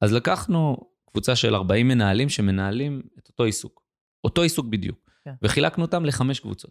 אז 0.01 0.13
לקחנו 0.13 0.77
קבוצה 1.11 1.37
של 1.37 1.55
40 1.55 1.89
מנהלים 1.89 2.29
שמנהלים 2.29 3.03
את 3.19 3.29
אותו 3.29 3.45
עיסוק. 3.45 3.83
אותו 4.25 4.43
עיסוק 4.43 4.67
בדיוק. 4.67 4.99
כן. 5.25 5.31
וחילקנו 5.43 5.85
אותם 5.85 6.05
לחמש 6.05 6.41
קבוצות. 6.41 6.71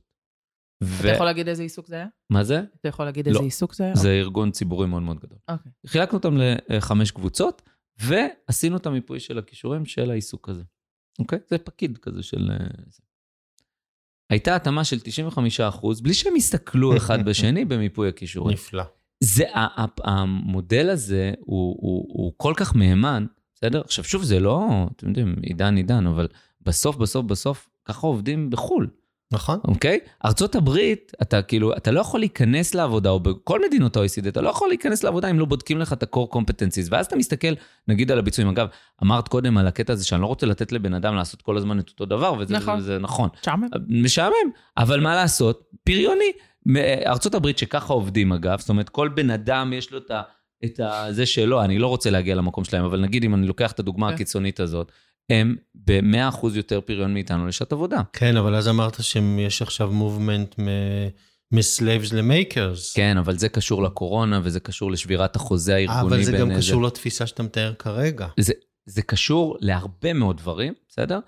ו- 0.83 0.99
אתה 0.99 1.15
יכול 1.15 1.25
להגיד 1.25 1.47
איזה 1.47 1.63
עיסוק 1.63 1.87
זה 1.87 1.95
היה? 1.95 2.07
מה 2.29 2.43
זה? 2.43 2.61
אתה 2.79 2.87
יכול 2.87 3.05
להגיד 3.05 3.27
לא. 3.27 3.31
איזה 3.31 3.43
עיסוק 3.43 3.75
זה 3.75 3.83
היה? 3.83 3.95
זה 3.95 4.09
ארגון 4.09 4.51
ציבורי 4.51 4.87
מאוד 4.87 5.01
מאוד 5.01 5.19
גדול. 5.19 5.37
אוקיי. 5.49 5.71
חילקנו 5.87 6.17
אותם 6.17 6.37
לחמש 6.69 7.11
קבוצות, 7.11 7.61
ועשינו 7.99 8.77
את 8.77 8.85
המיפוי 8.85 9.19
של 9.19 9.37
הכישורים 9.37 9.85
של 9.85 10.11
העיסוק 10.11 10.49
הזה. 10.49 10.63
אוקיי? 11.19 11.39
זה 11.49 11.57
פקיד 11.57 11.97
כזה 11.97 12.23
של... 12.23 12.51
אה, 12.51 12.57
זה. 12.87 13.01
הייתה 14.29 14.55
התאמה 14.55 14.83
של 14.83 14.97
95%, 14.97 16.03
בלי 16.03 16.13
שהם 16.13 16.35
הסתכלו 16.35 16.97
אחד 16.97 17.23
בשני 17.29 17.65
במיפוי 17.65 18.09
הכישורים. 18.09 18.53
נפלא. 18.53 18.83
זה, 19.23 19.43
המודל 20.03 20.89
הזה 20.89 21.33
הוא, 21.39 21.75
הוא, 21.81 22.05
הוא 22.09 22.33
כל 22.37 22.53
כך 22.57 22.75
מהימן, 22.75 23.25
בסדר? 23.55 23.81
עכשיו, 23.81 24.03
שוב, 24.03 24.23
זה 24.23 24.39
לא, 24.39 24.87
אתם 24.95 25.07
יודעים, 25.07 25.35
עידן 25.41 25.77
עידן, 25.77 26.07
אבל 26.07 26.27
בסוף, 26.61 26.95
בסוף, 26.95 27.25
בסוף, 27.25 27.69
ככה 27.85 28.07
עובדים 28.07 28.49
בחו"ל. 28.49 28.87
נכון. 29.31 29.59
אוקיי? 29.67 29.99
ארצות 30.25 30.55
הברית, 30.55 31.11
אתה 31.21 31.41
כאילו, 31.41 31.77
אתה 31.77 31.91
לא 31.91 31.99
יכול 31.99 32.19
להיכנס 32.19 32.75
לעבודה, 32.75 33.09
או 33.09 33.19
בכל 33.19 33.61
מדינות 33.67 33.97
ה-OECD, 33.97 34.27
אתה 34.27 34.41
לא 34.41 34.49
יכול 34.49 34.67
להיכנס 34.67 35.03
לעבודה 35.03 35.29
אם 35.29 35.39
לא 35.39 35.45
בודקים 35.45 35.79
לך 35.79 35.93
את 35.93 36.03
ה-core 36.03 36.35
competencies. 36.35 36.87
ואז 36.89 37.05
אתה 37.05 37.15
מסתכל, 37.15 37.53
נגיד 37.87 38.11
על 38.11 38.19
הביצועים. 38.19 38.49
אגב, 38.49 38.67
אמרת 39.03 39.27
קודם 39.27 39.57
על 39.57 39.67
הקטע 39.67 39.93
הזה 39.93 40.05
שאני 40.05 40.21
לא 40.21 40.27
רוצה 40.27 40.45
לתת 40.45 40.71
לבן 40.71 40.93
אדם 40.93 41.15
לעשות 41.15 41.41
כל 41.41 41.57
הזמן 41.57 41.79
את 41.79 41.89
אותו 41.89 42.05
דבר, 42.05 42.33
וזה 42.39 42.53
נכון. 42.53 42.79
זה, 42.79 42.85
זה 42.85 42.99
נכון. 42.99 43.29
משעמם. 43.41 43.67
משעמם, 43.89 44.51
אבל 44.77 44.99
מה 44.99 45.15
לעשות? 45.15 45.63
פריוני. 45.83 46.31
ארצות 47.05 47.35
הברית 47.35 47.57
שככה 47.57 47.93
עובדים 47.93 48.31
אגב, 48.31 48.59
זאת 48.59 48.69
אומרת, 48.69 48.89
כל 48.89 49.07
בן 49.07 49.29
אדם 49.29 49.73
יש 49.73 49.91
לו 49.91 49.97
את 49.97 50.11
ה... 50.11 50.21
את 50.65 50.79
ה- 50.79 51.07
זה 51.09 51.25
שלו, 51.25 51.63
אני 51.63 51.79
לא 51.79 51.87
רוצה 51.87 52.09
להגיע 52.09 52.35
למקום 52.35 52.63
שלהם, 52.63 52.85
אבל 52.85 52.99
נגיד 53.01 53.23
אם 53.23 53.35
אני 53.35 53.47
לוקח 53.47 53.71
את 53.71 53.79
הדוגמה 53.79 54.07
כן. 54.07 54.13
הקיצונית 54.13 54.59
הזאת, 54.59 54.91
הם 55.31 55.55
ב-100% 55.75 56.47
יותר 56.53 56.81
פריון 56.81 57.13
מאיתנו 57.13 57.47
לשעת 57.47 57.71
עבודה. 57.71 58.01
כן, 58.13 58.37
אבל 58.37 58.55
אז 58.55 58.67
אמרת 58.67 59.03
שיש 59.03 59.61
עכשיו 59.61 59.91
מובמנט 59.91 60.55
מ-slaves 61.53 62.13
ל-makers. 62.15 62.95
כן, 62.95 63.17
אבל 63.17 63.37
זה 63.37 63.49
קשור 63.49 63.83
לקורונה, 63.83 64.39
וזה 64.43 64.59
קשור 64.59 64.91
לשבירת 64.91 65.35
החוזה 65.35 65.75
הארגוני 65.75 65.99
אבל 66.01 66.23
זה 66.23 66.31
גם 66.31 66.55
קשור 66.57 66.83
לתפיסה 66.83 67.27
שאתה 67.27 67.43
מתאר 67.43 67.73
כרגע. 67.79 68.27
זה 68.85 69.01
קשור 69.01 69.57
להרבה 69.59 70.13
מאוד 70.13 70.37
דברים, 70.37 70.73
בסדר? 70.89 71.19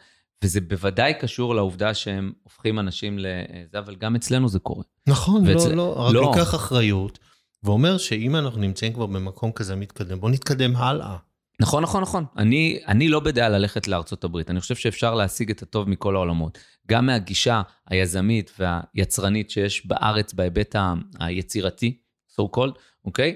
וזה 0.44 0.62
בוודאי 0.62 1.14
קשור 1.22 1.56
לעובדה 1.56 1.94
שהם 1.94 2.32
הופכים 2.44 2.80
אנשים 2.80 3.20
לזה, 3.20 3.80
אבל 3.80 3.96
גם 3.96 4.16
אצלנו 4.16 4.50
זה 4.50 4.60
קורה. 4.60 4.84
נכון, 5.08 5.48
ואצל- 5.48 5.70
לא, 5.70 5.76
לא, 5.76 6.00
רק 6.00 6.14
לא. 6.14 6.22
לוקח 6.22 6.56
אחריות, 6.56 7.20
ואומר 7.64 7.98
שאם 7.98 8.36
אנחנו 8.36 8.60
נמצאים 8.62 8.94
כבר 8.94 9.06
במקום 9.06 9.52
כזה 9.52 9.76
מתקדם, 9.76 10.20
בוא 10.20 10.30
נתקדם 10.30 10.76
הלאה. 10.76 11.16
נכון, 11.60 11.84
נכון, 11.84 12.02
נכון. 12.02 12.26
אני, 12.38 12.80
אני 12.88 13.10
לא 13.10 13.20
בדעה 13.20 13.50
ללכת 13.50 13.88
לארצות 13.88 14.24
הברית. 14.24 14.50
אני 14.50 14.60
חושב 14.60 14.76
שאפשר 14.76 15.16
להשיג 15.16 15.52
את 15.52 15.62
הטוב 15.62 15.90
מכל 15.90 16.16
העולמות. 16.16 16.58
גם 16.88 17.06
מהגישה 17.06 17.62
היזמית 17.90 18.52
והיצרנית 18.60 19.50
שיש 19.50 19.86
בארץ 19.86 20.34
בהיבט 20.34 20.76
היצירתי, 21.20 21.98
so 22.32 22.44
called, 22.58 22.80
אוקיי? 23.06 23.36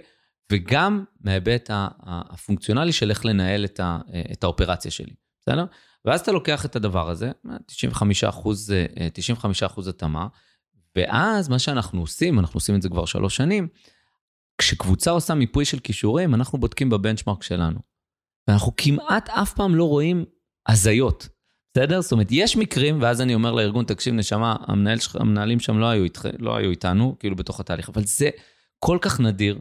וגם 0.51 1.03
מההיבט 1.21 1.69
הפונקציונלי 2.03 2.91
של 2.91 3.09
איך 3.09 3.25
לנהל 3.25 3.65
את, 3.65 3.79
ה, 3.79 3.99
את 4.31 4.43
האופרציה 4.43 4.91
שלי, 4.91 5.13
בסדר? 5.41 5.65
ואז 6.05 6.19
אתה 6.19 6.31
לוקח 6.31 6.65
את 6.65 6.75
הדבר 6.75 7.09
הזה, 7.09 7.31
95 7.65 8.23
אחוז, 8.23 8.73
95 9.13 9.63
אחוז 9.63 9.87
התאמה, 9.87 10.27
ואז 10.95 11.49
מה 11.49 11.59
שאנחנו 11.59 12.01
עושים, 12.01 12.39
אנחנו 12.39 12.57
עושים 12.57 12.75
את 12.75 12.81
זה 12.81 12.89
כבר 12.89 13.05
שלוש 13.05 13.35
שנים, 13.35 13.67
כשקבוצה 14.57 15.11
עושה 15.11 15.33
מיפוי 15.33 15.65
של 15.65 15.79
כישורים, 15.79 16.35
אנחנו 16.35 16.57
בודקים 16.57 16.89
בבנצ'מרק 16.89 17.43
שלנו. 17.43 17.79
ואנחנו 18.47 18.71
כמעט 18.77 19.29
אף 19.29 19.53
פעם 19.53 19.75
לא 19.75 19.83
רואים 19.83 20.25
הזיות, 20.67 21.27
בסדר? 21.73 22.01
זאת 22.01 22.11
אומרת, 22.11 22.27
יש 22.31 22.57
מקרים, 22.57 23.01
ואז 23.01 23.21
אני 23.21 23.35
אומר 23.35 23.51
לארגון, 23.51 23.85
תקשיב, 23.85 24.13
נשמה, 24.13 24.55
המנהל 24.67 24.97
המנהלים 25.13 25.59
שם 25.59 25.79
לא 25.79 25.85
היו, 25.85 26.03
איתך, 26.03 26.27
לא 26.39 26.55
היו 26.55 26.69
איתנו, 26.69 27.15
כאילו 27.19 27.35
בתוך 27.35 27.59
התהליך, 27.59 27.89
אבל 27.89 28.03
זה 28.03 28.29
כל 28.79 28.97
כך 29.01 29.19
נדיר, 29.19 29.59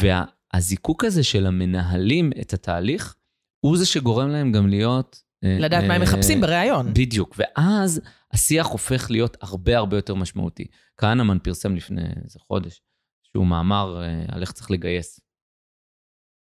והזיקוק 0.00 1.04
הזה 1.04 1.22
של 1.22 1.46
המנהלים 1.46 2.30
את 2.40 2.52
התהליך, 2.52 3.14
הוא 3.60 3.76
זה 3.76 3.86
שגורם 3.86 4.28
להם 4.28 4.52
גם 4.52 4.68
להיות... 4.68 5.22
אה, 5.44 5.56
לדעת 5.60 5.84
מה 5.84 5.94
הם 5.94 6.02
אה, 6.02 6.06
מחפשים 6.06 6.40
בריאיון. 6.40 6.94
בדיוק, 6.94 7.36
ואז 7.38 8.00
השיח 8.32 8.66
הופך 8.66 9.10
להיות 9.10 9.36
הרבה 9.40 9.78
הרבה 9.78 9.96
יותר 9.96 10.14
משמעותי. 10.14 10.66
כהנמן 10.96 11.38
פרסם 11.38 11.76
לפני 11.76 12.02
איזה 12.24 12.38
חודש, 12.38 12.82
שהוא 13.22 13.46
מאמר 13.46 14.02
אה, 14.02 14.24
על 14.28 14.40
איך 14.40 14.52
צריך 14.52 14.70
לגייס. 14.70 15.20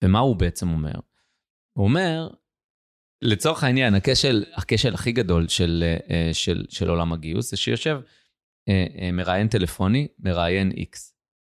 ומה 0.05 0.18
הוא 0.18 0.36
בעצם 0.36 0.70
אומר? 0.70 0.94
הוא 1.77 1.85
אומר, 1.85 2.29
לצורך 3.22 3.64
העניין, 3.64 3.95
הכשל, 3.95 4.45
הכשל 4.55 4.95
הכי 4.95 5.12
גדול 5.12 5.49
של, 5.49 5.85
אה, 6.11 6.31
של, 6.33 6.64
של 6.68 6.89
עולם 6.91 7.12
הגיוס 7.12 7.51
זה 7.51 7.57
שיושב 7.57 8.01
אה, 8.68 8.87
אה, 8.99 9.12
מראיין 9.12 9.49
טלפוני, 9.49 10.09
מראיין 10.18 10.70
X. 10.70 10.99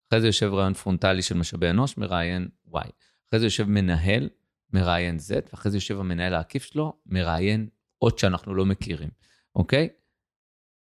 אחרי 0.08 0.20
זה 0.20 0.26
יושב 0.26 0.52
רעיון 0.52 0.74
פרונטלי 0.74 1.22
של 1.22 1.34
משאבי 1.34 1.70
אנוש, 1.70 1.96
מראיין 1.96 2.48
Y. 2.68 2.88
אחרי 3.28 3.40
זה 3.40 3.46
יושב 3.46 3.64
מנהל, 3.64 4.28
מראיין 4.72 5.16
Z, 5.16 5.48
ואחרי 5.52 5.70
זה 5.70 5.76
יושב 5.76 6.00
המנהל 6.00 6.34
העקיף 6.34 6.64
שלו, 6.64 6.92
מראיין 7.06 7.68
עוד 7.98 8.18
שאנחנו 8.18 8.54
לא 8.54 8.66
מכירים, 8.66 9.10
אוקיי? 9.54 9.88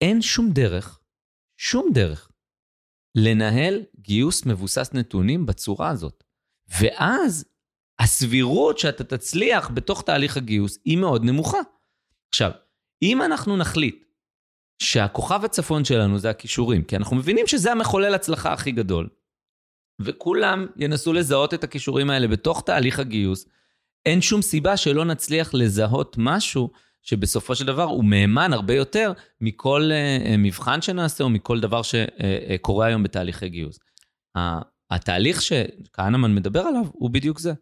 אין 0.02 0.22
שום 0.22 0.52
דרך, 0.52 0.99
שום 1.58 1.89
דרך, 1.93 2.32
לנהל 3.16 3.84
גיוס 3.99 4.45
מבוסס 4.45 4.93
נתונים 4.93 5.45
בצורה 5.45 5.89
הזאת. 5.89 6.24
ואז 6.80 7.45
הסבירות 8.02 8.78
שאתה 8.78 9.04
תצליח 9.04 9.72
בתוך 9.74 10.02
תהליך 10.02 10.38
הגיוס 10.38 10.80
היא 10.86 10.97
מאוד 10.97 11.24
נמוכה. 11.24 11.58
עכשיו, 12.30 12.52
אם 13.02 13.22
אנחנו 13.22 13.58
נחליט 13.58 14.06
שהכוכב 14.80 15.45
הצפון 15.45 15.86
שלנו 15.86 16.20
זה 16.20 16.30
הכישורים, 16.30 16.84
כי 16.84 16.95
אנחנו 16.95 17.16
מבינים 17.16 17.47
שזה 17.47 17.72
המחולל 17.72 18.14
הצלחה 18.14 18.54
הכי 18.54 18.72
גדול, 18.72 19.10
וכולם 20.02 20.68
ינסו 20.76 21.14
לזהות 21.14 21.54
את 21.54 21.64
הכישורים 21.64 22.10
האלה 22.10 22.28
בתוך 22.28 22.64
תהליך 22.66 22.99
הגיוס, 22.99 23.45
אין 24.06 24.22
שום 24.22 24.41
סיבה 24.41 24.78
שלא 24.78 25.06
נצליח 25.06 25.54
לזהות 25.54 26.16
משהו 26.20 26.72
שבסופו 27.02 27.56
של 27.56 27.66
דבר 27.66 27.84
הוא 27.84 28.06
מהימן 28.06 28.54
הרבה 28.54 28.74
יותר 28.74 29.14
מכל 29.41 29.89
uh, 29.91 30.38
מבחן 30.38 30.82
שנעשה 30.82 31.24
או 31.24 31.30
מכל 31.30 31.60
דבר 31.60 31.82
שקורה 31.82 32.86
היום 32.86 33.04
בתהליכי 33.04 33.49
גיוס. 33.49 33.80
התהליך 34.91 35.41
שכהנמן 35.41 36.36
מדבר 36.36 36.60
עליו 36.60 36.86
הוא 36.91 37.10
בדיוק 37.10 37.39
זה. 37.39 37.54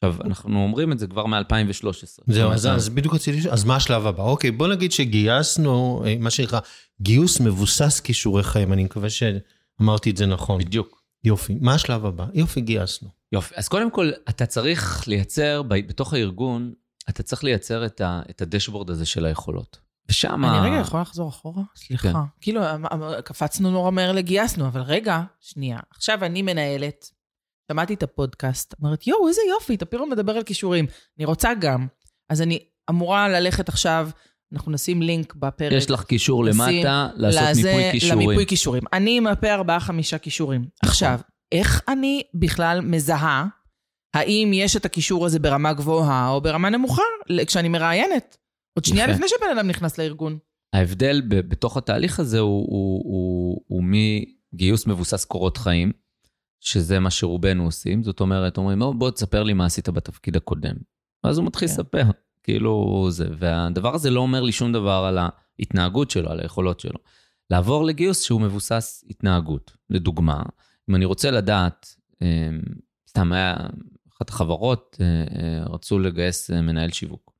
עכשיו, 0.00 0.26
אנחנו 0.26 0.62
אומרים 0.62 0.92
את 0.92 0.98
זה 0.98 1.06
כבר 1.06 1.26
מ-2013. 1.26 2.24
זהו, 2.26 2.52
אז, 2.52 2.66
אז 2.66 2.88
בדיוק 2.88 3.14
רציתי 3.14 3.38
לשאול, 3.38 3.52
אז 3.52 3.64
מה 3.64 3.76
השלב 3.76 4.06
הבא? 4.06 4.22
אוקיי, 4.22 4.50
בוא 4.50 4.68
נגיד 4.68 4.92
שגייסנו, 4.92 6.02
אה, 6.06 6.16
מה 6.20 6.30
שנקרא, 6.30 6.60
גיוס 7.00 7.40
מבוסס 7.40 8.00
כישורי 8.00 8.42
חיים, 8.42 8.72
אני 8.72 8.84
מקווה 8.84 9.08
שאמרתי 9.10 10.10
את 10.10 10.16
זה 10.16 10.26
נכון. 10.26 10.60
בדיוק. 10.60 11.02
יופי, 11.24 11.58
מה 11.60 11.74
השלב 11.74 12.06
הבא? 12.06 12.26
יופי, 12.34 12.60
גייסנו. 12.60 13.08
יופי, 13.32 13.54
אז 13.56 13.68
קודם 13.68 13.90
כל, 13.90 14.10
אתה 14.28 14.46
צריך 14.46 15.08
לייצר, 15.08 15.62
בתוך 15.62 16.14
הארגון, 16.14 16.72
אתה 17.08 17.22
צריך 17.22 17.44
לייצר 17.44 17.86
את, 17.86 18.00
ה, 18.00 18.22
את 18.30 18.42
הדשבורד 18.42 18.90
הזה 18.90 19.06
של 19.06 19.24
היכולות. 19.24 19.78
ושם... 20.08 20.44
אני 20.44 20.70
רגע 20.70 20.80
יכולה 20.80 21.02
לחזור 21.02 21.28
אחורה? 21.28 21.62
סליחה. 21.76 22.12
כן. 22.12 22.18
כאילו, 22.40 22.74
אמ- 22.74 22.86
אמ- 22.86 23.20
קפצנו 23.24 23.70
נורא 23.70 23.90
מהר 23.90 24.12
לגייסנו, 24.12 24.66
אבל 24.66 24.80
רגע, 24.80 25.22
שנייה. 25.40 25.78
עכשיו 25.96 26.24
אני 26.24 26.42
מנהלת, 26.42 27.10
שמעתי 27.72 27.94
את 27.94 28.02
הפודקאסט, 28.02 28.74
אמרת, 28.82 29.06
יואו, 29.06 29.28
איזה 29.28 29.40
יופי, 29.50 29.76
טפירו 29.76 30.06
מדבר 30.06 30.32
על 30.32 30.42
כישורים. 30.42 30.86
אני 31.18 31.24
רוצה 31.26 31.54
גם. 31.60 31.86
אז 32.30 32.42
אני 32.42 32.58
אמורה 32.90 33.28
ללכת 33.28 33.68
עכשיו, 33.68 34.08
אנחנו 34.52 34.72
נשים 34.72 35.02
לינק 35.02 35.34
בפרק. 35.34 35.72
יש 35.72 35.90
לך 35.90 36.04
קישור 36.04 36.44
לשים 36.44 36.60
למטה, 36.60 37.08
לעשות 37.16 37.42
לזה- 37.50 37.68
מיפוי 37.74 37.92
כישורים. 37.92 38.28
למיפוי 38.28 38.46
כישורים. 38.46 38.82
אני 38.92 39.18
אמפה 39.18 39.54
ארבעה-חמישה 39.54 40.18
כישורים. 40.18 40.64
עכשיו, 40.82 41.20
איך 41.52 41.82
אני 41.88 42.22
בכלל 42.34 42.80
מזהה 42.80 43.46
האם 44.14 44.50
יש 44.54 44.76
את 44.76 44.84
הקישור 44.84 45.26
הזה 45.26 45.38
ברמה 45.38 45.72
גבוהה 45.72 46.30
או 46.30 46.40
ברמה 46.40 46.70
נמוכה 46.70 47.02
כשאני 47.46 47.68
מראיינת? 47.68 48.36
עוד 48.78 48.84
שנייה. 48.84 49.06
לפני 49.06 49.26
שבן 49.28 49.58
אדם 49.58 49.68
נכנס 49.68 49.98
לארגון. 49.98 50.38
ההבדל 50.72 51.22
ב- 51.28 51.40
בתוך 51.48 51.76
התהליך 51.76 52.20
הזה 52.20 52.38
הוא, 52.38 52.66
הוא, 52.68 53.02
הוא, 53.04 53.60
הוא 53.68 53.82
מגיוס 54.54 54.86
מבוסס 54.86 55.24
קורות 55.24 55.56
חיים, 55.56 55.92
שזה 56.60 56.98
מה 56.98 57.10
שרובנו 57.10 57.64
עושים, 57.64 58.02
זאת 58.02 58.20
אומרת, 58.20 58.58
אומרים, 58.58 58.78
"בוא, 58.78 58.94
בוא 58.94 59.10
תספר 59.10 59.42
לי 59.42 59.52
מה 59.52 59.66
עשית 59.66 59.88
בתפקיד 59.88 60.36
הקודם. 60.36 60.76
ואז 61.24 61.38
הוא 61.38 61.46
מתחיל 61.46 61.68
כן. 61.68 61.74
לספר, 61.74 62.04
כאילו 62.42 63.06
זה, 63.10 63.28
והדבר 63.38 63.94
הזה 63.94 64.10
לא 64.10 64.20
אומר 64.20 64.42
לי 64.42 64.52
שום 64.52 64.72
דבר 64.72 65.04
על 65.08 65.18
ההתנהגות 65.58 66.10
שלו, 66.10 66.30
על 66.30 66.40
היכולות 66.40 66.80
שלו. 66.80 66.98
לעבור 67.50 67.84
לגיוס 67.84 68.22
שהוא 68.22 68.40
מבוסס 68.40 69.04
התנהגות. 69.10 69.76
לדוגמה, 69.90 70.42
אם 70.90 70.94
אני 70.94 71.04
רוצה 71.04 71.30
לדעת, 71.30 71.94
אה, 72.22 72.50
סתם 73.08 73.32
היה, 73.32 73.56
אחת 74.16 74.28
החברות 74.28 74.96
אה, 75.00 75.06
אה, 75.06 75.64
רצו 75.64 75.98
לגייס 75.98 76.50
אה, 76.50 76.62
מנהל 76.62 76.90
שיווק, 76.90 77.32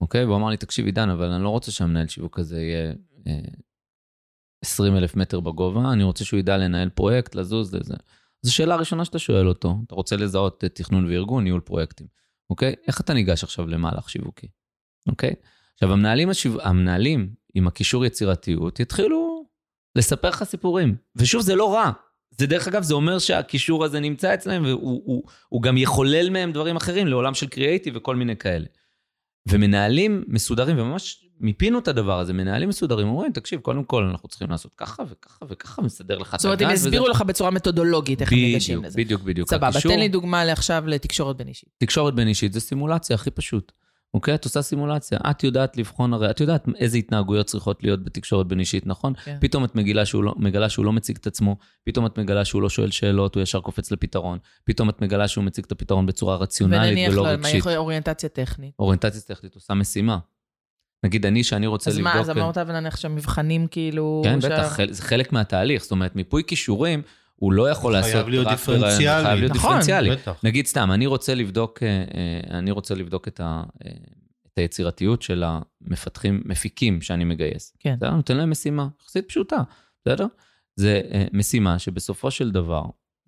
אוקיי? 0.00 0.24
והוא 0.24 0.36
אמר 0.36 0.48
לי, 0.48 0.56
תקשיב 0.56 0.86
עידן, 0.86 1.10
אבל 1.10 1.30
אני 1.30 1.44
לא 1.44 1.48
רוצה 1.48 1.72
שהמנהל 1.72 2.08
שיווק 2.08 2.38
הזה 2.38 2.60
יהיה 2.60 2.92
אה, 3.26 3.38
20 4.64 4.96
אלף 4.96 5.16
מטר 5.16 5.40
בגובה, 5.40 5.92
אני 5.92 6.02
רוצה 6.02 6.24
שהוא 6.24 6.38
ידע 6.38 6.56
לנהל 6.56 6.88
פרויקט, 6.88 7.34
לזוז 7.34 7.74
לזה. 7.74 7.94
זו 8.44 8.54
שאלה 8.54 8.74
הראשונה 8.74 9.04
שאתה 9.04 9.18
שואל 9.18 9.48
אותו, 9.48 9.76
אתה 9.86 9.94
רוצה 9.94 10.16
לזהות 10.16 10.64
אה, 10.64 10.68
תכנון 10.68 11.06
וארגון, 11.06 11.44
ניהול 11.44 11.60
פרויקטים, 11.60 12.06
אוקיי? 12.50 12.74
איך 12.86 13.00
אתה 13.00 13.14
ניגש 13.14 13.44
עכשיו 13.44 13.66
למהלך 13.66 14.10
שיווקי, 14.10 14.46
אוקיי? 15.08 15.34
עכשיו, 15.74 15.92
המנהלים, 15.92 16.30
השיו... 16.30 16.60
המנהלים 16.62 17.34
עם 17.54 17.66
הכישור 17.66 18.04
יצירתיות 18.04 18.80
יתחילו 18.80 19.44
לספר 19.96 20.28
לך 20.28 20.44
סיפורים. 20.44 20.96
ושוב, 21.16 21.42
זה 21.42 21.54
לא 21.54 21.74
רע. 21.74 21.90
זה 22.30 22.46
דרך 22.46 22.68
אגב, 22.68 22.82
זה 22.82 22.94
אומר 22.94 23.18
שהכישור 23.18 23.84
הזה 23.84 24.00
נמצא 24.00 24.34
אצלם, 24.34 24.64
והוא 24.64 25.02
הוא, 25.04 25.22
הוא 25.48 25.62
גם 25.62 25.76
יחולל 25.76 26.30
מהם 26.30 26.52
דברים 26.52 26.76
אחרים 26.76 27.06
לעולם 27.06 27.34
של 27.34 27.46
קריאייטיב 27.46 27.96
וכל 27.96 28.16
מיני 28.16 28.36
כאלה. 28.36 28.66
ומנהלים 29.48 30.24
מסודרים, 30.28 30.78
וממש 30.78 31.24
מיפינו 31.40 31.78
את 31.78 31.88
הדבר 31.88 32.18
הזה, 32.18 32.32
מנהלים 32.32 32.68
מסודרים 32.68 33.08
אומרים, 33.08 33.32
תקשיב, 33.32 33.60
קודם 33.60 33.84
כל 33.84 34.04
אנחנו 34.04 34.28
צריכים 34.28 34.50
לעשות 34.50 34.72
ככה 34.76 35.02
וככה 35.10 35.44
וככה, 35.48 35.82
מסדר 35.82 36.18
לך 36.18 36.28
את 36.28 36.34
הגז. 36.34 36.42
זאת 36.42 36.44
אומרת, 36.44 36.60
הם 36.62 36.70
הסבירו 36.70 37.08
לך 37.08 37.22
בצורה 37.22 37.50
מתודולוגית 37.50 38.20
איך 38.20 38.32
הם 38.32 38.38
ניגשים 38.38 38.84
לזה. 38.84 38.98
בדיוק, 38.98 39.22
בדיוק. 39.22 39.50
סבבה, 39.50 39.80
תן 39.80 39.98
לי 39.98 40.08
דוגמה 40.08 40.44
לעכשיו 40.44 40.84
לתקשורת 40.86 41.36
בין 41.36 41.48
אישית. 41.48 41.68
תקשורת 41.78 42.14
בין 42.14 42.28
אישית 42.28 42.52
זה 42.52 42.60
סימולציה 42.60 43.14
הכי 43.14 43.30
פשוט. 43.30 43.72
אוקיי? 44.14 44.34
את 44.34 44.44
עושה 44.44 44.62
סימולציה. 44.62 45.18
את 45.30 45.44
יודעת 45.44 45.76
לבחון, 45.76 46.14
הרי 46.14 46.30
את 46.30 46.40
יודעת 46.40 46.68
איזה 46.78 46.98
התנהגויות 46.98 47.46
צריכות 47.46 47.82
להיות 47.82 48.04
בתקשורת 48.04 48.46
בין 48.46 48.60
אישית, 48.60 48.86
נכון? 48.86 49.12
כן. 49.24 49.36
פתאום 49.40 49.64
את 49.64 49.74
מגלה 49.74 50.06
שהוא, 50.06 50.24
לא, 50.24 50.34
מגלה 50.36 50.68
שהוא 50.68 50.84
לא 50.84 50.92
מציג 50.92 51.16
את 51.20 51.26
עצמו, 51.26 51.56
פתאום 51.84 52.06
את 52.06 52.18
מגלה 52.18 52.44
שהוא 52.44 52.62
לא 52.62 52.68
שואל 52.68 52.90
שאלות, 52.90 53.34
הוא 53.34 53.42
ישר 53.42 53.60
קופץ 53.60 53.92
לפתרון, 53.92 54.38
פתאום 54.64 54.90
את 54.90 55.02
מגלה 55.02 55.28
שהוא 55.28 55.44
מציג 55.44 55.64
את 55.64 55.72
הפתרון 55.72 56.06
בצורה 56.06 56.36
רציונלית 56.36 56.92
ונניח 56.92 57.12
ולא 57.12 57.22
לו, 57.22 57.28
רגשית. 57.28 57.54
יכול 57.54 57.76
אוריינטציה 57.76 58.28
טכנית. 58.28 58.74
אוריינטציה 58.78 59.20
טכנית 59.20 59.54
עושה 59.54 59.74
משימה. 59.74 60.18
נגיד 61.04 61.26
אני, 61.26 61.44
שאני 61.44 61.66
רוצה 61.66 61.90
אז 61.90 61.98
לבדוק... 61.98 62.14
מה, 62.14 62.20
אז 62.20 62.30
אמרת 62.30 62.58
ונניח 62.66 62.96
שהמבחנים 62.96 63.66
כאילו... 63.66 64.22
כן, 64.24 64.40
שה- 64.40 64.48
בטח, 64.48 64.76
זה 64.90 65.02
חלק 65.02 65.32
מהתהליך. 65.32 65.82
זאת 65.82 65.90
אומרת, 65.90 66.16
מיפוי 66.16 66.42
כישורים, 66.46 67.02
הוא 67.36 67.52
לא 67.52 67.70
יכול 67.70 67.92
חייב 67.92 68.14
לעשות 68.14 68.30
להיות 68.30 68.46
רק 68.46 68.58
ברעיון, 68.58 68.82
דיפרנציאלי. 68.84 69.24
חייב 69.24 69.38
להיות 69.38 69.52
נכון, 69.52 69.70
דיפרנציאלי. 69.70 70.10
בטח. 70.10 70.40
נגיד 70.42 70.66
סתם, 70.66 70.90
אני 70.92 71.06
רוצה 71.06 71.34
לבדוק, 71.34 71.82
אה, 71.82 71.88
אה, 71.88 72.58
אני 72.58 72.70
רוצה 72.70 72.94
לבדוק 72.94 73.28
את, 73.28 73.40
ה, 73.40 73.62
אה, 73.84 73.90
את 74.52 74.58
היצירתיות 74.58 75.22
של 75.22 75.44
המפתחים, 75.46 76.42
מפיקים 76.44 77.00
שאני 77.00 77.24
מגייס. 77.24 77.76
כן. 77.78 77.94
בסדר? 77.96 78.10
נותן 78.10 78.36
להם 78.36 78.50
משימה 78.50 78.88
יחסית 79.02 79.28
פשוטה, 79.28 79.62
בסדר? 80.02 80.26
זה 80.76 81.00
משימה 81.32 81.78
שבסופו 81.78 82.30
של 82.30 82.50
דבר, 82.50 82.82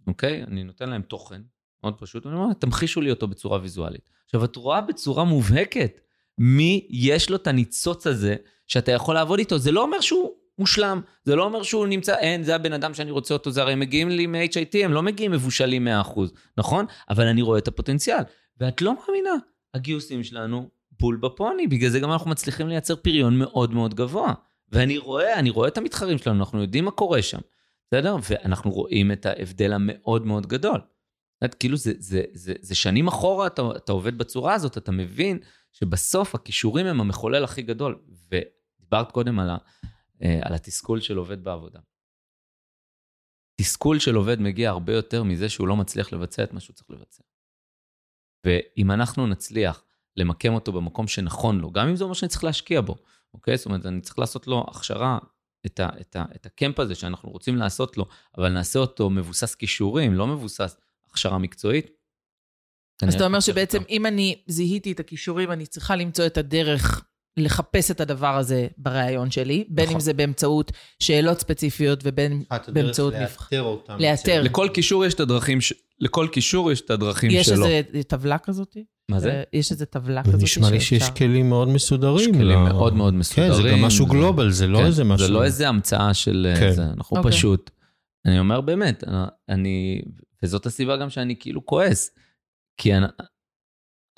אוקיי? 0.07 0.43
אני 0.43 0.65
נותן 0.65 0.89
להם 0.91 1.03
תוכן 1.03 1.43
מאוד 1.83 1.95
פשוט, 1.99 2.27
ואני 2.27 2.37
אומר, 2.37 2.53
תמחישו 2.53 3.01
לי 3.01 3.11
אותו 3.11 3.29
בצורה 3.29 3.59
ויזואלית. 3.63 4.11
עכשיו, 4.25 4.45
את 4.45 4.57
רואה 4.57 4.81
בצורה 4.81 5.25
מובהקת 5.25 6.01
מי 6.39 6.87
יש 6.91 7.31
לו 7.31 7.37
את 7.37 7.47
הניצוץ 7.47 8.07
הזה 8.07 8.37
שאתה 8.67 8.93
יכול 8.93 9.15
לעבוד 9.15 9.39
איתו. 9.39 9.59
זה 9.59 9.73
לא 9.73 9.83
אומר 9.83 10.01
שהוא 10.01 10.31
מושלם, 10.59 11.01
זה 11.25 11.37
לא 11.37 11.45
אומר 11.45 11.63
שהוא 11.63 11.87
נמצא, 11.87 12.17
אין, 12.19 12.43
זה 12.43 12.55
הבן 12.55 12.73
אדם 12.73 12.95
שאני 12.95 13.11
רוצה 13.11 13.35
אותו, 13.35 13.51
זה 13.51 13.63
הרי 13.63 13.73
הם 13.73 13.81
מגיעים 13.81 14.09
לי 14.09 14.27
מ-HIT, 14.27 14.85
הם 14.85 14.93
לא 14.93 15.03
מגיעים 15.03 15.33
מבושלים 15.33 15.89
100%, 15.89 16.21
נכון? 16.59 16.87
אבל 17.11 17.27
אני 17.27 17.43
רואה 17.43 17.59
את 17.59 17.69
הפוטנציאל. 17.69 18.23
ואת 18.61 18.83
לא 18.83 18.95
מאמינה, 18.95 19.35
הגיוסים 19.75 20.25
שלנו 20.25 20.69
בול 21.01 21.17
בפוני, 21.17 21.67
בגלל 21.67 21.91
זה 21.91 22.01
גם 22.01 22.13
אנחנו 22.13 22.31
מצליחים 22.31 22.69
לייצר 22.69 22.97
פריון 22.97 23.39
מאוד 23.39 23.75
מאוד 23.75 23.95
גבוה. 23.95 24.35
ואני 24.73 24.99
רואה, 24.99 25.39
אני 25.39 25.51
רואה 25.51 25.69
את 25.69 25.79
המתחרים 25.79 26.19
שלנו, 26.19 26.39
אנחנו 26.39 26.63
יודעים 26.63 26.85
מה 26.85 26.91
קורה 26.91 27.23
שם, 27.23 27.39
בסדר? 27.87 28.17
ואנחנו 28.31 28.71
רואים 28.71 29.13
את 29.13 29.27
ההבדל 29.27 29.73
המאוד 29.73 30.27
מאוד 30.27 30.47
גדול. 30.47 30.81
את 31.45 31.55
כאילו 31.55 31.77
זה, 31.77 31.93
זה, 31.99 32.23
זה, 32.33 32.53
זה 32.61 32.75
שנים 32.75 33.09
אחורה 33.09 33.47
אתה, 33.47 33.63
אתה 33.77 33.93
עובד 33.93 34.19
בצורה 34.19 34.55
הזאת, 34.55 34.79
אתה 34.79 34.93
מבין 34.93 35.39
שבסוף 35.73 36.35
הכישורים 36.35 36.87
הם 36.87 37.01
המחולל 37.01 37.45
הכי 37.45 37.63
גדול. 37.63 37.99
ודיברת 38.31 39.13
קודם 39.13 39.39
על, 39.39 39.51
ה, 39.51 39.57
על 40.21 40.55
התסכול 40.55 41.01
של 41.01 41.17
עובד 41.17 41.45
בעבודה. 41.45 41.81
תסכול 43.61 43.99
של 43.99 44.15
עובד 44.15 44.41
מגיע 44.41 44.71
הרבה 44.71 44.93
יותר 44.93 45.23
מזה 45.23 45.49
שהוא 45.49 45.69
לא 45.69 45.77
מצליח 45.77 46.13
לבצע 46.13 46.45
את 46.45 46.53
מה 46.53 46.61
שהוא 46.61 46.75
צריך 46.75 46.91
לבצע. 46.91 47.23
ואם 48.47 48.91
אנחנו 48.91 49.27
נצליח 49.27 49.85
למקם 50.17 50.55
אותו 50.55 50.73
במקום 50.73 51.09
שנכון 51.09 51.61
לו, 51.61 51.71
גם 51.71 51.89
אם 51.89 51.97
זה 51.97 52.05
אומר 52.05 52.15
שאני 52.15 52.29
צריך 52.29 52.45
להשקיע 52.45 52.81
בו, 52.81 52.97
אוקיי? 53.35 53.57
זאת 53.57 53.67
אומרת, 53.67 53.87
אני 53.87 54.01
צריך 54.01 54.19
לעשות 54.19 54.47
לו 54.47 54.67
הכשרה, 54.69 55.19
את, 55.67 55.81
ה, 55.81 55.89
את, 56.01 56.17
ה, 56.17 56.25
את 56.35 56.47
הקמפ 56.47 56.81
הזה 56.81 56.95
שאנחנו 56.95 57.31
רוצים 57.31 57.57
לעשות 57.57 57.97
לו, 57.97 58.07
אבל 58.39 58.49
נעשה 58.49 58.79
אותו 58.79 59.11
מבוסס 59.11 59.55
כישורים, 59.55 60.15
לא 60.15 60.27
מבוסס 60.27 60.77
הכשרה 61.11 61.39
מקצועית. 61.39 61.91
אז 63.03 63.15
אתה 63.15 63.27
אומר 63.27 63.41
שבעצם 63.41 63.79
אותו. 63.79 63.91
אם 63.91 64.07
אני 64.07 64.43
זיהיתי 64.47 64.93
את 64.93 65.01
הכישורים, 65.01 65.53
אני 65.53 65.67
צריכה 65.67 65.97
למצוא 65.97 66.27
את 66.27 66.37
הדרך 66.37 67.05
לחפש 67.37 67.91
את 67.91 68.01
הדבר 68.01 68.37
הזה 68.37 68.67
בראיון 68.79 69.31
שלי, 69.31 69.65
בין 69.69 69.85
נכון. 69.85 69.95
אם 69.95 70.01
זה 70.01 70.13
באמצעות 70.13 70.73
שאלות 71.01 71.41
ספציפיות 71.41 72.01
ובין 72.05 72.43
באמצעות 72.69 73.15
נבח... 73.15 73.43
לאתר 73.53 73.63
אותם. 73.63 73.97
לאתר. 74.01 74.43
לכל 74.43 74.69
קישור 74.75 75.05
יש 75.05 75.15
את 75.15 75.21
הדרכים, 75.21 75.61
ש... 75.61 75.73
לכל 76.01 76.29
קישור 76.33 76.73
יש 76.73 76.81
את 76.81 76.91
הדרכים 76.91 77.31
יש 77.31 77.47
שלו. 77.47 77.67
איזה 77.67 78.03
טבלה 78.07 78.39
כזאת? 78.39 78.77
מה 79.11 79.21
זה? 79.21 79.31
אה, 79.31 79.43
יש 79.53 79.73
איזה 79.73 79.87
טבלה 79.87 80.23
זה 80.25 80.33
כזאת 80.33 80.43
נשמע 80.43 80.71
לי 80.71 80.81
שיש 80.81 81.03
שאפשר- 81.03 81.15
כלים 81.15 81.49
מאוד 81.49 81.69
מסודרים. 81.69 82.19
יש 82.31 82.37
כלים 82.37 82.49
ל- 82.49 82.73
מאוד 82.73 82.95
מאוד 82.95 83.13
כן, 83.13 83.19
מסודרים. 83.19 83.63
זה 83.63 83.69
גם 83.71 83.83
משהו 83.83 84.07
גלובל, 84.07 84.51
זה 84.51 84.67
לא 84.67 84.79
כן, 84.79 84.85
איזה 84.87 85.05
משהו... 85.05 85.27
זה 85.27 85.33
לא 85.33 85.45
איזה 85.45 85.69
המצאה 85.69 86.15
של 86.15 86.55
כן. 86.61 86.73
זה, 86.73 86.83
אנחנו 86.85 87.17
אוקיי. 87.17 87.33
פשוט, 87.33 87.71
אני 88.27 88.39
אומר 88.39 88.61
באמת, 88.61 89.05
אני, 89.49 90.03
וזאת 90.43 90.67
הסיבה 90.67 90.97
גם 90.97 91.11
שאני 91.11 91.37
כאילו 91.41 91.67
כועס, 91.67 92.11
כי 92.81 92.95
אני, 92.95 93.07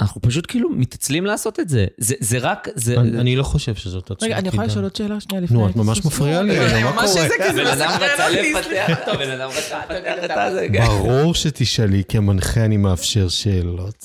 אנחנו 0.00 0.20
פשוט 0.22 0.44
כאילו 0.48 0.70
מתעצלים 0.70 1.26
לעשות 1.26 1.60
את 1.60 1.68
זה. 1.68 1.86
זה, 1.98 2.14
זה 2.20 2.38
רק, 2.38 2.68
זה... 2.74 2.96
אני 3.00 3.20
אני 3.20 3.36
לא 3.36 3.42
חושב 3.42 3.74
שזאת 3.74 4.10
הצורה. 4.10 4.30
רגע, 4.30 4.38
אני 4.38 4.48
יכולה 4.48 4.66
לשאול 4.66 4.84
עוד 4.84 4.96
שאלה 4.96 5.20
שנייה 5.20 5.42
לפני... 5.42 5.58
נו, 5.58 5.68
את 5.68 5.76
ממש? 5.76 6.04
מפריעה 6.04 6.42
לי, 6.42 6.56
לא, 6.56 6.64
מה 6.64 6.90
ממש 6.90 7.10
קורה? 7.10 7.24
איזה 7.24 7.34
כזה 7.48 7.64
בן 7.64 7.66
אדם 7.66 7.90
רצה. 8.00 8.28
לפתח, 8.28 9.08
בן 9.18 9.30
אדם 9.30 9.50
רצה 9.50 9.80
לפתח 9.90 10.24
את 10.24 10.30
הזה. 10.30 10.66
ברור 10.86 11.34
שתשאלי, 11.34 12.02
כמנחה 12.08 12.64
אני 12.64 12.76
מאפשר 12.76 13.28
שאלות. 13.28 13.94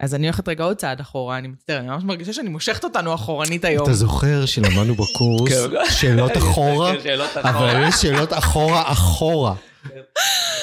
אז 0.00 0.14
אני 0.14 0.26
הולכת 0.26 0.48
רגע 0.48 0.64
עוד 0.64 0.76
צעד 0.76 1.00
אחורה, 1.00 1.38
אני 1.38 1.48
מצטערת, 1.48 1.80
אני 1.80 1.88
ממש 1.88 2.04
מרגישה 2.04 2.32
שאני 2.32 2.48
מושכת 2.48 2.84
אותנו 2.84 3.14
אחורנית 3.14 3.64
היום. 3.64 3.84
אתה 3.84 3.94
זוכר 3.94 4.46
שלמדנו 4.46 4.94
בקורס 4.94 5.52
כן. 5.52 5.90
שאלות 5.90 6.36
אחורה? 6.42 6.92
שאלות 7.02 7.36
אבל. 7.36 7.88
יש 7.88 7.94
שאלות 7.94 8.32
אחורה 8.32 8.92
אחורה. 8.92 9.54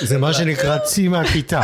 זה 0.01 0.17
מה 0.17 0.33
שנקרא 0.33 0.77
צי 0.77 1.07
מהכיתה. 1.07 1.61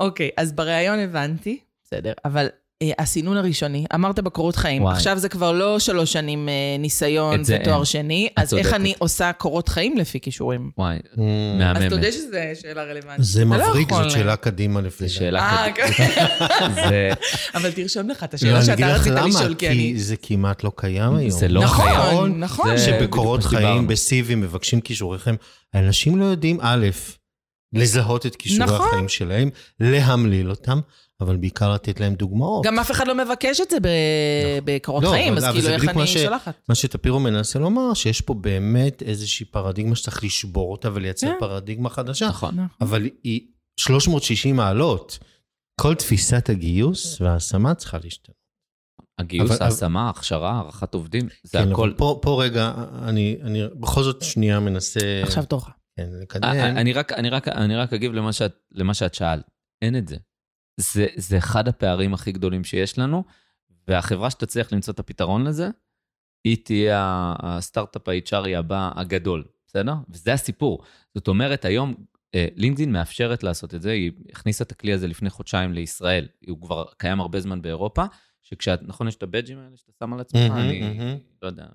אוקיי, 0.00 0.30
אז 0.36 0.52
בריאיון 0.52 0.98
הבנתי, 0.98 1.60
בסדר, 1.84 2.12
אבל 2.24 2.48
הסינון 2.98 3.36
הראשוני, 3.36 3.84
אמרת 3.94 4.18
בקורות 4.20 4.56
חיים, 4.56 4.82
וואי. 4.82 4.94
עכשיו 4.94 5.18
זה 5.18 5.28
כבר 5.28 5.52
לא 5.52 5.78
שלוש 5.78 6.12
שנים 6.12 6.48
אה, 6.48 6.54
ניסיון 6.78 7.44
זה 7.44 7.58
ותואר 7.60 7.76
אין. 7.76 7.84
שני, 7.84 8.28
אז 8.36 8.54
איך. 8.54 8.72
אני 8.74 8.94
עושה 8.98 9.32
קורות 9.32 9.68
חיים 9.68 9.96
לפי 9.98 10.20
כישורים? 10.20 10.70
וואי, 10.78 10.96
Mm, 10.96 11.18
אז 11.62 11.76
אתה 11.76 11.84
יודע 11.84 11.96
מהממת. 11.96 12.12
שזו 12.12 12.28
שאלה 12.62 12.82
רלוונטית. 12.82 13.24
זה 13.24 13.44
לא 13.44 13.50
מבריק, 13.68 13.88
זאת 13.92 14.10
שאלה 14.10 14.36
קדימה 14.36 14.80
לפי 14.80 15.04
דעתי. 15.04 15.14
שאלה 15.14 15.40
אה. 15.40 15.72
כן. 15.72 15.86
זה- 16.88 17.10
אבל 17.54 17.72
תרשום 17.72 18.10
לך 18.10 18.24
את 18.24 18.32
לא, 18.32 18.36
השאלה 18.36 18.64
שאתה 18.64 18.94
רצית 18.94 19.12
לשאול, 19.12 19.54
כי 19.54 19.68
אני... 19.68 19.76
כי 19.76 19.98
זה 20.00 20.16
כמעט 20.16 20.64
לא 20.64 20.72
קיים 20.76 21.14
היום. 21.16 21.30
זה 21.30 21.48
לא 21.48 21.62
נכון, 21.62 21.84
חייב. 21.86 22.24
נכון. 22.36 22.76
זה- 22.76 22.84
שבקורות 22.84 23.44
חיים. 23.44 23.86
בסיבים, 23.86 24.40
מבקשים 24.40 24.80
כישוריכם. 24.80 25.34
אנשים 25.74 26.18
לא 26.18 26.24
יודעים, 26.24 26.58
א', 26.62 26.86
לזהות 27.72 28.26
את 28.26 28.36
כישורי 28.36 28.64
נכון. 28.64 28.86
החיים 28.88 29.08
שלהם, 29.08 29.50
להמליל 29.80 30.50
אותם, 30.50 30.80
אבל 31.20 31.36
בעיקר 31.36 31.72
לתת 31.74 32.00
להם 32.00 32.14
דוגמאות. 32.14 32.64
גם 32.66 32.78
אף 32.78 32.90
אחד 32.90 33.08
לא 33.08 33.14
מבקש 33.14 33.60
את 33.60 33.70
זה 33.70 33.80
ב- 33.80 33.88
בקורות 34.64 35.04
לא, 35.04 35.10
חיים, 35.10 35.28
אבל- 35.32 35.38
אז 35.38 35.44
אבל 35.44 35.60
כאילו 35.60 35.68
איך 35.74 35.88
אני 35.88 36.06
ש- 36.06 36.18
שולחת? 36.18 36.54
מה 36.68 36.74
שטפירו 36.74 37.20
מנסה 37.20 37.58
לומר, 37.58 37.94
שיש 37.94 38.20
פה 38.20 38.34
באמת 38.34 39.02
איזושהי 39.02 39.46
פרדיגמה 39.46 39.96
שצריך 39.96 40.24
לשבור 40.24 40.72
אותה 40.72 40.88
ולייצר 40.94 41.26
כן. 41.26 41.36
פרדיגמה 41.40 41.90
חדשה. 41.90 42.28
נכון. 42.28 42.54
נכון. 42.54 42.68
אבל 42.80 43.08
היא 43.24 43.40
360 43.80 44.56
מעלות. 44.56 45.18
כל 45.80 45.94
תפיסת 45.94 46.48
הגיוס 46.50 47.20
וההשמה 47.20 47.74
צריכה 47.74 47.98
להשתנות. 48.04 48.38
הגיוס, 49.20 49.50
אבל- 49.50 49.62
ההשמה, 49.66 50.06
ההכשרה, 50.06 50.50
הערכת 50.52 50.94
עובדים, 50.94 51.28
זה 51.42 51.58
כן, 51.58 51.72
הכל. 51.72 51.82
אבל 51.88 51.94
פה, 51.98 52.18
פה 52.22 52.42
רגע, 52.44 52.72
אני, 53.02 53.38
אני 53.42 53.62
בכל 53.80 54.02
זאת 54.02 54.22
שנייה 54.22 54.60
מנסה 54.60 55.00
עכשיו 55.22 55.44
תורך. 55.44 55.68
כן, 55.98 56.02
אה, 56.14 56.22
לקדם. 56.22 56.44
אני 56.48 56.92
רק, 56.92 57.12
אני 57.12 57.30
רק, 57.30 57.48
אני 57.48 57.76
רק 57.76 57.92
אגיב 57.92 58.12
למה 58.12 58.32
שאת, 58.32 58.52
למה 58.72 58.94
שאת 58.94 59.14
שאלת. 59.14 59.44
אין 59.82 59.96
את 59.96 60.08
זה. 60.08 60.16
זה. 60.78 61.06
זה 61.16 61.38
אחד 61.38 61.68
הפערים 61.68 62.14
הכי 62.14 62.32
גדולים 62.32 62.64
שיש 62.64 62.98
לנו, 62.98 63.24
והחברה 63.88 64.30
שתצליח 64.30 64.72
למצוא 64.72 64.94
את 64.94 64.98
הפתרון 64.98 65.44
לזה, 65.44 65.68
היא 66.44 66.56
תהיה 66.64 67.34
הסטארט-אפ 67.38 68.08
ה-HRי 68.08 68.56
הבא 68.56 68.90
הגדול, 68.94 69.44
בסדר? 69.66 69.94
וזה 70.08 70.32
הסיפור. 70.32 70.82
זאת 71.14 71.28
אומרת, 71.28 71.64
היום 71.64 71.94
אה, 72.34 72.48
לינקדאין 72.56 72.92
מאפשרת 72.92 73.42
לעשות 73.42 73.74
את 73.74 73.82
זה, 73.82 73.90
היא 73.90 74.12
הכניסה 74.32 74.64
את 74.64 74.72
הכלי 74.72 74.92
הזה 74.92 75.08
לפני 75.08 75.30
חודשיים 75.30 75.72
לישראל, 75.72 76.28
הוא 76.48 76.62
כבר 76.62 76.84
קיים 76.96 77.20
הרבה 77.20 77.40
זמן 77.40 77.62
באירופה, 77.62 78.04
שכשאת, 78.42 78.80
נכון, 78.82 79.08
יש 79.08 79.14
את 79.14 79.22
הבדג'ים 79.22 79.58
האלה 79.58 79.76
שאתה 79.76 79.92
שם 79.98 80.12
על 80.12 80.20
עצמך, 80.20 80.40
מהמם, 80.40 80.58
אני 80.58 80.80
מהמם. 80.80 81.18
לא 81.42 81.46
יודע, 81.46 81.66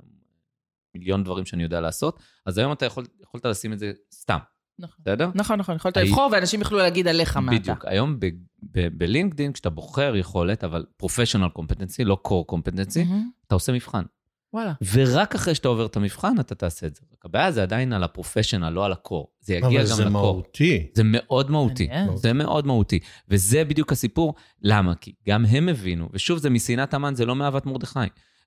מיליון 0.95 1.23
דברים 1.23 1.45
שאני 1.45 1.63
יודע 1.63 1.81
לעשות, 1.81 2.19
אז 2.45 2.57
היום 2.57 2.71
אתה 2.71 2.85
יכול, 2.85 3.05
יכולת 3.21 3.45
לשים 3.45 3.73
את 3.73 3.79
זה 3.79 3.91
סתם, 4.13 4.37
נכון. 4.79 4.95
בסדר? 5.05 5.29
נכון, 5.35 5.59
נכון, 5.59 5.75
יכולת 5.75 5.97
הי- 5.97 6.03
לבחור 6.07 6.29
ואנשים 6.31 6.59
יוכלו 6.59 6.77
להגיד 6.77 7.07
עליך 7.07 7.37
מה 7.37 7.51
אתה. 7.51 7.59
בדיוק. 7.61 7.85
היום 7.85 8.19
ב- 8.19 8.25
ב- 8.71 8.87
בלינקדאין, 8.97 9.53
כשאתה 9.53 9.69
בוחר 9.69 10.15
יכולת, 10.15 10.63
אבל 10.63 10.85
פרופשיונל 10.97 11.49
קומפטנסי, 11.49 12.03
לא 12.03 12.17
קור 12.21 12.47
קומפטנסי, 12.47 13.03
מהמם. 13.03 13.29
אתה 13.47 13.55
עושה 13.55 13.71
מבחן. 13.73 14.03
וואלה. 14.53 14.73
ורק 14.93 15.35
אחרי 15.35 15.55
שאתה 15.55 15.67
עובר 15.67 15.85
את 15.85 15.95
המבחן, 15.95 16.39
אתה 16.39 16.55
תעשה 16.55 16.87
את 16.87 16.95
זה. 16.95 17.01
הבעיה 17.23 17.51
זה 17.51 17.63
עדיין 17.63 17.93
על 17.93 18.03
הפרופשיונל, 18.03 18.69
לא 18.69 18.85
על 18.85 18.91
הקור. 18.91 19.27
זה 19.41 19.53
יגיע 19.55 19.67
אבל 19.69 19.89
גם 19.89 19.95
זה 19.95 20.05
לקור. 20.05 20.11
מהותי. 20.33 20.87
זה 20.93 21.01
מאוד 21.05 21.51
מהותי. 21.51 21.87
זה 22.15 22.33
מאוד 22.33 22.67
מהותי. 22.67 22.99
וזה 23.29 23.63
בדיוק 23.65 23.91
הסיפור. 23.91 24.33
למה? 24.61 24.95
כי 24.95 25.13
גם 25.29 25.45
הם 25.45 25.69
הבינו, 25.69 26.09
ושוב, 26.13 26.37
זה 26.39 26.49
משנאת 26.49 26.93
המן, 26.93 27.15
זה 27.15 27.25
לא 27.25 27.35
מאהבת 27.35 27.65
מרדכי. 27.65 27.99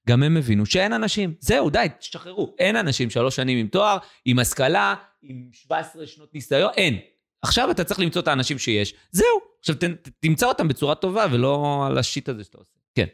גם 0.09 0.23
הם 0.23 0.37
הבינו 0.37 0.67
שאין 0.67 0.93
אנשים. 0.93 1.35
זהו, 1.41 1.71
די, 1.71 1.87
תשחררו. 1.99 2.55
אין 2.59 2.77
אנשים 2.77 3.11
שלוש 3.11 3.37
שנים 3.37 3.59
עם 3.59 3.69
תואר, 3.69 3.99
עם 4.25 4.39
השכלה, 4.39 4.95
עם 5.23 5.49
17 5.53 6.07
שנות 6.07 6.35
ניסיון, 6.35 6.73
אין. 6.77 6.99
עכשיו 7.43 7.71
אתה 7.71 7.85
צריך 7.85 8.01
למצוא 8.01 8.23
את 8.23 8.29
האנשים 8.29 8.59
שיש. 8.59 8.95
זהו. 9.11 9.27
עכשיו 9.59 9.77
ת, 9.77 10.09
תמצא 10.21 10.47
אותם 10.47 10.69
בצורה 10.69 10.95
טובה, 10.95 11.27
ולא 11.33 11.85
על 11.87 11.99
השיט 11.99 12.29
הזה 12.29 12.45
שאתה 12.45 12.59
עושה. 12.59 12.73
כן. 12.95 13.07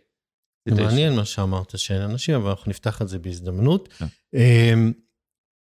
זה 0.68 0.82
מעניין 0.82 1.16
מה 1.16 1.24
שאמרת, 1.24 1.78
שאין 1.78 2.02
אנשים, 2.02 2.34
אבל 2.34 2.50
אנחנו 2.50 2.70
נפתח 2.70 3.02
את 3.02 3.08
זה 3.08 3.18
בהזדמנות. 3.18 3.88
כן. 3.88 4.06
אמ, 4.34 4.92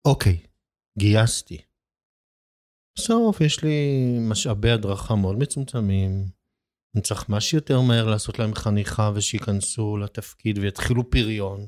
אוקיי, 0.05 0.37
גייסתי. 0.99 1.57
בסוף 2.97 3.41
יש 3.41 3.63
לי 3.63 4.17
משאבי 4.21 4.69
הדרכה 4.69 5.15
מאוד 5.15 5.37
מצומצמים. 5.39 6.38
אני 6.95 7.03
צריך 7.03 7.29
מה 7.29 7.41
שיותר 7.41 7.81
מהר 7.81 8.07
לעשות 8.09 8.39
להם 8.39 8.55
חניכה 8.55 9.11
ושייכנסו 9.15 9.97
לתפקיד 9.97 10.57
ויתחילו 10.57 11.09
פריון. 11.09 11.67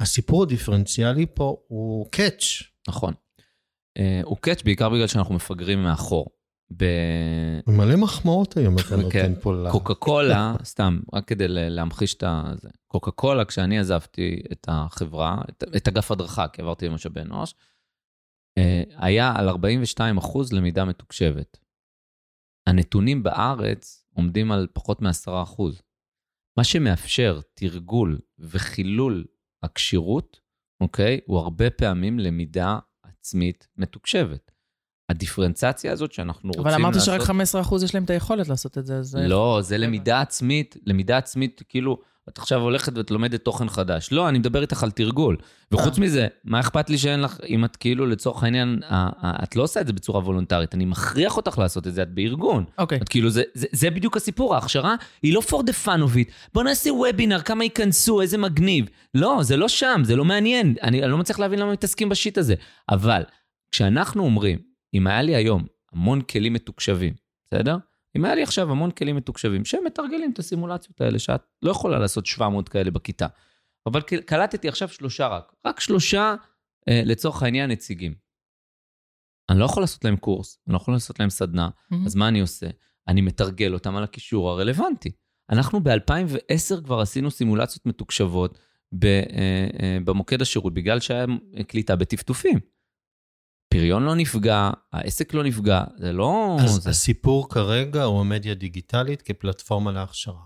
הסיפור 0.00 0.42
הדיפרנציאלי 0.42 1.26
פה 1.34 1.56
הוא 1.68 2.10
קאץ'. 2.10 2.62
נכון. 2.88 3.14
אה, 3.98 4.20
הוא 4.24 4.36
קאץ' 4.36 4.62
בעיקר 4.62 4.88
בגלל 4.88 5.06
שאנחנו 5.06 5.34
מפגרים 5.34 5.82
מאחור. 5.82 6.26
ב- 6.76 7.60
מלא 7.66 7.96
מחמאות 7.96 8.56
היום 8.56 8.78
אתה 8.78 8.96
נותן 9.02 9.10
כן. 9.12 9.32
פה 9.40 9.54
ל... 9.54 9.70
קוקה 9.70 9.94
קולה, 9.94 10.54
סתם, 10.64 11.00
רק 11.12 11.28
כדי 11.28 11.44
להמחיש 11.48 12.14
את 12.14 12.22
ה... 12.22 12.52
זה. 12.54 12.68
קוקה 12.86 13.10
קולה, 13.10 13.44
כשאני 13.44 13.78
עזבתי 13.78 14.42
את 14.52 14.66
החברה, 14.68 15.42
את, 15.48 15.64
את 15.76 15.88
אגף 15.88 16.10
הדרכה, 16.10 16.48
כי 16.48 16.62
עברתי 16.62 16.88
למשאבי 16.88 17.20
אנוש, 17.20 17.54
אה, 18.58 18.82
היה 18.96 19.32
על 19.36 19.48
42 19.48 20.18
אחוז 20.18 20.52
למידה 20.52 20.84
מתוקשבת. 20.84 21.58
הנתונים 22.68 23.22
בארץ 23.22 24.01
עומדים 24.14 24.52
על 24.52 24.66
פחות 24.72 25.02
מ-10 25.02 25.42
אחוז. 25.42 25.82
מה 26.56 26.64
שמאפשר 26.64 27.40
תרגול 27.54 28.18
וחילול 28.38 29.24
הכשירות, 29.62 30.40
אוקיי, 30.80 31.20
הוא 31.26 31.38
הרבה 31.38 31.70
פעמים 31.70 32.18
למידה 32.18 32.78
עצמית 33.02 33.68
מתוקשבת. 33.76 34.50
הדיפרנציאציה 35.08 35.92
הזאת 35.92 36.12
שאנחנו 36.12 36.48
רוצים 36.48 36.62
אבל 36.62 36.70
לעשות... 36.70 37.10
אמרת 37.10 37.24
שרק 37.26 37.64
15% 37.70 37.84
יש 37.84 37.94
להם 37.94 38.04
את 38.04 38.10
היכולת 38.10 38.48
לעשות 38.48 38.78
את 38.78 38.86
זה, 38.86 38.98
אז... 38.98 39.16
לא, 39.16 39.58
זה 39.62 39.78
למידה 39.78 40.20
עצמית, 40.20 40.76
למידה 40.86 41.18
עצמית, 41.18 41.62
כאילו, 41.68 41.98
את 42.28 42.38
עכשיו 42.38 42.60
הולכת 42.60 42.98
ואת 42.98 43.10
לומדת 43.10 43.44
תוכן 43.44 43.68
חדש. 43.68 44.08
לא, 44.12 44.28
אני 44.28 44.38
מדבר 44.38 44.62
איתך 44.62 44.82
על 44.82 44.90
תרגול. 44.90 45.36
וחוץ 45.72 45.98
אה. 45.98 46.04
מזה, 46.04 46.26
מה 46.44 46.60
אכפת 46.60 46.90
לי 46.90 46.98
שאין 46.98 47.20
לך, 47.20 47.38
אם 47.48 47.64
את 47.64 47.76
כאילו, 47.76 48.06
לצורך 48.06 48.42
העניין, 48.42 48.80
את 49.22 49.56
לא 49.56 49.62
עושה 49.62 49.80
את 49.80 49.86
זה 49.86 49.92
בצורה 49.92 50.20
וולונטרית, 50.20 50.74
אני 50.74 50.84
מכריח 50.84 51.36
אותך 51.36 51.58
לעשות 51.58 51.86
את 51.86 51.94
זה, 51.94 52.02
את 52.02 52.14
בארגון. 52.14 52.64
אוקיי. 52.78 52.98
את 52.98 53.08
כאילו, 53.08 53.30
זה, 53.30 53.42
זה, 53.54 53.66
זה 53.72 53.90
בדיוק 53.90 54.16
הסיפור, 54.16 54.54
ההכשרה 54.54 54.94
היא 55.22 55.34
לא 55.34 55.40
for 55.40 55.62
the 55.62 55.86
fun 55.86 56.00
of 56.10 56.16
it. 56.16 56.32
בוא 56.54 56.62
נעשה 56.62 56.92
וובינר, 56.92 57.40
כמה 57.40 57.64
ייכנסו, 57.64 58.20
איזה 58.20 58.38
מגניב. 58.38 58.88
לא, 59.14 59.38
זה 59.42 59.56
לא 59.56 59.68
שם, 59.68 60.00
זה 60.04 60.16
לא 60.16 60.24
מעניין. 60.24 60.74
אני, 60.82 61.02
אני 61.02 61.10
לא 61.10 61.18
מצליח 61.18 61.38
להבין 61.38 61.58
למה 61.58 61.72
מתעסקים 61.72 62.08
בשיט 62.08 62.38
הזה. 62.38 62.54
אבל 62.90 63.22
כשאנחנו 63.72 64.24
אומרים, 64.24 64.58
אם 64.94 65.06
היה 65.06 65.22
לי 65.22 65.36
היום 65.36 65.66
המון 65.92 66.20
כלים 66.20 66.52
מתוקשבים, 66.52 67.12
בסדר? 67.46 67.76
אם 68.16 68.24
היה 68.24 68.34
לי 68.34 68.42
עכשיו 68.42 68.70
המון 68.70 68.90
כלים 68.90 69.16
מתוקשבים 69.16 69.64
שמתרגלים 69.64 70.32
את 70.32 70.38
הסימולציות 70.38 71.00
האלה, 71.00 71.18
שאת 71.18 71.42
לא 71.62 71.70
יכולה 71.70 71.98
לעשות 71.98 72.26
700 72.26 72.68
כאלה 72.68 72.90
בכיתה, 72.90 73.26
אבל 73.86 74.00
קלטתי 74.00 74.68
עכשיו 74.68 74.88
שלושה 74.88 75.28
רק, 75.28 75.52
רק 75.66 75.80
שלושה, 75.80 76.34
אה, 76.88 77.02
לצורך 77.04 77.42
העניין, 77.42 77.70
נציגים. 77.70 78.14
אני 79.50 79.60
לא 79.60 79.64
יכול 79.64 79.82
לעשות 79.82 80.04
להם 80.04 80.16
קורס, 80.16 80.58
אני 80.66 80.72
לא 80.72 80.76
יכול 80.76 80.94
לעשות 80.94 81.20
להם 81.20 81.30
סדנה, 81.30 81.68
מהמם. 81.90 82.06
אז 82.06 82.14
מה 82.14 82.28
אני 82.28 82.40
עושה? 82.40 82.66
אני 83.08 83.20
מתרגל 83.20 83.74
אותם 83.74 83.96
על 83.96 84.04
הקישור 84.04 84.50
הרלוונטי. 84.50 85.12
אנחנו 85.50 85.80
ב-2010 85.80 86.84
כבר 86.84 87.00
עשינו 87.00 87.30
סימולציות 87.30 87.86
מתוקשבות 87.86 88.58
ב, 88.92 89.04
אה, 89.04 89.68
אה, 89.82 89.98
במוקד 90.04 90.42
השירות, 90.42 90.74
בגלל 90.74 91.00
שהיה 91.00 91.26
קליטה 91.68 91.96
בטפטופים. 91.96 92.58
פריון 93.72 94.02
לא 94.02 94.14
נפגע, 94.14 94.70
העסק 94.92 95.34
לא 95.34 95.44
נפגע, 95.44 95.84
זה 95.96 96.12
לא... 96.12 96.56
אז 96.60 96.70
זה, 96.70 96.90
הסיפור 96.90 97.48
כרגע 97.48 98.04
הוא 98.04 98.20
המדיה 98.20 98.52
הדיגיטלית 98.52 99.22
כפלטפורמה 99.22 99.92
להכשרה. 99.92 100.40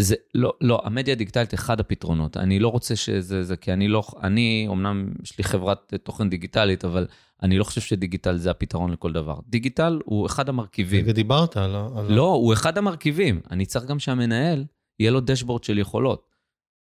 זה, 0.00 0.14
לא, 0.34 0.52
לא, 0.60 0.80
המדיה 0.84 1.14
הדיגיטלית 1.14 1.54
אחד 1.54 1.80
הפתרונות. 1.80 2.36
אני 2.36 2.58
לא 2.58 2.68
רוצה 2.68 2.96
שזה, 2.96 3.42
זה, 3.42 3.56
כי 3.56 3.72
אני 3.72 3.88
לא, 3.88 4.02
אני, 4.22 4.66
אמנם 4.70 5.14
יש 5.22 5.38
לי 5.38 5.44
חברת 5.44 5.94
תוכן 6.02 6.30
דיגיטלית, 6.30 6.84
אבל 6.84 7.06
אני 7.42 7.58
לא 7.58 7.64
חושב 7.64 7.80
שדיגיטל 7.80 8.36
זה 8.36 8.50
הפתרון 8.50 8.92
לכל 8.92 9.12
דבר. 9.12 9.38
דיגיטל 9.48 10.00
הוא 10.04 10.26
אחד 10.26 10.48
המרכיבים. 10.48 11.10
דיברת 11.10 11.56
על 11.56 11.76
ה... 11.76 11.88
על 11.96 12.12
לא, 12.12 12.32
הוא 12.32 12.52
אחד 12.52 12.78
המרכיבים. 12.78 13.40
אני 13.50 13.66
צריך 13.66 13.84
גם 13.84 13.98
שהמנהל, 13.98 14.64
יהיה 15.00 15.10
לו 15.10 15.20
דשבורד 15.20 15.64
של 15.64 15.78
יכולות. 15.78 16.26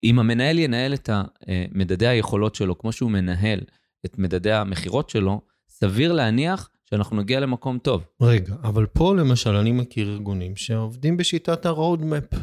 אם 0.05 0.19
המנהל 0.19 0.59
ינהל 0.59 0.95
את 0.95 1.11
אה, 1.11 1.65
מדדי 1.73 2.07
היכולות 2.07 2.55
שלו 2.55 2.79
כמו 2.79 2.93
שהוא 2.93 3.11
מנהל 3.11 3.61
את 4.07 4.19
מדדי 4.19 4.53
המכירות 4.53 5.11
שלו, 5.11 5.41
סביר 5.81 6.13
להניח 6.13 6.71
שאנחנו 6.91 7.17
נגיע 7.17 7.41
למקום 7.41 7.79
טוב. 7.79 8.05
רגע, 8.23 8.55
אבל 8.63 8.87
פה 8.87 9.15
למשל 9.15 9.51
אני 9.51 9.73
מכיר 9.73 10.09
ארגונים 10.09 10.57
שעובדים 10.57 11.17
בשיטת 11.17 11.67
ה-roadmap. 11.67 12.37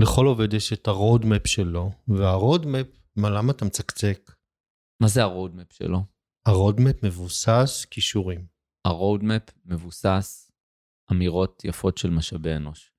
לכל 0.00 0.26
עובד 0.26 0.54
יש 0.54 0.72
את 0.72 0.88
ה-roadmap 0.88 1.46
שלו, 1.48 1.90
וה-roadmap, 2.08 2.98
מה, 3.16 3.30
למה 3.30 3.52
אתה 3.52 3.64
מצקצק? 3.64 4.32
מה 5.02 5.08
זה 5.08 5.22
ה 5.22 5.28
roadmap 5.28 5.72
שלו? 5.72 5.98
ה-roadmap 6.48 7.06
מבוסס 7.06 7.86
כישורים. 7.90 8.46
ה 8.84 8.91
roadmap 8.91 9.42
מבוסס 9.64 10.50
אמירות 11.12 11.64
יפות 11.64 11.98
של 11.98 12.10
משאבי 12.10 12.54
אנוש. 12.56 12.92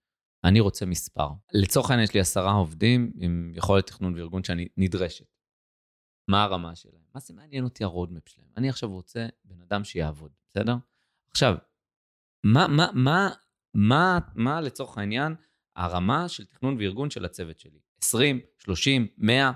אני 0.43 0.59
רוצה 0.59 0.85
מספר. 0.85 1.27
לצורך 1.53 1.89
העניין 1.89 2.03
יש 2.03 2.13
לי 2.13 2.19
עשרה 2.19 2.51
עובדים 2.51 3.11
עם 3.15 3.51
יכולת 3.55 3.87
תכנון 3.87 4.15
וארגון 4.15 4.43
שאני 4.43 4.67
נדרשת. 4.77 5.25
מה 6.27 6.43
הרמה 6.43 6.75
שלהם? 6.75 7.01
מה 7.15 7.21
זה 7.21 7.33
מעניין 7.33 7.63
אותי 7.63 7.83
ה 7.83 7.89
roadmap 7.89 8.29
שלהם? 8.29 8.47
אני 8.57 8.69
עכשיו 8.69 8.89
רוצה 8.89 9.27
בן 9.45 9.61
אדם 9.61 9.83
שיעבוד, 9.83 10.31
בסדר? 10.49 10.75
עכשיו, 11.31 11.55
מה, 12.43 12.67
מה, 12.67 12.87
מה, 12.93 13.29
מה, 13.73 14.19
מה 14.35 14.61
לצורך 14.61 14.97
העניין 14.97 15.35
הרמה 15.75 16.29
של 16.29 16.45
תכנון 16.45 16.77
וארגון 16.79 17.09
של 17.09 17.25
הצוות 17.25 17.59
שלי? 17.59 17.79
20, 18.01 18.39
30, 18.59 19.07
100, 19.17 19.51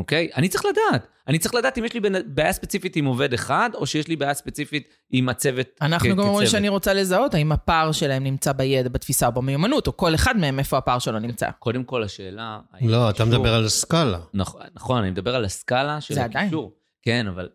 אוקיי? 0.00 0.28
אני 0.36 0.48
צריך 0.48 0.64
לדעת. 0.64 1.06
אני 1.28 1.38
צריך 1.38 1.54
לדעת 1.54 1.78
אם 1.78 1.84
יש 1.84 1.94
לי 1.94 2.00
בעיה 2.26 2.52
ספציפית 2.52 2.96
עם 2.96 3.04
עובד 3.04 3.32
אחד, 3.34 3.70
או 3.74 3.86
שיש 3.86 4.08
לי 4.08 4.16
בעיה 4.16 4.34
ספציפית 4.34 4.88
עם 5.10 5.28
הצוות 5.28 5.66
כ- 5.78 5.82
אנחנו 5.82 6.16
גם 6.16 6.18
אומרים. 6.18 6.46
שאני 6.48 6.68
רוצה 6.68 6.94
לזהות 6.94 7.34
האם 7.34 7.52
הפער 7.52 7.92
שלהם 7.92 8.24
נמצא 8.24 8.52
בידע, 8.52 8.88
בתפיסה 8.88 9.26
או 9.26 9.32
במיומנות, 9.32 9.86
או 9.86 9.96
כל 9.96 10.14
אחד 10.14 10.36
מהם, 10.36 10.58
איפה 10.58 10.78
הפער 10.78 10.98
שלו 10.98 11.18
נמצא. 11.18 11.50
קודם 11.58 11.84
כל, 11.84 12.02
השאלה... 12.02 12.60
לא, 12.82 13.10
אתה 13.10 13.22
הקישור- 13.22 13.38
מדבר 13.40 13.54
על 13.54 13.68
סקאלה. 13.68 14.18
נכון, 14.34 14.62
נכון, 14.74 14.98
אני 15.02 15.10
מדבר 15.10 15.34
על 15.34 15.44
הסקאלה 15.44 16.00
של 16.00 16.14
זה 16.14 16.24
עדיין. 16.24 16.46
הקישור. 16.46 16.76
כן, 17.02 17.26
אבל 17.26 17.48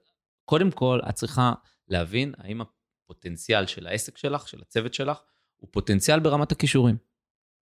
קודם 0.46 0.72
כל, 0.72 1.00
את 1.10 1.14
צריכה 1.16 1.54
להבין 1.88 2.34
האם 2.38 2.62
הפוטנציאל 2.62 3.66
של 3.66 3.88
העסק 3.88 4.18
שלך, 4.18 4.48
של 4.48 4.58
הצוות 4.62 4.94
שלך, 4.94 5.18
הוא 5.58 5.70
פוטנציאל 5.72 6.20
ברמת 6.20 6.52
הכישורים. 6.52 6.98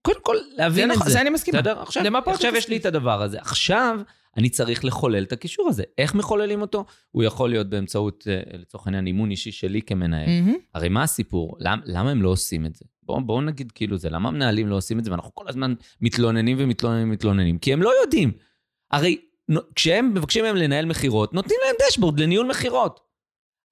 קודם 0.01 0.19
כל, 0.23 0.36
להבין 0.57 0.88
זה 0.88 0.93
את 0.93 0.97
נכון, 0.97 1.07
זה. 1.07 1.13
זה 1.13 1.21
אני 1.21 1.29
מסכימה. 1.29 1.57
בסדר? 1.61 1.81
עכשיו, 1.81 2.03
עכשיו 2.27 2.55
יש 2.55 2.69
לי 2.69 2.77
את 2.77 2.86
הדבר 2.86 3.21
הזה. 3.21 3.39
עכשיו, 3.41 3.99
אני 4.38 4.49
צריך 4.49 4.86
לחולל 4.86 5.23
את 5.23 5.31
הקישור 5.31 5.69
הזה. 5.69 5.84
איך 5.97 6.15
מחוללים 6.15 6.61
אותו? 6.61 6.86
הוא 7.11 7.23
יכול 7.23 7.49
להיות 7.49 7.69
באמצעות, 7.69 8.27
אה, 8.27 8.57
לצורך 8.57 8.88
העניין, 8.88 9.07
אימון 9.07 9.31
אישי 9.31 9.51
שלי 9.51 9.81
כמנהל. 9.81 10.27
מהמם. 10.27 10.55
הרי 10.73 10.89
מה 10.89 11.03
הסיפור? 11.03 11.57
למ, 11.59 11.79
למה 11.86 12.11
הם 12.11 12.21
לא 12.21 12.29
עושים 12.29 12.65
את 12.65 12.75
זה? 12.75 12.86
בואו 13.03 13.25
בוא 13.25 13.41
נגיד 13.41 13.71
כאילו 13.71 13.97
זה, 13.97 14.09
למה 14.09 14.29
המנהלים 14.29 14.67
לא 14.67 14.75
עושים 14.75 14.99
את 14.99 15.03
זה 15.03 15.11
ואנחנו 15.11 15.36
כל 15.36 15.45
הזמן 15.47 15.73
מתלוננים 16.01 16.57
ומתלוננים 16.59 17.09
ומתלוננים? 17.09 17.57
כי 17.57 17.73
הם 17.73 17.81
לא 17.81 17.91
יודעים. 18.01 18.31
הרי 18.91 19.17
כשהם 19.75 20.13
מבקשים 20.13 20.43
מהם 20.45 20.55
לנהל 20.55 20.86
מכירות, 20.86 21.34
נותנים 21.34 21.57
להם 21.65 21.75
דשבורד 21.88 22.19
לניהול 22.19 22.47
מכירות. 22.47 22.99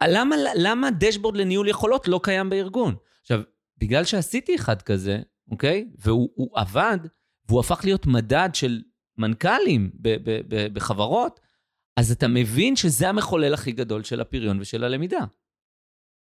למה, 0.03 0.35
למה 0.55 0.91
דשבורד 0.91 1.37
לניהול 1.37 1.67
יכולות 1.67 2.07
לא 2.07 2.19
קיים 2.23 2.49
בארגון? 2.49 2.95
עכשיו, 3.21 3.41
בגלל 3.77 4.03
שעשיתי 4.03 4.55
אחד 4.55 4.81
כזה, 4.81 5.19
אוקיי? 5.51 5.87
והוא 5.97 6.29
הוא 6.35 6.49
עבד, 6.55 6.97
והוא 7.47 7.59
הפך 7.59 7.81
להיות 7.83 8.05
מדד 8.05 8.49
של 8.53 8.81
מנכ"לים 9.17 9.91
בחברות, 10.73 11.39
אז 11.97 12.11
אתה 12.11 12.27
מבין 12.27 12.75
שזה 12.75 13.09
המחולל 13.09 13.53
הכי 13.53 13.71
גדול 13.71 14.03
של 14.03 14.21
הפריון 14.21 14.59
ושל 14.59 14.83
הלמידה. 14.83 15.19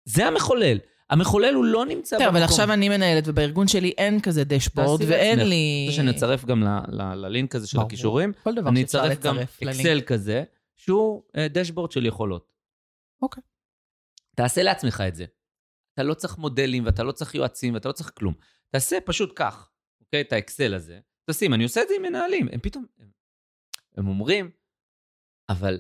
זה 0.05 0.27
המחולל. 0.27 0.79
המחולל 1.11 1.55
הוא 1.55 1.65
לא 1.65 1.87
נמצא 1.87 2.17
בסדר, 2.17 2.29
אבל 2.29 2.43
עכשיו 2.43 2.73
אני 2.73 2.89
מנהלת, 2.89 3.25
ובארגון 3.27 3.69
שלי 3.69 3.93
אין 3.99 4.21
כזה 4.21 4.45
דשבורד, 4.45 5.01
ואין. 5.09 5.39
לי... 5.39 5.87
רוצה 5.89 5.97
שנצרף 5.97 6.45
גם 6.45 6.63
ללינק 6.93 7.55
הזה 7.55 7.69
של. 7.69 7.81
הכישורים. 7.81 8.33
כל 8.43 8.55
דבר 8.55 8.69
אני 8.69 8.81
שאפשר 8.81 8.99
אצרף 8.99 9.23
גם 9.23 9.37
לצרף 9.37 9.63
ללינק. 9.63 9.77
אקסל 9.77 10.01
כזה, 10.01 10.45
שהוא 10.77 11.23
אה, 11.37 11.49
דשבורד 11.49 11.93
של 11.93 12.07
יכולות. 12.07 12.53
אוקיי. 13.23 13.43
תעשה 14.37 14.63
לעצמך 14.63 15.03
את 15.09 15.15
זה. 15.15 15.25
אתה 15.95 16.03
לא 16.03 16.15
צריך 16.15 16.39
מודלים, 16.39 16.87
ואתה 16.87 17.03
לא 17.03 17.13
צריך 17.13 17.35
יועצים, 17.35 17.75
ואתה 17.75 17.89
לא 17.89 17.93
צריך 17.93 18.11
כלום. 18.15 18.35
תעשה 18.71 18.99
פשוט 19.05 19.33
כך, 19.37 19.69
אוקיי? 20.01 20.21
את 20.21 20.33
האקסל 20.33 20.75
הזה. 20.75 20.99
תשים, 21.31 21.55
אני 21.55 21.65
עושה 21.65 21.83
את 21.83 21.89
זה 21.89 21.95
עם 21.97 22.03
מנהלים. 22.03 22.49
הם 22.53 22.61
פתאום, 22.61 22.87
הם, 22.99 23.09
הם 23.97 24.09
אומרים, 24.09 24.51
אבל 25.49 25.79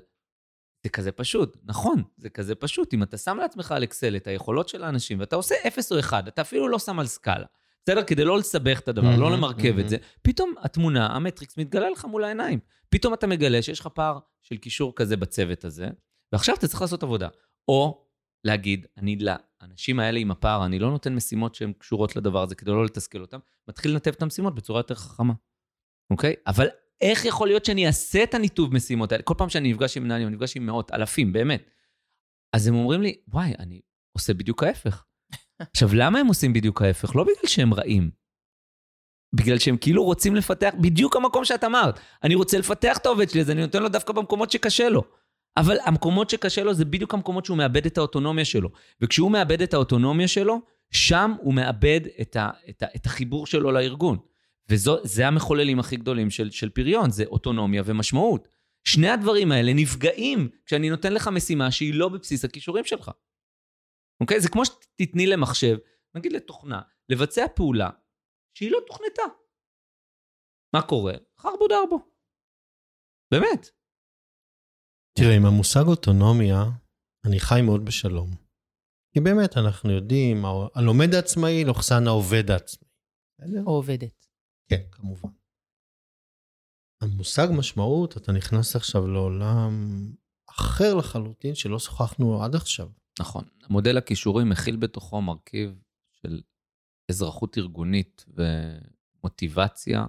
זה 0.82 0.88
כזה 0.88 1.12
פשוט. 1.12 1.56
נכון, 1.64 2.02
זה 2.16 2.30
כזה 2.30 2.54
פשוט. 2.54 2.94
אם 2.94 3.02
אתה 3.02 3.18
שם 3.18 3.36
לעצמך 3.36 3.72
על 3.72 3.84
אקסל 3.84 4.16
את 4.16 4.26
היכולות 4.26 4.68
של 4.68 4.84
האנשים, 4.84 5.20
ואתה 5.20 5.36
עושה 5.36 5.54
0 5.68 5.92
או 5.92 5.98
1, 5.98 6.28
אתה 6.28 6.42
אפילו 6.42 6.68
לא 6.68 6.78
שם 6.78 6.98
על 6.98 7.06
סקאלה. 7.06 7.46
בסדר? 7.84 8.04
כדי 8.04 8.24
לא 8.24 8.38
לסבך 8.38 8.80
את 8.80 8.88
הדבר, 8.88 9.10
לא 9.10 9.16
מהמם, 9.16 9.32
למרכב 9.32 9.68
את 9.68 9.74
מהמם. 9.74 9.88
זה. 9.88 9.96
פתאום 10.22 10.54
התמונה, 10.62 11.06
המטריקס, 11.06 11.56
מתגלה 11.56 11.90
לך 11.90 12.04
מול 12.04 12.24
העיניים. 12.24 12.58
פתאום 12.88 13.14
אתה 13.14 13.26
מגלה 13.26 13.62
שיש 13.62 13.80
לך 13.80 13.86
פער 13.86 14.18
של 14.42 14.56
קישור 14.56 14.92
כזה 14.96 15.16
בצוות 15.16 15.64
הזה, 15.64 15.88
ועכשיו 16.32 16.54
אתה 16.54 16.68
צריך 16.68 16.80
לעשות 16.80 17.02
עבודה. 17.02 17.28
או 17.68 18.04
להגיד, 18.44 18.86
אני 18.96 19.16
לאנשים 19.62 20.00
האלה 20.00 20.18
עם 20.18 20.30
הפער, 20.30 20.66
אני 20.66 20.78
לא 20.78 20.90
נותן 20.90 21.14
משימות 21.14 21.54
שהן 21.54 21.72
קשורות 21.72 22.16
לדבר 22.16 22.42
הזה 22.42 22.54
כדי 22.54 22.70
לא 22.70 22.84
לתסכל 22.84 23.20
אותם, 23.20 23.38
מתחיל 23.68 23.90
לנתב 23.90 24.10
את 24.10 24.22
המשימות 24.22 24.54
בצורה 24.54 24.80
יותר 24.80 24.94
חכמה, 24.94 25.32
אוקיי? 26.10 26.34
אבל 26.46 26.66
איך 27.00 27.24
יכול 27.24 27.48
להיות 27.48 27.64
שאני 27.64 27.86
אעשה 27.86 28.22
את 28.22 28.34
הניתוב 28.34 28.74
משימות 28.74 29.12
האלה? 29.12 29.22
כל 29.22 29.34
פעם 29.38 29.48
שאני 29.48 29.72
נפגש 29.72 29.96
עם 29.96 30.02
מנהלים, 30.02 30.26
אני 30.26 30.36
נפגש 30.36 30.56
עם 30.56 30.66
מאות, 30.66 30.90
אלפים, 30.92 31.32
באמת. 31.32 31.70
אז 32.56 32.66
הם 32.66 32.74
אומרים 32.74 33.02
לי, 33.02 33.16
וואי, 33.28 33.52
אני 33.58 33.80
עושה 34.12 34.34
בדיוק 34.34 34.62
ההפך. 34.62 35.04
עכשיו, 35.72 35.88
למה 35.94 36.18
הם 36.18 36.26
עושים 36.26 36.52
בדיוק 36.52 36.82
ההפך? 36.82 37.16
לא 37.16 37.22
בגלל 37.22 37.46
שהם 37.46 37.74
רעים. 37.74 38.10
בגלל 39.34 39.58
שהם 39.58 39.76
כאילו 39.76 40.04
רוצים 40.04 40.34
לפתח, 40.34 40.70
בדיוק 40.80 41.16
המקום 41.16 41.44
שאת 41.44 41.64
אמרת. 41.64 42.00
אני 42.24 42.34
רוצה 42.34 42.58
לפתח 42.58 42.96
את 42.96 43.06
העובד 43.06 43.30
שלי, 43.30 43.40
אז 43.40 43.50
אני 43.50 43.60
נותן 43.60 43.82
לו 43.82 43.88
דווקא 43.88 44.12
במקומות 44.12 44.50
שקשה 44.50 44.88
לו. 44.88 45.02
אבל 45.56 45.76
המקומות 45.84 46.30
שקשה 46.30 46.64
לו 46.64 46.74
זה 46.74 46.84
בדיוק 46.84 47.14
המקומות 47.14 47.44
שהוא 47.44 47.58
מאבד 47.58 47.86
את 47.86 47.98
האוטונומיה 47.98 48.44
שלו. 48.44 48.70
וכשהוא 49.00 49.30
מאבד 49.30 49.62
את 49.62 49.74
האוטונומיה 49.74 50.28
שלו, 50.28 50.60
שם 50.90 51.32
הוא 51.40 51.54
מאבד 51.54 52.00
את, 52.20 52.36
ה, 52.36 52.50
את, 52.68 52.82
ה, 52.82 52.86
את 52.96 53.06
החיבור 53.06 53.46
שלו 53.46 53.70
לארגון. 53.72 54.18
וזה 54.68 55.26
המחוללים 55.26 55.78
הכי 55.78 55.96
גדולים 55.96 56.30
של, 56.30 56.50
של 56.50 56.68
פריון, 56.68 57.10
זה 57.10 57.24
אוטונומיה 57.24 57.82
ומשמעות. 57.84 58.48
שני 58.84 59.08
הדברים 59.08 59.52
האלה 59.52 59.72
נפגעים 59.74 60.48
כשאני 60.66 60.90
נותן 60.90 61.12
לך 61.12 61.28
משימה 61.28 61.70
שהיא 61.70 61.94
לא 61.94 62.08
בבסיס 62.08 62.44
הכישורים 62.44 62.84
שלך. 62.84 63.10
אוקיי? 64.20 64.40
זה 64.40 64.48
כמו 64.48 64.64
שתתני 64.64 65.26
למחשב, 65.26 65.76
נגיד 66.14 66.32
לתוכנה, 66.32 66.80
לבצע 67.08 67.46
פעולה 67.56 67.90
שהיא 68.54 68.70
לא 68.70 68.78
תוכנתה. 68.86 69.22
מה 70.72 70.82
קורה? 70.82 71.14
חרבו 71.40 71.68
דרבו. 71.68 72.10
באמת. 73.30 73.77
תראה, 75.18 75.36
עם 75.36 75.46
המושג 75.46 75.84
אוטונומיה, 75.86 76.64
אני 77.24 77.40
חי 77.40 77.62
מאוד 77.62 77.84
בשלום. 77.84 78.30
כי 79.14 79.20
באמת, 79.20 79.56
אנחנו 79.56 79.90
יודעים, 79.90 80.44
הלומד 80.74 81.14
העצמאי 81.14 81.64
לוחסן 81.64 82.06
העובד 82.06 82.50
העצמאי. 82.50 82.88
או 83.66 83.72
עובדת. 83.72 84.26
כן, 84.70 84.82
כמובן. 84.92 85.28
המושג 87.02 87.48
משמעות, 87.58 88.16
אתה 88.16 88.32
נכנס 88.32 88.76
עכשיו 88.76 89.06
לעולם 89.06 89.72
אחר 90.50 90.94
לחלוטין 90.94 91.54
שלא 91.54 91.78
שוחחנו 91.78 92.44
עד 92.44 92.54
עכשיו. 92.54 92.88
נכון. 93.20 93.44
המודל 93.62 93.98
הכישורי 93.98 94.44
מכיל 94.44 94.76
בתוכו 94.76 95.22
מרכיב 95.22 95.82
של 96.12 96.40
אזרחות 97.10 97.58
ארגונית 97.58 98.24
ומוטיבציה, 98.28 100.06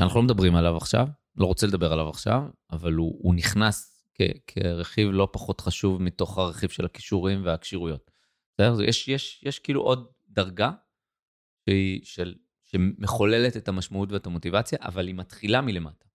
שאנחנו 0.00 0.20
לא 0.20 0.24
מדברים 0.24 0.54
עליו 0.54 0.76
עכשיו, 0.76 1.08
לא 1.36 1.46
רוצה 1.46 1.66
לדבר 1.66 1.92
עליו 1.92 2.08
עכשיו, 2.08 2.42
אבל 2.70 2.92
הוא, 2.92 3.18
הוא 3.22 3.34
נכנס 3.34 3.95
כ- 4.18 4.38
כרכיב 4.46 5.08
לא 5.12 5.28
פחות 5.32 5.60
חשוב 5.60 6.02
מתוך 6.02 6.38
הרכיב 6.38 6.70
של 6.70 6.84
הכישורים 6.84 7.44
והכשירויות. 7.44 8.10
בסדר? 8.54 8.82
יש, 8.82 9.08
יש, 9.08 9.42
יש 9.46 9.58
כאילו 9.58 9.82
עוד 9.82 10.12
דרגה 10.28 10.70
שהיא 11.64 12.00
של, 12.04 12.34
שמחוללת 12.64 13.56
את 13.56 13.68
המשמעות 13.68 14.12
ואת 14.12 14.26
המוטיבציה, 14.26 14.78
אבל 14.82 15.06
היא 15.06 15.14
מתחילה 15.14 15.60
מלמטה. 15.60 16.06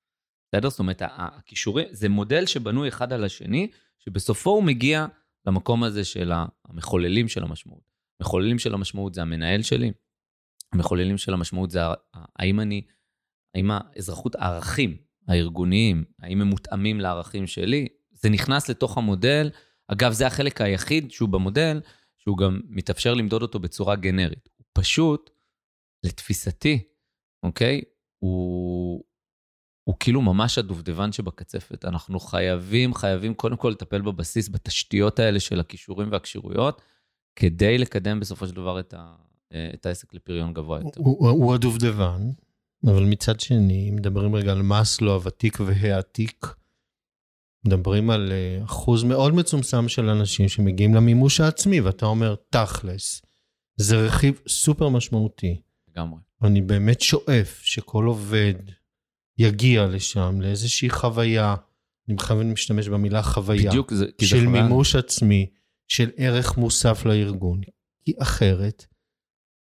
בסדר? 0.48 0.70
זאת 0.70 0.80
אומרת, 0.80 1.02
הכישורים, 1.06 1.88
זה 1.92 2.10
מודל 2.10 2.46
שבנוי 2.46 2.88
אחד 2.88 3.14
על 3.14 3.24
השני, 3.24 3.72
שבסופו 4.00 4.50
הוא 4.50 4.64
מגיע 4.64 5.06
למקום 5.46 5.84
הזה 5.84 6.06
של 6.06 6.32
המחוללים 6.66 7.28
של 7.28 7.44
המשמעות. 7.44 7.92
המחוללים 8.20 8.60
של 8.60 8.74
המשמעות 8.74 9.14
זה 9.14 9.22
המנהל 9.22 9.62
שלי, 9.62 9.92
המחוללים 10.74 11.18
של 11.18 11.34
המשמעות 11.34 11.72
זה 11.72 11.80
האם 12.14 12.60
אני, 12.60 12.82
האם 13.56 13.72
האזרחות, 13.72 14.36
הערכים 14.36 14.98
הארגוניים, 15.28 16.04
האם 16.20 16.42
הם 16.42 16.48
מותאמים 16.48 17.00
לערכים 17.00 17.48
שלי, 17.48 17.88
זה 18.12 18.30
נכנס 18.30 18.70
לתוך 18.70 18.98
המודל. 18.98 19.50
אגב, 19.88 20.12
זה 20.12 20.28
החלק 20.28 20.62
היחיד 20.62 21.12
שהוא 21.12 21.30
במודל, 21.30 21.82
שהוא 22.18 22.38
גם 22.38 22.62
מתאפשר 22.70 23.14
למדוד 23.14 23.42
אותו 23.42 23.60
בצורה 23.60 23.96
גנרית. 23.96 24.50
הוא 24.58 24.66
פשוט, 24.74 25.30
לתפיסתי, 26.04 26.84
אוקיי? 27.44 27.82
הוא, 28.20 29.04
הוא 29.84 29.96
כאילו 30.00 30.22
ממש 30.22 30.58
הדובדבן 30.58 31.12
שבקצפת. 31.12 31.86
אנחנו 31.86 32.20
חייבים, 32.20 32.94
חייבים 32.94 33.34
קודם 33.34 33.58
כל 33.58 33.70
לטפל 33.70 34.02
בבסיס, 34.02 34.50
בתשתיות 34.50 35.20
האלה 35.20 35.40
של 35.40 35.60
הכישורים 35.60 36.12
והכשירויות, 36.12 36.82
כדי 37.36 37.78
לקדם 37.78 38.20
בסופו 38.20 38.48
של 38.48 38.56
דבר 38.56 38.80
את, 38.80 38.94
ה, 38.94 39.16
את 39.74 39.86
העסק 39.86 40.14
לפריון 40.14 40.54
גבוה 40.54 40.80
יותר. 40.80 41.02
הוא, 41.02 41.18
הוא, 41.20 41.30
הוא 41.30 41.54
הדובדבן, 41.54 42.30
אבל 42.86 43.04
מצד 43.04 43.40
שני, 43.40 43.92
מדברים 43.92 44.36
רגע 44.36 44.52
על 44.52 44.62
מאסלו 44.62 45.14
הוותיק 45.14 45.58
והעתיק, 45.66 46.46
מדברים 47.66 48.10
על 48.10 48.32
אה, 48.32 48.64
אחוז 48.64 49.04
מאוד 49.04 49.34
מצומצם 49.34 49.90
של 49.90 50.10
אנשים 50.10 50.50
שמגיעים 50.50 50.96
למימוש 50.96 51.42
העצמי, 51.42 51.82
ואתה 51.82 52.06
אומר, 52.06 52.36
תכלס, 52.50 53.22
זה 53.76 54.06
רכיב 54.06 54.42
סופר 54.48 54.90
משמעותי. 54.90 55.62
לגמרי. 55.90 56.20
אני 56.44 56.62
באמת 56.62 57.02
שואף 57.02 57.60
שכל 57.62 58.06
עובד 58.06 58.54
יגיע 59.38 59.88
לשם, 59.88 60.42
לאיזושהי 60.42 60.90
חוויה, 60.90 61.56
אני 62.08 62.16
מכוון 62.16 62.52
משתמש 62.52 62.88
במילה 62.88 63.24
חוויה, 63.24 63.70
בדיוק, 63.70 63.94
זה, 63.94 64.06
של 64.22 64.40
זה 64.40 64.48
מימוש 64.48 64.96
עצמי, 64.96 65.50
של 65.88 66.10
ערך 66.18 66.58
מוסף 66.58 67.06
לארגון, 67.06 67.62
כי 68.06 68.14
אחרת, 68.22 68.86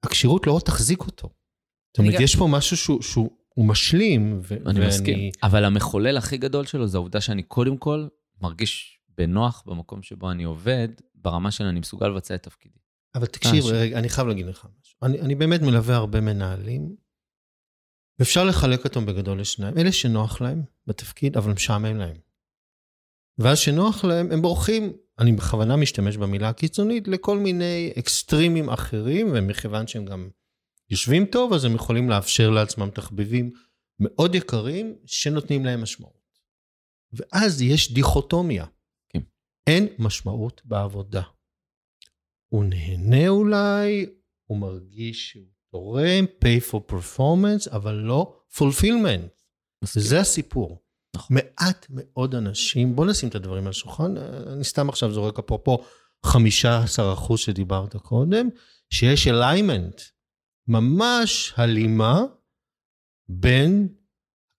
הכשירות 0.03 0.47
לא 0.47 0.59
תחזיק 0.65 0.99
אותו. 0.99 1.29
זאת 1.93 1.99
אומרת, 1.99 2.19
יש 2.19 2.35
פה 2.35 2.47
משהו 2.47 2.77
שהוא, 2.77 3.01
שהוא 3.01 3.29
הוא 3.53 3.65
משלים, 3.65 4.39
ו- 4.43 4.53
אני 4.53 4.79
ואני... 4.79 4.87
מסכים. 4.87 5.31
אבל 5.43 5.65
המחולל 5.65 6.17
הכי 6.17 6.37
גדול 6.37 6.65
שלו 6.65 6.87
זה 6.87 6.97
העובדה 6.97 7.21
שאני 7.21 7.43
קודם 7.43 7.77
כל 7.77 8.07
מרגיש 8.41 8.99
בנוח 9.17 9.63
במקום 9.65 10.03
שבו 10.03 10.31
אני 10.31 10.43
עובד, 10.43 10.87
ברמה 11.15 11.51
של 11.51 11.63
אני 11.63 11.79
מסוגל 11.79 12.07
לבצע 12.07 12.35
את 12.35 12.43
תפקידי. 12.43 12.75
אבל 13.15 13.25
תקשיב, 13.25 13.65
רגע, 13.65 13.99
אני 13.99 14.09
חייב 14.09 14.27
להגיד 14.27 14.45
לך 14.45 14.67
משהו. 14.81 14.97
אני, 15.03 15.21
אני 15.21 15.35
באמת 15.35 15.61
מלווה 15.61 15.95
הרבה 15.95 16.21
מנהלים, 16.21 16.95
ואפשר 18.19 18.43
לחלק 18.43 18.85
אותם 18.85 19.05
בגדול 19.05 19.39
לשניים. 19.39 19.77
אלה 19.77 19.91
שנוח 19.91 20.41
להם 20.41 20.63
בתפקיד, 20.87 21.37
אבל 21.37 21.51
משעמם 21.51 21.97
להם. 21.97 22.17
ואז 23.37 23.59
שנוח 23.59 24.05
להם, 24.05 24.31
הם 24.31 24.41
בורחים, 24.41 24.93
אני 25.19 25.31
בכוונה 25.31 25.75
משתמש 25.75 26.17
במילה 26.17 26.49
הקיצונית, 26.49 27.07
לכל 27.07 27.37
מיני 27.37 27.93
אקסטרימים 27.99 28.69
אחרים, 28.69 29.31
ומכיוון 29.33 29.87
שהם 29.87 30.05
גם 30.05 30.29
יושבים 30.91 31.25
טוב, 31.25 31.53
אז 31.53 31.65
הם 31.65 31.75
יכולים 31.75 32.09
לאפשר 32.09 32.49
לעצמם 32.49 32.89
תחביבים 32.89 33.51
מאוד 33.99 34.35
יקרים, 34.35 34.95
שנותנים 35.05 35.65
להם 35.65 35.81
משמעות. 35.81 36.21
ואז 37.13 37.61
יש 37.61 37.93
דיכוטומיה. 37.93 38.65
כן. 39.09 39.19
אין 39.67 39.87
משמעות 39.99 40.61
בעבודה. 40.65 41.21
הוא 42.53 42.63
נהנה 42.63 43.27
אולי, 43.27 44.05
הוא 44.45 44.57
מרגיש 44.57 45.29
שהוא 45.29 45.45
תורם, 45.71 46.25
pay 46.43 46.71
for 46.71 46.91
performance, 46.91 47.71
אבל 47.75 47.93
לא 47.93 48.41
fulfillment. 48.53 49.27
מסכים. 49.83 50.01
זה 50.01 50.19
הסיפור. 50.19 50.83
נכון. 51.15 51.37
מעט 51.37 51.85
מאוד 51.89 52.35
אנשים, 52.35 52.95
בוא 52.95 53.05
נשים 53.05 53.29
את 53.29 53.35
הדברים 53.35 53.63
על 53.63 53.69
השולחן, 53.69 54.17
אני 54.53 54.63
סתם 54.63 54.89
עכשיו 54.89 55.11
זורק 55.11 55.39
אפרופו 55.39 55.83
15% 56.25 56.29
שדיברת 57.37 57.95
קודם, 57.95 58.49
שיש 58.89 59.27
אליימנט, 59.27 60.01
ממש 60.67 61.53
הלימה 61.57 62.21
בין 63.29 63.87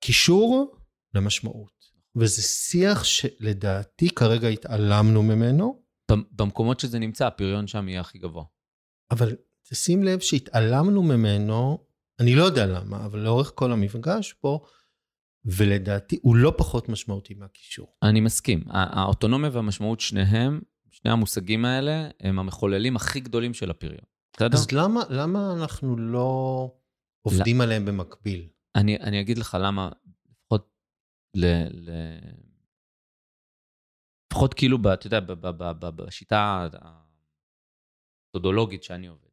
קישור 0.00 0.76
למשמעות. 1.14 1.72
וזה 2.16 2.42
שיח 2.42 3.04
שלדעתי 3.04 4.10
כרגע 4.10 4.48
התעלמנו 4.48 5.22
ממנו. 5.22 5.82
במקומות 6.10 6.80
שזה 6.80 6.98
נמצא, 6.98 7.26
הפריון 7.26 7.66
שם 7.66 7.88
יהיה 7.88 8.00
הכי 8.00 8.18
גבוה. 8.18 8.44
אבל 9.10 9.36
תשים 9.68 10.02
לב 10.02 10.20
שהתעלמנו 10.20 11.02
ממנו, 11.02 11.86
אני 12.20 12.34
לא 12.34 12.44
יודע 12.44 12.66
למה, 12.66 13.06
אבל 13.06 13.18
לאורך 13.18 13.52
כל 13.54 13.72
המפגש 13.72 14.32
פה, 14.32 14.60
ולדעתי 15.44 16.18
הוא 16.22 16.36
לא 16.36 16.54
פחות 16.58 16.88
משמעותי 16.88 17.34
מהקישור. 17.34 17.94
אני 18.02 18.20
מסכים. 18.20 18.64
האוטונומיה 18.68 19.50
והמשמעות, 19.52 20.00
שניהם, 20.00 20.60
שני 20.90 21.10
המושגים 21.10 21.64
האלה, 21.64 22.08
הם 22.20 22.38
המחוללים 22.38 22.96
הכי 22.96 23.20
גדולים 23.20 23.54
של 23.54 23.70
הפריון. 23.70 24.11
בסדר? 24.32 24.58
אז 24.58 24.72
למה, 24.72 25.02
למה 25.10 25.52
אנחנו 25.52 25.96
לא 25.96 26.70
עובדים 27.22 27.58
לא. 27.58 27.62
עליהם 27.62 27.84
במקביל? 27.84 28.48
אני, 28.76 28.96
אני 28.96 29.20
אגיד 29.20 29.38
לך 29.38 29.56
למה, 29.60 29.90
לפחות 30.30 30.70
ל... 31.36 31.46
ל... 31.70 31.90
לפחות 34.32 34.54
כאילו, 34.54 34.78
ב, 34.78 34.86
אתה 34.86 35.06
יודע, 35.06 35.20
ב, 35.20 35.32
ב, 35.32 35.46
ב, 35.48 35.64
ב, 35.64 35.86
בשיטה 35.86 36.68
המתודולוגית 38.34 38.82
שאני 38.82 39.06
עובד. 39.06 39.28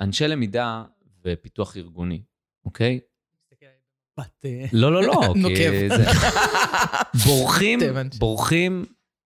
אנשי 0.00 0.28
למידה 0.28 0.84
ופיתוח 1.24 1.76
ארגוני, 1.76 2.22
אוקיי? 2.64 3.00
לא, 4.72 4.92
לא, 4.92 5.02
לא. 5.02 5.14
נוקב. 5.42 5.72
בורחים, 7.26 7.78
בורחים 8.18 8.84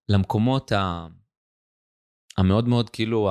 למקומות. 0.08 0.72
המאוד 2.38 2.68
מאוד 2.68 2.90
כאילו 2.90 3.30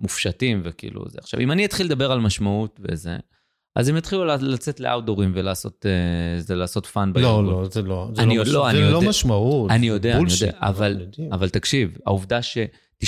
המופשטים 0.00 0.60
וכאילו 0.64 1.04
זה. 1.08 1.18
עכשיו, 1.22 1.40
אם 1.40 1.52
אני 1.52 1.64
אתחיל 1.64 1.86
לדבר 1.86 2.12
על 2.12 2.20
משמעות 2.20 2.80
וזה, 2.82 3.16
אז 3.76 3.88
הם 3.88 3.96
יתחילו 3.96 4.24
לצאת 4.24 4.80
ל 4.80 4.85
outdoorים 4.85 5.32
ולעשות 5.34 5.86
אה, 5.86 6.40
זה 6.40 6.54
לעשות 6.54 6.86
fun 6.86 7.12
בארגון. 7.12 7.46
לא, 7.46 7.62
לא, 7.62 7.68
זה 7.68 7.82
לא, 7.82 8.08
זה 8.14 8.26
לא, 8.26 8.42
מש... 8.42 8.48
לא, 8.48 8.72
זה 8.72 8.90
לא 8.90 9.02
משמעות. 9.02 9.70
אני 9.70 9.86
יודע, 9.86 10.16
אני 10.18 10.32
יודע, 10.40 10.58
אבל, 10.60 11.06
אבל 11.32 11.48
תקשיב, 11.48 11.98
העובדה 12.06 12.42
ש... 12.42 12.58
90% 13.04 13.06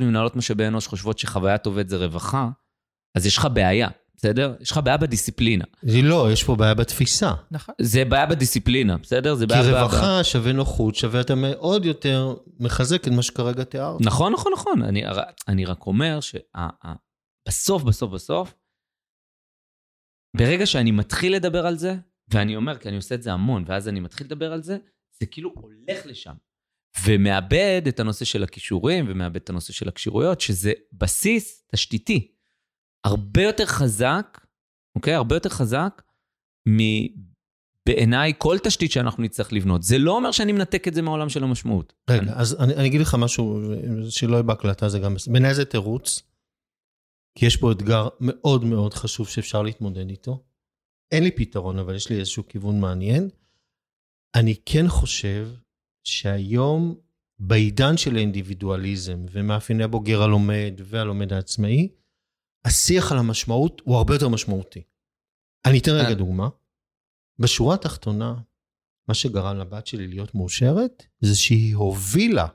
ממנהלות 0.00 0.36
משאבי 0.36 0.66
אנוש 0.66 0.86
חושבות 0.86 1.18
שחוויית 1.18 1.66
עובד 1.66 1.88
זה 1.88 1.96
רווחה, 1.96 2.48
אז 3.14 3.26
יש 3.26 3.36
לך 3.36 3.48
בעיה, 3.52 3.88
בסדר? 4.20 4.54
יש 4.60 4.70
לך 4.70 4.80
בעיה 4.84 4.96
בדיסציפלינה. 4.96 5.64
זה 5.82 6.02
לא, 6.02 6.32
יש 6.32 6.44
פה 6.44 6.56
בעיה 6.56 6.74
בתפיסה. 6.74 7.32
נכון. 7.50 7.74
זה 7.80 8.04
בעיה 8.04 8.26
בדיסציפלינה, 8.26 8.98
בסדר? 8.98 9.34
זה 9.34 9.46
כי 9.46 9.48
בעיה... 9.48 9.62
ב- 9.62 9.76
רווחה 9.76 10.24
שווה 10.24 10.52
נוחות, 10.52 10.94
שווה 10.94 11.20
אתה 11.20 11.34
מאוד 11.34 11.84
יותר 11.84 12.34
מחזק 12.58 13.08
את 13.08 13.12
מה 13.12 13.22
שכרגע 13.22 13.64
תיארת. 13.64 14.00
נכון, 14.00 14.32
נכון, 14.32 14.52
נכון. 14.52 14.82
אני, 14.82 15.02
אני 15.48 15.64
רק 15.64 15.86
אומר 15.86 16.18
שבסוף, 16.20 17.82
בסוף, 17.82 18.12
בסוף, 18.12 18.54
ברגע 20.36 20.66
שאני 20.66 20.90
מתחיל 20.90 21.34
לדבר 21.34 21.66
על 21.66 21.76
זה, 21.76 21.94
ואני 22.28 22.56
אומר, 22.56 22.78
כי 22.78 22.88
אני 22.88 22.96
עושה 22.96 23.14
את 23.14 23.22
זה 23.22 23.32
המון, 23.32 23.64
ואז 23.66 23.88
אני 23.88 24.00
מתחיל 24.00 24.26
לדבר 24.26 24.52
על 24.52 24.62
זה, 24.62 24.78
זה 25.20 25.26
כאילו 25.26 25.52
הולך 25.56 26.06
לשם. 26.06 26.34
ומאבד 27.04 27.82
את 27.88 28.00
הנושא 28.00 28.24
של 28.24 28.42
הכישורים, 28.42 29.04
ומאבד 29.08 29.36
את 29.36 29.50
הנושא 29.50 29.72
של 29.72 29.88
הכשירויות, 29.88 30.40
שזה 30.40 30.72
בסיס 30.92 31.66
תשתיתי. 31.72 32.39
הרבה 33.04 33.42
יותר 33.42 33.66
חזק, 33.66 34.46
אוקיי? 34.96 35.14
הרבה 35.14 35.36
יותר 35.36 35.48
חזק 35.48 36.02
מבעיניי 36.66 38.32
כל 38.38 38.58
תשתית 38.58 38.92
שאנחנו 38.92 39.22
נצטרך 39.22 39.52
לבנות. 39.52 39.82
זה 39.82 39.98
לא 39.98 40.16
אומר 40.16 40.30
שאני 40.30 40.52
מנתק 40.52 40.88
את 40.88 40.94
זה 40.94 41.02
מהעולם 41.02 41.28
של 41.28 41.44
המשמעות. 41.44 41.92
רגע, 42.10 42.32
אז 42.34 42.56
אני, 42.60 42.74
אני 42.74 42.86
אגיד 42.86 43.00
לך 43.00 43.16
משהו 43.18 43.60
שלא 44.10 44.32
יהיה 44.32 44.42
בהקלטה, 44.42 44.88
זה 44.88 44.98
גם... 44.98 45.16
בעיניי 45.26 45.54
זה 45.54 45.64
תירוץ, 45.64 46.22
כי 47.38 47.46
יש 47.46 47.56
פה 47.56 47.72
אתגר 47.72 48.08
מאוד 48.20 48.64
מאוד 48.64 48.94
חשוב 48.94 49.28
שאפשר 49.28 49.62
להתמודד 49.62 50.10
איתו. 50.10 50.44
אין 51.12 51.24
לי 51.24 51.30
פתרון, 51.30 51.78
אבל 51.78 51.94
יש 51.94 52.10
לי 52.10 52.18
איזשהו 52.18 52.48
כיוון 52.48 52.80
מעניין. 52.80 53.28
אני 54.34 54.54
כן 54.66 54.88
חושב 54.88 55.48
שהיום, 56.04 56.94
בעידן 57.38 57.96
של 57.96 58.16
האינדיבידואליזם 58.16 59.24
ומאפייני 59.30 59.84
הבוגר 59.84 60.22
הלומד 60.22 60.74
והלומד 60.84 61.32
העצמאי, 61.32 61.88
השיח 62.64 63.12
על 63.12 63.18
המשמעות 63.18 63.82
הוא 63.84 63.96
הרבה 63.96 64.14
יותר 64.14 64.28
משמעותי. 64.28 64.82
אני 65.66 65.78
אתן 65.78 65.90
רגע 65.90 66.14
דוגמה. 66.14 66.48
בשורה 67.38 67.74
התחתונה, 67.74 68.34
מה 69.08 69.14
שגרם 69.14 69.56
לבת 69.56 69.86
שלי 69.86 70.06
להיות 70.06 70.34
מאושרת, 70.34 71.02
זה 71.20 71.36
שהיא 71.36 71.76
הובילה 71.76 72.46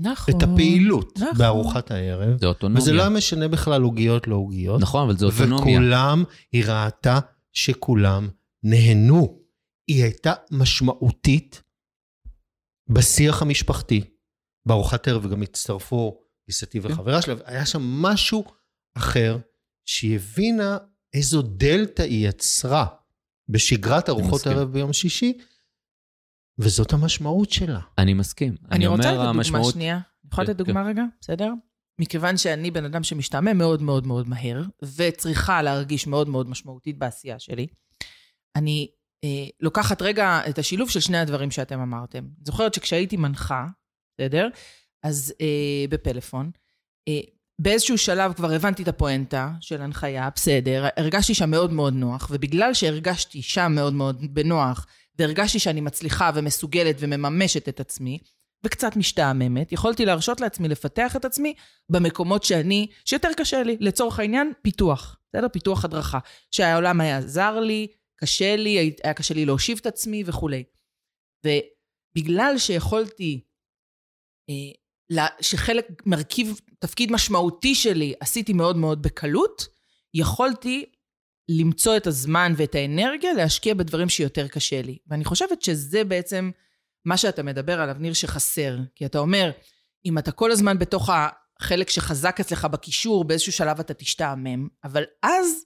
נכון. 0.00 0.34
את 0.36 0.42
הפעילות 0.42 1.18
נכון. 1.18 1.38
בארוחת 1.38 1.90
הערב, 1.90 2.40
זה 2.40 2.46
אוטונומיה. 2.46 2.82
וזה 2.82 2.92
לא 2.92 3.08
משנה 3.08 3.48
בכלל 3.48 3.82
עוגיות 3.82 4.26
לא 4.26 4.34
עוגיות. 4.34 4.80
נכון, 4.80 5.02
אבל 5.02 5.16
זה 5.16 5.26
אוטונומיה. 5.26 5.78
וכולם, 5.78 6.24
היא 6.52 6.64
ראתה 6.64 7.18
שכולם 7.52 8.28
נהנו. 8.62 9.40
היא 9.86 10.02
הייתה 10.02 10.32
משמעותית 10.50 11.62
בשיח 12.88 13.42
המשפחתי. 13.42 14.04
בארוחת 14.66 15.08
ערב 15.08 15.24
וגם 15.24 15.42
הצטרפו 15.42 16.20
גיסתי 16.46 16.80
כן. 16.80 16.92
וחברה 16.92 17.22
שלה, 17.22 17.34
היה 17.44 17.66
שם 17.66 17.82
משהו 17.82 18.44
אחר, 18.94 19.38
שהיא 19.84 20.16
הבינה 20.16 20.78
איזו 21.14 21.42
דלתא 21.42 22.02
היא 22.02 22.28
יצרה 22.28 22.86
בשגרת 23.48 24.08
ארוחות. 24.08 24.46
ערב 24.46 24.72
ביום 24.72 24.92
שישי, 24.92 25.38
וזאת 26.58 26.92
המשמעות 26.92 27.50
שלה. 27.50 27.80
אני 27.98 28.14
מסכים. 28.14 28.56
אני 28.70 28.86
רוצה 28.86 29.02
אומר, 29.02 29.12
לתת 29.12 29.16
דוגמה 29.16 29.30
המשמעות- 29.30 29.72
שנייה. 29.74 29.94
אני 29.94 30.28
יכולה 30.32 30.46
כן, 30.46 30.52
לתת 30.52 30.58
דוגמה 30.58 30.82
רגע? 30.82 31.02
בסדר? 31.20 31.52
מכיוון 32.00 32.36
שאני 32.36 32.70
בן 32.70 32.84
אדם 32.84 33.02
שמשתעמם 33.02 33.58
מאוד 33.58 33.82
מאוד 33.82 34.06
מאוד 34.06 34.28
מהר, 34.28 34.62
וצריכה 34.96 35.62
להרגיש 35.62 36.06
מאוד 36.06 36.28
מאוד 36.28 36.48
משמעותית 36.48 36.98
בעשייה 36.98 37.38
שלי, 37.38 37.66
אני 38.56 38.88
אה, 39.24 39.46
לוקחת 39.60 40.02
רגע 40.02 40.40
את 40.48 40.58
השילוב 40.58 40.90
של 40.90 41.00
שני 41.00 41.18
הדברים 41.18 41.50
שאתם 41.50 41.80
אמרתם. 41.80 42.24
זוכרת 42.44 42.74
שכשהייתי 42.74 43.16
מנחה, 43.16 43.66
בסדר? 44.14 44.48
אז 45.02 45.34
אה, 45.40 45.84
בפלאפון, 45.90 46.50
אה, 47.08 47.20
באיזשהו 47.62 47.98
שלב 47.98 48.32
כבר 48.32 48.52
הבנתי 48.52 48.82
את 48.82 48.88
הפואנטה 48.88 49.50
של 49.60 49.82
הנחיה, 49.82 50.28
בסדר, 50.34 50.88
הרגשתי 50.96 51.34
שם 51.34 51.50
מאוד 51.50 51.72
מאוד 51.72 51.94
נוח, 51.94 52.28
ובגלל 52.30 52.74
שהרגשתי 52.74 53.42
שם 53.42 53.72
מאוד 53.74 53.94
מאוד 53.94 54.34
בנוח, 54.34 54.86
והרגשתי 55.18 55.58
שאני 55.58 55.80
מצליחה 55.80 56.30
ומסוגלת 56.34 56.96
ומממשת 56.98 57.68
את 57.68 57.80
עצמי, 57.80 58.18
וקצת 58.64 58.96
משתעממת, 58.96 59.72
יכולתי 59.72 60.04
להרשות 60.04 60.40
לעצמי 60.40 60.68
לפתח 60.68 61.16
את 61.16 61.24
עצמי 61.24 61.54
במקומות 61.88 62.44
שאני, 62.44 62.86
שיותר 63.04 63.28
קשה 63.36 63.62
לי, 63.62 63.76
לצורך 63.80 64.18
העניין, 64.18 64.52
פיתוח, 64.62 65.16
בסדר? 65.28 65.48
פיתוח 65.48 65.84
הדרכה. 65.84 66.18
שהעולם 66.50 67.00
היה 67.00 67.20
זר 67.20 67.60
לי, 67.60 67.86
קשה 68.16 68.56
לי, 68.56 68.94
היה 69.04 69.14
קשה 69.14 69.34
לי 69.34 69.44
להושיב 69.44 69.78
את 69.80 69.86
עצמי 69.86 70.22
וכולי. 70.26 70.64
ובגלל 71.46 72.54
שיכולתי, 72.58 73.40
אה, 74.50 74.79
שחלק, 75.40 75.86
מרכיב, 76.06 76.60
תפקיד 76.78 77.12
משמעותי 77.12 77.74
שלי 77.74 78.14
עשיתי 78.20 78.52
מאוד 78.52 78.76
מאוד 78.76 79.02
בקלות, 79.02 79.66
יכולתי 80.14 80.84
למצוא 81.48 81.96
את 81.96 82.06
הזמן 82.06 82.52
ואת 82.56 82.74
האנרגיה 82.74 83.32
להשקיע 83.32 83.74
בדברים 83.74 84.08
שיותר 84.08 84.48
קשה 84.48 84.82
לי. 84.82 84.98
ואני 85.06 85.24
חושבת 85.24 85.62
שזה 85.62 86.04
בעצם 86.04 86.50
מה 87.04 87.16
שאתה 87.16 87.42
מדבר 87.42 87.80
עליו, 87.80 87.96
ניר, 87.98 88.12
שחסר. 88.12 88.78
כי 88.94 89.06
אתה 89.06 89.18
אומר, 89.18 89.50
אם 90.06 90.18
אתה 90.18 90.32
כל 90.32 90.50
הזמן 90.50 90.78
בתוך 90.78 91.10
החלק 91.60 91.90
שחזק 91.90 92.40
אצלך 92.40 92.64
בקישור, 92.64 93.24
באיזשהו 93.24 93.52
שלב 93.52 93.80
אתה 93.80 93.94
תשתעמם, 93.94 94.68
אבל 94.84 95.04
אז 95.22 95.64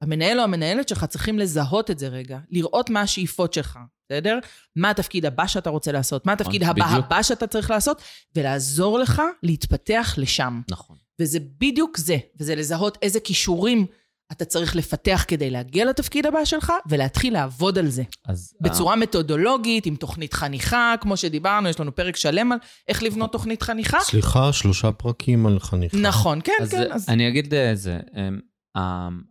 המנהל 0.00 0.38
או 0.38 0.44
המנהלת 0.44 0.88
שלך 0.88 1.04
צריכים 1.04 1.38
לזהות 1.38 1.90
את 1.90 1.98
זה 1.98 2.08
רגע, 2.08 2.38
לראות 2.50 2.90
מה 2.90 3.00
השאיפות 3.00 3.52
שלך, 3.52 3.78
בסדר? 4.08 4.38
מה 4.76 4.90
התפקיד 4.90 5.26
הבא 5.26 5.46
שאתה 5.46 5.70
רוצה 5.70 5.92
לעשות, 5.92 6.26
מה 6.26 6.32
התפקיד 6.32 6.62
הבא 6.62 6.72
בדיוק. 6.86 7.04
הבא 7.04 7.22
שאתה 7.22 7.46
צריך 7.46 7.70
לעשות, 7.70 8.02
ולעזור 8.36 8.98
לך 8.98 9.22
להתפתח 9.42 10.14
לשם. 10.18 10.60
נכון. 10.70 10.96
וזה 11.20 11.38
בדיוק 11.60 11.96
זה, 11.96 12.16
וזה 12.40 12.54
לזהות 12.54 12.98
איזה 13.02 13.20
כישורים 13.20 13.86
אתה 14.32 14.44
צריך 14.44 14.76
לפתח 14.76 15.24
כדי 15.28 15.50
להגיע 15.50 15.84
לתפקיד 15.84 16.26
הבא 16.26 16.44
שלך, 16.44 16.72
ולהתחיל 16.88 17.32
לעבוד 17.32 17.78
על 17.78 17.88
זה. 17.88 18.02
אז... 18.24 18.54
בצורה 18.60 18.96
מתודולוגית, 18.96 19.86
עם 19.86 19.96
תוכנית 19.96 20.34
חניכה, 20.34 20.94
כמו 21.00 21.16
שדיברנו, 21.16 21.68
יש 21.68 21.80
לנו 21.80 21.94
פרק 21.94 22.16
שלם 22.16 22.52
על 22.52 22.58
איך 22.88 23.02
לבנות 23.02 23.32
תוכנית 23.32 23.62
חניכה. 23.62 24.00
סליחה, 24.00 24.52
שלושה 24.52 24.92
פרקים 24.92 25.46
על 25.46 25.60
חניכה. 25.60 25.96
נכון, 25.96 26.40
כן, 26.44 26.52
אז 26.62 26.70
כן. 26.70 26.92
אז... 26.92 27.08
אני 27.08 27.28
אגיד 27.28 27.54
אה, 27.54 27.74
זה, 27.74 27.98
אמ, 28.16 28.20
ה- 28.20 28.55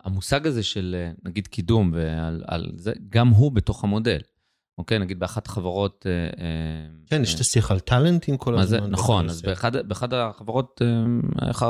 המושג 0.03 0.47
הזה 0.47 0.63
של 0.63 0.95
אה, 0.99 1.11
נגיד 1.25 1.47
קידום 1.47 1.91
ועל 1.93 2.43
על 2.47 2.71
זה, 2.75 2.93
גם 3.09 3.27
הוא 3.27 3.51
בתוך 3.51 3.83
המודל. 3.83 4.19
אוקיי, 4.77 4.99
נגיד 4.99 5.19
באחת 5.19 5.47
החברות... 5.47 6.05
אה, 6.09 6.11
אה, 6.45 6.87
כן, 7.05 7.21
יש 7.21 7.35
את 7.35 7.39
השיח 7.39 7.71
על 7.71 7.79
טאלנטים 7.79 8.37
כל 8.37 8.55
מה 8.55 8.65
זה? 8.65 8.77
הזמן. 8.77 8.89
נכון, 8.89 9.29
אז. 9.29 9.41
באחד, 9.41 9.87
באחד 9.87 10.13
החברות, 10.13 10.81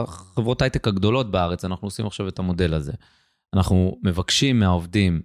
חברות 0.05 0.61
הייטק 0.61 0.87
הגדולות 0.87 1.31
בארץ, 1.31 1.65
אנחנו 1.65 1.87
עושים 1.87 2.05
עכשיו 2.05 2.27
את 2.27 2.39
המודל 2.39 2.73
הזה. 2.73 2.93
אנחנו 3.53 3.99
מבקשים 4.03 4.59
מהעובדים 4.59 5.21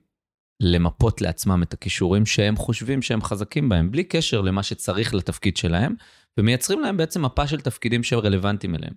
למפות 0.61 1.20
לעצמם 1.20 1.62
את 1.62 1.72
הכישורים 1.72 2.26
שהם 2.26 2.57
חושבים 2.57 3.03
שהם 3.03 3.22
חזקים 3.22 3.68
בהם, 3.68 3.90
בלי 3.90 4.05
קשר 4.05 4.40
למה 4.40 4.62
שצריך 4.62 5.14
לתפקיד 5.14 5.57
שלהם, 5.57 5.94
ומייצרים 6.38 6.80
להם 6.80 6.96
בעצם 6.96 7.24
מפה 7.24 7.46
של 7.46 7.61
תפקידים 7.61 8.03
שהם 8.03 8.18
רלוונטיים 8.18 8.74
אליהם, 8.74 8.94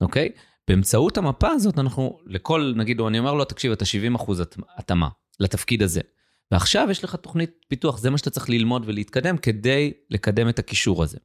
אוקיי? 0.00 0.28
באמצעות 0.68 1.18
המפה 1.18 1.48
הזאת 1.48 1.78
אנחנו, 1.78 2.18
לכל, 2.26 2.72
נגיד, 2.76 3.00
אני 3.00 3.18
אומר 3.18 3.34
לו, 3.34 3.44
תקשיב, 3.44 3.72
אתה 3.72 3.84
70 3.84 4.14
אחוז 4.14 4.42
התאמה 4.76 5.08
לתפקיד 5.40 5.82
הזה. 5.82 6.00
ועכשיו 6.50 6.88
יש 6.90 7.04
לך 7.04 7.14
תוכנית 7.14 7.50
פיתוח, 7.68 7.98
זה 7.98 8.10
מה 8.10 8.18
שאתה 8.18 8.30
צריך 8.30 8.50
ללמוד 8.50 8.82
ולהתקדם 8.86 9.38
כדי 9.38 9.92
לקדם 10.10 10.48
את 10.48 10.58
הקישור 10.58 11.02
הזה. 11.02 11.18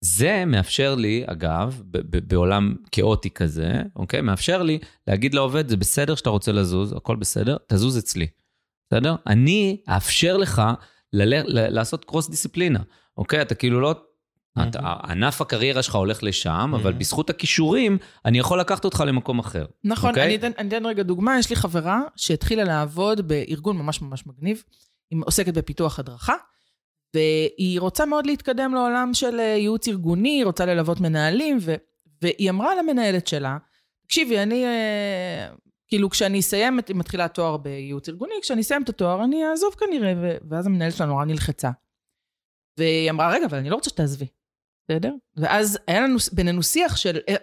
זה 0.00 0.44
מאפשר 0.46 0.94
לי, 0.94 1.24
אגב, 1.26 1.82
בעולם 2.26 2.74
כאוטי 2.92 3.30
כזה, 3.30 3.82
אוקיי? 3.96 4.20
מאפשר 4.20 4.62
לי 4.62 4.78
להגיד 5.06 5.34
לעובד, 5.34 5.68
זה 5.68 5.76
בסדר 5.76 6.14
שאתה 6.14 6.30
רוצה 6.30 6.52
לזוז, 6.52 6.92
הכל 6.92 7.16
בסדר, 7.16 7.56
תזוז 7.68 7.98
אצלי, 7.98 8.26
בסדר? 8.88 9.14
אני 9.26 9.82
אאפשר 9.88 10.36
לך 10.36 10.62
לעשות 11.12 12.04
קרוס 12.04 12.30
דיסציפלינה, 12.30 12.80
אוקיי? 13.16 13.42
אתה 13.42 13.54
כאילו 13.54 13.80
לא... 13.80 13.94
ענף 15.10 15.40
הקריירה 15.40 15.82
שלך 15.82 15.94
הולך 15.94 16.22
לשם, 16.22 16.72
אבל. 16.74 16.92
בזכות 16.92 17.30
הכישורים, 17.30 17.98
אני 18.24 18.38
יכול 18.38 18.60
לקחת 18.60 18.84
אותך 18.84 19.04
למקום 19.06 19.38
אחר. 19.38 19.66
נכון, 19.84 20.10
אוקיי? 20.10 20.24
אני, 20.24 20.34
אתן, 20.36 20.50
אני 20.58 20.68
אתן 20.68 20.86
רגע 20.86 21.02
דוגמה, 21.02 21.38
יש 21.38 21.50
לי 21.50 21.56
חברה 21.56 22.00
שהתחילה 22.16 22.64
לעבוד 22.64 23.28
בארגון 23.28 23.76
ממש 23.78 24.02
ממש 24.02 24.26
מגניב, 24.26 24.62
היא 25.10 25.20
עוסקת 25.24 25.54
בפיתוח 25.54 25.98
הדרכה, 25.98 26.34
והיא 27.14 27.80
רוצה 27.80 28.06
מאוד 28.06 28.26
להתקדם 28.26 28.74
לעולם 28.74 29.14
של 29.14 29.40
אה, 29.40 29.44
ייעוץ 29.44 29.88
ארגוני, 29.88 30.28
היא 30.28 30.44
רוצה 30.44 30.66
ללוות 30.66 31.00
מנהלים, 31.00 31.58
ו, 31.60 31.74
והיא 32.22 32.50
אמרה 32.50 32.74
למנהלת 32.74 33.26
שלה, 33.26 33.58
תקשיבי, 34.06 34.38
אני, 34.38 34.64
אה, 34.64 35.48
כאילו 35.88 36.10
כשאני 36.10 36.40
אסיים, 36.40 36.78
את- 36.78 36.88
היא 36.88 36.96
מתחילה 36.96 37.28
תואר 37.28 37.56
בייעוץ 37.56 38.08
ארגוני, 38.08 38.34
כשאני 38.42 38.60
אסיים 38.60 38.82
את 38.82 38.88
התואר 38.88 39.24
אני 39.24 39.44
אעזוב 39.50 39.74
כנראה, 39.74 40.12
ואז 40.50 40.66
המנהלת 40.66 40.94
שלה 40.96 41.06
נורא 41.06 41.24
נלחצה. 41.24 41.70
והיא 42.78 43.10
אמרה, 43.10 43.32
רגע, 43.32 43.46
אבל 43.46 43.58
אני 43.58 43.70
לא 43.70 43.74
רוצה 43.74 43.90
שתעזבי, 43.90 44.26
בסדר? 44.88 45.12
ואז 45.36 45.78
היה 45.86 46.00
לנו 46.00 46.16
בינינו 46.32 46.62
שיח 46.62 46.96
של 46.96 47.18
אה, 47.28 47.36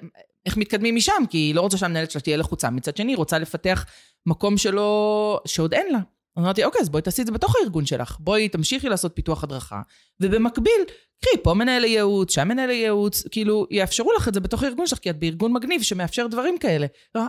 איך 0.46 0.58
מתקדמים 0.58 0.96
משם, 0.96 1.24
כי 1.30 1.38
היא 1.38 1.56
לא 1.56 1.62
רוצה 1.62 1.78
שהמנהלת 1.78 2.12
שלה 2.12 2.22
תהיה 2.22 2.38
לחוצה. 2.38 2.70
מצד 2.70 2.98
שני, 2.98 3.12
היא 3.12 3.18
רוצה 3.18 3.40
לפתח 3.40 3.86
מקום 4.26 4.58
שלא, 4.58 5.42
שעוד 5.46 5.74
אין 5.74 5.92
לה. 5.92 6.00
אמרתי, 6.40 6.64
אוקיי, 6.64 6.82
אז 6.82 6.90
בואי 6.90 7.02
תעשי 7.02 7.22
את 7.22 7.28
זה 7.28 7.32
בתוך 7.32 7.56
הארגון 7.56 7.86
שלך. 7.86 8.18
בואי 8.20 8.50
תמשיכי 8.50 8.90
לעשות 8.90 9.12
פיתוח 9.16 9.44
הדרכה, 9.44 9.82
ובמקביל, 10.20 10.82
קחי, 11.22 11.44
פה 11.44 11.54
מנהל 11.54 11.84
ייעוץ, 11.84 12.34
שם 12.36 12.48
מנהל 12.48 12.70
ייעוץ, 12.70 13.28
כאילו, 13.28 13.68
יאפשרו 13.72 14.12
לך 14.18 14.28
את 14.28 14.34
זה 14.34 14.40
בתוך 14.40 14.64
הארגון 14.64 14.88
שלך, 14.88 15.00
כי 15.00 15.10
את 15.10 15.20
בארגון 15.20 15.54
מגניב 15.54 15.82
שמאפשר 15.82 16.28
דברים 16.28 16.58
כאלה. 16.58 16.88
אה, 17.16 17.28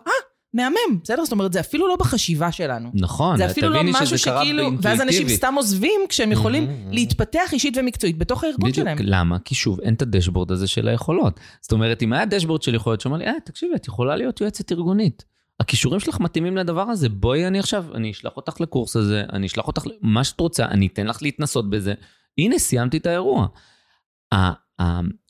מהמם, 0.55 1.01
בסדר? 1.03 1.25
זאת 1.25 1.33
אומרת, 1.33 1.53
זה 1.53 1.61
אפילו 1.61 1.89
לא 1.89 1.97
בחשיבה 1.97 2.53
שלנו. 2.53 2.91
נכון, 2.95 3.37
זה 3.37 3.47
אפילו 3.47 3.69
לא 3.71 3.81
משהו 3.85 4.19
שכאילו, 4.19 4.71
ואז 4.83 5.01
אנשים. 5.01 5.29
סתם 5.29 5.55
עוזבים 5.57 6.01
כשהם 6.09 6.33
יכולים 6.33 6.65
Mhm. 6.65 6.95
להתפתח 6.95 7.53
אישית 7.53 7.77
ומקצועית 7.77 8.19
בתוך 8.19 8.45
הארגון 8.45 8.71
בדיוק, 8.71 8.85
שלהם. 8.85 8.99
למה? 9.01 9.39
כי 9.39 9.55
שוב, 9.55 9.81
אין 9.81 9.95
את 9.95 10.03
הדשבורד 10.03 10.53
הזה 10.53 10.67
של 10.67 10.89
היכולות. 10.89 11.41
זאת 11.61 11.73
אומרת, 11.73 12.03
אם 12.03 12.13
היה 12.13 12.25
דשבורד 12.27 12.63
של 12.63 12.75
יכולות 12.75 13.01
שאומר 13.01 13.17
לי, 13.17 13.27
אה, 13.27 13.33
תקשיבי, 13.45 13.75
את 13.75 13.87
יכולה 13.89 14.17
להיות 14.17 14.41
יועצת 14.41 14.73
ארגונית. 14.73 15.25
הכישורים 15.61 16.01
שלך 16.01 16.21
מתאימים 16.21 16.57
לדבר 16.57 16.83
הזה, 16.83 17.09
בואי 17.09 17.47
אני 17.47 17.59
עכשיו, 17.59 17.85
אני 17.95 18.11
אשלח 18.11 18.33
אותך 18.37 18.61
לקורס 18.61 18.97
הזה, 18.97 19.23
אני 19.33 19.47
אשלח 19.47 19.67
אותך 19.67 19.83
למה 20.03 20.25
שאת 20.25 20.41
רוצה, 20.41 20.65
אני 20.65 20.87
אתן 20.87 21.07
לך 21.07 21.23
להתנסות 21.23 21.71
בזה. 21.71 21.95
הנה, 22.39 22.59
סיימתי 22.59 22.97
את 22.97 23.07
האירוע. 23.07 23.47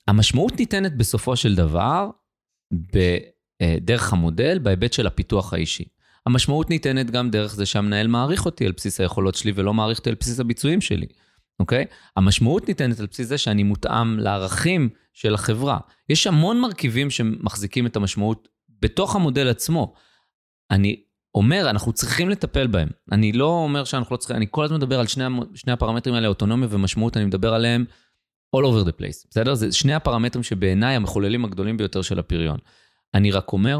המשמעות 0.07 0.59
ניתנת 0.59 0.97
בסופו 0.97 1.35
של 1.35 1.55
דבר 1.55 2.09
בדרך 3.63 4.13
המודל, 4.13 4.59
בהיבט 4.59 4.93
של 4.93 5.07
הפיתוח 5.07 5.53
האישי. 5.53 5.83
המשמעות 6.25 6.69
ניתנת 6.69 7.11
גם 7.11 7.29
דרך 7.29 7.55
זה 7.55 7.65
שהמנהל 7.65 8.07
מעריך 8.07 8.45
אותי 8.45 8.65
על 8.65 8.71
בסיס 8.77 9.01
היכולות 9.01 9.35
שלי 9.35 9.51
ולא 9.55 9.73
מעריך 9.73 9.99
אותי 9.99 10.09
על 10.09 10.15
בסיס 10.19 10.39
הביצועים 10.39 10.81
שלי, 10.81 11.05
אוקיי? 11.59 11.85
המשמעות 12.17 12.67
ניתנת 12.67 12.99
על 12.99 13.05
בסיס 13.11 13.27
זה 13.27 13.37
שאני 13.37 13.63
מותאם 13.63 14.19
לערכים 14.19 14.89
של 15.13 15.33
החברה. 15.33 15.79
יש 16.09 16.27
המון 16.27 16.61
מרכיבים 16.61 17.09
שמחזיקים 17.09 17.85
את 17.85 17.95
המשמעות 17.95 18.47
בתוך 18.81 19.15
המודל 19.15 19.47
עצמו. 19.47 19.93
אני 20.71 21.03
אומר, 21.35 21.69
אנחנו 21.69 21.93
צריכים 21.93 22.29
לטפל 22.29 22.67
בהם. 22.67 22.87
אני 23.11 23.31
לא 23.31 23.47
אומר 23.47 23.83
שאנחנו 23.83 24.13
לא 24.13 24.17
צריכים, 24.17 24.37
אני 24.37 24.45
כל 24.51 24.63
הזמן 24.63 24.77
מדבר 24.77 24.99
על 24.99 25.07
שני, 25.07 25.23
שני 25.55 25.73
הפרמטרים 25.73 26.15
האלה, 26.15 26.27
אוטונומיה 26.27 26.67
ומשמעות, 26.71 27.17
אני 27.17 27.25
מדבר 27.25 27.53
עליהם 27.53 27.85
all 28.55 28.59
over 28.59 28.87
the 28.87 29.01
place, 29.01 29.27
בסדר? 29.29 29.55
זה 29.55 29.71
שני 29.71 29.93
הפרמטרים 29.93 30.43
שבעיניי 30.43 30.95
המחוללים 30.95 31.45
הגדולים 31.45 31.77
ביותר 31.77 32.01
של 32.01 32.19
הפריון. 32.19 32.57
אני 33.13 33.31
רק 33.31 33.53
אומר 33.53 33.79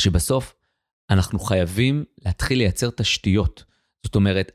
שבסוף 0.00 0.54
אנחנו 1.10 1.38
חייבים 1.38 2.04
להתחיל 2.26 2.58
לייצר 2.58 2.90
תשתיות. 2.90 3.64
זאת 4.06 4.14
אומרת, 4.14 4.52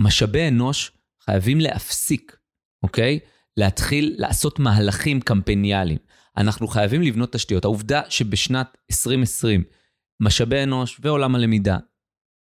משאבי 0.00 0.48
אנוש 0.48 0.92
חייבים 1.24 1.60
להפסיק, 1.60 2.36
אוקיי? 2.82 3.18
להתחיל 3.56 4.14
לעשות 4.18 4.58
מהלכים 4.58 5.20
קמפניאליים. 5.20 5.98
אנחנו 6.36 6.68
חייבים 6.68 7.02
לבנות 7.02 7.32
תשתיות. 7.32 7.64
העובדה 7.64 8.02
שבשנת 8.08 8.76
2020 8.90 9.64
משאבי 10.20 10.62
אנוש 10.62 11.00
ועולם 11.02 11.34
הלמידה 11.34 11.78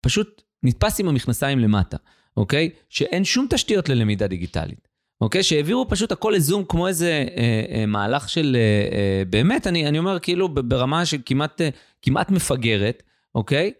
פשוט 0.00 0.42
נתפס 0.62 1.00
עם 1.00 1.08
המכנסיים 1.08 1.58
למטה, 1.58 1.96
אוקיי? 2.36 2.70
שאין 2.88 3.24
שום 3.24 3.46
תשתיות 3.50 3.88
ללמידה 3.88 4.26
דיגיטלית. 4.26 4.88
אוקיי? 5.22 5.42
שהעבירו 5.42 5.88
פשוט 5.88 6.12
הכל 6.12 6.32
לזום 6.36 6.64
כמו 6.68 6.88
איזה 6.88 7.26
אה, 7.36 7.62
אה, 7.74 7.86
מהלך 7.86 8.28
של, 8.28 8.56
אה, 8.56 8.96
אה, 8.96 9.22
באמת, 9.30 9.66
אני, 9.66 9.88
אני 9.88 9.98
אומר 9.98 10.18
כאילו 10.18 10.48
ברמה 10.48 11.06
שכמעט 11.06 11.60
אה, 11.60 11.68
כמעט 12.02 12.30
מפגרת, 12.30 13.02
אוקיי? 13.34 13.72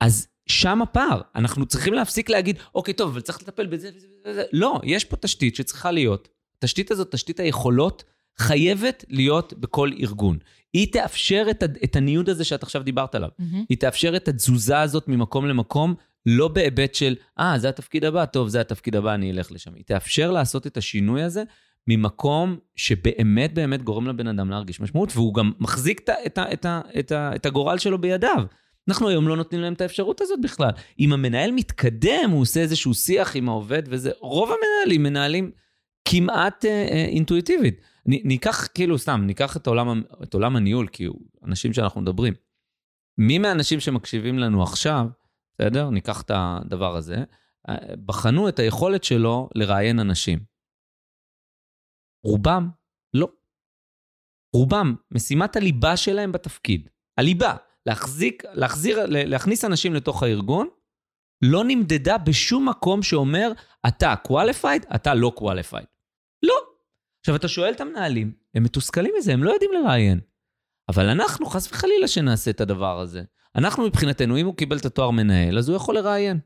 אז 0.00 0.28
שם 0.46 0.82
הפער. 0.82 1.20
אנחנו 1.34 1.66
צריכים 1.66 1.94
להפסיק 1.94 2.30
להגיד, 2.30 2.58
אוקיי, 2.74 2.94
טוב, 2.94 3.10
אבל 3.10 3.20
צריך 3.20 3.42
לטפל 3.42 3.66
בזה 3.66 3.90
וזה 3.96 4.06
וזה. 4.26 4.42
לא, 4.52 4.80
יש 4.84 5.04
פה 5.04 5.16
תשתית 5.16 5.56
שצריכה 5.56 5.90
להיות. 5.90 6.28
התשתית 6.58 6.90
הזאת, 6.90 7.10
תשתית 7.10 7.40
היכולות, 7.40 8.04
חייבת 8.38 9.04
להיות 9.08 9.54
בכל 9.58 9.90
ארגון. 10.00 10.38
היא 10.72 10.92
תאפשר 10.92 11.46
את, 11.50 11.62
את 11.84 11.96
הניוד 11.96 12.28
הזה 12.28 12.44
שאת 12.44 12.62
עכשיו 12.62 12.82
דיברת 12.82 13.14
עליו. 13.14 13.28
מהמם. 13.38 13.64
היא 13.68 13.78
תאפשר 13.78 14.16
את 14.16 14.28
התזוזה 14.28 14.80
הזאת 14.80 15.08
ממקום 15.08 15.46
למקום, 15.46 15.94
לא 16.26 16.48
בהיבט 16.48 16.94
של, 16.94 17.16
אה, 17.38 17.58
זה 17.58 17.68
התפקיד 17.68 18.04
הבא, 18.04 18.24
טוב, 18.24 18.48
זה 18.48 18.60
התפקיד 18.60 18.96
הבא, 18.96 19.14
אני 19.14 19.30
אלך 19.30 19.52
לשם. 19.52 19.74
היא 19.74 19.84
תאפשר 19.86 20.30
לעשות 20.30 20.66
את 20.66 20.76
השינוי 20.76 21.22
הזה 21.22 21.42
ממקום 21.88 22.56
שבאמת 22.76 23.54
באמת 23.54 23.82
גורם 23.82 24.06
לבן 24.06 24.26
אדם 24.26 24.50
להרגיש 24.50 24.80
משמעות, 24.80 25.12
והוא 25.14 25.34
גם 25.34 25.52
מחזיק 25.60 26.00
את, 26.00 26.10
את, 26.26 26.38
את, 26.38 26.66
את, 26.98 27.12
את 27.12 27.46
הגורל 27.46 27.78
שלו 27.78 28.00
בידיו. 28.00 28.44
אנחנו 28.88 29.08
היום 29.08 29.28
לא 29.28 29.36
נותנים 29.36 29.60
להם 29.60 29.72
את 29.72 29.80
האפשרות 29.80 30.20
הזאת 30.20 30.40
בכלל. 30.42 30.70
אם 31.00 31.12
המנהל 31.12 31.52
מתקדם, 31.52 32.30
הוא 32.30 32.40
עושה 32.40 32.60
איזשהו 32.60 32.94
שיח 32.94 33.36
עם 33.36 33.48
העובד, 33.48 33.82
וזה, 33.86 34.10
רוב 34.20 34.50
המנהלים 34.50 35.02
מנהלים 35.02 35.50
כמעט 36.04 36.64
אה, 36.64 36.70
אה, 36.70 37.04
אינטואיטיבית. 37.04 37.80
ניקח, 38.06 38.68
כאילו, 38.74 38.98
סתם, 38.98 39.22
ניקח 39.26 39.56
את 39.56 39.66
עולם, 39.66 40.02
את 40.22 40.34
עולם 40.34 40.56
הניהול, 40.56 40.86
כי 40.86 41.04
הוא 41.04 41.20
אנשים 41.44 41.72
שאנחנו 41.72 42.00
מדברים. 42.00 42.34
מי 43.18 43.38
מהאנשים 43.38 43.80
שמקשיבים 43.80 44.38
לנו 44.38 44.62
עכשיו, 44.62 45.06
בסדר? 45.58 45.90
ניקח 45.90 46.22
את 46.22 46.30
הדבר 46.34 46.96
הזה, 46.96 47.16
אה, 47.68 47.76
בחנו 48.06 48.48
את 48.48 48.58
היכולת 48.58 49.04
שלו 49.04 49.48
לראיין 49.54 49.98
אנשים. 49.98 50.38
רובם 52.24 52.68
לא. 53.14 53.28
רובם, 54.54 54.94
משימת 55.10 55.56
הליבה 55.56 55.96
שלהם 55.96 56.32
בתפקיד, 56.32 56.88
הליבה, 57.18 57.56
להחזיק, 57.86 58.42
להחזיר, 58.52 58.98
להכניס 59.08 59.64
אנשים 59.64 59.94
לתוך 59.94 60.22
הארגון, 60.22 60.68
לא 61.44 61.64
נמדדה 61.64 62.18
בשום 62.18 62.68
מקום 62.68 63.02
שאומר, 63.02 63.52
אתה 63.88 64.14
qualified, 64.28 64.94
אתה 64.94 65.14
לא 65.14 65.32
qualified. 65.40 65.86
לא. 66.42 66.54
עכשיו, 67.20 67.36
אתה 67.36 67.48
שואל 67.48 67.72
את 67.72 67.80
המנהלים, 67.80 68.32
הם 68.54 68.62
מתוסכלים 68.62 69.14
מזה, 69.18 69.32
הם 69.32 69.44
לא 69.44 69.50
יודעים 69.50 69.70
לראיין. 69.72 70.20
אבל 70.88 71.08
אנחנו, 71.08 71.46
חס 71.46 71.72
וחלילה, 71.72 72.08
שנעשה 72.08 72.50
את 72.50 72.60
הדבר 72.60 73.00
הזה. 73.00 73.22
אנחנו 73.56 73.86
מבחינתנו, 73.86 74.36
אם 74.36 74.46
הוא 74.46 74.56
קיבל 74.56 74.76
את 74.76 74.84
התואר 74.84 75.10
מנהל, 75.10 75.58
אז 75.58 75.68
הוא 75.68 75.76
יכול 75.76 75.94
לראיין. 75.94 76.38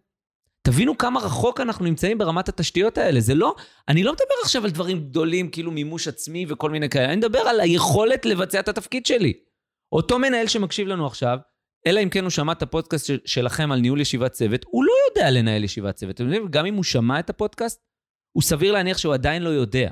תבינו 0.62 0.99
כמה 0.99 1.20
רחוק 1.20 1.61
אנחנו 1.61 1.85
נמצאים 1.85 2.19
ברמת 2.19 2.49
התשתיות 2.49 2.99
האלה. 2.99 3.20
זה 3.20 3.35
לא, 3.35 3.55
אני 3.89 4.03
לא 4.03 4.12
מדבר 4.12 4.35
עכשיו 4.43 4.65
על 4.65 4.70
דברים 4.70 5.01
גדולים, 5.09 5.51
כאילו 5.51 5.70
מימוש 5.70 6.09
עצמי 6.09 6.47
וכל 6.49 6.70
מיני 6.70 6.89
כאלה, 6.89 7.05
אני 7.07 7.16
מדבר 7.16 7.39
על 7.39 7.61
היכולת 7.61 8.27
לבצע 8.27 8.61
את 8.61 8.69
התפקיד 8.69 9.07
שלי. 9.07 9.33
אותו 9.93 10.19
מנהל 10.19 10.47
שמקשיב 10.47 10.89
לנו 10.89 11.07
עכשיו, 11.07 11.39
אלא 11.87 12.01
אם 12.03 12.09
כן 12.09 12.23
הוא 12.23 12.31
שמע 12.31 12.53
את 12.53 12.62
הפודקאסט 12.62 13.07
של- 13.07 13.19
שלכם 13.24 13.73
על 13.73 13.81
ניהול 13.81 14.01
ישיבת 14.01 14.33
צוות, 14.33 14.65
הוא 14.69 14.85
לא 14.85 14.93
יודע 15.11 15.31
לנהל 15.31 15.65
ישיבת 15.65 15.95
צוות. 15.95 16.15
אתם 16.15 16.24
יודעים, 16.24 16.49
גם 16.51 16.66
אם 16.66 16.74
הוא 16.74 16.85
שמע 16.85 17.19
את 17.20 17.31
הפודקאסט, 17.31 17.81
הוא 18.37 18.43
סביר 18.43 18.73
להניח 18.73 18.99
שהוא 18.99 19.15
עדיין 19.15 19.43
לא 19.43 19.49
יודע. 19.49 19.91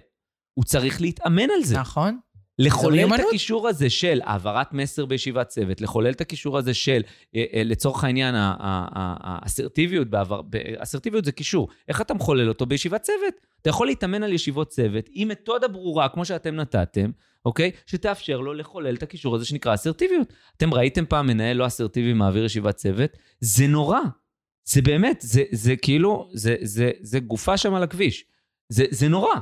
הוא 0.58 0.64
צריך 0.64 1.00
להתאמן 1.00 1.50
על 1.56 1.64
זה. 1.64 1.78
נכון. 1.78 2.18
לחולל 2.58 3.14
את. 3.14 3.20
הקישור 3.28 3.68
הזה 3.68 3.90
של 3.90 4.20
העברת 4.24 4.72
מסר 4.72 5.06
בישיבת 5.06 5.48
צוות, 5.48 5.80
לחולל 5.80 6.10
את 6.10 6.20
הקישור 6.20 6.58
הזה 6.58 6.74
של, 6.74 7.02
אה, 7.36 7.44
אה, 7.54 7.62
לצורך 7.64 8.04
העניין, 8.04 8.34
האסרטיביות, 8.36 10.08
בעבר, 10.08 10.40
אסרטיביות 10.78 11.24
זה 11.24 11.32
קישור. 11.32 11.68
איך 11.88 12.00
אתה 12.00 12.14
מחולל 12.14 12.48
אותו 12.48 12.66
בישיבת 12.66 13.02
צוות? 13.02 13.34
אתה 13.62 13.70
יכול 13.70 13.86
להתאמן 13.86 14.22
על 14.22 14.32
ישיבות 14.32 14.68
צוות 14.68 15.04
עם 15.12 15.28
מתודה 15.28 15.68
ברורה, 15.68 16.08
כמו 16.08 16.24
שאתם 16.24 16.54
נתתם, 16.54 17.10
אוקיי? 17.44 17.70
שתאפשר 17.86 18.40
לו 18.40 18.54
לחולל 18.54 18.94
את 18.94 19.02
הקישור 19.02 19.36
הזה 19.36 19.44
שנקרא 19.44 19.74
אסרטיביות. 19.74 20.32
אתם 20.56 20.74
ראיתם 20.74 21.06
פעם 21.06 21.26
מנהל 21.26 21.56
לא 21.56 21.66
אסרטיבי 21.66 22.12
מעביר 22.12 22.44
ישיבת 22.44 22.76
צוות? 22.76 23.10
זה 23.40 23.66
נורא. 23.66 24.00
זה 24.64 24.82
באמת, 24.82 25.20
זה, 25.20 25.42
זה 25.52 25.76
כאילו, 25.76 26.28
זה, 26.32 26.56
זה, 26.62 26.90
זה 27.00 27.20
גופה 27.20 27.56
שם 27.56 27.74
על 27.74 27.82
הכביש. 27.82 28.24
זה, 28.68 28.84
זה 28.90 29.08
נורא. 29.08 29.34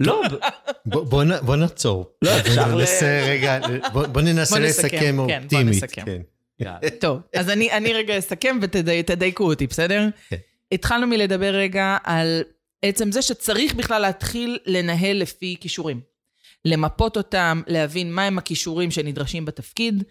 לא, 0.00 0.22
בוא, 0.86 1.56
נעצור. 1.56 2.10
לא, 2.22 2.38
אפשר 2.40 2.74
ל- 2.74 2.84
רגע, 3.26 3.58
בוא, 3.92 4.20
ננסה 4.22 4.58
לסכם 4.58 4.98
כן, 5.00 5.16
בוא 5.16 5.34
אופטימית. 5.36 5.82
נסכם. 5.84 6.02
כן. 6.04 6.20
טוב, 7.00 7.18
אז 7.36 7.50
אני, 7.50 7.72
אני 7.72 7.92
רגע 7.92 8.18
אסכם 8.18 8.58
ותדייקו 8.62 9.44
אותי, 9.44 9.66
בסדר? 9.66 10.08
כן. 10.28 10.36
התחלנו 10.72 11.06
מלדבר 11.06 11.54
רגע 11.54 11.96
על 12.04 12.42
עצם 12.82 13.12
זה 13.12 13.22
שצריך 13.22 13.74
בכלל 13.74 14.02
להתחיל 14.02 14.58
לנהל 14.66 15.16
לפי 15.16 15.56
כישורים. 15.60 16.00
למפות 16.64 17.16
אותם, 17.16 17.62
להבין 17.66 18.12
מהם 18.12 18.38
הכישורים 18.38 18.90
שנדרשים 18.90 19.44
בתפקיד, 19.44 20.04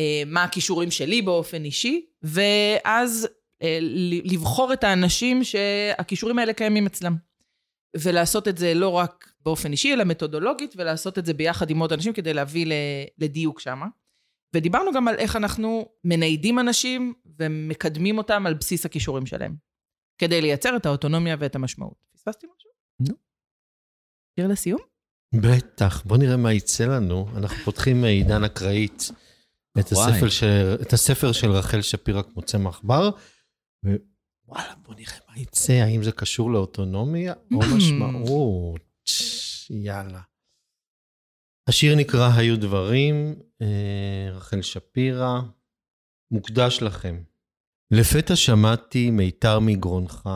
אה, 0.00 0.22
מה 0.26 0.44
הכישורים 0.44 0.90
שלי 0.90 1.22
באופן 1.22 1.64
אישי, 1.64 2.06
ואז 2.22 3.28
אה, 3.62 3.78
לבחור 4.24 4.72
את 4.72 4.84
האנשים 4.84 5.44
שהכישורים 5.44 6.38
האלה 6.38 6.52
קיימים 6.52 6.86
אצלם. 6.86 7.16
ולעשות 8.02 8.48
את 8.48 8.58
זה 8.58 8.74
לא 8.74 8.88
רק 8.88 9.32
באופן 9.40 9.72
אישי, 9.72 9.92
אלא 9.92 10.04
מתודולוגית, 10.04 10.74
ולעשות 10.76 11.18
את 11.18 11.26
זה 11.26 11.34
ביחד 11.34 11.70
עם 11.70 11.78
עוד 11.78 11.92
אנשים 11.92 12.12
כדי 12.12 12.34
להביא 12.34 12.66
לדיוק 13.18 13.60
שמה. 13.60 13.86
ודיברנו 14.54 14.92
גם 14.92 15.08
על 15.08 15.14
איך 15.14 15.36
אנחנו 15.36 15.88
מניידים 16.04 16.58
אנשים 16.58 17.14
ומקדמים 17.38 18.18
אותם 18.18 18.46
על 18.46 18.54
בסיס 18.54 18.86
הכישורים 18.86 19.26
שלהם, 19.26 19.56
כדי 20.18 20.40
לייצר 20.40 20.76
את 20.76 20.86
האוטונומיה 20.86 21.36
ואת 21.38 21.54
המשמעות. 21.54 21.94
פספסתי 22.14 22.46
משהו? 22.56 22.70
נו. 23.00 23.14
שיר 24.36 24.48
לסיום? 24.48 24.80
בטח, 25.34 26.02
בוא 26.06 26.16
נראה 26.16 26.36
מה 26.36 26.52
יצא 26.52 26.86
לנו. 26.86 27.28
אנחנו 27.36 27.56
פותחים 27.64 28.04
עידן 28.04 28.44
אקראית 28.44 29.10
את. 29.78 29.92
הספר, 29.92 30.28
של, 30.28 30.76
את 30.82 30.92
הספר 30.92 31.32
של 31.32 31.50
רחל 31.50 31.82
שפירא 31.82 32.22
כמו 32.22 32.42
צמח 32.42 32.80
בר, 32.84 33.10
ווואלה, 34.46 34.74
בוא 34.74 34.94
נראה 34.94 35.18
מה 35.28 35.38
יצא, 35.38 35.72
האם 35.72 36.02
זה 36.04 36.12
קשור 36.12 36.50
לאוטונומיה 36.52 37.32
או 37.54 37.60
Mm. 37.62 37.76
משמעות. 37.76 38.80
יאללה. 39.70 40.22
השיר 41.68 41.94
נקרא 41.98 42.28
היו 42.38 42.60
דברים, 42.60 43.14
אה, 43.62 44.28
רחל 44.30 44.62
שפירא, 44.62 45.40
מוקדש 46.30 46.78
לכם. 46.82 47.22
לפתע 47.90 48.36
שמעתי 48.36 49.10
מיתר 49.10 49.58
מגרונך, 49.60 50.28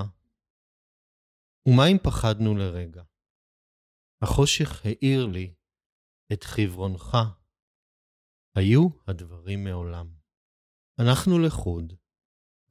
ומה 1.68 1.86
אם 1.86 1.97
פחדנו 2.02 2.55
לרגע? 2.56 3.02
החושך 4.22 4.86
האיר 4.86 5.26
לי 5.26 5.55
את 6.32 6.44
חברונך, 6.44 7.16
היו 8.56 8.89
הדברים 9.06 9.64
מעולם. 9.64 10.10
אנחנו 10.98 11.39
לחוד, 11.39 11.93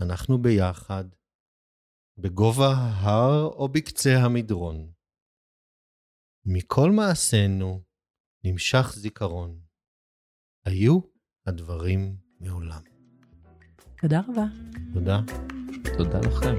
אנחנו 0.01 0.37
ביחד, 0.41 1.03
בגובה 2.19 2.67
ההר 2.67 3.43
או 3.43 3.67
בקצה 3.69 4.17
המדרון. 4.17 4.91
מכל 6.45 6.91
מעשינו 6.91 7.81
נמשך 8.43 8.93
זיכרון. 8.95 9.59
היו 10.65 10.99
הדברים 11.45 12.17
מעולם. 12.39 12.81
תודה 14.01 14.21
רבה. 14.27 14.45
תודה. 14.93 15.19
תודה 15.97 16.19
לכם. 16.19 16.55